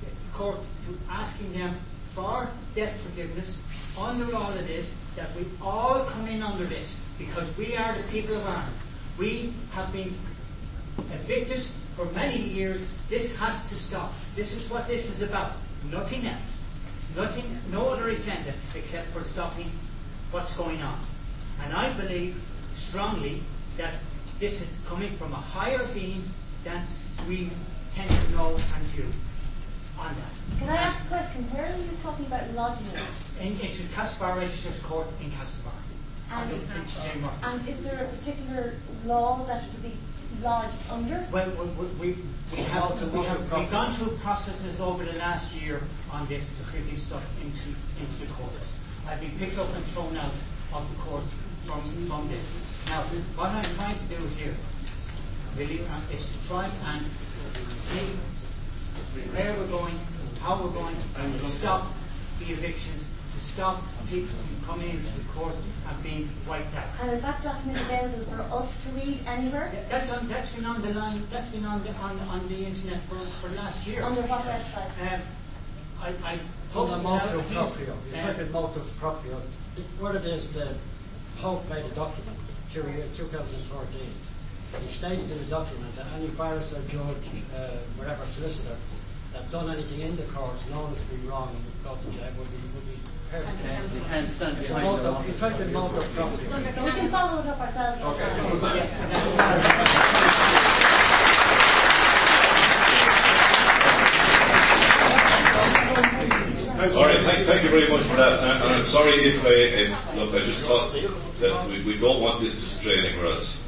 the 0.00 0.36
court 0.36 0.58
to 0.86 0.98
asking 1.08 1.52
them 1.52 1.76
for 2.14 2.48
debt 2.74 2.98
forgiveness 2.98 3.60
under 3.98 4.34
all 4.34 4.50
of 4.50 4.66
this, 4.66 4.92
that 5.14 5.34
we 5.36 5.44
all 5.62 6.04
come 6.04 6.26
in 6.26 6.42
under 6.42 6.64
this, 6.64 6.98
because 7.18 7.46
we 7.56 7.76
are 7.76 7.96
the 7.96 8.02
people 8.04 8.34
of 8.36 8.46
Ireland. 8.46 8.74
We 9.16 9.52
have 9.72 9.92
been 9.92 10.12
evicted 11.12 11.60
for 11.94 12.06
many 12.06 12.38
years. 12.38 12.84
This 13.08 13.36
has 13.36 13.68
to 13.68 13.74
stop. 13.74 14.12
This 14.34 14.52
is 14.54 14.68
what 14.68 14.88
this 14.88 15.08
is 15.08 15.22
about. 15.22 15.52
Nothing 15.90 16.26
else. 16.26 16.59
Nothing, 17.16 17.56
no 17.72 17.88
other 17.88 18.08
agenda 18.08 18.52
except 18.74 19.08
for 19.08 19.22
stopping 19.22 19.70
what's 20.30 20.54
going 20.54 20.80
on. 20.82 20.98
And 21.64 21.74
I 21.74 21.92
believe 21.92 22.40
strongly 22.74 23.42
that 23.76 23.94
this 24.38 24.60
is 24.60 24.78
coming 24.86 25.10
from 25.16 25.32
a 25.32 25.36
higher 25.36 25.84
being 25.92 26.22
than 26.64 26.82
we 27.28 27.50
tend 27.94 28.10
to 28.10 28.30
know 28.32 28.50
and 28.50 28.96
do 28.96 29.04
on 29.98 30.14
that. 30.14 30.58
Can 30.58 30.68
I 30.68 30.76
ask 30.76 31.04
a 31.04 31.08
question? 31.08 31.44
Where 31.52 31.64
are 31.64 31.76
you 31.76 31.90
talking 32.02 32.26
about 32.26 32.50
lodging 32.54 32.86
it? 32.88 33.02
In, 33.40 33.60
it's 33.60 33.76
the 33.76 33.84
Castlebar 33.94 34.36
Registrar's 34.38 34.78
Court 34.80 35.06
in 35.20 35.30
Castlebar. 35.30 35.76
And, 36.32 36.48
I 36.48 36.50
don't 36.50 36.60
think 36.60 36.84
it's 36.84 37.08
anymore. 37.10 37.32
and 37.44 37.68
is 37.68 37.82
there 37.82 38.04
a 38.04 38.08
particular 38.16 38.74
law 39.04 39.44
that 39.46 39.62
would 39.64 39.82
be 39.82 39.96
lodged 40.42 40.78
under? 40.90 41.24
Well, 41.32 41.50
we, 41.50 41.86
we, 41.86 42.16
we 42.52 42.62
have, 42.72 43.12
we 43.12 43.24
have, 43.24 43.52
we've 43.52 43.70
gone 43.70 43.92
through 43.92 44.16
processes 44.18 44.80
over 44.80 45.04
the 45.04 45.18
last 45.18 45.54
year 45.54 45.80
on 46.12 46.26
this 46.26 46.44
to 46.44 46.70
clear 46.70 46.82
this 46.82 47.02
stuff 47.02 47.24
into, 47.42 47.68
into 48.00 48.26
the 48.26 48.32
courts. 48.32 48.72
I've 49.08 49.20
been 49.20 49.36
picked 49.38 49.58
up 49.58 49.74
and 49.74 49.84
thrown 49.86 50.16
out 50.16 50.32
of 50.72 50.88
the 50.90 51.02
courts 51.02 51.32
from, 51.66 51.80
from 52.06 52.28
this. 52.28 52.46
Now, 52.88 53.02
what 53.36 53.50
I'm 53.50 53.64
trying 53.76 53.98
to 53.98 54.16
do 54.16 54.26
here, 54.38 54.54
really, 55.56 55.80
uh, 55.80 56.14
is 56.14 56.32
to 56.32 56.48
try 56.48 56.70
and 56.86 57.04
see 57.74 58.10
where 59.32 59.54
we're 59.56 59.66
going 59.66 59.98
how 60.40 60.56
we're 60.56 60.72
going 60.72 60.96
to 60.96 61.46
stop 61.46 61.86
the 62.38 62.46
evictions, 62.46 63.04
to 63.34 63.40
stop 63.44 63.82
people 64.10 64.34
from 64.34 64.66
coming 64.66 64.90
into 64.90 65.10
the 65.18 65.24
court 65.32 65.54
and 65.88 66.02
being 66.02 66.28
wiped 66.48 66.74
out. 66.74 66.84
And 67.00 67.12
is 67.12 67.22
that 67.22 67.42
document 67.42 67.80
available 67.80 68.24
for 68.24 68.42
us 68.58 68.84
to 68.84 68.90
read 68.90 69.20
anywhere? 69.26 69.72
That's 69.88 70.10
on, 70.10 70.28
that's 70.28 70.50
been 70.50 70.64
on 70.66 70.82
the 70.82 70.92
line, 70.92 71.22
that's 71.30 71.48
been 71.50 71.64
on 71.64 71.82
the, 71.84 71.92
on, 71.94 72.18
on 72.28 72.48
the 72.48 72.66
internet 72.66 73.00
for, 73.04 73.18
for 73.40 73.54
last 73.54 73.86
year. 73.86 74.02
Under 74.02 74.22
what 74.22 74.44
website? 74.44 75.14
Um, 75.14 75.20
I, 76.02 76.08
I 76.24 76.38
From 76.68 76.88
the 76.90 76.98
posted 76.98 77.02
motive 77.04 77.56
out- 77.56 77.68
proprio. 77.68 77.96
You 78.10 78.16
uh, 78.18 78.22
type 78.22 78.38
in 78.38 78.52
motu 78.52 78.80
proprio. 78.98 79.36
What 79.98 80.16
it 80.16 80.24
is, 80.24 80.52
the 80.54 80.74
Pope 81.38 81.68
made 81.70 81.84
a 81.84 81.94
document 81.94 82.36
during 82.72 82.96
2014. 83.14 84.00
He 84.82 84.88
states 84.88 85.30
in 85.30 85.38
the 85.38 85.44
document 85.44 85.94
that 85.96 86.06
any 86.16 86.28
barrister, 86.28 86.80
judge, 86.88 87.26
uh, 87.56 87.78
whatever 87.96 88.24
solicitor 88.26 88.76
that 89.32 89.50
done 89.50 89.70
anything 89.70 90.00
in 90.00 90.16
the 90.16 90.22
court 90.24 90.58
known 90.70 90.94
to 90.94 91.00
be 91.14 91.26
wrong 91.28 91.48
and 91.54 91.64
would 91.64 91.82
go 91.84 91.94
to 91.94 92.16
jail 92.16 92.30
would 92.36 92.50
be, 92.50 92.58
would 92.74 92.86
be 92.86 92.98
perfect. 92.98 93.19
You 93.30 94.00
can't 94.08 94.28
stand 94.28 94.58
behind 94.58 95.04
the 95.04 95.12
motive, 95.12 95.28
you 95.28 95.34
type 95.34 95.60
in 95.60 95.72
motu 95.72 96.02
proprio. 96.14 96.72
So 96.74 96.84
we 96.84 96.90
can 96.90 97.08
follow 97.10 97.40
it 97.40 97.46
up 97.46 97.60
ourselves. 97.60 98.02
All 106.96 107.04
right, 107.04 107.20
thank, 107.20 107.46
thank 107.46 107.62
you 107.62 107.70
very 107.70 107.88
much 107.88 108.02
for 108.02 108.16
that. 108.16 108.40
And, 108.40 108.64
and 108.64 108.74
I'm 108.74 108.84
sorry 108.84 109.12
if 109.12 109.44
I, 109.46 109.48
if, 109.48 110.16
look, 110.16 110.34
I 110.34 110.44
just 110.44 110.62
thought 110.64 110.92
that 111.38 111.68
we, 111.68 111.84
we 111.84 111.98
don't 111.98 112.20
want 112.20 112.40
this 112.40 112.56
to 112.56 112.62
stray 112.62 112.98
anywhere 112.98 113.26
else. 113.26 113.64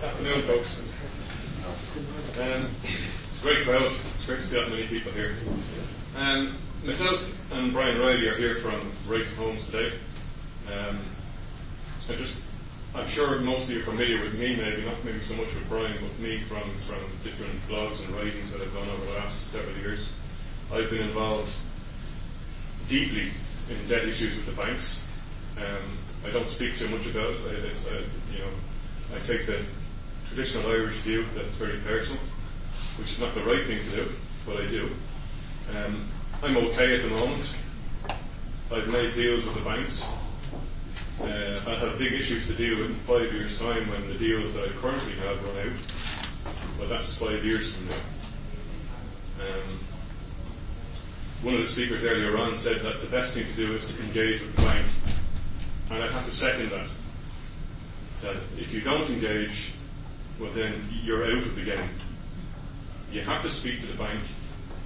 Good 0.00 0.08
Afternoon, 0.08 0.42
folks. 0.42 0.80
Um, 2.40 2.70
it's 2.82 2.94
a 2.94 3.15
great 3.46 3.64
crowd. 3.64 3.82
It's 3.84 4.26
great 4.26 4.40
to 4.40 4.44
see 4.44 4.56
that 4.56 4.70
many 4.70 4.88
people 4.88 5.12
here. 5.12 5.36
Um, 6.16 6.56
myself 6.84 7.32
and 7.52 7.72
Brian 7.72 7.96
Riley 7.96 8.26
are 8.26 8.34
here 8.34 8.56
from 8.56 8.90
Right 9.06 9.24
Homes 9.38 9.70
today. 9.70 9.92
Um, 10.66 10.98
I 12.10 12.16
just, 12.16 12.42
I'm 12.92 13.06
sure 13.06 13.38
most 13.38 13.68
of 13.68 13.76
you 13.76 13.82
are 13.82 13.84
familiar 13.84 14.20
with 14.20 14.34
me, 14.34 14.56
maybe 14.56 14.84
not 14.84 14.96
maybe 15.04 15.20
so 15.20 15.36
much 15.36 15.54
with 15.54 15.64
Brian, 15.68 15.94
but 16.00 16.18
me 16.18 16.40
from 16.40 16.76
from 16.78 16.98
different 17.22 17.52
blogs 17.68 18.04
and 18.04 18.16
writings 18.16 18.50
that 18.50 18.62
I've 18.62 18.74
done 18.74 18.88
over 18.88 19.04
the 19.04 19.12
last 19.12 19.52
several 19.52 19.76
years. 19.76 20.12
I've 20.72 20.90
been 20.90 21.02
involved 21.02 21.54
deeply 22.88 23.30
in 23.70 23.88
debt 23.88 24.08
issues 24.08 24.34
with 24.34 24.46
the 24.46 24.60
banks. 24.60 25.04
Um, 25.56 25.98
I 26.26 26.32
don't 26.32 26.48
speak 26.48 26.74
too 26.74 26.88
much 26.88 27.06
about 27.06 27.30
it. 27.30 27.38
I- 27.46 28.32
you 28.32 28.40
know, 28.40 28.50
I 29.14 29.20
take 29.20 29.46
the 29.46 29.62
traditional 30.26 30.68
Irish 30.68 30.96
view 30.96 31.24
that 31.36 31.44
it's 31.44 31.56
very 31.56 31.78
personal, 31.86 32.20
which 32.98 33.12
is 33.12 33.20
not 33.20 33.34
the 33.34 33.42
right 33.42 33.64
thing 33.64 33.82
to 33.84 33.90
do, 33.90 34.08
but 34.46 34.56
I 34.56 34.66
do. 34.66 34.90
Um, 35.76 36.08
I'm 36.42 36.56
okay 36.56 36.96
at 36.96 37.02
the 37.02 37.10
moment. 37.10 37.54
I've 38.70 38.88
made 38.88 39.14
deals 39.14 39.44
with 39.44 39.54
the 39.54 39.62
banks. 39.62 40.06
Uh, 41.20 41.60
I 41.66 41.74
have 41.74 41.98
big 41.98 42.12
issues 42.12 42.46
to 42.46 42.54
deal 42.54 42.78
with 42.78 42.90
in 42.90 42.96
five 42.96 43.32
years' 43.32 43.58
time 43.58 43.88
when 43.88 44.06
the 44.08 44.14
deals 44.14 44.54
that 44.54 44.68
I 44.68 44.72
currently 44.72 45.12
have 45.14 45.42
run 45.44 45.68
out. 45.68 46.52
But 46.78 46.88
that's 46.88 47.18
five 47.18 47.44
years 47.44 47.74
from 47.74 47.88
now. 47.88 47.94
Um, 49.40 49.78
one 51.42 51.54
of 51.54 51.60
the 51.60 51.66
speakers 51.66 52.04
earlier 52.04 52.36
on 52.36 52.56
said 52.56 52.82
that 52.82 53.00
the 53.00 53.06
best 53.08 53.34
thing 53.34 53.46
to 53.46 53.52
do 53.54 53.72
is 53.74 53.94
to 53.94 54.02
engage 54.02 54.40
with 54.42 54.56
the 54.56 54.62
bank. 54.62 54.86
And 55.90 56.02
I'd 56.02 56.10
have 56.10 56.26
to 56.26 56.32
second 56.32 56.70
that. 56.70 56.88
That 58.22 58.36
if 58.58 58.72
you 58.72 58.80
don't 58.80 59.08
engage, 59.08 59.74
well 60.40 60.50
then 60.52 60.74
you're 61.02 61.24
out 61.24 61.38
of 61.38 61.54
the 61.54 61.64
game. 61.64 61.88
You 63.16 63.22
have 63.22 63.40
to 63.44 63.50
speak 63.50 63.80
to 63.80 63.86
the 63.86 63.96
bank. 63.96 64.20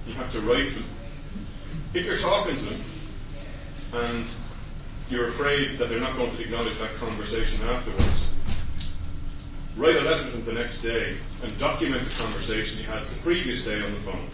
You 0.07 0.13
have 0.13 0.31
to 0.31 0.39
write 0.39 0.69
them. 0.69 0.85
If 1.93 2.05
you're 2.05 2.17
talking 2.17 2.55
to 2.55 2.63
them 2.63 2.81
and 3.93 4.25
you're 5.09 5.27
afraid 5.27 5.77
that 5.79 5.89
they're 5.89 5.99
not 5.99 6.15
going 6.15 6.33
to 6.37 6.41
acknowledge 6.41 6.77
that 6.77 6.95
conversation 6.95 7.61
afterwards, 7.67 8.33
write 9.75 9.97
a 9.97 10.01
letter 10.01 10.23
to 10.23 10.37
them 10.37 10.45
the 10.45 10.53
next 10.53 10.81
day 10.81 11.17
and 11.43 11.57
document 11.57 12.07
the 12.07 12.23
conversation 12.23 12.79
you 12.79 12.85
had 12.85 13.05
the 13.05 13.19
previous 13.19 13.65
day 13.65 13.83
on 13.83 13.91
the 13.91 13.99
phone. 13.99 14.29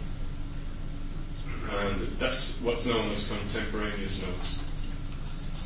And 1.80 2.08
that's 2.20 2.62
what's 2.62 2.86
known 2.86 3.10
as 3.14 3.28
contemporaneous 3.28 4.22
notes. 4.22 4.60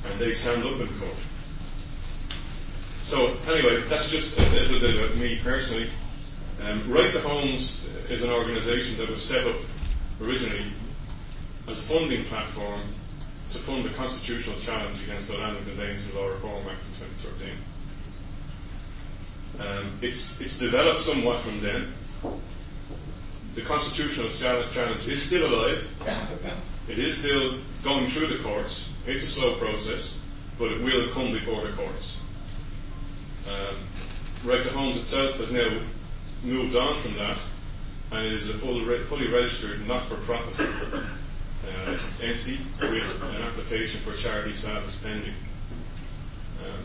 And 0.07 0.17
they 0.21 0.31
stand 0.31 0.63
up 0.63 0.79
in 0.79 0.87
court. 0.87 1.17
So 3.03 3.35
anyway, 3.49 3.81
that's 3.89 4.09
just 4.09 4.39
a 4.39 4.49
little 4.51 4.79
bit 4.79 4.95
about 4.95 5.17
me 5.17 5.37
personally. 5.43 5.89
Um, 6.63 6.91
right 6.91 7.11
to 7.11 7.19
Homes 7.21 7.87
is 8.09 8.21
an 8.21 8.29
organisation 8.29 8.97
that 8.99 9.09
was 9.09 9.23
set 9.23 9.47
up 9.47 9.55
originally 10.21 10.65
as 11.67 11.79
a 11.79 11.93
funding 11.93 12.23
platform 12.25 12.81
to 13.51 13.57
fund 13.57 13.83
the 13.83 13.89
constitutional 13.89 14.59
challenge 14.59 15.01
against 15.03 15.29
the 15.29 15.37
Land 15.37 15.57
and 15.57 15.65
Conveyancing 15.65 16.15
Law 16.15 16.27
Reform 16.27 16.67
Act 16.67 16.81
of 16.81 16.99
2013. 16.99 17.49
Um, 19.59 19.91
it's, 20.01 20.39
it's 20.39 20.59
developed 20.59 21.01
somewhat 21.01 21.39
from 21.39 21.61
then. 21.61 21.87
The 23.55 23.61
constitutional 23.61 24.29
challenge 24.29 25.07
is 25.07 25.19
still 25.21 25.51
alive. 25.51 25.83
It 26.87 26.99
is 26.99 27.17
still 27.17 27.57
going 27.83 28.07
through 28.07 28.27
the 28.27 28.43
courts. 28.43 28.93
It's 29.07 29.23
a 29.23 29.27
slow 29.27 29.55
process, 29.55 30.23
but 30.59 30.71
it 30.71 30.83
will 30.83 31.07
come 31.09 31.33
before 31.33 31.65
the 31.65 31.73
courts. 31.73 32.21
Um, 33.47 33.77
right 34.45 34.61
to 34.63 34.69
Homes 34.77 34.99
itself 34.99 35.37
has 35.37 35.51
now 35.51 35.67
moved 36.43 36.75
on 36.75 36.97
from 36.99 37.13
that, 37.15 37.37
and 38.11 38.25
it 38.25 38.33
is 38.33 38.49
a 38.49 38.53
full, 38.53 38.79
fully 39.05 39.27
registered 39.27 39.85
not-for-profit 39.87 40.67
uh, 40.67 41.97
entity 42.21 42.59
with 42.81 43.23
an 43.23 43.41
application 43.43 44.01
for 44.01 44.13
charity 44.13 44.53
status 44.53 44.97
pending. 44.97 45.33
Um, 46.63 46.83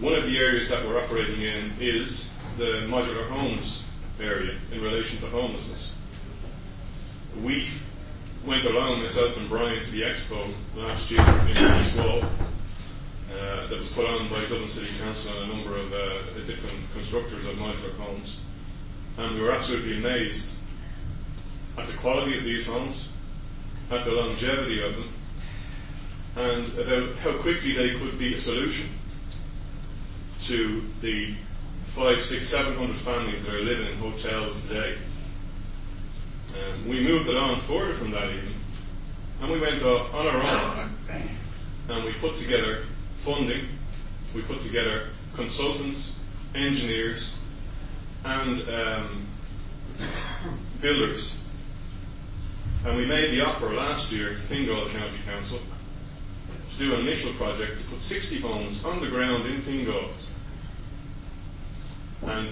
one 0.00 0.14
of 0.14 0.24
the 0.26 0.38
areas 0.38 0.68
that 0.68 0.86
we're 0.86 0.98
operating 0.98 1.40
in 1.40 1.72
is 1.80 2.32
the 2.58 2.86
modular 2.88 3.28
homes 3.28 3.86
area 4.20 4.54
in 4.72 4.80
relation 4.80 5.18
to 5.20 5.26
homelessness. 5.26 5.96
We 7.42 7.66
went 8.46 8.64
along, 8.64 9.02
myself 9.02 9.36
and 9.36 9.48
Brian, 9.48 9.82
to 9.82 9.90
the 9.90 10.02
expo 10.02 10.46
last 10.76 11.10
year 11.10 11.20
in 11.20 11.80
East 11.82 11.98
Wall 11.98 12.22
uh, 13.38 13.66
that 13.66 13.78
was 13.78 13.92
put 13.92 14.06
on 14.06 14.28
by 14.28 14.40
Dublin 14.42 14.68
City 14.68 14.92
Council 15.02 15.32
and 15.42 15.52
a 15.52 15.54
number 15.54 15.76
of 15.76 15.92
uh, 15.92 16.22
different 16.46 16.76
constructors 16.92 17.44
of 17.46 17.56
modular 17.56 17.94
homes. 17.96 18.40
And 19.18 19.34
we 19.34 19.40
were 19.40 19.52
absolutely 19.52 19.98
amazed 19.98 20.56
at 21.78 21.86
the 21.86 21.96
quality 21.98 22.38
of 22.38 22.44
these 22.44 22.66
homes, 22.66 23.10
at 23.90 24.04
the 24.04 24.12
longevity 24.12 24.82
of 24.82 24.94
them, 24.94 25.08
and 26.36 26.78
about 26.78 27.16
how 27.16 27.32
quickly 27.38 27.72
they 27.72 27.98
could 27.98 28.18
be 28.18 28.34
a 28.34 28.38
solution 28.38 28.88
to 30.42 30.82
the 31.00 31.34
five, 31.86 32.20
six, 32.20 32.48
seven 32.48 32.74
hundred 32.76 32.98
families 32.98 33.44
that 33.44 33.54
are 33.54 33.62
living 33.62 33.86
in 33.86 33.96
hotels 33.98 34.66
today. 34.66 34.96
Um, 36.52 36.88
we 36.88 37.00
moved 37.00 37.28
it 37.28 37.36
on 37.36 37.60
further 37.60 37.94
from 37.94 38.10
that 38.12 38.30
even, 38.30 38.52
and 39.42 39.50
we 39.50 39.60
went 39.60 39.82
off 39.82 40.12
on 40.14 40.26
our 40.26 40.36
own, 40.36 40.90
and 41.88 42.04
we 42.04 42.12
put 42.14 42.36
together 42.36 42.84
funding, 43.26 43.66
we 44.36 44.42
put 44.42 44.62
together 44.62 45.08
consultants, 45.34 46.16
engineers, 46.54 47.36
and 48.24 48.62
um, 48.68 49.26
builders. 50.80 51.42
And 52.84 52.96
we 52.96 53.04
made 53.04 53.32
the 53.32 53.44
offer 53.44 53.74
last 53.74 54.12
year 54.12 54.28
to 54.28 54.36
Fingal 54.36 54.88
County 54.90 55.18
Council 55.26 55.58
to 56.70 56.78
do 56.78 56.94
an 56.94 57.00
initial 57.00 57.32
project 57.32 57.80
to 57.80 57.84
put 57.86 58.00
60 58.00 58.38
homes 58.38 58.84
on 58.84 59.00
the 59.00 59.08
ground 59.08 59.44
in 59.46 59.60
Fingal. 59.62 60.04
And 62.22 62.48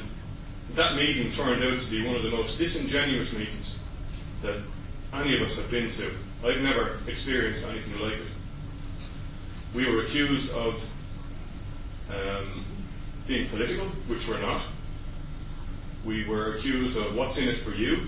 that 0.74 0.96
meeting 0.96 1.30
turned 1.30 1.62
out 1.62 1.80
to 1.80 1.90
be 1.90 2.04
one 2.04 2.16
of 2.16 2.24
the 2.24 2.30
most 2.30 2.58
disingenuous 2.58 3.32
meetings 3.32 3.78
that 4.42 4.58
any 5.12 5.36
of 5.36 5.42
us 5.42 5.56
have 5.56 5.70
been 5.70 5.88
to. 5.92 6.10
I've 6.44 6.62
never 6.62 6.98
experienced 7.06 7.64
anything 7.68 8.00
like 8.00 8.14
it. 8.14 8.33
We 9.74 9.90
were 9.90 10.02
accused 10.02 10.52
of 10.52 10.88
um, 12.10 12.64
being 13.26 13.48
political, 13.48 13.86
which 14.06 14.28
we're 14.28 14.40
not. 14.40 14.60
We 16.04 16.26
were 16.28 16.54
accused 16.54 16.96
of 16.96 17.16
what's 17.16 17.38
in 17.38 17.48
it 17.48 17.56
for 17.56 17.72
you. 17.72 18.06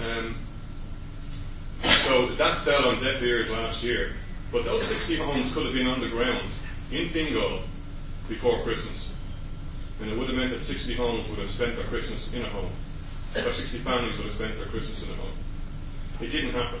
Um, 0.00 0.36
so 1.82 2.26
that 2.26 2.58
fell 2.60 2.88
on 2.88 3.02
deaf 3.02 3.22
ears 3.22 3.50
last 3.50 3.82
year. 3.82 4.12
But 4.52 4.64
those 4.64 4.84
60 4.84 5.16
homes 5.16 5.52
could 5.52 5.64
have 5.64 5.74
been 5.74 5.86
on 5.86 6.00
the 6.00 6.08
ground 6.08 6.44
in 6.90 7.08
Fingal 7.08 7.60
before 8.28 8.62
Christmas. 8.62 9.12
And 10.00 10.10
it 10.10 10.18
would 10.18 10.28
have 10.28 10.36
meant 10.36 10.50
that 10.50 10.60
60 10.60 10.94
homes 10.94 11.28
would 11.28 11.38
have 11.38 11.50
spent 11.50 11.76
their 11.76 11.86
Christmas 11.86 12.32
in 12.34 12.42
a 12.42 12.48
home. 12.48 12.70
Or 13.36 13.52
60 13.52 13.78
families 13.78 14.16
would 14.16 14.26
have 14.26 14.34
spent 14.34 14.56
their 14.58 14.66
Christmas 14.66 15.06
in 15.06 15.12
a 15.12 15.16
home. 15.16 15.36
It 16.20 16.28
didn't 16.28 16.50
happen. 16.50 16.80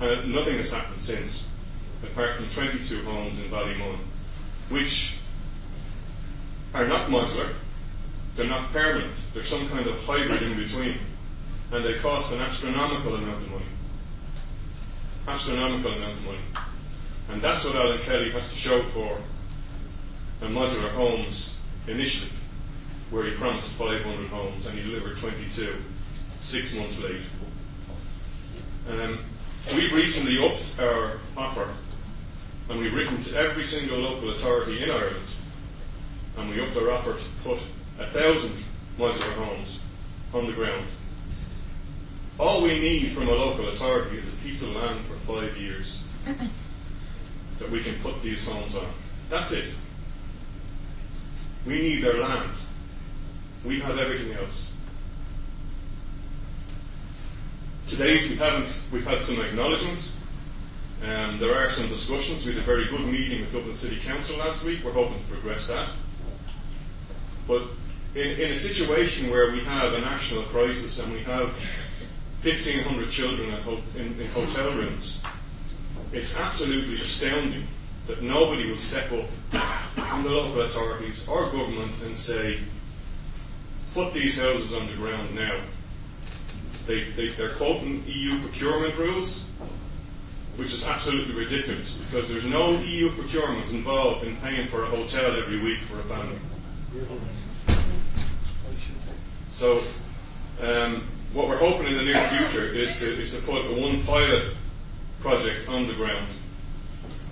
And 0.00 0.34
nothing 0.34 0.56
has 0.56 0.72
happened 0.72 1.00
since, 1.00 1.48
apart 2.04 2.36
from 2.36 2.48
22 2.50 3.02
homes 3.04 3.38
in 3.40 3.46
Ballymun, 3.50 3.98
which 4.68 5.18
are 6.74 6.86
not 6.86 7.08
modular, 7.08 7.52
They're 8.36 8.46
not 8.46 8.72
permanent. 8.72 9.14
They're 9.32 9.44
some 9.44 9.68
kind 9.68 9.86
of 9.86 9.96
hybrid 10.00 10.42
in 10.42 10.56
between. 10.56 10.96
And 11.72 11.84
they 11.84 11.94
cost 11.98 12.32
an 12.32 12.40
astronomical 12.40 13.14
amount 13.14 13.42
of 13.42 13.50
money. 13.50 13.64
Astronomical 15.28 15.92
amount 15.92 16.12
of 16.12 16.24
money. 16.24 16.38
And 17.30 17.40
that's 17.40 17.64
what 17.64 17.76
Alan 17.76 17.98
Kelly 18.00 18.30
has 18.30 18.52
to 18.52 18.58
show 18.58 18.82
for 18.82 19.18
a 20.42 20.48
modular 20.48 20.90
homes 20.90 21.60
initiative, 21.86 22.38
where 23.10 23.24
he 23.24 23.30
promised 23.36 23.72
500 23.78 24.28
homes 24.28 24.66
and 24.66 24.78
he 24.78 24.84
delivered 24.84 25.16
22, 25.16 25.74
six 26.40 26.76
months 26.76 27.02
late. 27.02 27.22
Um, 28.90 29.18
we 29.74 29.90
recently 29.92 30.44
upped 30.44 30.78
our 30.80 31.18
offer 31.36 31.68
and 32.68 32.80
we've 32.80 32.94
written 32.94 33.20
to 33.22 33.36
every 33.36 33.64
single 33.64 33.98
local 33.98 34.30
authority 34.30 34.82
in 34.82 34.90
Ireland 34.90 35.26
and 36.36 36.50
we 36.50 36.60
upped 36.60 36.76
our 36.76 36.90
offer 36.90 37.14
to 37.14 37.24
put 37.42 37.58
a 37.98 38.06
thousand 38.06 38.52
modular 38.98 39.44
homes 39.44 39.80
on 40.32 40.46
the 40.46 40.52
ground. 40.52 40.86
All 42.38 42.62
we 42.62 42.78
need 42.80 43.12
from 43.12 43.28
a 43.28 43.32
local 43.32 43.68
authority 43.68 44.18
is 44.18 44.32
a 44.32 44.36
piece 44.38 44.62
of 44.62 44.74
land 44.74 44.98
for 45.04 45.14
five 45.14 45.56
years 45.56 46.04
that 47.58 47.70
we 47.70 47.82
can 47.82 47.94
put 48.00 48.20
these 48.22 48.46
homes 48.48 48.74
on. 48.74 48.86
That's 49.30 49.52
it. 49.52 49.72
We 51.66 51.80
need 51.80 52.02
their 52.02 52.18
land. 52.18 52.50
We 53.64 53.80
have 53.80 53.98
everything 53.98 54.32
else. 54.32 54.72
To 57.88 57.96
date, 57.96 58.28
we 58.28 58.36
haven't. 58.36 58.82
We've 58.92 59.06
had 59.06 59.22
some 59.22 59.42
acknowledgements. 59.44 60.20
Um, 61.04 61.38
there 61.38 61.54
are 61.54 61.68
some 61.68 61.88
discussions. 61.88 62.46
We 62.46 62.52
had 62.54 62.62
a 62.62 62.64
very 62.64 62.86
good 62.86 63.00
meeting 63.06 63.40
with 63.40 63.52
Dublin 63.52 63.74
City 63.74 63.96
Council 63.96 64.38
last 64.38 64.64
week. 64.64 64.82
We're 64.82 64.92
hoping 64.92 65.18
to 65.18 65.24
progress 65.26 65.68
that. 65.68 65.88
But 67.46 67.62
in, 68.14 68.40
in 68.40 68.52
a 68.52 68.56
situation 68.56 69.30
where 69.30 69.52
we 69.52 69.60
have 69.60 69.92
a 69.92 70.00
national 70.00 70.44
crisis 70.44 70.98
and 70.98 71.12
we 71.12 71.18
have 71.20 71.48
1,500 72.42 73.10
children 73.10 73.50
ho- 73.50 73.82
in, 73.96 74.18
in 74.18 74.26
hotel 74.28 74.70
rooms, 74.72 75.20
it's 76.12 76.36
absolutely 76.38 76.94
astounding 76.96 77.64
that 78.06 78.22
nobody 78.22 78.70
will 78.70 78.76
step 78.78 79.12
up 79.12 79.28
from 80.08 80.22
the 80.22 80.30
local 80.30 80.62
authorities 80.62 81.28
or 81.28 81.44
government 81.44 81.92
and 82.04 82.16
say, 82.16 82.60
put 83.92 84.14
these 84.14 84.40
houses 84.40 84.72
on 84.72 84.86
the 84.86 84.94
ground 84.94 85.34
now. 85.34 85.58
They, 86.86 87.10
they, 87.10 87.28
they're 87.28 87.50
quoting 87.50 88.02
EU 88.06 88.40
procurement 88.40 88.96
rules, 88.96 89.46
which 90.56 90.72
is 90.72 90.86
absolutely 90.86 91.34
ridiculous 91.34 91.96
because 91.96 92.28
there's 92.28 92.44
no 92.44 92.78
EU 92.78 93.10
procurement 93.10 93.68
involved 93.70 94.24
in 94.24 94.36
paying 94.36 94.66
for 94.68 94.82
a 94.84 94.86
hotel 94.86 95.36
every 95.36 95.58
week 95.58 95.78
for 95.80 95.98
a 95.98 96.04
family. 96.04 96.38
So, 99.50 99.82
um, 100.60 101.02
what 101.32 101.48
we're 101.48 101.58
hoping 101.58 101.88
in 101.88 101.96
the 101.96 102.04
near 102.04 102.28
future 102.28 102.66
is 102.66 102.98
to, 103.00 103.20
is 103.20 103.34
to 103.34 103.42
put 103.42 103.66
a 103.66 103.80
one 103.80 104.02
pilot 104.04 104.54
project 105.20 105.68
on 105.68 105.88
the 105.88 105.94
ground. 105.94 106.28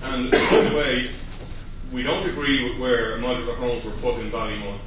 And 0.02 0.30
by 0.30 0.38
the 0.38 0.76
way, 0.76 1.10
we 1.92 2.02
don't 2.02 2.26
agree 2.28 2.68
with 2.68 2.80
where 2.80 3.16
modular 3.18 3.54
homes 3.56 3.84
were 3.84 3.92
put 3.92 4.18
in 4.18 4.30
Ballymun. 4.30 4.78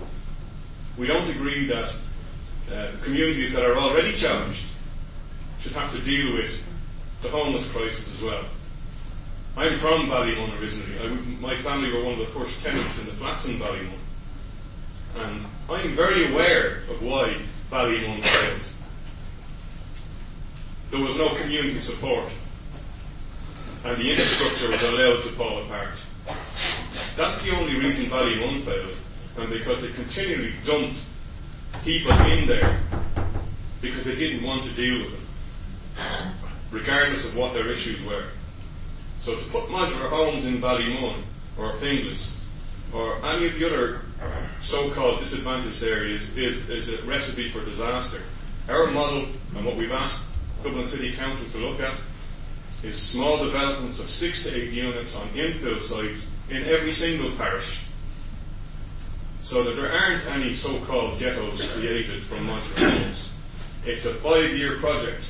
We 0.97 1.07
don't 1.07 1.29
agree 1.29 1.65
that 1.67 1.93
uh, 2.73 2.87
communities 3.03 3.53
that 3.53 3.63
are 3.63 3.75
already 3.77 4.11
challenged 4.11 4.65
should 5.59 5.73
have 5.73 5.93
to 5.93 6.01
deal 6.01 6.33
with 6.33 6.61
the 7.25 7.31
homeless 7.31 7.71
crisis 7.71 8.13
as 8.13 8.21
well. 8.21 8.43
I'm 9.57 9.79
from 9.79 10.07
Ballymun 10.07 10.59
originally. 10.61 10.99
I, 10.99 11.07
my 11.41 11.55
family 11.55 11.91
were 11.91 12.03
one 12.03 12.13
of 12.13 12.19
the 12.19 12.25
first 12.25 12.63
tenants 12.63 12.99
in 12.99 13.07
the 13.07 13.13
flats 13.13 13.47
in 13.47 13.55
Ballymun. 13.55 13.97
And 15.15 15.45
I'm 15.69 15.95
very 15.95 16.31
aware 16.31 16.83
of 16.89 17.01
why 17.01 17.35
Ballymun 17.71 18.21
failed. 18.21 18.61
There 20.91 20.99
was 20.99 21.17
no 21.17 21.29
community 21.35 21.79
support. 21.79 22.29
And 23.85 23.97
the 23.97 24.11
infrastructure 24.11 24.67
was 24.67 24.83
allowed 24.83 25.23
to 25.23 25.29
fall 25.29 25.63
apart. 25.63 25.95
That's 27.15 27.43
the 27.43 27.55
only 27.55 27.79
reason 27.79 28.05
Ballymun 28.05 28.61
failed. 28.63 28.95
And 29.37 29.49
because 29.49 29.81
they 29.81 29.91
continually 29.93 30.53
dumped 30.65 31.03
people 31.83 32.11
in 32.11 32.47
there 32.47 32.79
because 33.81 34.03
they 34.03 34.15
didn't 34.15 34.43
want 34.43 34.63
to 34.63 34.73
deal 34.75 34.99
with 35.03 35.11
them, 35.11 36.35
regardless 36.75 37.25
of 37.25 37.37
what 37.37 37.53
their 37.53 37.69
issues 37.69 38.03
were. 38.05 38.25
So 39.21 39.33
to 39.33 39.43
put 39.45 39.63
modular 39.69 40.09
homes 40.09 40.45
in 40.45 40.61
Ballymun 40.61 41.15
or 41.57 41.71
Finglas 41.73 42.43
or 42.93 43.15
any 43.25 43.47
of 43.47 43.57
the 43.57 43.65
other 43.65 44.01
so-called 44.59 45.19
disadvantaged 45.19 45.81
areas 45.83 46.35
is, 46.35 46.69
is 46.69 46.91
a 46.91 47.01
recipe 47.05 47.49
for 47.49 47.63
disaster. 47.63 48.21
Our 48.67 48.91
model 48.91 49.25
and 49.55 49.65
what 49.65 49.77
we've 49.77 49.91
asked 49.91 50.27
Dublin 50.63 50.83
City 50.83 51.13
Council 51.13 51.49
to 51.51 51.65
look 51.65 51.79
at 51.79 51.95
is 52.83 53.01
small 53.01 53.43
developments 53.43 53.99
of 53.99 54.09
six 54.09 54.43
to 54.43 54.53
eight 54.53 54.71
units 54.71 55.15
on 55.15 55.27
infill 55.29 55.81
sites 55.81 56.35
in 56.49 56.63
every 56.65 56.91
single 56.91 57.31
parish 57.31 57.85
so 59.39 59.63
that 59.63 59.75
there 59.75 59.91
aren't 59.91 60.27
any 60.27 60.53
so-called 60.53 61.19
ghettos 61.19 61.71
created 61.73 62.21
from 62.21 62.47
modular 62.47 62.91
homes. 62.91 63.31
It's 63.85 64.05
a 64.05 64.13
five-year 64.15 64.77
project 64.79 65.29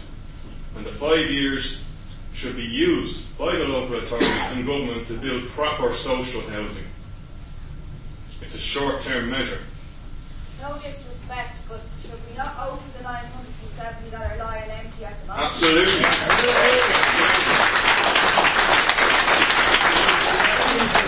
and 0.75 0.85
the 0.85 0.91
five 0.91 1.29
years 1.29 1.83
should 2.33 2.55
be 2.55 2.63
used 2.63 3.37
by 3.37 3.55
the 3.55 3.65
local 3.65 3.95
authorities 3.95 4.29
and 4.51 4.65
government 4.65 5.07
to 5.07 5.13
build 5.13 5.47
proper 5.49 5.91
social 5.93 6.41
housing. 6.49 6.83
It's 8.41 8.55
a 8.55 8.59
short-term 8.59 9.29
measure. 9.29 9.59
No 10.61 10.75
disrespect, 10.77 11.57
but 11.69 11.81
should 12.03 12.19
we 12.29 12.37
not 12.37 12.55
open 12.67 12.83
the 12.97 13.03
970 13.03 14.09
that 14.11 14.31
are 14.31 14.37
lying 14.37 14.69
empty 14.69 15.05
at 15.05 15.19
the 15.21 15.27
moment? 15.27 15.47
Absolutely. 15.47 16.03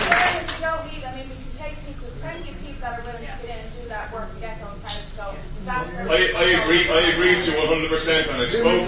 Fairness, 0.08 0.48
we 0.48 0.60
don't 0.64 0.84
need, 0.88 1.04
I 1.04 1.14
mean, 1.14 1.28
we 1.28 1.36
can 1.36 1.52
take 1.60 1.76
people, 1.84 2.08
plenty 2.20 2.50
of 2.50 2.56
people 2.64 2.80
that 2.80 3.00
are 3.00 3.04
willing 3.04 3.20
to 3.20 3.26
get 3.26 3.44
in 3.44 3.58
and 3.64 3.72
do 3.76 3.88
that 3.88 4.12
work 4.12 4.32
to 4.32 4.40
get 4.40 4.58
those 4.60 4.80
houses 4.82 5.12
going. 5.16 5.36
So 5.36 5.60
that's 5.64 5.92
where 5.92 5.97
I, 6.10 6.32
I 6.36 6.44
agree. 6.62 6.88
I 6.88 7.00
agree 7.12 7.36
with 7.36 7.46
you 7.48 7.58
100, 7.58 7.88
percent 7.90 8.28
and 8.30 8.42
I 8.42 8.46
spoke. 8.46 8.86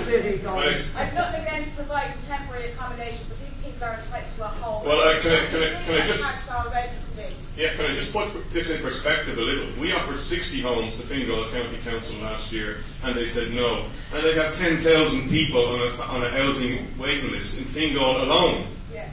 I, 0.48 1.02
I've 1.02 1.14
nothing 1.14 1.42
against 1.42 1.74
providing 1.76 2.16
temporary 2.26 2.72
accommodation, 2.72 3.24
but 3.28 3.38
these 3.40 3.54
people 3.62 3.84
are 3.84 3.94
entitled 3.94 4.34
to 4.36 4.44
a 4.44 4.48
home. 4.48 4.86
Well, 4.86 5.00
uh, 5.00 5.20
can 5.20 5.32
I- 5.32 5.46
can 5.46 5.62
I- 5.62 5.82
can 5.84 5.94
I 6.02 6.06
just- 6.06 6.50
already 6.50 6.88
to 6.88 7.16
this. 7.16 7.34
Yeah, 7.56 7.74
can 7.74 7.90
I 7.90 7.94
just 7.94 8.12
put 8.12 8.28
this 8.52 8.70
in 8.70 8.80
perspective 8.80 9.36
a 9.36 9.40
little? 9.40 9.68
We 9.78 9.92
offered 9.92 10.20
60 10.20 10.60
homes 10.62 10.96
to 11.00 11.06
Fingal 11.06 11.44
County 11.50 11.78
Council 11.84 12.18
last 12.20 12.52
year, 12.52 12.78
and 13.04 13.14
they 13.14 13.26
said 13.26 13.52
no. 13.52 13.84
And 14.14 14.24
they 14.24 14.34
have 14.34 14.56
10,000 14.56 15.28
people 15.28 15.66
on 15.66 15.80
a, 15.80 16.02
on 16.02 16.22
a 16.24 16.30
housing 16.30 16.86
waiting 16.98 17.30
list 17.30 17.58
in 17.58 17.64
Fingal 17.64 18.22
alone. 18.22 18.66
Yeah. 18.94 19.08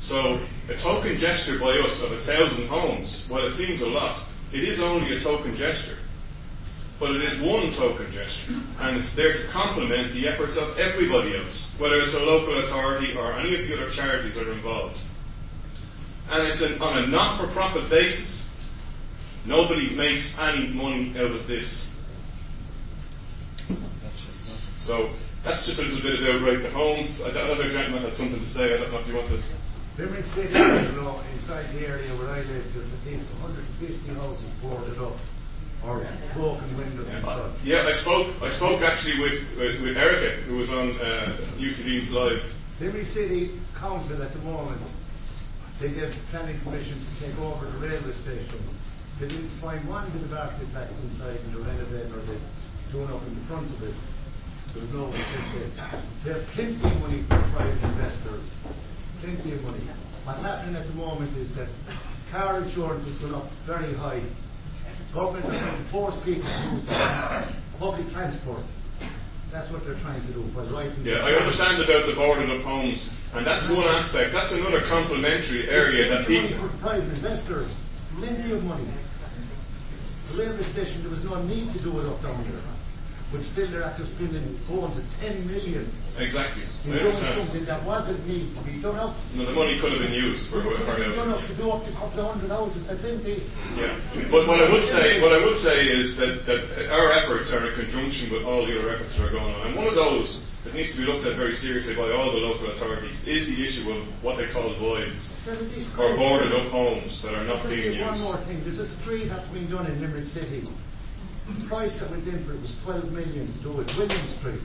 So 0.00 0.40
a 0.68 0.74
token 0.74 1.18
gesture 1.18 1.58
by 1.58 1.78
us 1.78 2.02
of 2.02 2.12
a 2.12 2.16
thousand 2.16 2.68
homes, 2.68 3.24
while 3.28 3.44
it 3.44 3.52
seems 3.52 3.82
a 3.82 3.88
lot, 3.88 4.16
it 4.52 4.64
is 4.64 4.80
only 4.80 5.14
a 5.16 5.20
token 5.20 5.54
gesture. 5.56 5.98
But 7.00 7.10
it 7.16 7.22
is 7.22 7.40
one 7.40 7.72
token 7.72 8.10
gesture, 8.12 8.54
and 8.80 8.96
it's 8.96 9.14
there 9.14 9.32
to 9.32 9.46
complement 9.48 10.12
the 10.12 10.28
efforts 10.28 10.56
of 10.56 10.78
everybody 10.78 11.36
else, 11.36 11.78
whether 11.80 11.96
it's 11.96 12.14
a 12.14 12.24
local 12.24 12.56
authority 12.58 13.16
or 13.16 13.32
any 13.32 13.60
of 13.60 13.66
the 13.66 13.74
other 13.74 13.90
charities 13.90 14.36
that 14.36 14.46
are 14.46 14.52
involved. 14.52 14.98
And 16.30 16.46
it's 16.46 16.62
an, 16.62 16.80
on 16.80 17.02
a 17.02 17.06
not-for-profit 17.08 17.90
basis. 17.90 18.48
Nobody 19.44 19.94
makes 19.94 20.38
any 20.38 20.68
money 20.68 21.12
out 21.18 21.32
of 21.32 21.46
this. 21.48 21.94
So 24.78 25.10
that's 25.42 25.66
just 25.66 25.78
a 25.80 25.82
little 25.82 26.00
bit 26.00 26.20
about 26.20 26.46
right 26.46 26.62
to 26.62 26.70
homes. 26.70 27.20
Another 27.22 27.68
gentleman 27.68 28.02
had 28.02 28.14
something 28.14 28.38
to 28.38 28.48
say. 28.48 28.74
I 28.74 28.78
don't 28.78 28.92
know 28.92 29.00
if 29.00 29.08
you 29.08 29.14
want 29.14 29.28
to. 29.28 29.40
Limerick 29.98 30.26
City, 30.26 30.48
you 30.48 31.02
know, 31.02 31.20
inside 31.34 31.70
the 31.72 31.86
area 31.86 32.08
where 32.16 32.30
I 32.30 32.38
live, 32.38 32.74
there's 32.74 32.92
at 32.92 33.06
least 33.06 33.30
150 33.42 34.14
houses 34.14 34.50
boarded 34.62 34.98
up 34.98 35.16
or 35.86 36.06
broken 36.34 36.76
windows 36.76 37.08
and 37.12 37.24
such. 37.24 37.64
Yeah, 37.64 37.86
I 37.86 37.92
spoke. 37.92 38.28
I 38.42 38.48
spoke 38.48 38.82
actually 38.82 39.20
with 39.20 39.56
with, 39.56 39.80
with 39.80 39.96
Erica, 39.96 40.40
who 40.42 40.56
was 40.56 40.72
on 40.72 40.90
uh, 41.00 41.36
UTV 41.58 42.10
Live. 42.10 42.54
Limerick 42.80 43.06
City 43.06 43.50
Council 43.76 44.20
at 44.22 44.32
the 44.32 44.40
moment, 44.40 44.80
they 45.80 45.90
get 45.90 46.10
planning 46.30 46.58
permission 46.60 46.98
to 46.98 47.24
take 47.24 47.38
over 47.40 47.66
the 47.66 47.78
railway 47.78 48.12
station. 48.12 48.58
They 49.20 49.28
didn't 49.28 49.48
find 49.62 49.86
one 49.88 50.10
bit 50.10 50.22
of 50.22 50.32
artifacts 50.34 51.00
inside 51.02 51.38
and 51.38 51.54
they're 51.54 51.62
renovating 51.62 52.12
or 52.12 52.18
they 52.26 52.38
torn 52.90 53.10
up 53.12 53.22
in 53.26 53.34
the 53.34 53.40
front 53.42 53.70
of 53.70 53.82
it. 53.82 53.94
There's 54.74 54.92
no 54.92 55.06
They 56.24 56.32
have 56.32 56.46
plenty 56.50 56.74
of 56.82 57.00
money 57.00 57.22
for 57.22 57.38
private 57.54 57.82
investors. 57.84 58.54
Plenty 59.22 59.52
of 59.52 59.64
money. 59.64 59.80
What's 60.24 60.42
happening 60.42 60.74
at 60.74 60.86
the 60.86 60.94
moment 60.94 61.36
is 61.36 61.54
that 61.54 61.68
car 62.32 62.58
insurance 62.58 63.04
has 63.04 63.16
gone 63.18 63.34
up 63.34 63.50
very 63.66 63.94
high. 63.94 64.22
Government 65.14 65.46
is 65.46 65.60
trying 65.60 65.76
to 65.76 65.90
force 65.90 66.16
people 66.24 66.50
to 66.50 66.74
use 66.74 67.52
public 67.78 68.12
transport. 68.12 68.58
That's 69.52 69.70
what 69.70 69.86
they're 69.86 69.94
trying 69.94 70.20
to 70.20 70.32
do. 70.32 70.40
Writing 70.40 70.92
Yeah, 71.04 71.24
I 71.24 71.34
understand 71.34 71.80
about 71.80 72.06
the 72.06 72.14
boarded 72.14 72.50
of 72.50 72.62
homes, 72.62 73.14
and 73.32 73.46
that's 73.46 73.70
one 73.70 73.86
aspect. 73.94 74.32
That's 74.32 74.50
another 74.50 74.80
complementary 74.80 75.70
area 75.70 76.08
that 76.08 76.26
people. 76.26 76.68
For 76.68 76.76
private 76.78 77.04
investors, 77.04 77.80
plenty 78.18 78.50
of 78.50 78.64
money. 78.64 78.88
The 80.32 80.42
railway 80.42 80.62
station, 80.64 81.02
there 81.02 81.10
was 81.12 81.22
no 81.22 81.40
need 81.44 81.70
to 81.74 81.78
do 81.84 82.00
it 82.00 82.06
up 82.06 82.20
down 82.20 82.42
there. 82.50 82.60
But 83.30 83.42
still, 83.42 83.68
they're 83.68 83.84
after 83.84 84.04
spending 84.04 84.58
going 84.68 84.90
to 84.90 85.02
10 85.20 85.46
million 85.46 85.88
Exactly. 86.18 86.62
doing 86.84 86.98
understand. 86.98 87.34
something 87.34 87.64
that 87.64 87.82
wasn't 87.82 88.26
need 88.26 88.54
to 88.54 88.60
be 88.62 88.80
done 88.80 88.96
up. 88.96 89.14
No, 89.34 89.44
the 89.46 89.52
money 89.52 89.78
could 89.80 89.92
have 89.92 90.00
been 90.00 90.12
used 90.12 90.50
for, 90.50 90.60
for 90.60 90.70
Done 90.70 91.12
housing. 91.12 91.32
up 91.32 91.44
to 91.44 91.54
do 91.54 91.70
up 91.70 91.84
to 91.84 91.90
a 91.90 91.94
couple 91.94 92.20
of 92.20 92.30
hundred 92.32 92.50
houses, 92.50 92.86
that's 92.86 93.04
empty. 93.04 93.42
Yeah, 93.76 93.96
but 94.30 94.46
what 94.46 94.60
I 94.60 94.70
would 94.70 94.84
say, 94.84 95.20
what 95.20 95.32
I 95.32 95.44
would 95.44 95.56
say 95.56 95.88
is 95.88 96.16
that, 96.18 96.46
that 96.46 96.90
our 96.90 97.12
efforts 97.12 97.52
are 97.52 97.66
in 97.66 97.74
conjunction 97.74 98.32
with 98.32 98.44
all 98.44 98.64
the 98.64 98.78
other 98.78 98.90
efforts 98.90 99.16
that 99.16 99.26
are 99.26 99.32
going 99.32 99.54
on. 99.54 99.66
And 99.66 99.76
one 99.76 99.88
of 99.88 99.94
those 99.94 100.46
that 100.64 100.74
needs 100.74 100.94
to 100.94 101.04
be 101.04 101.06
looked 101.06 101.26
at 101.26 101.34
very 101.34 101.52
seriously 101.52 101.94
by 101.94 102.10
all 102.12 102.30
the 102.30 102.38
local 102.38 102.68
authorities 102.68 103.26
is 103.26 103.46
the 103.46 103.64
issue 103.64 103.90
of 103.92 104.24
what 104.24 104.36
they 104.36 104.46
call 104.46 104.68
voids 104.74 105.34
or 105.98 106.16
boarded 106.16 106.52
up 106.52 106.68
homes 106.68 107.20
that 107.22 107.34
are 107.34 107.44
not 107.44 107.62
Just 107.62 107.68
being 107.68 107.92
used. 107.92 108.00
One 108.00 108.20
more 108.20 108.36
thing, 108.38 108.62
there's 108.62 108.78
a 108.78 108.86
street 108.86 109.24
that's 109.28 109.48
been 109.48 109.68
done 109.68 109.86
in 109.86 110.00
Limerick 110.00 110.26
City. 110.26 110.62
The 111.58 111.66
price 111.66 111.98
that 111.98 112.10
went 112.10 112.26
in 112.26 112.42
for 112.44 112.52
it 112.52 112.60
was 112.62 112.80
12 112.84 113.12
million 113.12 113.52
to 113.52 113.58
do 113.58 113.80
it, 113.80 113.98
William 113.98 114.26
Street. 114.38 114.60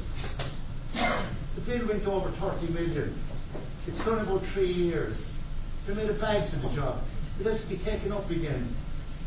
The 1.60 1.78
bill 1.78 1.88
went 1.88 2.08
over 2.08 2.30
30 2.30 2.72
million. 2.74 3.14
It's 3.86 4.06
done 4.06 4.20
about 4.20 4.44
three 4.46 4.72
years. 4.72 5.34
They 5.88 5.94
made 5.94 6.10
a 6.10 6.14
bag 6.14 6.48
to 6.50 6.56
the 6.56 6.70
job. 6.70 7.02
It 7.40 7.46
has 7.48 7.62
to 7.62 7.68
be 7.68 7.76
taken 7.78 8.14
up 8.14 8.30
again. 8.30 8.74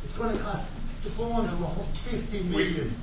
It's 0.04 0.14
going 0.16 0.34
to 0.36 0.42
cost 0.42 0.66
the 1.04 1.10
bones 1.10 1.52
of 1.52 1.60
a 1.60 1.66
hu- 1.66 1.94
50 2.18 2.42
million. 2.44 2.94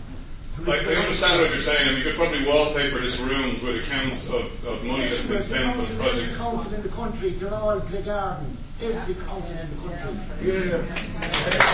to 0.65 0.71
I, 0.71 0.77
I 0.77 0.95
understand 0.95 1.41
what 1.41 1.51
you're 1.51 1.59
saying, 1.59 1.89
and 1.89 1.97
we 1.97 2.01
could 2.03 2.15
probably 2.15 2.43
wallpaper 2.43 2.99
this 2.99 3.19
room 3.19 3.53
with 3.63 3.85
accounts 3.85 4.29
of, 4.29 4.45
of 4.65 4.83
money 4.83 5.07
that's 5.09 5.27
been 5.27 5.41
spent 5.41 5.65
on 5.77 5.79
Every 5.79 5.95
projects. 5.97 6.37
council 6.39 6.73
in 6.73 6.81
the 6.81 6.89
country, 6.89 7.29
they're 7.31 7.53
all 7.53 7.79
the 7.79 8.01
garden. 8.01 8.57
Every 8.81 9.13
council 9.15 9.51
in 9.51 9.69
the 9.69 9.97
country. 9.97 11.69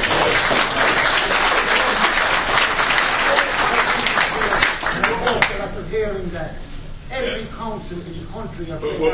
I 3.68 5.02
hope 5.26 5.41
that 5.41 5.61
after 5.61 5.84
hearing 5.90 6.30
that, 6.30 6.56
every 7.11 7.45
council 7.48 7.99
in 7.99 8.19
the 8.19 8.26
country 8.32 8.72
are 8.72 8.80
But 8.80 8.94
the 8.94 8.99
what, 8.99 9.11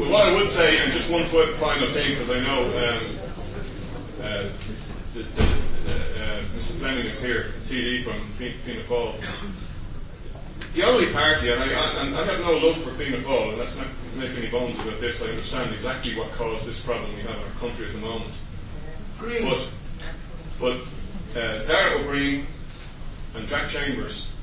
well, 0.00 0.10
what 0.10 0.26
I 0.26 0.34
would 0.34 0.48
say, 0.48 0.78
and 0.78 0.92
just 0.92 1.10
one 1.10 1.28
quick 1.28 1.54
final 1.56 1.88
thing, 1.88 2.10
because 2.12 2.30
I 2.30 2.40
know 2.40 2.64
um, 2.64 3.18
uh, 4.22 4.48
the, 5.14 5.22
the, 5.22 5.42
uh, 5.42 6.42
Mrs. 6.56 6.78
Fleming 6.78 7.06
is 7.06 7.22
here, 7.22 7.52
TD 7.64 8.04
from 8.04 8.20
Fi- 8.38 8.56
Fianna 8.64 8.82
Fáil. 8.82 9.14
The 10.74 10.82
only 10.82 11.12
party, 11.12 11.50
and 11.50 11.62
I, 11.62 12.02
and 12.02 12.16
I 12.16 12.24
have 12.24 12.40
no 12.40 12.52
love 12.56 12.76
for 12.82 12.90
Fianna 12.90 13.18
Fáil, 13.18 13.50
and 13.50 13.58
let's 13.58 13.78
not 13.78 13.86
make 14.16 14.36
any 14.36 14.48
bones 14.48 14.78
about 14.80 15.00
this, 15.00 15.22
I 15.22 15.26
understand 15.26 15.74
exactly 15.74 16.16
what 16.16 16.30
caused 16.32 16.66
this 16.66 16.82
problem 16.82 17.14
we 17.14 17.22
have 17.22 17.36
in 17.36 17.42
our 17.42 17.50
country 17.60 17.86
at 17.86 17.92
the 17.92 17.98
moment. 17.98 18.32
Green. 19.18 19.48
But, 19.48 19.68
but 20.60 20.76
uh, 21.40 21.64
Darragh 21.66 22.00
O'Brien 22.00 22.46
and 23.34 23.48
Jack 23.48 23.68
Chambers, 23.68 24.33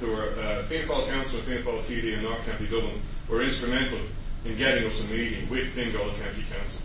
who 0.00 0.08
were 0.08 0.32
uh, 0.40 0.62
Fianna 0.64 0.86
Council 0.86 1.40
and 1.40 1.48
Fianna 1.48 1.62
Fáil 1.62 1.80
TD 1.80 2.16
in 2.16 2.22
North 2.22 2.44
County 2.46 2.66
Dublin, 2.66 3.00
were 3.28 3.42
instrumental 3.42 3.98
in 4.44 4.56
getting 4.56 4.86
us 4.86 5.04
a 5.04 5.06
meeting 5.08 5.48
with 5.50 5.68
Fingal 5.70 6.04
County 6.04 6.44
Council. 6.50 6.82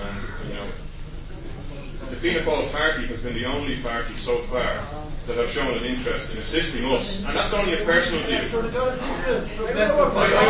And, 0.00 0.48
you 0.48 0.54
know, 0.54 0.66
the 2.10 2.16
Fianna 2.16 2.40
Fáil 2.40 2.70
party 2.72 3.06
has 3.06 3.22
been 3.22 3.34
the 3.34 3.46
only 3.46 3.76
party 3.78 4.14
so 4.14 4.38
far 4.52 4.76
that 5.26 5.36
have 5.38 5.48
shown 5.48 5.72
an 5.78 5.84
interest 5.84 6.34
in 6.34 6.38
assisting 6.38 6.84
us, 6.92 7.24
and 7.24 7.34
that's 7.34 7.54
only 7.54 7.72
a 7.72 7.84
personal 7.84 8.22
view. 8.26 8.36
I, 8.36 8.40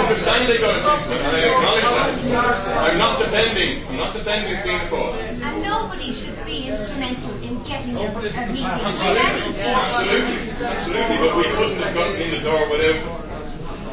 understand 0.03 0.51
they 0.51 0.59
got 0.59 0.75
it, 0.75 1.15
and 1.15 1.37
I 1.37 1.47
acknowledge 1.47 2.25
that. 2.25 2.91
I'm 2.91 2.99
not 2.99 3.19
defending, 3.19 3.87
I'm 3.87 3.97
not 3.97 4.13
defending 4.13 4.61
Fianna 4.63 4.85
Fáil. 4.91 5.44
And 5.85 5.93
nobody 5.93 6.13
should 6.13 6.47
be 6.47 6.69
instrumental 6.69 7.31
in 7.43 7.63
getting 7.65 7.97
a, 7.97 8.01
a 8.01 8.47
meeting. 8.47 8.65
Absolutely, 8.65 9.61
absolutely, 9.61 10.67
absolutely, 10.67 11.17
but 11.19 11.37
we 11.37 11.43
couldn't 11.43 11.83
have 11.83 11.95
gotten 11.95 12.21
in 12.23 12.31
the 12.31 12.39
door 12.41 12.71
without. 12.71 13.21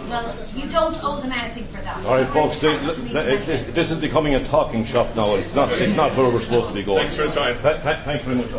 Well, 0.09 0.35
you 0.55 0.69
don't 0.69 1.03
owe 1.03 1.19
them 1.19 1.31
anything 1.33 1.65
for 1.65 1.81
that. 1.81 2.05
All 2.05 2.15
right, 2.15 2.27
folks, 2.27 2.59
this, 2.61 2.97
this, 3.45 3.63
this 3.63 3.91
is 3.91 3.99
becoming 3.99 4.35
a 4.35 4.43
talking 4.45 4.85
shop 4.85 5.15
now. 5.17 5.35
It's 5.35 5.53
not, 5.55 5.69
it's 5.73 5.95
not 5.97 6.15
where 6.15 6.29
we're 6.31 6.39
supposed 6.41 6.69
to 6.69 6.73
be 6.73 6.83
going. 6.83 6.99
Thanks 6.99 7.15
for 7.17 7.23
the 7.27 7.31
time. 7.31 7.61
Th- 7.61 7.81
th- 7.83 7.97
thanks 7.99 8.23
very 8.23 8.37
much. 8.37 8.51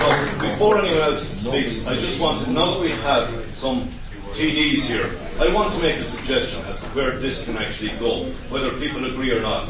Well, 0.00 0.40
before 0.40 0.78
anyone 0.78 1.02
else 1.02 1.28
speaks, 1.28 1.86
I 1.86 1.94
just 1.96 2.20
want 2.20 2.40
to, 2.44 2.50
now 2.50 2.72
that 2.72 2.80
we 2.80 2.90
have 2.90 3.28
some 3.54 3.82
TDs 4.32 4.86
here, 4.88 5.10
I 5.40 5.50
want 5.54 5.72
to 5.72 5.80
make 5.80 5.96
a 5.96 6.04
suggestion 6.04 6.62
as 6.66 6.78
to 6.80 6.86
where 6.88 7.12
this 7.18 7.46
can 7.46 7.56
actually 7.56 7.92
go, 7.98 8.24
whether 8.50 8.70
people 8.78 9.06
agree 9.06 9.32
or 9.32 9.40
not. 9.40 9.66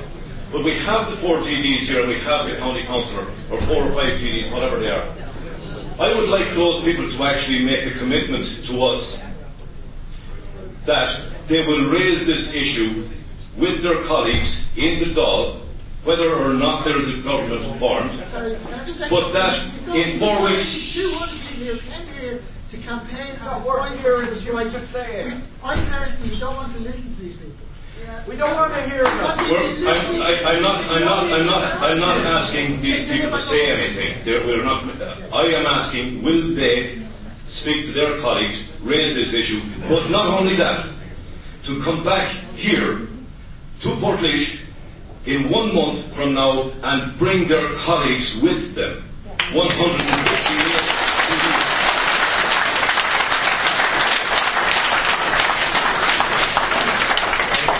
But 0.51 0.65
we 0.65 0.75
have 0.75 1.09
the 1.09 1.17
four 1.17 1.37
TDs 1.37 1.87
here 1.89 2.01
and 2.01 2.09
we 2.09 2.19
have 2.19 2.49
the 2.51 2.57
county 2.57 2.83
councillor, 2.83 3.23
or 3.53 3.61
four 3.63 3.85
or 3.85 3.93
five 3.93 4.11
TDs, 4.19 4.53
whatever 4.53 4.81
they 4.81 4.91
are. 4.91 5.07
I 6.01 6.13
would 6.13 6.29
like 6.29 6.49
those 6.57 6.83
people 6.83 7.09
to 7.09 7.23
actually 7.23 7.65
make 7.65 7.87
a 7.87 7.97
commitment 7.99 8.47
to 8.65 8.83
us 8.83 9.23
that 10.87 11.21
they 11.47 11.65
will 11.65 11.89
raise 11.89 12.27
this 12.27 12.53
issue 12.53 13.05
with 13.57 13.81
their 13.81 14.03
colleagues 14.03 14.69
in 14.77 14.99
the 14.99 15.15
Dáil, 15.15 15.61
whether 16.03 16.35
or 16.35 16.53
not 16.53 16.85
there 16.85 16.99
is 16.99 17.17
a 17.17 17.23
government 17.23 17.63
formed, 17.79 18.11
but 19.09 19.33
that 19.33 19.63
in 19.95 20.19
four 20.19 20.43
weeks, 20.43 20.97
200 22.71 23.09
people 23.09 23.11
who 23.11 23.11
came 23.11 23.27
here 23.27 23.27
to 23.27 23.27
campaign 23.27 23.35
for 23.35 23.61
what 23.67 24.45
you're 24.45 24.55
right 24.55 24.71
to 24.71 24.79
say. 24.79 25.33
I 25.65 25.75
personally 25.87 26.37
don't 26.39 26.57
want 26.57 26.73
to 26.75 26.79
listen 26.81 27.15
to 27.15 27.21
these 27.23 27.37
people. 27.37 27.57
We 28.29 28.37
don't 28.37 28.55
want 28.55 28.73
to 28.75 28.81
hear 28.89 29.05
them. 29.05 29.39
We're- 29.51 29.89
I'm, 29.89 30.23
I, 30.23 30.53
I'm 30.55 30.63
not, 30.63 30.85
I'm 30.91 31.05
not, 31.05 31.25
I'm 31.33 31.47
not, 31.47 31.83
I'm 31.83 32.01
not 32.01 32.17
asking 32.27 32.81
these 32.81 33.09
people 33.09 33.31
to 33.31 33.39
say 33.39 33.73
anything. 33.73 34.25
They're, 34.25 34.47
we're 34.47 34.65
not, 34.65 34.85
I 35.33 35.43
am 35.55 35.67
asking, 35.67 36.23
will 36.23 36.55
they 36.55 36.99
speak 37.47 37.87
to 37.87 37.93
their 37.93 38.19
colleagues, 38.21 38.73
raise 38.83 39.15
this 39.15 39.35
issue, 39.35 39.61
but 39.89 40.09
not 40.11 40.27
only 40.41 40.55
that, 40.57 40.87
to 41.65 41.81
come 41.83 42.03
back 42.05 42.29
here 42.55 42.99
to 43.81 43.89
Portlaoise 44.01 44.65
in 45.27 45.51
one 45.51 45.75
month 45.75 46.15
from 46.15 46.35
now 46.35 46.71
and 46.83 47.17
bring 47.19 47.49
their 47.49 47.69
colleagues 47.75 48.41
with 48.41 48.75
them. 48.75 49.03
150 49.53 50.61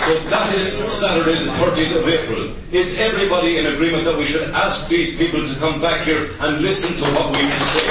that 0.29 0.53
is 0.55 0.73
Saturday 0.91 1.35
the 1.35 1.51
30th 1.51 2.01
of 2.01 2.07
April. 2.07 2.55
Is 2.71 2.99
everybody 2.99 3.57
in 3.57 3.67
agreement 3.67 4.03
that 4.05 4.17
we 4.17 4.25
should 4.25 4.49
ask 4.51 4.89
these 4.89 5.17
people 5.17 5.45
to 5.45 5.55
come 5.59 5.79
back 5.79 6.05
here 6.05 6.29
and 6.41 6.61
listen 6.61 6.95
to 6.97 7.05
what 7.15 7.35
we 7.35 7.41
to 7.43 7.63
say? 7.71 7.87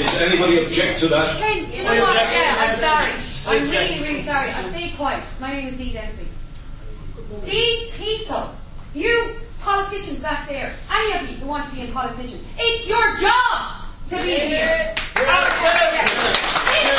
Is 0.00 0.20
anybody 0.22 0.64
object 0.64 1.00
to 1.00 1.06
that? 1.08 1.38
Ken, 1.38 1.72
you 1.72 1.84
know 1.84 2.02
what? 2.02 2.16
Yeah, 2.16 2.56
I'm 2.58 2.76
sorry. 2.78 3.12
I'm 3.46 3.70
really, 3.70 4.02
really 4.02 4.24
sorry. 4.24 4.50
I'll 4.50 4.70
stay 4.70 4.90
quiet. 4.96 5.22
My 5.40 5.52
name 5.52 5.68
is 5.68 5.78
Dee 5.78 5.92
Dempsey. 5.92 6.26
These 7.44 7.90
people, 7.92 8.54
you 8.94 9.36
politicians 9.60 10.18
back 10.20 10.48
there, 10.48 10.74
any 10.90 11.18
of 11.18 11.30
you 11.30 11.36
who 11.36 11.46
want 11.46 11.68
to 11.68 11.74
be 11.74 11.82
a 11.82 11.92
politician, 11.92 12.44
it's 12.58 12.86
your 12.86 13.16
job 13.16 13.83
to 14.10 14.16
be 14.16 14.34
here. 14.34 14.94
It 14.96 15.24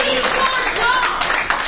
is 0.09 0.25
your 0.35 0.55
job. 0.77 1.21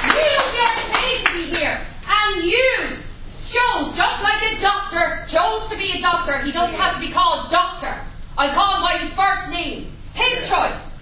You 0.05 0.29
get 0.57 0.77
paid 0.93 1.19
to 1.25 1.31
be 1.33 1.45
here. 1.57 1.77
And 2.07 2.43
you 2.43 2.97
chose, 3.45 3.95
just 3.95 4.23
like 4.23 4.41
a 4.51 4.59
doctor 4.61 5.23
chose 5.27 5.69
to 5.69 5.77
be 5.77 5.91
a 5.97 6.01
doctor, 6.01 6.39
he 6.39 6.51
doesn't 6.51 6.75
have 6.75 6.95
to 6.95 6.99
be 6.99 7.11
called 7.11 7.51
doctor. 7.51 7.93
I 8.37 8.51
call 8.53 8.75
him 8.75 8.81
by 8.81 8.97
his 8.99 9.13
first 9.13 9.49
name. 9.49 9.91
His 10.13 10.49
choice 10.49 10.95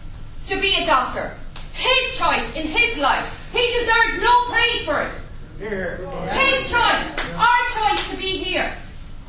to 0.48 0.60
be 0.60 0.76
a 0.82 0.86
doctor. 0.86 1.32
His 1.74 2.18
choice 2.18 2.54
in 2.56 2.68
his 2.68 2.98
life. 2.98 3.26
He 3.54 3.66
deserves 3.80 4.22
no 4.22 4.46
praise 4.50 4.82
for 4.84 5.02
it. 5.02 5.14
His 5.60 6.70
choice. 6.70 7.36
Our 7.36 7.66
choice 7.74 8.10
to 8.12 8.18
be 8.18 8.38
here. 8.44 8.76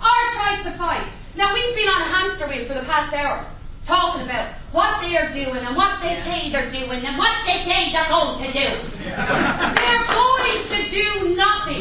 Our 0.00 0.30
choice 0.34 0.64
to 0.64 0.70
fight. 0.72 1.06
Now 1.36 1.54
we've 1.54 1.74
been 1.76 1.88
on 1.88 2.02
a 2.02 2.04
hamster 2.04 2.46
wheel 2.48 2.64
for 2.64 2.74
the 2.74 2.82
past 2.82 3.12
hour. 3.12 3.44
Talking 3.86 4.22
about 4.22 4.52
what 4.72 5.00
they 5.00 5.16
are 5.16 5.30
doing 5.30 5.64
and 5.64 5.76
what 5.76 6.02
they 6.02 6.20
say 6.22 6.50
they're 6.50 6.68
doing 6.68 7.06
and 7.06 7.16
what 7.16 7.32
they 7.46 7.62
say 7.62 7.92
they're 7.92 8.08
going 8.08 8.44
to 8.44 8.52
do. 8.52 8.68
they're 9.78 10.06
going 10.10 10.66
to 10.66 10.90
do 10.90 11.36
nothing. 11.36 11.78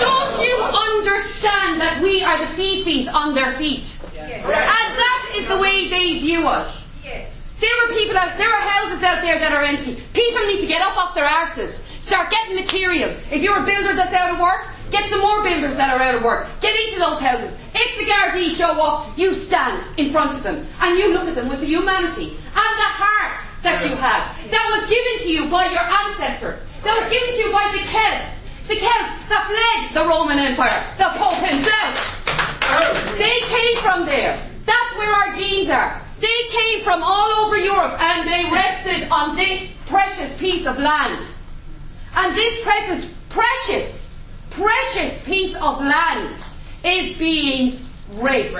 Don't 0.00 0.42
you 0.44 0.56
understand 0.64 1.80
that 1.80 2.00
we 2.02 2.22
are 2.22 2.38
the 2.38 2.52
feces 2.52 3.08
on 3.08 3.34
their 3.34 3.52
feet? 3.52 3.98
And 4.18 4.44
that 4.44 5.32
is 5.34 5.48
the 5.48 5.56
way 5.58 5.88
they 5.88 6.18
view 6.20 6.46
us. 6.46 6.87
There 7.60 7.84
are 7.84 7.88
people 7.94 8.16
out, 8.16 8.36
there 8.38 8.52
are 8.52 8.60
houses 8.60 9.02
out 9.02 9.22
there 9.22 9.38
that 9.38 9.52
are 9.52 9.64
empty. 9.64 9.94
People 10.14 10.42
need 10.46 10.60
to 10.60 10.66
get 10.66 10.82
up 10.82 10.96
off 10.96 11.14
their 11.14 11.28
arses, 11.28 11.82
start 12.02 12.30
getting 12.30 12.56
material. 12.56 13.10
If 13.30 13.42
you're 13.42 13.58
a 13.58 13.66
builder 13.66 13.94
that's 13.94 14.12
out 14.12 14.30
of 14.30 14.38
work, 14.38 14.66
Get 14.90 15.08
some 15.10 15.20
more 15.20 15.42
builders 15.42 15.76
that 15.76 15.92
are 15.92 16.00
out 16.00 16.14
of 16.14 16.24
work. 16.24 16.48
Get 16.60 16.74
into 16.86 16.98
those 16.98 17.20
houses. 17.20 17.56
If 17.74 17.98
the 17.98 18.10
Gardaí 18.10 18.48
show 18.48 18.72
up, 18.80 19.18
you 19.18 19.34
stand 19.34 19.86
in 19.98 20.10
front 20.10 20.36
of 20.36 20.42
them 20.42 20.66
and 20.80 20.98
you 20.98 21.12
look 21.12 21.28
at 21.28 21.34
them 21.34 21.48
with 21.48 21.60
the 21.60 21.66
humanity 21.66 22.32
and 22.32 22.72
the 22.80 22.90
heart 22.96 23.36
that 23.62 23.84
you 23.84 23.94
have. 23.96 24.32
That 24.50 24.66
was 24.72 24.88
given 24.88 25.14
to 25.24 25.30
you 25.30 25.50
by 25.50 25.68
your 25.68 25.84
ancestors. 25.84 26.56
That 26.84 27.04
was 27.04 27.12
given 27.12 27.34
to 27.36 27.40
you 27.44 27.52
by 27.52 27.68
the 27.76 27.84
Celts. 27.84 28.32
The 28.68 28.76
Celts 28.80 29.28
that 29.28 29.44
fled 29.44 29.92
the 29.92 30.08
Roman 30.08 30.38
Empire. 30.38 30.80
The 30.96 31.12
Pope 31.20 31.36
himself. 31.44 32.24
They 33.18 33.40
came 33.44 33.76
from 33.82 34.06
there. 34.06 34.40
That's 34.64 34.96
where 34.96 35.12
our 35.12 35.34
genes 35.34 35.68
are. 35.68 36.00
They 36.20 36.48
came 36.50 36.82
from 36.82 37.02
all 37.02 37.30
over 37.44 37.56
Europe 37.56 38.00
and 38.00 38.28
they 38.28 38.44
rested 38.50 39.08
on 39.10 39.36
this 39.36 39.70
precious 39.86 40.36
piece 40.38 40.66
of 40.66 40.78
land. 40.78 41.24
And 42.14 42.34
this 42.34 42.64
precious, 42.64 43.10
precious, 43.28 44.06
precious 44.50 45.22
piece 45.24 45.54
of 45.54 45.80
land 45.80 46.34
is 46.84 47.16
being 47.16 47.78
raped. 48.14 48.54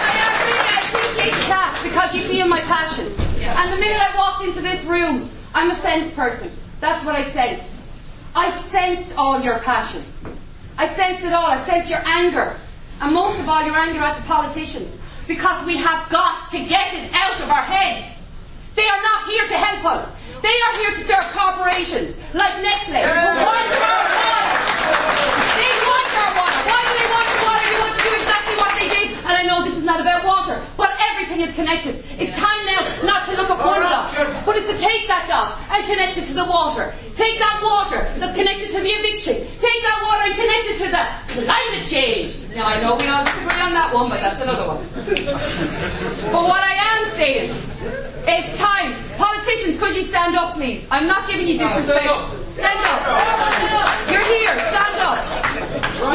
I 0.00 0.84
appreciate 0.86 1.32
the 1.32 1.40
clap 1.46 1.82
because 1.82 2.14
you 2.14 2.20
feel 2.22 2.46
my 2.46 2.60
passion. 2.60 3.06
And 3.40 3.72
the 3.72 3.76
minute 3.76 3.98
I 3.98 4.14
walked 4.14 4.44
into 4.44 4.60
this 4.60 4.76
room, 4.88 5.30
I'm 5.54 5.70
a 5.70 5.74
sense 5.74 6.12
person. 6.12 6.50
That's 6.80 7.04
what 7.04 7.14
I 7.14 7.24
sense. 7.24 7.80
I 8.34 8.50
sensed 8.50 9.16
all 9.16 9.40
your 9.40 9.58
passion. 9.60 10.02
I 10.76 10.88
sensed 10.88 11.24
it 11.24 11.32
all. 11.32 11.46
I 11.46 11.60
sensed 11.62 11.90
your 11.90 12.02
anger. 12.04 12.56
And 13.00 13.12
most 13.14 13.38
of 13.40 13.48
all, 13.48 13.64
your 13.64 13.76
anger 13.76 14.00
at 14.00 14.16
the 14.16 14.22
politicians. 14.22 14.98
Because 15.26 15.64
we 15.66 15.76
have 15.76 16.08
got 16.08 16.48
to 16.50 16.58
get 16.58 16.94
it 16.94 17.10
out 17.12 17.38
of 17.40 17.50
our 17.50 17.62
heads. 17.62 18.16
They 18.74 18.86
are 18.86 19.02
not 19.02 19.24
here 19.26 19.46
to 19.46 19.54
help 19.54 19.84
us. 19.84 20.14
They 20.40 20.48
are 20.48 20.76
here 20.78 20.90
to 20.90 21.02
serve 21.04 21.24
corporations 21.34 22.16
like 22.32 22.62
Nestle, 22.62 23.02
who 23.02 23.44
want 23.44 23.72
our 23.82 24.04
water. 24.04 25.77
And 29.28 29.36
I 29.36 29.44
know 29.44 29.62
this 29.62 29.76
is 29.76 29.84
not 29.84 30.00
about 30.00 30.24
water, 30.24 30.56
but 30.78 30.88
everything 31.12 31.42
is 31.44 31.54
connected. 31.54 32.00
It's 32.16 32.32
time 32.32 32.64
now 32.64 32.80
not 33.04 33.28
to 33.28 33.36
look 33.36 33.50
at 33.52 33.60
one 33.60 33.84
dot, 33.84 34.08
but 34.46 34.56
it's 34.56 34.72
to 34.72 34.78
take 34.80 35.06
that 35.06 35.28
dot 35.28 35.52
and 35.68 35.84
connect 35.84 36.16
it 36.16 36.24
to 36.32 36.34
the 36.34 36.48
water. 36.48 36.94
Take 37.12 37.36
that 37.36 37.60
water 37.60 38.08
that's 38.16 38.32
connected 38.32 38.72
to 38.72 38.80
the 38.80 38.88
eviction. 38.88 39.36
Take 39.60 39.80
that 39.84 40.00
water 40.00 40.32
and 40.32 40.34
connect 40.34 40.64
it 40.72 40.78
to 40.80 40.88
the 40.88 41.04
climate 41.44 41.84
change. 41.84 42.40
Now 42.56 42.72
I 42.72 42.80
know 42.80 42.96
we 42.96 43.04
all 43.04 43.20
disagree 43.20 43.60
on 43.60 43.76
that 43.76 43.92
one, 43.92 44.08
but 44.08 44.24
that's 44.24 44.40
another 44.40 44.64
one. 44.64 44.80
but 46.32 46.42
what 46.48 46.64
I 46.64 46.72
am 46.96 47.10
saying, 47.12 47.52
it's 48.24 48.56
time. 48.56 48.96
Politicians, 49.20 49.76
could 49.76 49.92
you 49.92 50.08
stand 50.08 50.36
up, 50.36 50.54
please? 50.54 50.88
I'm 50.90 51.06
not 51.06 51.28
giving 51.28 51.46
you 51.46 51.60
disrespect. 51.60 52.08
Stand 52.56 52.80
up. 52.80 53.04
You're 54.08 54.24
here. 54.24 54.56
Stand 54.72 54.96
up. 55.04 55.20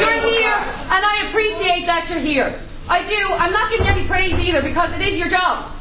You're 0.02 0.18
here, 0.34 0.58
and 0.90 1.02
I 1.06 1.30
appreciate 1.30 1.86
that 1.86 2.10
you're 2.10 2.18
here. 2.18 2.50
I 2.88 3.06
do. 3.08 3.34
I'm 3.34 3.52
not 3.52 3.70
giving 3.70 3.86
you 3.86 3.92
any 3.92 4.06
praise 4.06 4.34
either 4.34 4.62
because 4.62 4.92
it 4.92 5.00
is 5.00 5.18
your 5.18 5.28
job. 5.28 5.72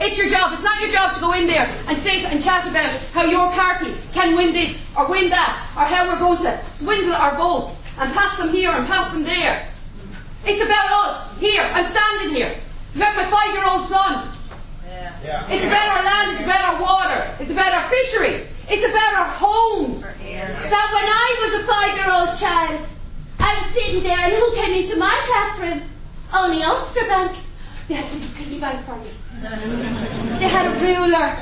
It's 0.00 0.18
your 0.18 0.28
job. 0.28 0.52
It's 0.52 0.62
not 0.62 0.80
your 0.80 0.90
job 0.90 1.14
to 1.14 1.20
go 1.20 1.32
in 1.32 1.46
there 1.46 1.66
and 1.88 1.96
sit 1.98 2.24
and 2.26 2.42
chat 2.42 2.66
about 2.68 2.92
how 3.12 3.24
your 3.24 3.50
party 3.52 3.94
can 4.12 4.36
win 4.36 4.52
this 4.52 4.76
or 4.96 5.08
win 5.08 5.30
that 5.30 5.56
or 5.76 5.84
how 5.84 6.06
we're 6.06 6.18
going 6.18 6.42
to 6.42 6.70
swindle 6.70 7.14
our 7.14 7.36
votes 7.36 7.76
and 7.98 8.12
pass 8.12 8.36
them 8.36 8.50
here 8.50 8.70
and 8.72 8.86
pass 8.86 9.10
them 9.12 9.24
there. 9.24 9.66
It's 10.44 10.62
about 10.62 10.90
us 10.92 11.38
here. 11.38 11.62
I'm 11.62 11.90
standing 11.90 12.36
here. 12.36 12.54
It's 12.88 12.96
about 12.96 13.16
my 13.16 13.30
five-year-old 13.30 13.88
son. 13.88 14.28
Yeah. 15.24 15.50
It's 15.50 15.64
about 15.64 15.88
our 15.88 16.04
land, 16.04 16.32
it's 16.34 16.44
about 16.44 16.74
our 16.74 16.80
water, 16.80 17.36
it's 17.40 17.50
about 17.50 17.72
our 17.72 17.88
fishery, 17.90 18.46
it's 18.68 18.86
about 18.86 19.14
our 19.14 19.26
homes. 19.26 20.02
That 20.02 20.88
when 20.94 21.08
I 21.08 21.28
was 21.42 21.60
a 21.60 21.64
five-year-old 21.66 22.38
child, 22.38 22.86
I 23.40 23.58
was 23.58 23.70
sitting 23.72 24.02
there 24.04 24.18
and 24.18 24.32
who 24.32 24.54
came 24.54 24.84
into 24.84 24.96
my 24.96 25.20
classroom? 25.26 25.82
Only 26.32 26.62
Ulster 26.62 27.06
Bank. 27.06 27.36
They 27.88 27.94
had 27.94 28.04
a 28.04 28.34
piggy 28.34 28.58
bank 28.58 28.84
for 28.84 28.96
me. 28.96 29.10
They 30.38 30.48
had 30.48 30.66
a 30.66 30.78
ruler. 30.80 31.36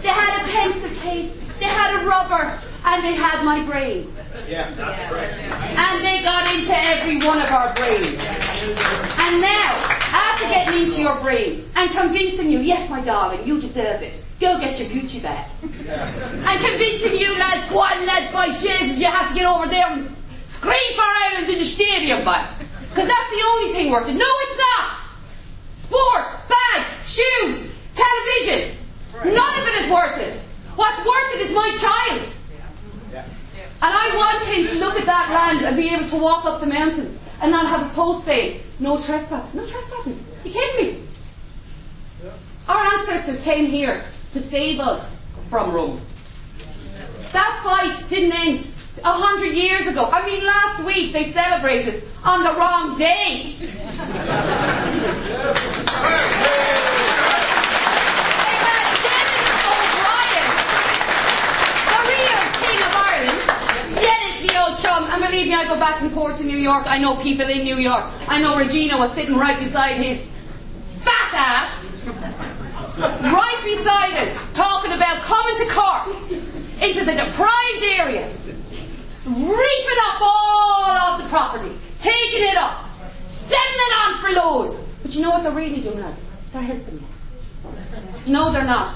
They 0.00 0.08
had 0.08 0.42
a 0.42 0.48
pencil 0.50 0.90
case. 1.02 1.36
They 1.58 1.66
had 1.66 2.02
a 2.02 2.06
rubber. 2.06 2.58
And 2.84 3.04
they 3.04 3.14
had 3.14 3.44
my 3.44 3.62
brain. 3.64 4.10
Yeah, 4.48 4.70
that's 4.70 5.12
right. 5.12 5.34
And 5.76 6.02
they 6.02 6.22
got 6.22 6.52
into 6.54 6.72
every 6.74 7.18
one 7.18 7.42
of 7.42 7.50
our 7.50 7.74
brains. 7.74 8.24
And 9.18 9.40
now, 9.42 9.76
after 10.12 10.46
getting 10.48 10.84
into 10.84 11.02
your 11.02 11.16
brain 11.16 11.68
and 11.76 11.90
convincing 11.90 12.50
you, 12.50 12.60
yes, 12.60 12.88
my 12.88 13.02
darling, 13.02 13.46
you 13.46 13.60
deserve 13.60 14.00
it. 14.00 14.24
Go 14.40 14.58
get 14.58 14.80
your 14.80 14.88
Gucci 14.88 15.22
bag. 15.22 15.50
And 15.62 16.60
convincing 16.60 17.16
you 17.16 17.38
lads, 17.38 17.70
go 17.70 17.80
on 17.80 18.06
lads, 18.06 18.32
by 18.32 18.56
Jesus, 18.56 18.98
you 18.98 19.06
have 19.06 19.28
to 19.28 19.34
get 19.34 19.44
over 19.44 19.66
there 19.66 19.86
and 19.88 20.08
scream 20.48 20.94
for 20.94 21.02
Ireland 21.02 21.50
in 21.50 21.58
the 21.58 21.64
stadium, 21.64 22.24
man. 22.24 22.48
Because 22.90 23.08
that's 23.08 23.30
the 23.30 23.42
only 23.46 23.72
thing 23.72 23.90
worth 23.90 24.08
it. 24.08 24.14
No, 24.14 24.26
it's 24.26 24.58
not. 24.58 24.96
Sport, 25.76 26.26
bag, 26.48 26.86
shoes, 27.06 27.76
television. 27.94 28.76
None 29.24 29.60
of 29.60 29.66
it 29.66 29.84
is 29.84 29.90
worth 29.90 30.18
it. 30.18 30.32
What's 30.76 30.98
worth 30.98 31.34
it 31.34 31.40
is 31.42 31.54
my 31.54 31.76
child. 31.76 32.26
And 33.82 33.94
I 33.94 34.14
want 34.14 34.44
him 34.44 34.66
to 34.66 34.84
look 34.84 35.00
at 35.00 35.06
that 35.06 35.30
land 35.30 35.64
and 35.64 35.76
be 35.76 35.88
able 35.88 36.06
to 36.08 36.16
walk 36.16 36.44
up 36.44 36.60
the 36.60 36.66
mountains 36.66 37.18
and 37.40 37.50
not 37.50 37.66
have 37.66 37.90
a 37.90 37.94
post 37.94 38.26
saying, 38.26 38.60
no 38.78 38.98
trespassing. 38.98 39.58
No 39.58 39.66
trespassing. 39.66 40.22
You 40.44 40.52
kidding 40.52 40.94
me? 40.94 41.02
Our 42.68 42.92
ancestors 42.94 43.42
came 43.42 43.66
here 43.66 44.04
to 44.32 44.40
save 44.40 44.80
us 44.80 45.08
from 45.48 45.72
Rome. 45.72 46.00
That 47.32 47.60
fight 47.64 48.08
didn't 48.10 48.32
end 48.32 48.69
a 49.04 49.12
hundred 49.12 49.54
years 49.54 49.86
ago. 49.86 50.08
I 50.10 50.24
mean, 50.26 50.44
last 50.44 50.84
week 50.84 51.12
they 51.12 51.32
celebrated 51.32 52.02
on 52.24 52.44
the 52.44 52.54
wrong 52.58 52.98
day. 52.98 53.56
chum, 64.82 65.04
and 65.10 65.22
believe 65.22 65.48
me, 65.48 65.54
I 65.54 65.64
go 65.66 65.74
back 65.76 66.00
and 66.00 66.10
forth 66.12 66.38
to 66.38 66.44
New 66.44 66.56
York. 66.56 66.84
I 66.86 66.98
know 66.98 67.16
people 67.16 67.48
in 67.48 67.64
New 67.64 67.76
York. 67.76 68.04
I 68.28 68.40
know 68.40 68.56
Regina 68.56 68.96
was 68.96 69.12
sitting 69.12 69.36
right 69.36 69.58
beside 69.58 69.96
his 69.96 70.28
fat 71.02 71.34
ass, 71.34 71.84
right 72.98 73.60
beside 73.64 74.26
it, 74.26 74.32
talking 74.54 74.92
about 74.92 75.22
coming 75.22 75.56
to 75.58 75.66
Cork 75.72 76.06
into 76.82 77.04
the 77.04 77.12
deprived 77.12 77.84
areas, 77.84 78.49
reaping 79.36 79.98
up 80.06 80.20
all 80.20 80.90
of 80.90 81.22
the 81.22 81.28
property, 81.28 81.76
taking 82.00 82.42
it 82.42 82.56
up, 82.56 82.86
selling 83.22 83.60
it 83.60 83.92
on 83.98 84.20
for 84.20 84.30
loads. 84.30 84.84
But 85.02 85.14
you 85.14 85.22
know 85.22 85.30
what 85.30 85.42
they're 85.42 85.52
really 85.52 85.80
doing, 85.80 86.00
lads? 86.00 86.30
They're 86.52 86.62
helping 86.62 86.94
you. 86.94 87.04
No, 88.26 88.52
they're 88.52 88.64
not. 88.64 88.94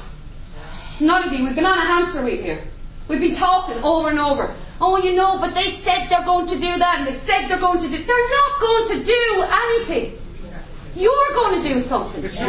None 1.00 1.24
of 1.24 1.32
you. 1.32 1.44
We've 1.44 1.54
been 1.54 1.66
on 1.66 1.78
a 1.78 1.84
hamster 1.84 2.24
wheel 2.24 2.42
here. 2.42 2.62
We've 3.08 3.20
been 3.20 3.34
talking 3.34 3.82
over 3.82 4.10
and 4.10 4.18
over. 4.18 4.54
Oh, 4.80 4.98
you 4.98 5.14
know, 5.14 5.38
but 5.38 5.54
they 5.54 5.70
said 5.70 6.08
they're 6.08 6.24
going 6.24 6.46
to 6.46 6.54
do 6.54 6.78
that 6.78 6.98
and 6.98 7.06
they 7.06 7.14
said 7.14 7.48
they're 7.48 7.60
going 7.60 7.80
to 7.80 7.88
do... 7.88 8.04
They're 8.04 8.30
not 8.30 8.60
going 8.60 8.88
to 8.88 9.04
do 9.04 9.44
anything. 9.48 10.18
You're 10.96 11.32
going 11.34 11.62
to 11.62 11.68
do 11.68 11.80
something. 11.80 12.22
Folks, 12.22 12.40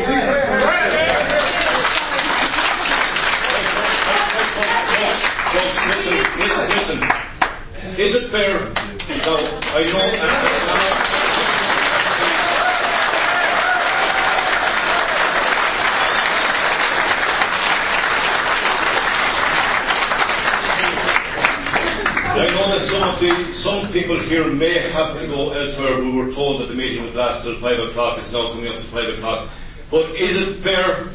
listen, 5.87 6.17
listen, 6.39 6.69
listen. 6.69 7.34
Is 7.97 8.15
it 8.15 8.27
fair? 8.29 8.59
Now, 9.07 9.37
I 9.73 9.85
I 22.37 22.49
know 22.49 22.77
that 22.77 22.85
some 22.85 23.07
of 23.07 23.19
the 23.21 23.53
some 23.53 23.87
people 23.93 24.19
here 24.19 24.51
may 24.51 24.73
have 24.91 25.17
to 25.19 25.27
go 25.27 25.51
elsewhere. 25.51 26.01
We 26.01 26.11
were 26.11 26.31
told 26.31 26.61
that 26.61 26.67
the 26.67 26.75
meeting 26.75 27.03
would 27.03 27.15
last 27.15 27.43
till 27.43 27.55
five 27.61 27.79
o'clock. 27.79 28.17
It's 28.17 28.33
now 28.33 28.51
coming 28.51 28.67
up 28.67 28.75
to 28.75 28.81
five 28.81 29.09
o'clock. 29.09 29.47
But 29.89 30.09
is 30.15 30.35
it 30.41 30.55
fair 30.55 31.07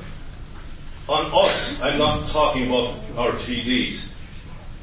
on 1.09 1.31
us? 1.47 1.83
I'm 1.83 1.99
not 1.99 2.29
talking 2.29 2.69
about 2.69 2.95
our 3.19 3.33
TDs. 3.33 4.10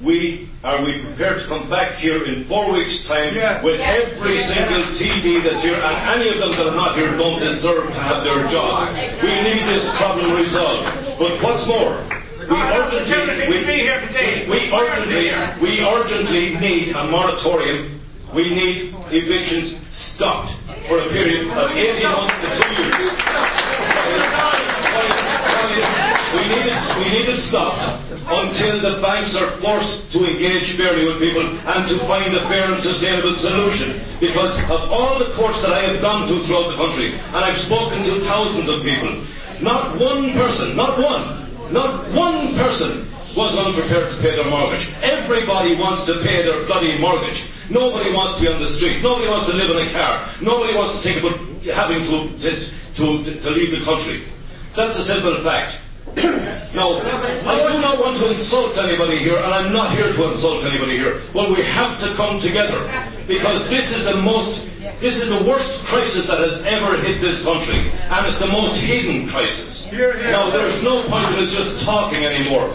We 0.02 0.48
are 0.64 0.84
we 0.84 1.00
prepared 1.02 1.42
to 1.42 1.48
come 1.48 1.68
back 1.72 1.94
here 1.94 2.24
in 2.24 2.44
four 2.44 2.72
weeks' 2.72 3.08
time 3.08 3.34
with 3.64 3.82
every 3.82 4.38
single 4.38 4.84
TD 4.94 5.42
that's 5.42 5.64
here, 5.64 5.74
and 5.74 6.22
any 6.22 6.30
of 6.30 6.38
them 6.38 6.52
that 6.52 6.68
are 6.68 6.76
not 6.76 6.96
here 6.96 7.10
don't 7.18 7.40
deserve 7.40 7.88
to 7.88 8.00
have 8.00 8.24
their 8.24 8.46
jobs. 8.48 8.92
We 9.24 9.30
need 9.42 9.66
this 9.66 9.98
problem 9.98 10.36
resolved. 10.38 10.86
But 11.18 11.32
what's 11.42 11.68
more, 11.68 11.98
we 12.48 12.62
urgently, 12.62 13.48
we, 13.50 13.66
we 13.66 14.72
urgently, 14.72 15.32
we 15.62 15.82
urgently 15.84 16.60
need 16.60 16.96
a 16.96 17.08
moratorium. 17.10 18.00
We 18.36 18.50
need 18.54 18.94
evictions 19.10 19.78
stopped 19.90 20.54
for 20.88 21.00
a 21.00 21.08
period 21.10 21.48
of 21.48 21.72
18 21.72 22.12
months 22.12 22.34
to 22.42 22.48
two 22.62 22.84
years. 22.84 23.18
We 26.36 26.44
need 26.44 26.68
it, 26.68 26.82
we 27.00 27.06
need 27.10 27.28
it 27.32 27.38
stopped 27.40 27.80
until 28.12 28.76
the 28.84 29.00
banks 29.02 29.36
are 29.36 29.48
forced 29.64 30.12
to 30.12 30.20
engage 30.28 30.76
fairly 30.76 31.06
with 31.06 31.20
people 31.20 31.48
and 31.48 31.88
to 31.88 31.96
find 32.04 32.36
a 32.36 32.42
fair 32.52 32.70
and 32.70 32.80
sustainable 32.80 33.34
solution. 33.34 34.02
Because 34.20 34.60
of 34.70 34.92
all 34.92 35.20
the 35.20 35.32
courts 35.36 35.62
that 35.62 35.72
I 35.72 35.80
have 35.88 36.02
gone 36.02 36.28
to 36.28 36.40
throughout 36.44 36.68
the 36.68 36.76
country, 36.76 37.16
and 37.16 37.42
I've 37.48 37.58
spoken 37.58 38.04
to 38.04 38.20
thousands 38.28 38.68
of 38.68 38.84
people, 38.84 39.24
not 39.62 39.96
one 40.00 40.34
person, 40.34 40.76
not 40.76 41.00
one, 41.00 41.48
not 41.72 42.12
one 42.12 42.54
person 42.56 43.08
was 43.38 43.56
unprepared 43.56 44.12
to 44.12 44.18
pay 44.20 44.36
their 44.36 44.50
mortgage. 44.50 44.92
Everybody 45.04 45.76
wants 45.76 46.06
to 46.06 46.20
pay 46.24 46.44
their 46.44 46.66
bloody 46.66 46.98
mortgage. 47.00 47.48
Nobody 47.70 48.12
wants 48.12 48.40
to 48.40 48.42
be 48.42 48.52
on 48.52 48.60
the 48.60 48.68
street. 48.68 49.02
Nobody 49.02 49.30
wants 49.30 49.50
to 49.50 49.56
live 49.56 49.70
in 49.72 49.88
a 49.88 49.92
car. 49.92 50.28
Nobody 50.42 50.76
wants 50.76 50.96
to 50.96 51.00
think 51.00 51.24
about 51.24 51.40
having 51.72 52.04
to, 52.04 52.36
to, 52.40 52.60
to, 52.96 53.24
to 53.24 53.50
leave 53.52 53.72
the 53.72 53.84
country. 53.86 54.24
That's 54.76 54.98
a 54.98 55.04
simple 55.04 55.36
fact. 55.36 55.80
Now, 56.74 56.98
I 57.00 57.58
do 57.68 57.82
not 57.82 58.00
want 58.00 58.18
to 58.18 58.30
insult 58.30 58.78
anybody 58.78 59.18
here, 59.18 59.36
and 59.38 59.54
I'm 59.54 59.74
not 59.74 59.92
here 59.96 60.12
to 60.12 60.30
insult 60.30 60.66
anybody 60.66 60.98
here. 60.98 61.20
But 61.34 61.50
we 61.50 61.62
have 61.64 62.00
to 62.02 62.08
come 62.16 62.40
together 62.40 62.78
because 63.28 63.70
this 63.70 63.96
is 63.96 64.06
the 64.14 64.22
most, 64.22 64.66
this 65.00 65.22
is 65.22 65.30
the 65.30 65.50
worst 65.50 65.86
crisis 65.86 66.28
that 66.28 66.40
has 66.40 66.64
ever 66.66 66.98
hit 67.02 67.20
this 67.22 67.44
country, 67.44 67.78
and 68.10 68.26
it's 68.26 68.40
the 68.40 68.52
most 68.52 68.80
hidden 68.82 69.28
crisis. 69.28 69.90
Now, 70.32 70.50
there's 70.50 70.82
no 70.84 71.02
point 71.04 71.26
in 71.34 71.44
us 71.44 71.54
just 71.56 71.86
talking 71.86 72.24
anymore. 72.26 72.70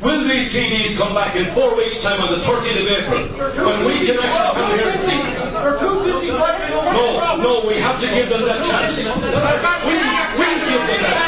Will 0.00 0.26
these 0.26 0.48
TDs 0.54 0.96
come 0.96 1.12
back 1.12 1.36
in 1.36 1.44
four 1.52 1.76
weeks' 1.76 2.02
time 2.02 2.18
on 2.22 2.32
the 2.32 2.40
30th 2.40 2.80
of 2.80 2.88
April 2.88 3.20
when 3.68 3.84
we 3.84 3.92
can 4.06 4.16
actually 4.16 4.56
come 4.56 4.72
here? 4.80 4.96
They're 5.60 5.76
too 5.76 6.00
busy 6.08 6.28
No, 6.32 7.36
no, 7.36 7.68
we 7.68 7.74
have 7.74 8.00
to 8.00 8.06
give 8.08 8.30
them 8.30 8.42
that 8.48 8.64
chance. 8.64 9.04
We, 9.04 9.12
we 9.12 10.48
give 10.64 10.80
them 10.88 11.02
that 11.04 11.20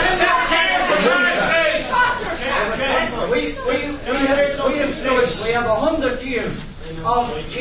chance. 0.49 0.73
One 1.05 2.73
chance. 2.81 3.13
We, 3.31 3.53
we, 3.69 3.77
we 4.09 4.27
have, 4.27 4.65
we 4.67 4.79
have 4.79 4.91
stood, 4.91 5.45
we 5.45 5.53
have 5.53 5.67
a 5.67 5.75
hundred 5.77 6.23
years 6.23 6.57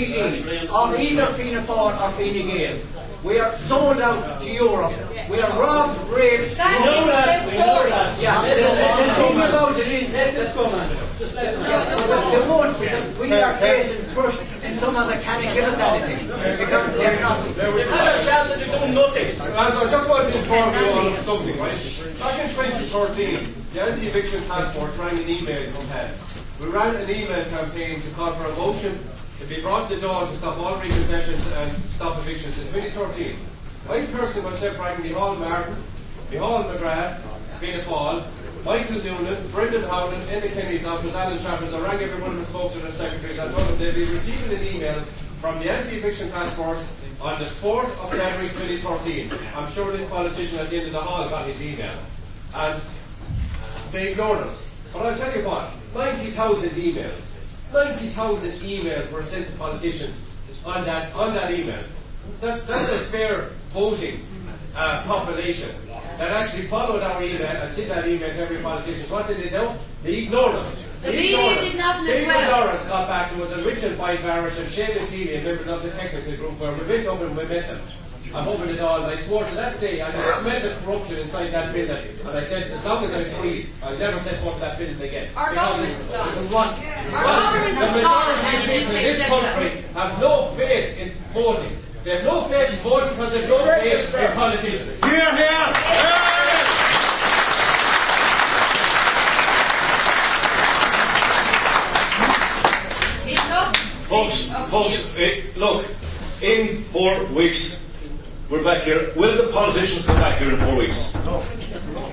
of 0.09 0.45
TD, 0.45 0.67
of 0.69 0.99
either 0.99 1.25
Fianna 1.33 1.61
Fáil 1.61 1.93
or 2.01 2.11
Fine 2.11 2.47
Gael. 2.47 2.77
We 3.23 3.37
are 3.37 3.55
sold 3.69 4.01
out 4.01 4.41
to 4.41 4.49
Europe. 4.51 4.93
We 5.29 5.39
are 5.39 5.53
robbed, 5.59 6.09
raped. 6.09 6.57
That 6.57 6.81
We 6.81 6.89
is 6.89 7.05
know 7.05 7.05
that. 7.05 7.45
the 7.45 7.51
story. 7.53 7.89
Yeah, 8.17 8.41
the, 8.41 8.55
the, 8.65 9.03
the 9.05 9.13
thing 9.13 9.37
about 9.37 9.77
it 9.77 9.87
is, 9.87 10.09
let's 10.11 10.53
go 10.55 10.65
man. 10.71 10.89
Yeah, 11.21 12.31
they 12.31 12.47
won't, 12.49 12.79
because 12.79 13.19
we 13.19 13.31
are 13.33 13.55
facing 13.57 14.13
trust 14.13 14.41
and 14.63 14.73
some 14.73 14.95
of 14.95 15.07
them 15.07 15.21
can't 15.21 15.53
give 15.53 15.65
us 15.65 15.79
anything. 15.79 16.27
Because 16.57 16.97
they're 16.97 17.19
not. 17.21 17.37
They've 17.55 17.89
had 17.89 18.19
a 18.19 18.25
chance 18.25 18.51
and 18.51 18.61
they've 18.61 18.71
done 18.71 18.95
nothing. 18.95 19.37
Lads, 19.53 19.77
I 19.77 19.91
just 19.91 20.09
wanted 20.09 20.33
to 20.33 20.39
inform 20.39 20.73
you 20.73 20.89
on 20.89 21.17
something, 21.21 21.59
right? 21.59 21.77
Back 22.17 22.39
in 22.41 22.49
2013, 22.49 23.53
the 23.73 23.81
anti-eviction 23.83 24.41
task 24.45 24.73
force 24.73 24.97
ran 24.97 25.15
an 25.17 25.29
email 25.29 25.71
from 25.73 25.85
HED. 25.89 26.09
We 26.59 26.67
ran 26.69 26.95
an 26.95 27.07
email 27.09 27.45
campaign 27.49 28.01
to 28.01 28.09
call 28.11 28.33
for 28.33 28.45
a 28.45 28.55
motion 28.55 28.97
to 29.41 29.47
be 29.47 29.61
brought 29.61 29.89
to 29.89 29.95
the 29.95 30.01
door 30.01 30.27
to 30.27 30.37
stop 30.37 30.57
all 30.59 30.79
repossessions 30.79 31.45
and 31.53 31.71
stop 31.95 32.17
evictions 32.19 32.57
in 32.59 32.67
2013. 32.67 33.35
I 33.89 34.05
personally 34.05 34.49
myself 34.49 34.79
rang 34.79 35.01
Micheál 35.01 35.39
Martin, 35.39 35.75
the 36.29 36.37
Hall 36.37 36.63
McGrath, 36.63 37.19
Fianna 37.59 37.81
Fáil, 37.83 38.23
Michael 38.63 39.03
Noonan, 39.03 39.47
Brendan 39.51 39.83
Howlin, 39.83 40.21
in 40.29 40.41
the 40.41 40.49
Kenny's 40.49 40.85
office, 40.85 41.15
Alan 41.15 41.39
Travis, 41.39 41.73
I 41.73 41.79
rang 41.81 41.99
every 41.99 42.21
one 42.21 42.31
of 42.31 42.37
the 42.37 42.43
spokesmen 42.43 42.85
and 42.85 42.93
secretaries 42.93 43.39
and 43.39 43.51
told 43.53 43.67
them 43.67 43.79
they'd 43.79 43.95
be 43.95 44.05
receiving 44.05 44.55
an 44.55 44.63
email 44.63 44.99
from 45.39 45.57
the 45.57 45.71
anti-eviction 45.71 46.29
task 46.29 46.53
force 46.53 46.95
on 47.19 47.39
the 47.39 47.45
4th 47.45 47.89
of 48.03 48.11
January 48.11 48.49
2013. 48.49 49.31
I'm 49.55 49.69
sure 49.71 49.91
this 49.91 50.07
politician 50.07 50.59
at 50.59 50.69
the 50.69 50.77
end 50.77 50.87
of 50.87 50.93
the 50.93 51.01
hall 51.01 51.27
got 51.27 51.47
his 51.47 51.59
email. 51.61 51.97
And 52.53 52.79
they 53.91 54.11
ignored 54.11 54.39
us. 54.39 54.63
But 54.93 55.07
I'll 55.07 55.17
tell 55.17 55.35
you 55.35 55.47
what, 55.47 55.71
90,000 55.95 56.69
emails, 56.71 57.30
90,000 57.73 58.51
emails 58.61 59.11
were 59.11 59.23
sent 59.23 59.47
to 59.47 59.53
politicians 59.53 60.25
on 60.65 60.85
that, 60.85 61.13
on 61.15 61.33
that 61.33 61.51
email. 61.51 61.83
That's, 62.39 62.63
that's 62.63 62.91
a 62.91 62.99
fair 63.05 63.49
voting 63.69 64.25
uh, 64.75 65.03
population 65.03 65.69
that 66.17 66.31
actually 66.31 66.67
followed 66.67 67.01
our 67.01 67.21
email 67.23 67.47
and 67.47 67.71
sent 67.71 67.89
that 67.89 68.07
email 68.07 68.29
to 68.29 68.37
every 68.39 68.57
politician. 68.57 69.09
What 69.09 69.27
did 69.27 69.37
they 69.37 69.49
do? 69.49 69.69
They 70.03 70.23
ignored 70.23 70.55
us. 70.55 70.75
The 71.01 71.11
They 71.11 71.17
media 71.17 71.37
ignored 71.39 71.57
us. 71.57 71.63
did 71.71 71.77
nothing 71.77 72.07
as 72.09 72.25
well. 72.27 72.65
Norris 72.65 72.87
got 72.87 73.07
back 73.07 73.31
to 73.31 73.43
us 73.43 73.51
and 73.53 73.65
Richard 73.65 73.97
Boyd 73.97 74.21
Barrett 74.21 74.57
and 74.59 74.67
Seamus 74.69 75.11
Healy 75.11 75.35
and 75.35 75.45
members 75.45 75.67
of 75.67 75.81
the 75.81 75.89
technical 75.91 76.35
group 76.35 76.59
where 76.59 76.73
we 76.73 76.85
went 76.87 77.07
up 77.07 77.21
and 77.21 77.35
we 77.35 77.43
met 77.45 77.67
them. 77.67 77.81
I'm 78.33 78.47
open 78.47 78.69
it 78.69 78.79
all 78.79 78.97
and 79.03 79.07
I 79.07 79.15
swore 79.15 79.43
to 79.43 79.55
that 79.55 79.79
day 79.81 80.01
I 80.01 80.09
could 80.11 80.23
smell 80.35 80.59
the 80.61 80.75
corruption 80.85 81.17
inside 81.19 81.47
that 81.51 81.73
building 81.73 82.07
and 82.25 82.29
I 82.37 82.41
said 82.43 82.71
as 82.71 82.85
long 82.85 83.03
as 83.03 83.13
I'm 83.13 83.25
free 83.41 83.67
I'll 83.83 83.97
never 83.97 84.17
set 84.19 84.41
foot 84.41 84.53
in 84.55 84.59
that 84.61 84.77
building 84.77 85.01
again. 85.01 85.29
Our 85.35 85.49
Because 85.49 85.69
government's 85.77 85.99
it's- 85.99 86.11
done. 86.17 86.29
it's 86.29 86.37
a 86.37 86.55
run. 86.55 86.69
Our 87.13 87.25
Well, 87.25 87.41
government's 87.43 87.79
the 87.79 87.85
done 87.85 87.95
majority 87.95 88.47
and 88.47 88.63
of 88.63 88.69
it's 88.69 88.79
people 88.79 88.95
in 88.95 89.03
this 89.03 89.19
acceptable. 89.19 89.41
country 89.41 89.71
have 89.95 90.19
no 90.21 90.33
faith 90.57 90.97
in 90.97 91.11
voting. 91.33 91.77
They 92.03 92.11
have 92.15 92.23
no 92.23 92.41
faith 92.43 92.69
in 92.73 92.79
voting 92.79 93.09
because 93.09 93.31
they 93.33 93.39
have 93.41 93.49
no 93.49 93.65
faith 93.65 94.15
in 94.15 94.31
politicians. 94.33 95.05
Here, 95.05 95.35
here. 95.35 95.73
Folks, 104.07 104.51
folks, 104.69 105.15
eh, 105.17 105.41
look, 105.55 105.85
in 106.41 106.81
four 106.91 107.23
weeks, 107.27 107.80
we're 108.51 108.63
back 108.63 108.83
here. 108.83 109.11
Will 109.15 109.31
the 109.31 109.51
politicians 109.51 110.05
come 110.05 110.17
back 110.17 110.37
here 110.39 110.51
in 110.51 110.59
four 110.59 110.77
weeks? 110.77 111.15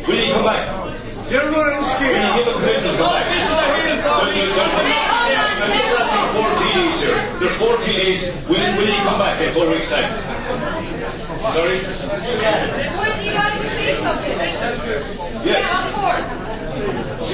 Will 0.07 0.15
he 0.15 0.31
come 0.31 0.47
back? 0.47 0.63
You're 1.29 1.51
running 1.51 1.83
Will 1.83 2.15
he 2.15 2.31
give 2.39 2.47
a 2.47 2.55
commitment 2.55 2.95
to 2.95 3.03
come 3.03 3.11
back? 3.11 3.27
Will 3.27 3.99
come 3.99 4.23
back? 4.87 5.19
I'm 5.59 5.73
just 5.75 5.99
asking 5.99 6.31
four 6.39 6.49
TDs 6.63 6.99
here. 7.03 7.19
There's 7.43 7.59
four 7.59 7.75
TDs. 7.83 8.49
Will, 8.49 8.55
will 8.79 8.87
he 8.87 8.97
come 9.03 9.19
back 9.19 9.43
in 9.43 9.53
four 9.53 9.69
weeks' 9.69 9.91
time? 9.91 10.09
Sorry? 11.53 11.77
Would 13.03 13.19
you 13.27 13.35
like 13.35 13.59
to 13.59 13.69
say 13.69 13.95
something? 13.99 14.39
Yes. 15.43 15.67
Yeah, 15.67 15.89
of 15.89 15.95
course. 15.99 16.49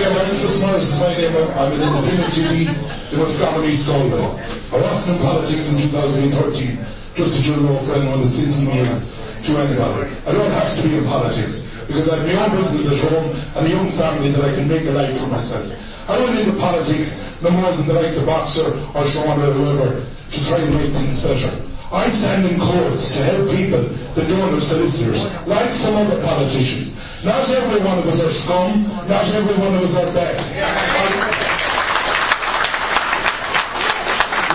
Yeah, 0.01 0.09
my 0.11 0.23
name 0.25 0.33
is 0.33 0.61
Morris 0.61 0.93
is 0.93 0.99
my 0.99 1.15
name. 1.15 1.37
I'm 1.55 1.73
an 1.73 1.83
independent 1.83 2.33
TD 2.33 3.13
in 3.13 3.21
Roscommon 3.21 3.69
East 3.69 3.87
Galway. 3.87 4.25
I 4.73 4.81
wasn't 4.81 5.19
in 5.19 5.23
politics 5.23 5.73
in 5.73 5.79
2013, 5.93 6.79
just 7.15 7.39
a 7.39 7.43
general 7.43 7.79
friend 7.79 8.09
of 8.11 8.23
the 8.23 8.29
city 8.29 8.67
years 8.75 9.15
to 9.47 9.55
anybody. 9.59 10.11
I 10.27 10.33
don't 10.33 10.51
have 10.51 10.71
to 10.75 10.83
be 10.83 10.99
in 10.99 11.05
politics 11.05 11.63
because 11.87 12.09
I 12.11 12.19
have 12.19 12.27
my 12.27 12.35
own 12.43 12.57
business 12.59 12.91
at 12.91 12.99
home 13.11 13.31
and 13.55 13.67
a 13.67 13.71
young 13.71 13.89
family 13.95 14.31
that 14.35 14.43
I 14.43 14.51
can 14.55 14.67
make 14.67 14.83
a 14.87 14.91
life 14.91 15.15
for 15.21 15.29
myself. 15.31 15.63
I 16.11 16.19
went 16.21 16.39
into 16.39 16.59
politics 16.59 17.23
no 17.43 17.51
more 17.51 17.73
than 17.73 17.87
the 17.87 17.95
likes 17.95 18.19
of 18.19 18.27
Boxer 18.27 18.67
or 18.99 19.05
Sean 19.07 19.39
or 19.41 19.53
whoever 19.55 20.03
to 20.03 20.39
try 20.49 20.59
and 20.59 20.75
make 20.75 20.91
things 20.99 21.23
better. 21.23 21.63
I 21.93 22.11
stand 22.11 22.51
in 22.51 22.59
courts 22.59 23.15
to 23.15 23.23
help 23.23 23.47
people 23.55 23.83
that 24.19 24.27
don't 24.27 24.51
have 24.51 24.63
solicitors, 24.63 25.23
like 25.47 25.71
some 25.71 25.95
other 25.95 26.21
politicians. 26.21 26.99
Not 27.25 27.49
every 27.49 27.81
one 27.87 27.99
of 27.99 28.07
us 28.11 28.21
are 28.21 28.31
scum, 28.31 28.83
not 29.07 29.25
every 29.31 29.55
one 29.63 29.75
of 29.75 29.83
us 29.87 29.95
are 29.97 30.11
bad. 30.13 30.35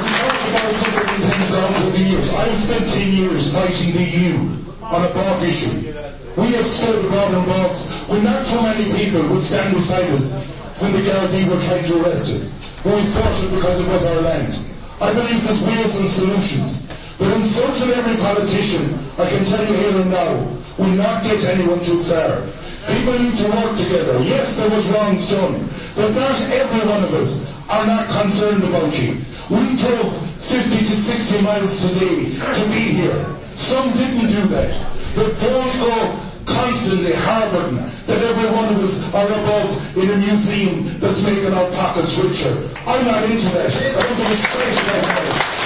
We 0.04 0.10
talk 0.12 0.36
about 0.50 1.49
through 1.68 1.92
the 1.92 2.04
years. 2.04 2.30
I've 2.34 2.56
spent 2.56 2.88
10 2.88 3.12
years 3.12 3.54
fighting 3.54 3.92
the 3.94 4.06
EU 4.06 4.38
on 4.84 5.04
a 5.04 5.12
bog 5.14 5.44
issue. 5.44 5.92
We 6.40 6.56
have 6.56 6.66
stood 6.66 7.04
above 7.06 7.34
and 7.36 7.46
bogs 7.48 7.92
when 8.08 8.24
not 8.24 8.46
too 8.46 8.62
many 8.64 8.88
people 8.96 9.28
would 9.30 9.42
stand 9.42 9.76
beside 9.76 10.08
us 10.16 10.40
when 10.80 10.94
the 10.94 11.04
Gardaí 11.04 11.44
were 11.52 11.60
trying 11.60 11.84
to 11.84 12.04
arrest 12.04 12.32
us. 12.32 12.56
But 12.84 12.96
we 12.96 13.04
fought 13.12 13.36
it 13.44 13.52
because 13.56 13.82
it 13.82 13.88
was 13.92 14.06
our 14.06 14.22
land. 14.22 14.56
I 15.02 15.12
believe 15.14 15.44
there's 15.44 15.62
ways 15.68 15.96
and 16.00 16.08
solutions. 16.08 16.88
But 17.20 17.36
insulting 17.36 17.92
every 18.00 18.16
politician, 18.24 18.96
I 19.20 19.28
can 19.28 19.44
tell 19.44 19.66
you 19.68 19.76
here 19.76 20.02
and 20.02 20.12
now, 20.12 20.48
will 20.80 20.96
not 20.96 21.24
get 21.24 21.44
anyone 21.52 21.80
too 21.84 22.00
far. 22.04 22.48
People 22.88 23.20
need 23.20 23.36
to 23.36 23.48
work 23.52 23.76
together. 23.76 24.16
Yes, 24.24 24.56
there 24.58 24.70
was 24.70 24.88
wrongs 24.96 25.30
done, 25.30 25.60
but 26.00 26.16
not 26.16 26.40
every 26.56 26.88
one 26.88 27.04
of 27.04 27.14
us 27.14 27.52
are 27.68 27.86
not 27.86 28.08
concerned 28.08 28.64
about 28.64 28.96
you. 28.96 29.20
We 29.52 29.76
drove 29.76 30.29
50 30.40 30.80
to 30.80 30.86
60 30.86 31.42
miles 31.44 31.76
today 31.84 32.32
to 32.40 32.64
be 32.72 33.04
here. 33.04 33.20
Some 33.60 33.92
didn't 33.94 34.28
do 34.32 34.48
that. 34.56 34.72
But 35.16 35.36
don't 35.38 35.74
go 35.84 36.16
constantly 36.48 37.12
harboring 37.14 37.76
that 38.08 38.20
every 38.24 38.50
one 38.56 38.74
of 38.74 38.80
us 38.82 39.04
are 39.14 39.28
above 39.28 39.70
in 40.00 40.10
a 40.10 40.18
museum 40.18 40.88
that's 41.00 41.22
making 41.24 41.54
our 41.54 41.70
pockets 41.76 42.18
richer. 42.18 42.56
I'm 42.88 43.06
not 43.06 43.24
into 43.28 43.52
that. 43.52 43.68
I 43.68 44.00
don't 44.00 44.18
give 44.18 44.32
a 44.32 44.38
straight 44.40 44.80
about 44.80 45.04
that. 45.12 45.60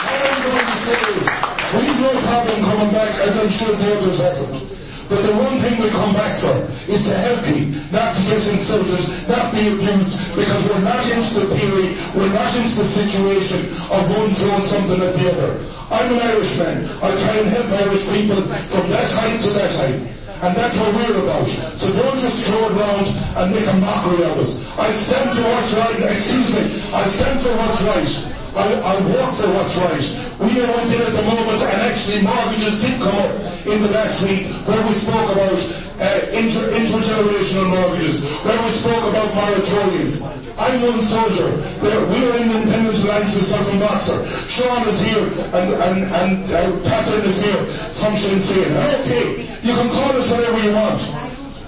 All 0.00 0.24
I'm 0.24 0.40
going 0.48 0.64
to 0.64 0.78
say 0.80 0.96
is, 1.12 1.28
we've 1.76 2.00
no 2.00 2.10
problem 2.24 2.58
coming 2.64 2.90
back, 2.90 3.12
as 3.20 3.38
I'm 3.38 3.50
sure 3.52 3.76
the 3.76 3.96
others 4.00 4.20
haven't. 4.20 4.79
But 5.10 5.26
the 5.26 5.34
one 5.34 5.58
thing 5.58 5.74
we 5.82 5.90
come 5.90 6.14
back 6.14 6.38
for 6.38 6.54
is 6.86 7.10
to 7.10 7.14
help 7.18 7.42
you, 7.50 7.74
not 7.90 8.14
to 8.14 8.20
get 8.30 8.38
insulted, 8.46 9.02
not 9.26 9.50
be 9.50 9.74
abused, 9.74 10.38
because 10.38 10.62
we're 10.70 10.86
not 10.86 11.02
into 11.10 11.42
the 11.42 11.50
theory, 11.50 11.98
we're 12.14 12.30
not 12.30 12.46
into 12.54 12.78
the 12.78 12.86
situation 12.86 13.66
of 13.90 14.06
one 14.14 14.30
throwing 14.30 14.62
something 14.62 15.02
at 15.02 15.10
the 15.18 15.34
other. 15.34 15.50
I'm 15.90 16.14
an 16.14 16.22
Irishman. 16.30 16.86
I 17.02 17.10
try 17.26 17.42
and 17.42 17.48
help 17.50 17.66
Irish 17.90 18.06
people 18.06 18.38
from 18.70 18.86
that 18.94 19.10
height 19.10 19.42
to 19.42 19.50
that 19.58 19.74
height. 19.82 19.98
And 20.46 20.54
that's 20.54 20.78
what 20.78 20.94
we're 20.94 21.26
about. 21.26 21.50
So 21.74 21.90
don't 22.00 22.16
just 22.16 22.46
throw 22.46 22.70
it 22.70 22.78
around 22.78 23.10
and 23.10 23.50
make 23.50 23.66
a 23.66 23.76
mockery 23.82 24.22
of 24.24 24.38
us. 24.38 24.62
I 24.78 24.94
stand 24.94 25.34
for 25.34 25.42
what's 25.42 25.74
right. 25.74 26.06
Excuse 26.06 26.54
me. 26.54 26.70
I 26.94 27.02
stand 27.04 27.40
for 27.42 27.50
what's 27.58 27.82
right. 27.82 28.39
I, 28.56 28.66
I 28.82 28.94
work 29.06 29.30
for 29.38 29.48
what's 29.54 29.78
right. 29.78 30.06
We 30.42 30.58
are 30.58 30.66
one 30.66 30.88
there 30.90 31.06
at 31.06 31.14
the 31.14 31.22
moment, 31.22 31.62
and 31.62 31.78
actually 31.86 32.22
mortgages 32.26 32.82
did 32.82 32.98
come 32.98 33.14
up 33.14 33.30
in 33.62 33.78
the 33.82 33.90
last 33.94 34.26
week 34.26 34.50
where 34.66 34.80
we 34.86 34.92
spoke 34.92 35.30
about 35.30 35.54
uh, 35.54 36.34
inter, 36.34 36.66
intergenerational 36.74 37.70
mortgages, 37.70 38.26
where 38.42 38.58
we 38.62 38.70
spoke 38.70 39.04
about 39.06 39.30
moratoriums. 39.38 40.26
I'm 40.58 40.82
one 40.82 41.00
soldier. 41.00 41.46
There, 41.78 42.00
we 42.10 42.18
are 42.26 42.36
in 42.42 42.50
Independent 42.50 42.98
Alliance 43.04 43.34
myself 43.38 43.70
from 43.70 43.78
Boxer. 43.78 44.18
Sean 44.50 44.86
is 44.88 45.00
here, 45.00 45.24
and, 45.54 45.68
and, 45.86 45.98
and 46.10 46.32
uh, 46.50 46.74
Catherine 46.84 47.24
is 47.24 47.42
here 47.42 47.64
from 47.94 48.16
Sinn 48.16 48.42
Féin. 48.42 48.74
Okay, 49.00 49.46
you 49.62 49.72
can 49.72 49.88
call 49.88 50.10
us 50.18 50.30
whatever 50.30 50.58
you 50.58 50.74
want. 50.74 51.00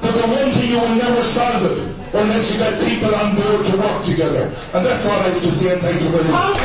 But 0.02 0.12
the 0.18 0.26
one 0.26 0.50
thing 0.50 0.70
you 0.70 0.80
will 0.80 0.96
never 0.98 1.22
solve 1.22 1.62
it 1.62 2.01
unless 2.14 2.52
you 2.52 2.58
get 2.58 2.76
people 2.82 3.14
on 3.14 3.34
board 3.36 3.64
to 3.64 3.76
work 3.76 4.04
together. 4.04 4.44
And 4.74 4.84
that's 4.84 5.06
all 5.08 5.18
I 5.18 5.28
have 5.28 5.40
to 5.42 5.52
say, 5.52 5.72
and 5.72 5.80
thank 5.80 6.02
you 6.02 6.08
very 6.10 6.28
much. 6.28 6.56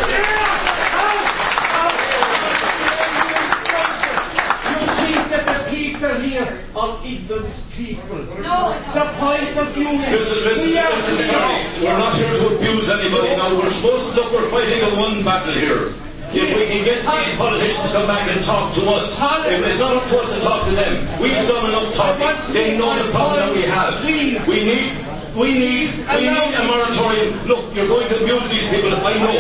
You 4.68 4.88
think 5.07 5.24
that 5.32 5.45
the 5.48 5.60
people 5.72 6.14
here 6.19 6.52
are 6.76 6.99
ignorant 7.06 7.56
people. 7.72 8.19
No. 8.44 8.76
The 8.91 9.06
point 9.15 9.56
of 9.56 9.72
view 9.74 9.88
is... 9.88 10.11
Listen, 10.11 10.44
listen, 10.44 10.69
we 10.69 10.76
listen, 10.76 11.18
sorry. 11.32 11.64
We're 11.80 11.98
not 11.98 12.15
here 12.18 12.28
to 12.28 12.56
abuse 12.56 12.90
anybody 12.90 13.36
now. 13.38 13.56
We're 13.56 13.69
supposed 13.69 14.11
to 14.11 14.15
look, 14.19 14.32
we're 14.34 14.49
fighting 14.52 14.84
a 14.84 14.90
one 14.99 15.24
battle 15.24 15.53
here. 15.53 15.94
If 16.30 16.52
we 16.60 16.68
can 16.68 16.84
get 16.84 17.07
these 17.07 17.36
politicians 17.40 17.88
to 17.88 18.03
come 18.03 18.07
back 18.07 18.28
and 18.30 18.44
talk 18.44 18.76
to 18.76 18.84
us, 18.91 19.15
if 19.48 19.64
it's 19.64 19.80
not 19.80 19.95
up 19.95 20.03
to 20.11 20.19
us 20.19 20.28
to 20.36 20.44
talk 20.44 20.68
to 20.68 20.76
them, 20.76 21.07
we've 21.24 21.32
done 21.48 21.72
enough 21.72 21.95
talking. 21.95 22.36
They 22.53 22.78
know 22.78 22.91
the 22.99 23.10
problem 23.15 23.40
that 23.48 23.56
we 23.56 23.64
have. 23.64 24.03
We 24.03 24.60
need, 24.68 24.91
we 25.38 25.53
need, 25.53 25.93
we 26.18 26.30
need 26.34 26.53
a 26.57 26.64
moratorium. 26.65 27.45
Look, 27.45 27.76
you're 27.76 27.88
going 27.88 28.07
to 28.09 28.15
abuse 28.23 28.49
these 28.49 28.68
people. 28.73 28.89
I 29.05 29.14
know. 29.22 29.38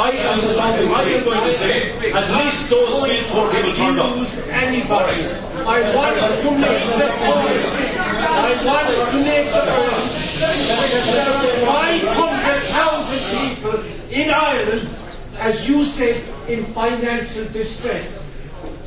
I 0.00 0.10
am 0.32 0.40
deciding. 0.40 0.88
I 0.88 1.02
am 1.02 1.24
going 1.24 1.44
to 1.44 1.52
say, 1.52 1.92
at 2.10 2.24
least 2.40 2.70
those 2.70 3.04
four 3.28 3.50
people 3.52 3.72
turned 3.74 4.00
up. 4.00 4.16
anybody. 4.48 5.28
I 5.60 5.94
want 5.94 6.16
to 6.16 6.50
make 6.56 6.80
the 6.88 7.08
point. 7.20 7.60
I 8.16 8.56
want 8.64 8.88
to 8.88 9.18
make 9.28 9.52
the 9.52 9.60
point 9.76 10.08
that 10.40 11.04
there 11.04 11.28
are 11.28 12.00
500,000 12.00 13.20
people 13.36 13.76
in 14.10 14.30
Ireland, 14.30 14.88
as 15.36 15.68
you 15.68 15.84
said, 15.84 16.16
in 16.48 16.64
financial 16.66 17.44
distress. 17.52 18.25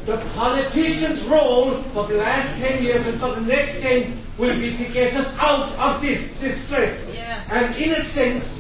The 0.09 0.17
politician's 0.33 1.23
role 1.25 1.69
for 1.93 2.07
the 2.07 2.15
last 2.15 2.59
10 2.59 2.83
years 2.83 3.05
and 3.05 3.19
for 3.19 3.35
the 3.35 3.41
next 3.41 3.79
10 3.81 4.17
will 4.39 4.59
be 4.59 4.75
to 4.75 4.85
get 4.85 5.13
us 5.13 5.37
out 5.37 5.69
of 5.77 6.01
this 6.01 6.39
distress. 6.39 7.13
And 7.51 7.75
in 7.75 7.91
a 7.91 8.01
sense, 8.01 8.57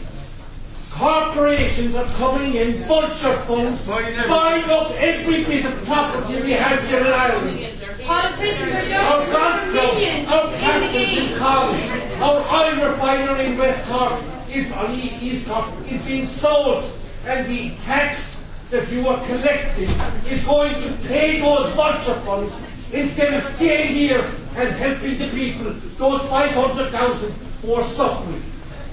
corporations 0.91 1.95
are 1.95 2.05
coming 2.21 2.53
in, 2.53 2.83
vulture 2.83 3.35
funds, 3.49 3.87
buying 3.87 4.69
up 4.69 4.91
every 4.91 5.43
bit 5.43 5.65
of 5.65 5.73
property 5.85 6.39
we 6.39 6.51
have 6.51 6.87
here 6.87 6.99
in 6.99 7.13
Ireland. 7.13 7.65
Politicians 8.05 8.91
are 8.91 9.01
Our 9.01 9.25
just 9.25 9.33
golf 9.33 9.71
clubs, 9.71 10.27
our 10.29 10.53
castles 10.53 10.93
in 10.93 11.25
game. 11.25 11.37
Cork, 11.39 12.21
our 12.21 12.39
oil 12.61 12.91
refinery 12.91 13.45
in 13.47 13.57
West 13.57 13.89
Cork 13.89 14.21
is, 14.51 14.71
on 14.73 14.93
East 14.93 15.47
Cork 15.47 15.65
is 15.89 15.99
being 16.03 16.27
sold 16.27 16.83
and 17.25 17.47
the 17.47 17.71
tax 17.85 18.38
that 18.71 18.87
you 18.91 19.07
are 19.07 19.23
collecting 19.25 19.89
is 20.29 20.43
going 20.45 20.73
to 20.81 20.91
pay 21.07 21.39
those 21.39 21.73
vulture 21.73 22.13
funds 22.21 22.53
instead 22.91 23.33
of 23.33 23.43
staying 23.43 23.93
here 23.93 24.23
and 24.55 24.69
helping 24.69 25.17
the 25.17 25.29
people, 25.29 25.71
those 25.97 26.21
500,000 26.29 27.33
who 27.61 27.73
are 27.73 27.83
suffering. 27.83 28.41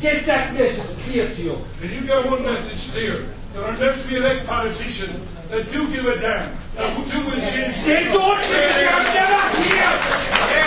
Get 0.00 0.26
that 0.26 0.54
message 0.54 0.96
clear 1.04 1.28
to 1.28 1.42
you. 1.42 1.58
And 1.82 1.90
you 1.90 2.00
got 2.02 2.26
one 2.30 2.42
message 2.42 2.92
clear? 2.92 3.26
That 3.54 3.70
unless 3.74 4.06
we 4.08 4.16
elect 4.16 4.46
politicians 4.46 5.36
that 5.48 5.70
do 5.70 5.88
give 5.92 6.06
a 6.06 6.20
damn, 6.20 6.56
that 6.74 6.92
who 6.96 7.04
do 7.10 7.24
will 7.24 7.40
change. 7.40 7.80
They 7.84 8.04
don't 8.04 8.40
give 8.40 8.50
a 8.50 8.72
damn, 8.80 9.04
they're 9.12 9.28
not 9.28 9.54
here! 9.56 10.26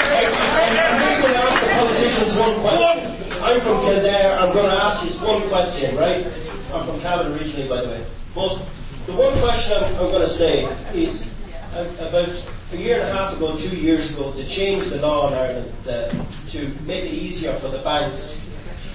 I'm 0.09 0.99
just 0.99 1.21
going 1.21 1.33
to 1.33 1.39
ask 1.39 1.61
the 1.61 1.69
politicians 1.69 2.37
one 2.37 2.55
question. 2.61 3.19
I'm 3.41 3.61
from 3.61 3.81
Kildare. 3.81 4.39
I'm 4.39 4.53
going 4.53 4.69
to 4.69 4.83
ask 4.83 5.05
you 5.05 5.25
one 5.25 5.41
question, 5.49 5.95
right? 5.97 6.25
I'm 6.73 6.85
from 6.85 6.99
Cavan 6.99 7.33
originally, 7.33 7.69
by 7.69 7.81
the 7.81 7.87
way. 7.87 8.05
But 8.35 8.65
the 9.09 9.15
one 9.15 9.33
question 9.39 9.73
I'm, 9.75 9.83
I'm 9.95 10.11
going 10.11 10.21
to 10.21 10.27
say 10.27 10.65
is 10.93 11.33
uh, 11.73 11.89
about 11.99 12.29
a 12.73 12.77
year 12.77 12.99
and 13.01 13.09
a 13.09 13.13
half 13.13 13.35
ago, 13.35 13.57
two 13.57 13.75
years 13.75 14.13
ago, 14.13 14.31
they 14.31 14.45
changed 14.45 14.91
the 14.91 15.01
law 15.01 15.27
in 15.29 15.33
Ireland 15.33 15.73
uh, 15.87 16.09
to 16.47 16.67
make 16.85 17.05
it 17.05 17.13
easier 17.13 17.53
for 17.53 17.69
the 17.69 17.79
banks 17.79 18.45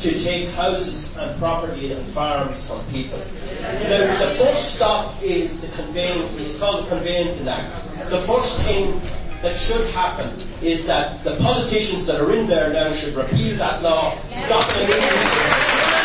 to 0.00 0.18
take 0.22 0.48
houses 0.50 1.16
and 1.16 1.36
property 1.38 1.92
and 1.92 2.04
farms 2.08 2.68
from 2.68 2.84
people. 2.92 3.18
Now, 3.18 4.18
the 4.20 4.34
first 4.38 4.76
stop 4.76 5.20
is 5.22 5.60
the 5.60 5.82
conveyancing. 5.82 6.46
It's 6.46 6.58
called 6.58 6.84
the 6.84 6.88
Conveyancing 6.90 7.48
Act. 7.48 8.10
The 8.10 8.18
first 8.20 8.60
thing 8.62 9.00
that 9.42 9.56
should 9.56 9.90
happen 9.90 10.30
is 10.62 10.86
that 10.86 11.24
the 11.24 11.36
politicians 11.36 12.06
that 12.06 12.20
are 12.20 12.32
in 12.32 12.46
there 12.46 12.72
now 12.72 12.92
should 12.92 13.14
repeal 13.14 13.56
that 13.56 13.82
law, 13.82 14.16
stop 14.28 14.64
the 14.74 16.03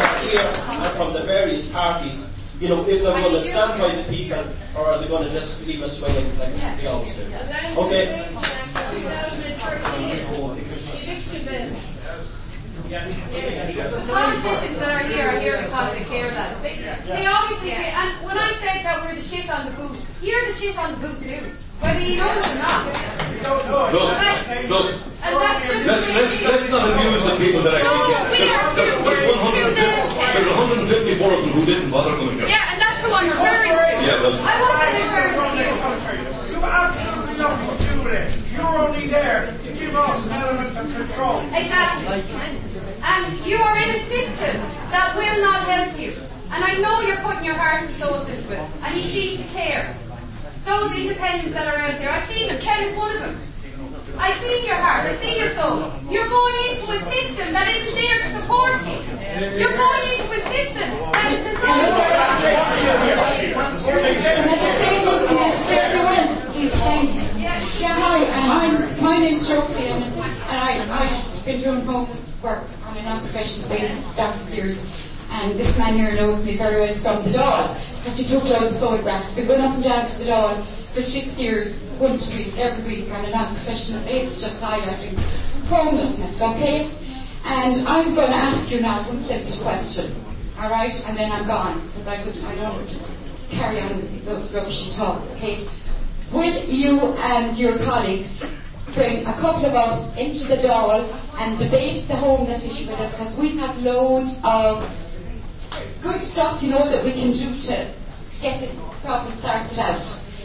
and 0.00 0.82
uh, 0.82 0.90
from 0.90 1.12
the 1.12 1.22
various 1.22 1.70
parties, 1.70 2.26
you 2.60 2.68
know, 2.68 2.86
if 2.86 3.02
they're 3.02 3.12
going 3.12 3.34
to 3.34 3.42
stand 3.42 3.80
by 3.80 3.94
the 3.94 4.04
people 4.12 4.44
or 4.76 4.86
are 4.86 4.98
they 4.98 5.08
going 5.08 5.24
to 5.24 5.30
just 5.30 5.66
leave 5.66 5.82
us 5.82 5.98
swinging 5.98 6.38
like 6.38 6.54
they 6.78 6.86
always 6.86 7.14
do. 7.14 7.22
Okay. 7.76 8.28
The 12.90 14.02
politicians 14.12 14.78
that 14.78 14.90
are 14.90 15.06
here 15.06 15.28
are 15.28 15.38
here 15.38 15.62
because 15.62 15.92
they 15.92 16.04
care 16.04 16.30
less. 16.32 16.60
They, 16.60 16.76
they 17.06 17.26
obviously. 17.26 17.72
And 17.72 18.24
when 18.24 18.36
I 18.36 18.52
say 18.60 18.82
that 18.82 19.04
we're 19.04 19.14
the 19.14 19.22
shit 19.22 19.48
on 19.50 19.66
the 19.66 19.72
boot, 19.72 19.96
you're 20.22 20.44
the 20.46 20.52
shit 20.52 20.76
on 20.78 20.92
the 20.92 21.06
boot 21.06 21.22
too. 21.22 21.46
Whether 21.80 22.00
you 22.00 22.16
know 22.16 22.30
it 22.30 22.46
or 22.46 22.54
not. 22.60 23.10
Look, 23.40 24.12
look, 24.68 25.10
And 25.20 25.88
that's 25.88 26.06
just 26.06 26.14
let's, 26.14 26.14
let's, 26.14 26.44
let's 26.44 26.70
not 26.70 26.86
abuse 26.86 27.24
the 27.24 27.36
people 27.40 27.62
that 27.64 27.80
actually 27.80 27.98
No, 27.98 28.30
we 28.30 28.38
get 28.38 28.52
are 28.52 28.72
There's, 28.76 28.96
there's, 29.00 29.04
there's 29.04 29.26
150, 29.40 29.80
there's 30.20 30.48
154 30.48 31.32
of 31.32 31.40
them 31.40 31.50
who 31.56 31.64
didn't 31.64 31.90
bother 31.90 32.14
coming 32.16 32.38
here. 32.38 32.48
Yeah, 32.48 32.72
and 32.72 32.78
that's 32.80 33.00
who 33.02 33.10
I'm 33.12 33.26
referring 33.28 33.74
to. 33.74 33.84
Yeah, 34.06 34.22
well- 34.22 34.40
I 34.44 34.54
wasn't 34.60 34.92
referring 35.02 35.34
to 35.34 35.56
you. 35.56 35.72
You 36.52 36.58
have 36.62 36.94
absolutely 36.94 37.36
nothing 37.40 37.68
to 37.68 37.76
do 37.80 37.94
with 38.04 38.14
it. 38.14 38.28
You're 38.52 38.76
only 38.78 39.06
there 39.08 39.40
to 39.50 39.70
give 39.72 39.96
us 39.96 40.26
an 40.26 40.32
element 40.32 40.70
of 40.76 40.86
control. 40.94 41.40
Exactly. 41.50 42.20
And 43.02 43.24
you 43.46 43.56
are 43.56 43.76
in 43.80 43.90
a 43.96 44.00
system 44.04 44.56
that 44.92 45.16
will 45.16 45.40
not 45.42 45.64
help 45.66 45.98
you. 45.98 46.12
And 46.52 46.64
I 46.64 46.76
know 46.78 47.00
you're 47.00 47.16
putting 47.24 47.44
your 47.44 47.54
heart 47.54 47.84
and 47.84 47.94
soul 47.96 48.20
into 48.26 48.52
it. 48.52 48.66
And 48.82 48.94
you 48.94 49.04
need 49.12 49.36
to 49.38 49.44
care. 49.54 49.96
Those 50.64 50.96
independents 50.98 51.52
that 51.54 51.66
are 51.66 51.80
out 51.80 51.98
there, 51.98 52.10
I've 52.10 52.24
seen 52.24 52.48
them. 52.48 52.60
Ken 52.60 52.84
is 52.84 52.96
one 52.96 53.14
of 53.14 53.20
them. 53.20 53.40
I've 54.18 54.36
seen 54.36 54.66
your 54.66 54.76
heart, 54.76 55.06
I've 55.06 55.16
seen 55.16 55.38
your 55.38 55.48
soul. 55.54 55.92
You're 56.10 56.28
going 56.28 56.56
into 56.70 56.92
a 56.92 57.00
system 57.10 57.52
that 57.54 57.68
isn't 57.68 57.94
there 57.94 58.18
to 58.20 58.40
support 58.40 58.76
you. 58.84 59.00
You're 59.56 59.72
going 59.72 60.04
into 60.12 60.28
a 60.36 60.40
system 60.52 60.90
that 61.12 61.32
is 61.32 61.50
Yeah, 67.80 67.96
hi, 67.96 69.00
my 69.00 69.18
name's 69.18 69.48
Sophie 69.48 69.86
and, 69.86 70.04
and 70.04 70.14
I, 70.20 70.84
I've 70.90 71.44
been 71.46 71.60
doing 71.60 71.80
homeless 71.86 72.34
work 72.42 72.64
on 72.84 72.96
a 72.96 73.02
non-professional 73.02 73.70
basis 73.70 74.16
down 74.16 74.38
for 74.38 74.54
years. 74.54 74.84
And 75.30 75.58
this 75.58 75.78
man 75.78 75.94
here 75.96 76.14
knows 76.14 76.44
me 76.44 76.56
very 76.56 76.80
well 76.80 76.94
from 76.94 77.22
the 77.22 77.30
Dáil, 77.38 77.89
because 78.02 78.18
he 78.18 78.24
took 78.24 78.44
of 78.44 78.78
photographs. 78.78 79.36
We've 79.36 79.46
been 79.46 79.60
up 79.60 79.74
and 79.74 79.84
down 79.84 80.06
to 80.06 80.18
the 80.18 80.24
Dáil 80.24 80.62
for 80.64 81.02
six 81.02 81.38
years, 81.38 81.82
once 81.98 82.32
a 82.32 82.36
week, 82.36 82.56
every 82.56 83.02
week, 83.02 83.12
on 83.12 83.24
a 83.26 83.30
non-professional 83.30 84.02
basis, 84.04 84.40
just 84.40 84.62
highlighting 84.62 85.18
homelessness, 85.68 86.40
okay? 86.40 86.90
And 87.44 87.86
I'm 87.86 88.14
going 88.14 88.28
to 88.28 88.34
ask 88.36 88.72
you 88.72 88.80
now 88.80 89.02
one 89.02 89.20
simple 89.20 89.62
question, 89.62 90.14
all 90.58 90.70
right? 90.70 90.92
And 91.06 91.16
then 91.16 91.30
I'm 91.30 91.46
gone, 91.46 91.80
because 91.88 92.08
I, 92.08 92.22
could, 92.22 92.42
I 92.44 92.54
don't 92.56 93.00
carry 93.50 93.80
on 93.80 94.00
with 94.00 94.52
rubbish 94.54 94.94
talk, 94.96 95.20
okay? 95.32 95.68
Will 96.32 96.64
you 96.64 97.14
and 97.18 97.58
your 97.58 97.76
colleagues 97.80 98.46
bring 98.94 99.26
a 99.26 99.32
couple 99.34 99.66
of 99.66 99.74
us 99.74 100.16
into 100.16 100.44
the 100.46 100.56
Dáil 100.56 101.06
and 101.38 101.58
debate 101.58 102.06
the 102.08 102.16
homeless 102.16 102.64
issue 102.64 102.90
with 102.90 103.00
us 103.00 103.12
because 103.12 103.36
we 103.36 103.58
have 103.58 103.76
loads 103.82 104.40
of 104.42 104.82
good 106.02 106.22
stuff, 106.22 106.62
you 106.62 106.70
know, 106.70 106.88
that 106.90 107.04
we 107.04 107.12
can 107.12 107.32
do 107.32 107.54
to, 107.68 107.92
get 108.40 108.60
this 108.60 108.74
problem 109.02 109.36
started 109.36 109.78
out. 109.78 110.00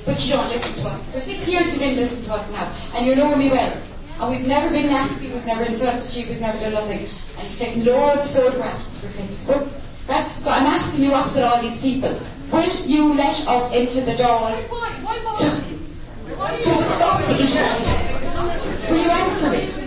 But 0.06 0.24
you 0.26 0.34
don't 0.34 0.50
listen 0.50 0.84
to 0.84 0.90
us. 0.90 1.14
For 1.14 1.20
six 1.20 1.48
years 1.48 1.74
you 1.74 1.80
didn't 1.80 1.98
listen 1.98 2.24
to 2.26 2.34
us 2.34 2.52
now. 2.52 2.76
And 2.96 3.08
you 3.08 3.16
know 3.16 3.36
me 3.36 3.50
well. 3.50 3.82
And 4.22 4.32
we've 4.32 4.48
never 4.48 4.70
been 4.70 4.88
nasty, 4.88 5.32
we've 5.32 5.46
never 5.46 5.64
insulted 5.64 6.16
you, 6.16 6.30
we've 6.30 6.42
never 6.42 6.60
done 6.60 6.74
nothing. 6.74 7.08
And 7.38 7.48
you've 7.48 7.58
taken 7.58 7.86
loads 7.86 8.26
of 8.26 8.32
photographs 8.32 8.88
for 9.00 9.08
Facebook. 9.08 9.68
Right? 10.08 10.30
So 10.40 10.52
I'm 10.52 10.66
asking 10.66 11.04
you 11.04 11.14
opposite 11.14 11.44
all 11.44 11.62
these 11.62 11.82
people. 11.82 12.20
Will 12.52 12.86
you 12.86 13.14
let 13.16 13.48
us 13.48 13.74
into 13.74 14.02
the 14.02 14.16
door 14.16 14.52
to, 15.40 15.50
to 16.64 16.72
discuss 16.84 17.26
the 17.26 17.44
issue? 17.44 18.92
Will 18.92 19.02
you 19.04 19.10
answer 19.10 19.50
me? 19.50 19.85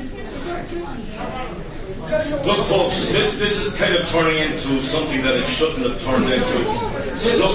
Look, 2.08 2.64
folks, 2.64 3.12
this, 3.12 3.38
this 3.38 3.60
is 3.60 3.76
kind 3.76 3.94
of 3.94 4.08
turning 4.08 4.38
into 4.38 4.82
something 4.82 5.20
that 5.20 5.36
it 5.36 5.44
shouldn't 5.44 5.84
have 5.84 6.00
turned 6.00 6.24
into. 6.24 6.58
Look, 7.36 7.52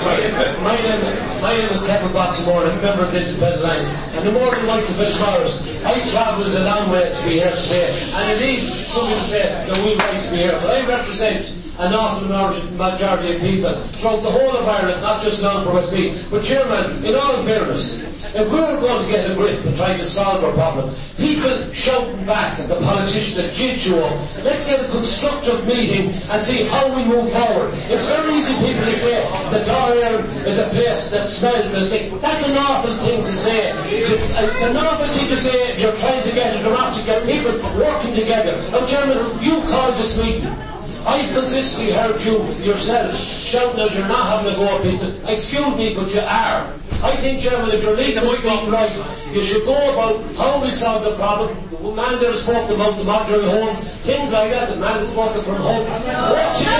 Sorry, 0.00 0.32
my 0.64 0.72
name, 0.80 1.42
my 1.42 1.52
name 1.52 1.68
is 1.68 1.84
Kevin 1.84 2.10
Boxer 2.14 2.46
Moran, 2.46 2.70
I'm 2.70 2.78
a 2.78 2.82
member 2.82 3.04
of 3.04 3.12
the 3.12 3.28
Independent 3.28 3.60
Alliance, 3.60 3.88
and 4.16 4.26
the 4.26 4.32
more 4.32 4.54
than 4.54 4.66
like 4.66 4.84
Fitzmaurice, 4.84 5.84
I 5.84 6.00
travelled 6.08 6.54
a 6.54 6.64
long 6.64 6.90
way 6.90 7.12
to 7.12 7.24
be 7.24 7.44
here 7.44 7.50
today, 7.50 7.92
and 8.16 8.30
at 8.32 8.38
least 8.40 8.88
some 8.88 9.04
people 9.04 9.20
say, 9.20 9.66
no, 9.68 9.74
we 9.84 9.94
right 9.96 10.24
to 10.24 10.30
be 10.30 10.36
here, 10.38 10.52
but 10.52 10.70
I 10.70 10.86
represent 10.88 11.61
an 11.78 11.94
awful 11.94 12.28
majority 12.76 13.36
of 13.36 13.40
people 13.40 13.74
throughout 13.74 14.22
the 14.22 14.30
whole 14.30 14.56
of 14.56 14.68
Ireland, 14.68 15.00
not 15.00 15.22
just 15.22 15.42
known 15.42 15.64
for 15.64 15.74
Westmeath. 15.74 16.28
But 16.30 16.42
Chairman, 16.42 17.04
in 17.04 17.14
all 17.14 17.42
fairness, 17.44 18.02
if 18.34 18.50
we 18.50 18.60
were 18.60 18.80
going 18.80 19.04
to 19.04 19.10
get 19.10 19.30
a 19.30 19.34
grip 19.34 19.64
and 19.64 19.76
try 19.76 19.96
to 19.96 20.04
solve 20.04 20.42
our 20.42 20.52
problem, 20.52 20.94
people 21.18 21.70
shouting 21.70 22.24
back 22.24 22.58
at 22.58 22.68
the 22.68 22.76
politician 22.76 23.44
that 23.44 23.54
did 23.54 23.84
you 23.84 23.96
up, 23.96 24.16
let's 24.44 24.64
get 24.64 24.80
a 24.80 24.88
constructive 24.88 25.66
meeting 25.66 26.10
and 26.30 26.40
see 26.40 26.64
how 26.64 26.88
we 26.96 27.04
move 27.04 27.30
forward. 27.32 27.74
It's 27.92 28.08
very 28.08 28.32
easy 28.32 28.54
people 28.56 28.84
to 28.84 28.92
say 28.94 29.20
the 29.50 29.60
Dáil 29.64 30.46
is 30.46 30.58
a 30.58 30.68
place 30.70 31.10
that 31.10 31.26
smells 31.26 31.74
and 31.74 31.86
say, 31.86 32.08
that's 32.20 32.48
an 32.48 32.56
awful 32.56 32.96
thing 33.04 33.20
to 33.20 33.32
say. 33.32 33.70
Uh, 33.72 34.48
it's 34.48 34.64
an 34.64 34.76
awful 34.76 35.06
thing 35.08 35.28
to 35.28 35.36
say 35.36 35.72
if 35.72 35.80
you're 35.80 35.96
trying 35.96 36.22
to 36.22 36.32
get 36.32 36.56
a 36.56 36.62
dramatic, 36.62 37.04
get 37.04 37.26
people 37.26 37.52
working 37.76 38.14
together. 38.14 38.56
Now 38.70 38.86
Chairman, 38.86 39.18
you 39.42 39.60
called 39.68 39.94
this 39.96 40.16
meeting. 40.16 40.61
I've 41.04 41.34
consistently 41.34 41.92
heard 41.92 42.20
you 42.22 42.46
yourself 42.62 43.12
shouting 43.12 43.80
out 43.80 43.92
you're 43.92 44.06
not 44.06 44.38
having 44.38 44.54
a 44.54 44.56
go 44.56 44.76
at 44.76 44.82
people. 44.82 45.10
Excuse 45.28 45.74
me, 45.76 45.94
but 45.94 46.14
you 46.14 46.20
are. 46.20 46.70
I 47.02 47.16
think, 47.16 47.42
Chairman, 47.42 47.74
if 47.74 47.82
you're 47.82 47.96
leading 47.96 48.22
this 48.22 48.44
meeting 48.44 48.70
right, 48.70 48.94
you 49.34 49.42
should 49.42 49.64
go 49.64 49.74
about 49.74 50.22
how 50.36 50.62
we 50.62 50.70
solve 50.70 51.02
the 51.02 51.16
problem. 51.16 51.58
The 51.70 51.90
man 51.90 52.20
there 52.20 52.32
spoke 52.32 52.70
about 52.70 52.96
the 52.96 53.02
modular 53.02 53.50
homes, 53.50 53.90
things 54.06 54.30
like 54.30 54.52
that. 54.52 54.70
The 54.70 54.76
man 54.76 55.02
is 55.02 55.10
working 55.10 55.42
from 55.42 55.56
home. 55.56 55.82
What 55.90 56.60
you 56.62 56.70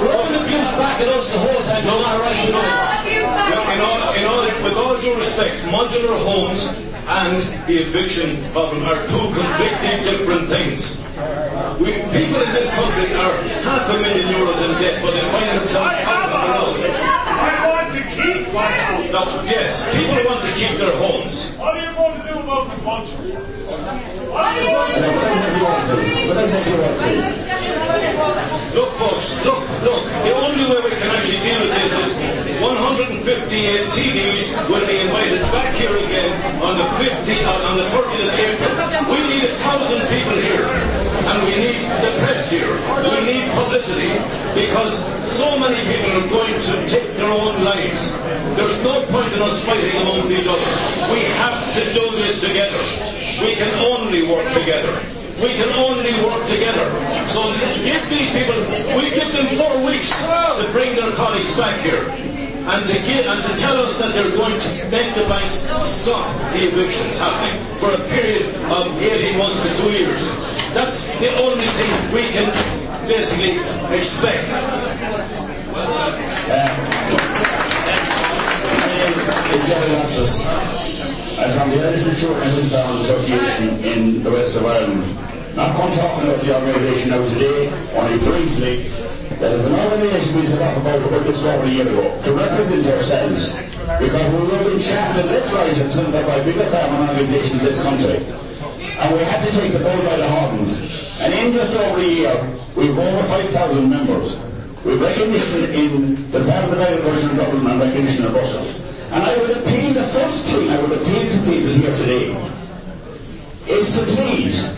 We're 0.00 0.16
all 0.16 0.32
abuse 0.32 0.72
back 0.80 1.00
at 1.04 1.08
us 1.12 1.28
the 1.28 1.38
whole 1.44 1.60
time. 1.68 1.84
You're 1.84 2.00
not 2.00 2.20
right, 2.24 2.40
you 2.40 2.52
know. 2.56 2.64
in 3.68 3.80
all, 3.84 4.00
in 4.16 4.24
all, 4.24 4.64
with 4.64 4.76
all 4.80 4.96
due 4.98 5.14
respect, 5.14 5.60
modular 5.68 6.16
homes 6.24 6.93
and 7.06 7.36
the 7.66 7.76
eviction 7.84 8.42
problem 8.52 8.82
are 8.84 9.00
two 9.06 9.26
completely 9.36 9.94
different 10.08 10.48
things. 10.48 10.98
We, 11.78 11.92
people 12.10 12.40
in 12.40 12.52
this 12.56 12.72
country 12.74 13.12
are 13.14 13.34
half 13.62 13.90
a 13.90 13.96
million 14.00 14.28
euros 14.32 14.60
in 14.64 14.72
debt, 14.80 15.02
but 15.02 15.12
they 15.12 15.20
find 15.32 15.58
themselves 15.58 15.94
out 16.04 16.32
on 16.32 16.80
the. 16.80 16.88
I 16.88 17.68
want 17.68 17.88
to 17.96 18.02
keep 18.14 18.52
my 18.54 18.70
house. 18.70 19.12
Now, 19.12 19.44
yes, 19.44 19.84
people 19.92 20.24
want 20.24 20.42
to 20.44 20.52
keep 20.52 20.78
their 20.78 20.96
homes. 20.96 21.56
What 21.56 21.76
are 21.76 21.90
you 21.90 21.96
going 21.96 22.20
to 22.20 22.32
do 22.32 22.38
about 22.40 22.74
the 22.74 22.82
budget? 22.82 23.53
Look, 28.74 28.90
folks, 28.98 29.38
look, 29.44 29.62
look. 29.86 30.02
The 30.26 30.34
only 30.34 30.66
way 30.66 30.82
we 30.82 30.90
can 30.98 31.10
actually 31.14 31.42
deal 31.46 31.60
with 31.62 31.74
this 31.78 31.94
is 31.94 32.10
158 32.58 33.86
TDs 33.94 34.50
will 34.66 34.86
be 34.86 34.98
invited 34.98 35.42
back 35.54 35.74
here 35.78 35.94
again 35.94 36.34
on 36.62 36.78
the 36.78 36.86
50 36.98 37.44
uh, 37.44 37.70
on 37.70 37.76
the 37.78 37.86
30th 37.94 38.26
of 38.26 38.34
April. 38.34 38.74
We 39.14 39.20
need 39.30 39.44
a 39.46 39.54
thousand 39.62 40.02
people 40.10 40.38
here, 40.42 40.66
and 40.66 41.38
we 41.46 41.54
need 41.54 41.78
the 42.02 42.10
press 42.18 42.50
here. 42.50 42.74
We 42.98 43.18
need 43.26 43.46
publicity 43.54 44.10
because 44.58 45.06
so 45.30 45.58
many 45.58 45.78
people 45.86 46.10
are 46.18 46.28
going 46.30 46.58
to 46.58 46.74
take 46.90 47.14
their 47.14 47.30
own 47.30 47.62
lives. 47.62 48.10
There's 48.58 48.82
no 48.82 49.06
point 49.06 49.30
in 49.34 49.42
us 49.42 49.62
fighting 49.64 49.94
amongst 50.02 50.30
each 50.30 50.46
other. 50.50 50.70
We 51.14 51.22
have 51.38 51.58
to 51.78 51.82
do 51.94 52.04
this 52.18 52.42
together. 52.42 53.23
We 53.40 53.54
can 53.54 53.72
only 53.82 54.22
work 54.30 54.46
together. 54.54 54.94
We 55.42 55.50
can 55.58 55.68
only 55.74 56.14
work 56.22 56.46
together. 56.46 56.86
So 57.26 57.42
give 57.82 57.98
these 58.08 58.30
people, 58.30 58.54
we 58.94 59.10
give 59.10 59.26
them 59.34 59.46
four 59.58 59.84
weeks 59.84 60.10
to 60.22 60.68
bring 60.70 60.94
their 60.94 61.10
colleagues 61.12 61.56
back 61.56 61.80
here. 61.80 62.06
And 62.64 62.86
to 62.86 62.94
give, 63.02 63.26
and 63.26 63.42
to 63.42 63.56
tell 63.58 63.76
us 63.82 63.98
that 63.98 64.14
they're 64.14 64.30
going 64.36 64.58
to 64.58 64.70
make 64.88 65.14
the 65.14 65.26
banks 65.28 65.66
stop 65.82 66.30
the 66.52 66.68
evictions 66.68 67.18
happening 67.18 67.58
for 67.78 67.90
a 67.90 67.98
period 68.08 68.54
of 68.70 68.86
18 69.02 69.36
months 69.36 69.60
to 69.66 69.82
two 69.82 69.90
years. 69.90 70.30
That's 70.72 71.18
the 71.18 71.34
only 71.42 71.66
thing 71.66 71.90
we 72.14 72.30
can 72.30 72.46
basically 73.08 73.58
expect. 73.92 74.48
It's 79.56 80.93
I'm 81.34 81.50
from 81.58 81.70
the 81.70 81.82
Irish 81.82 82.06
Insurance 82.06 82.46
and 82.54 82.62
Insurance 82.62 83.10
Association 83.10 83.68
in 83.82 84.22
the 84.22 84.30
west 84.30 84.54
of 84.54 84.66
Ireland. 84.66 85.02
Not 85.58 85.74
going 85.76 85.90
to 85.90 85.98
talk 85.98 86.22
about 86.22 86.38
the 86.38 86.54
organisation 86.54 87.10
now 87.10 87.26
today, 87.26 87.74
only 87.98 88.18
briefly. 88.22 88.86
There 89.42 89.50
is 89.58 89.66
an 89.66 89.74
organisation 89.74 90.38
we 90.38 90.46
set 90.46 90.62
up 90.62 90.78
about 90.78 91.26
this 91.26 91.42
over 91.42 91.66
a 91.66 91.68
year 91.68 91.90
ago 91.90 92.06
to 92.22 92.30
represent 92.38 92.86
ourselves 92.86 93.50
because 93.98 94.26
we 94.30 94.46
were 94.46 94.62
being 94.62 94.78
shafted 94.78 95.26
left, 95.26 95.50
right 95.54 95.74
and 95.74 95.90
centre 95.90 96.22
by 96.22 96.38
bigger 96.46 96.66
farming 96.70 97.02
organisations 97.02 97.58
in 97.58 97.66
this 97.66 97.82
country. 97.82 98.22
And 98.94 99.08
we 99.18 99.24
had 99.26 99.42
to 99.42 99.50
take 99.58 99.72
the 99.74 99.82
bull 99.82 99.98
by 100.06 100.14
the 100.14 100.28
horns. 100.30 101.18
And 101.18 101.34
in 101.34 101.50
just 101.50 101.74
over 101.74 101.98
a 101.98 102.06
year, 102.06 102.34
we've 102.78 102.94
over 102.96 103.22
5,000 103.26 103.90
members. 103.90 104.38
We've 104.86 105.02
recognition 105.02 105.66
in 105.74 106.14
the 106.30 106.46
Department 106.46 106.78
of 106.78 106.86
Agriculture 106.86 107.26
and 107.26 107.38
Dublin 107.38 107.66
and 107.66 107.80
recognition 107.80 108.26
of 108.26 108.32
Brussels. 108.38 108.93
And 109.14 109.22
I 109.22 109.36
would 109.38 109.50
appeal, 109.52 109.92
the 109.94 110.02
first 110.02 110.46
thing 110.52 110.70
I 110.70 110.82
would 110.82 110.90
appeal 110.90 111.30
to 111.30 111.38
people 111.48 111.72
here 111.72 111.94
today 111.94 112.34
is 113.68 113.94
to 113.96 114.02
please, 114.06 114.74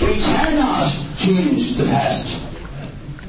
we 0.00 0.22
cannot 0.22 0.86
change 1.18 1.74
the 1.74 1.84
past. 1.86 2.51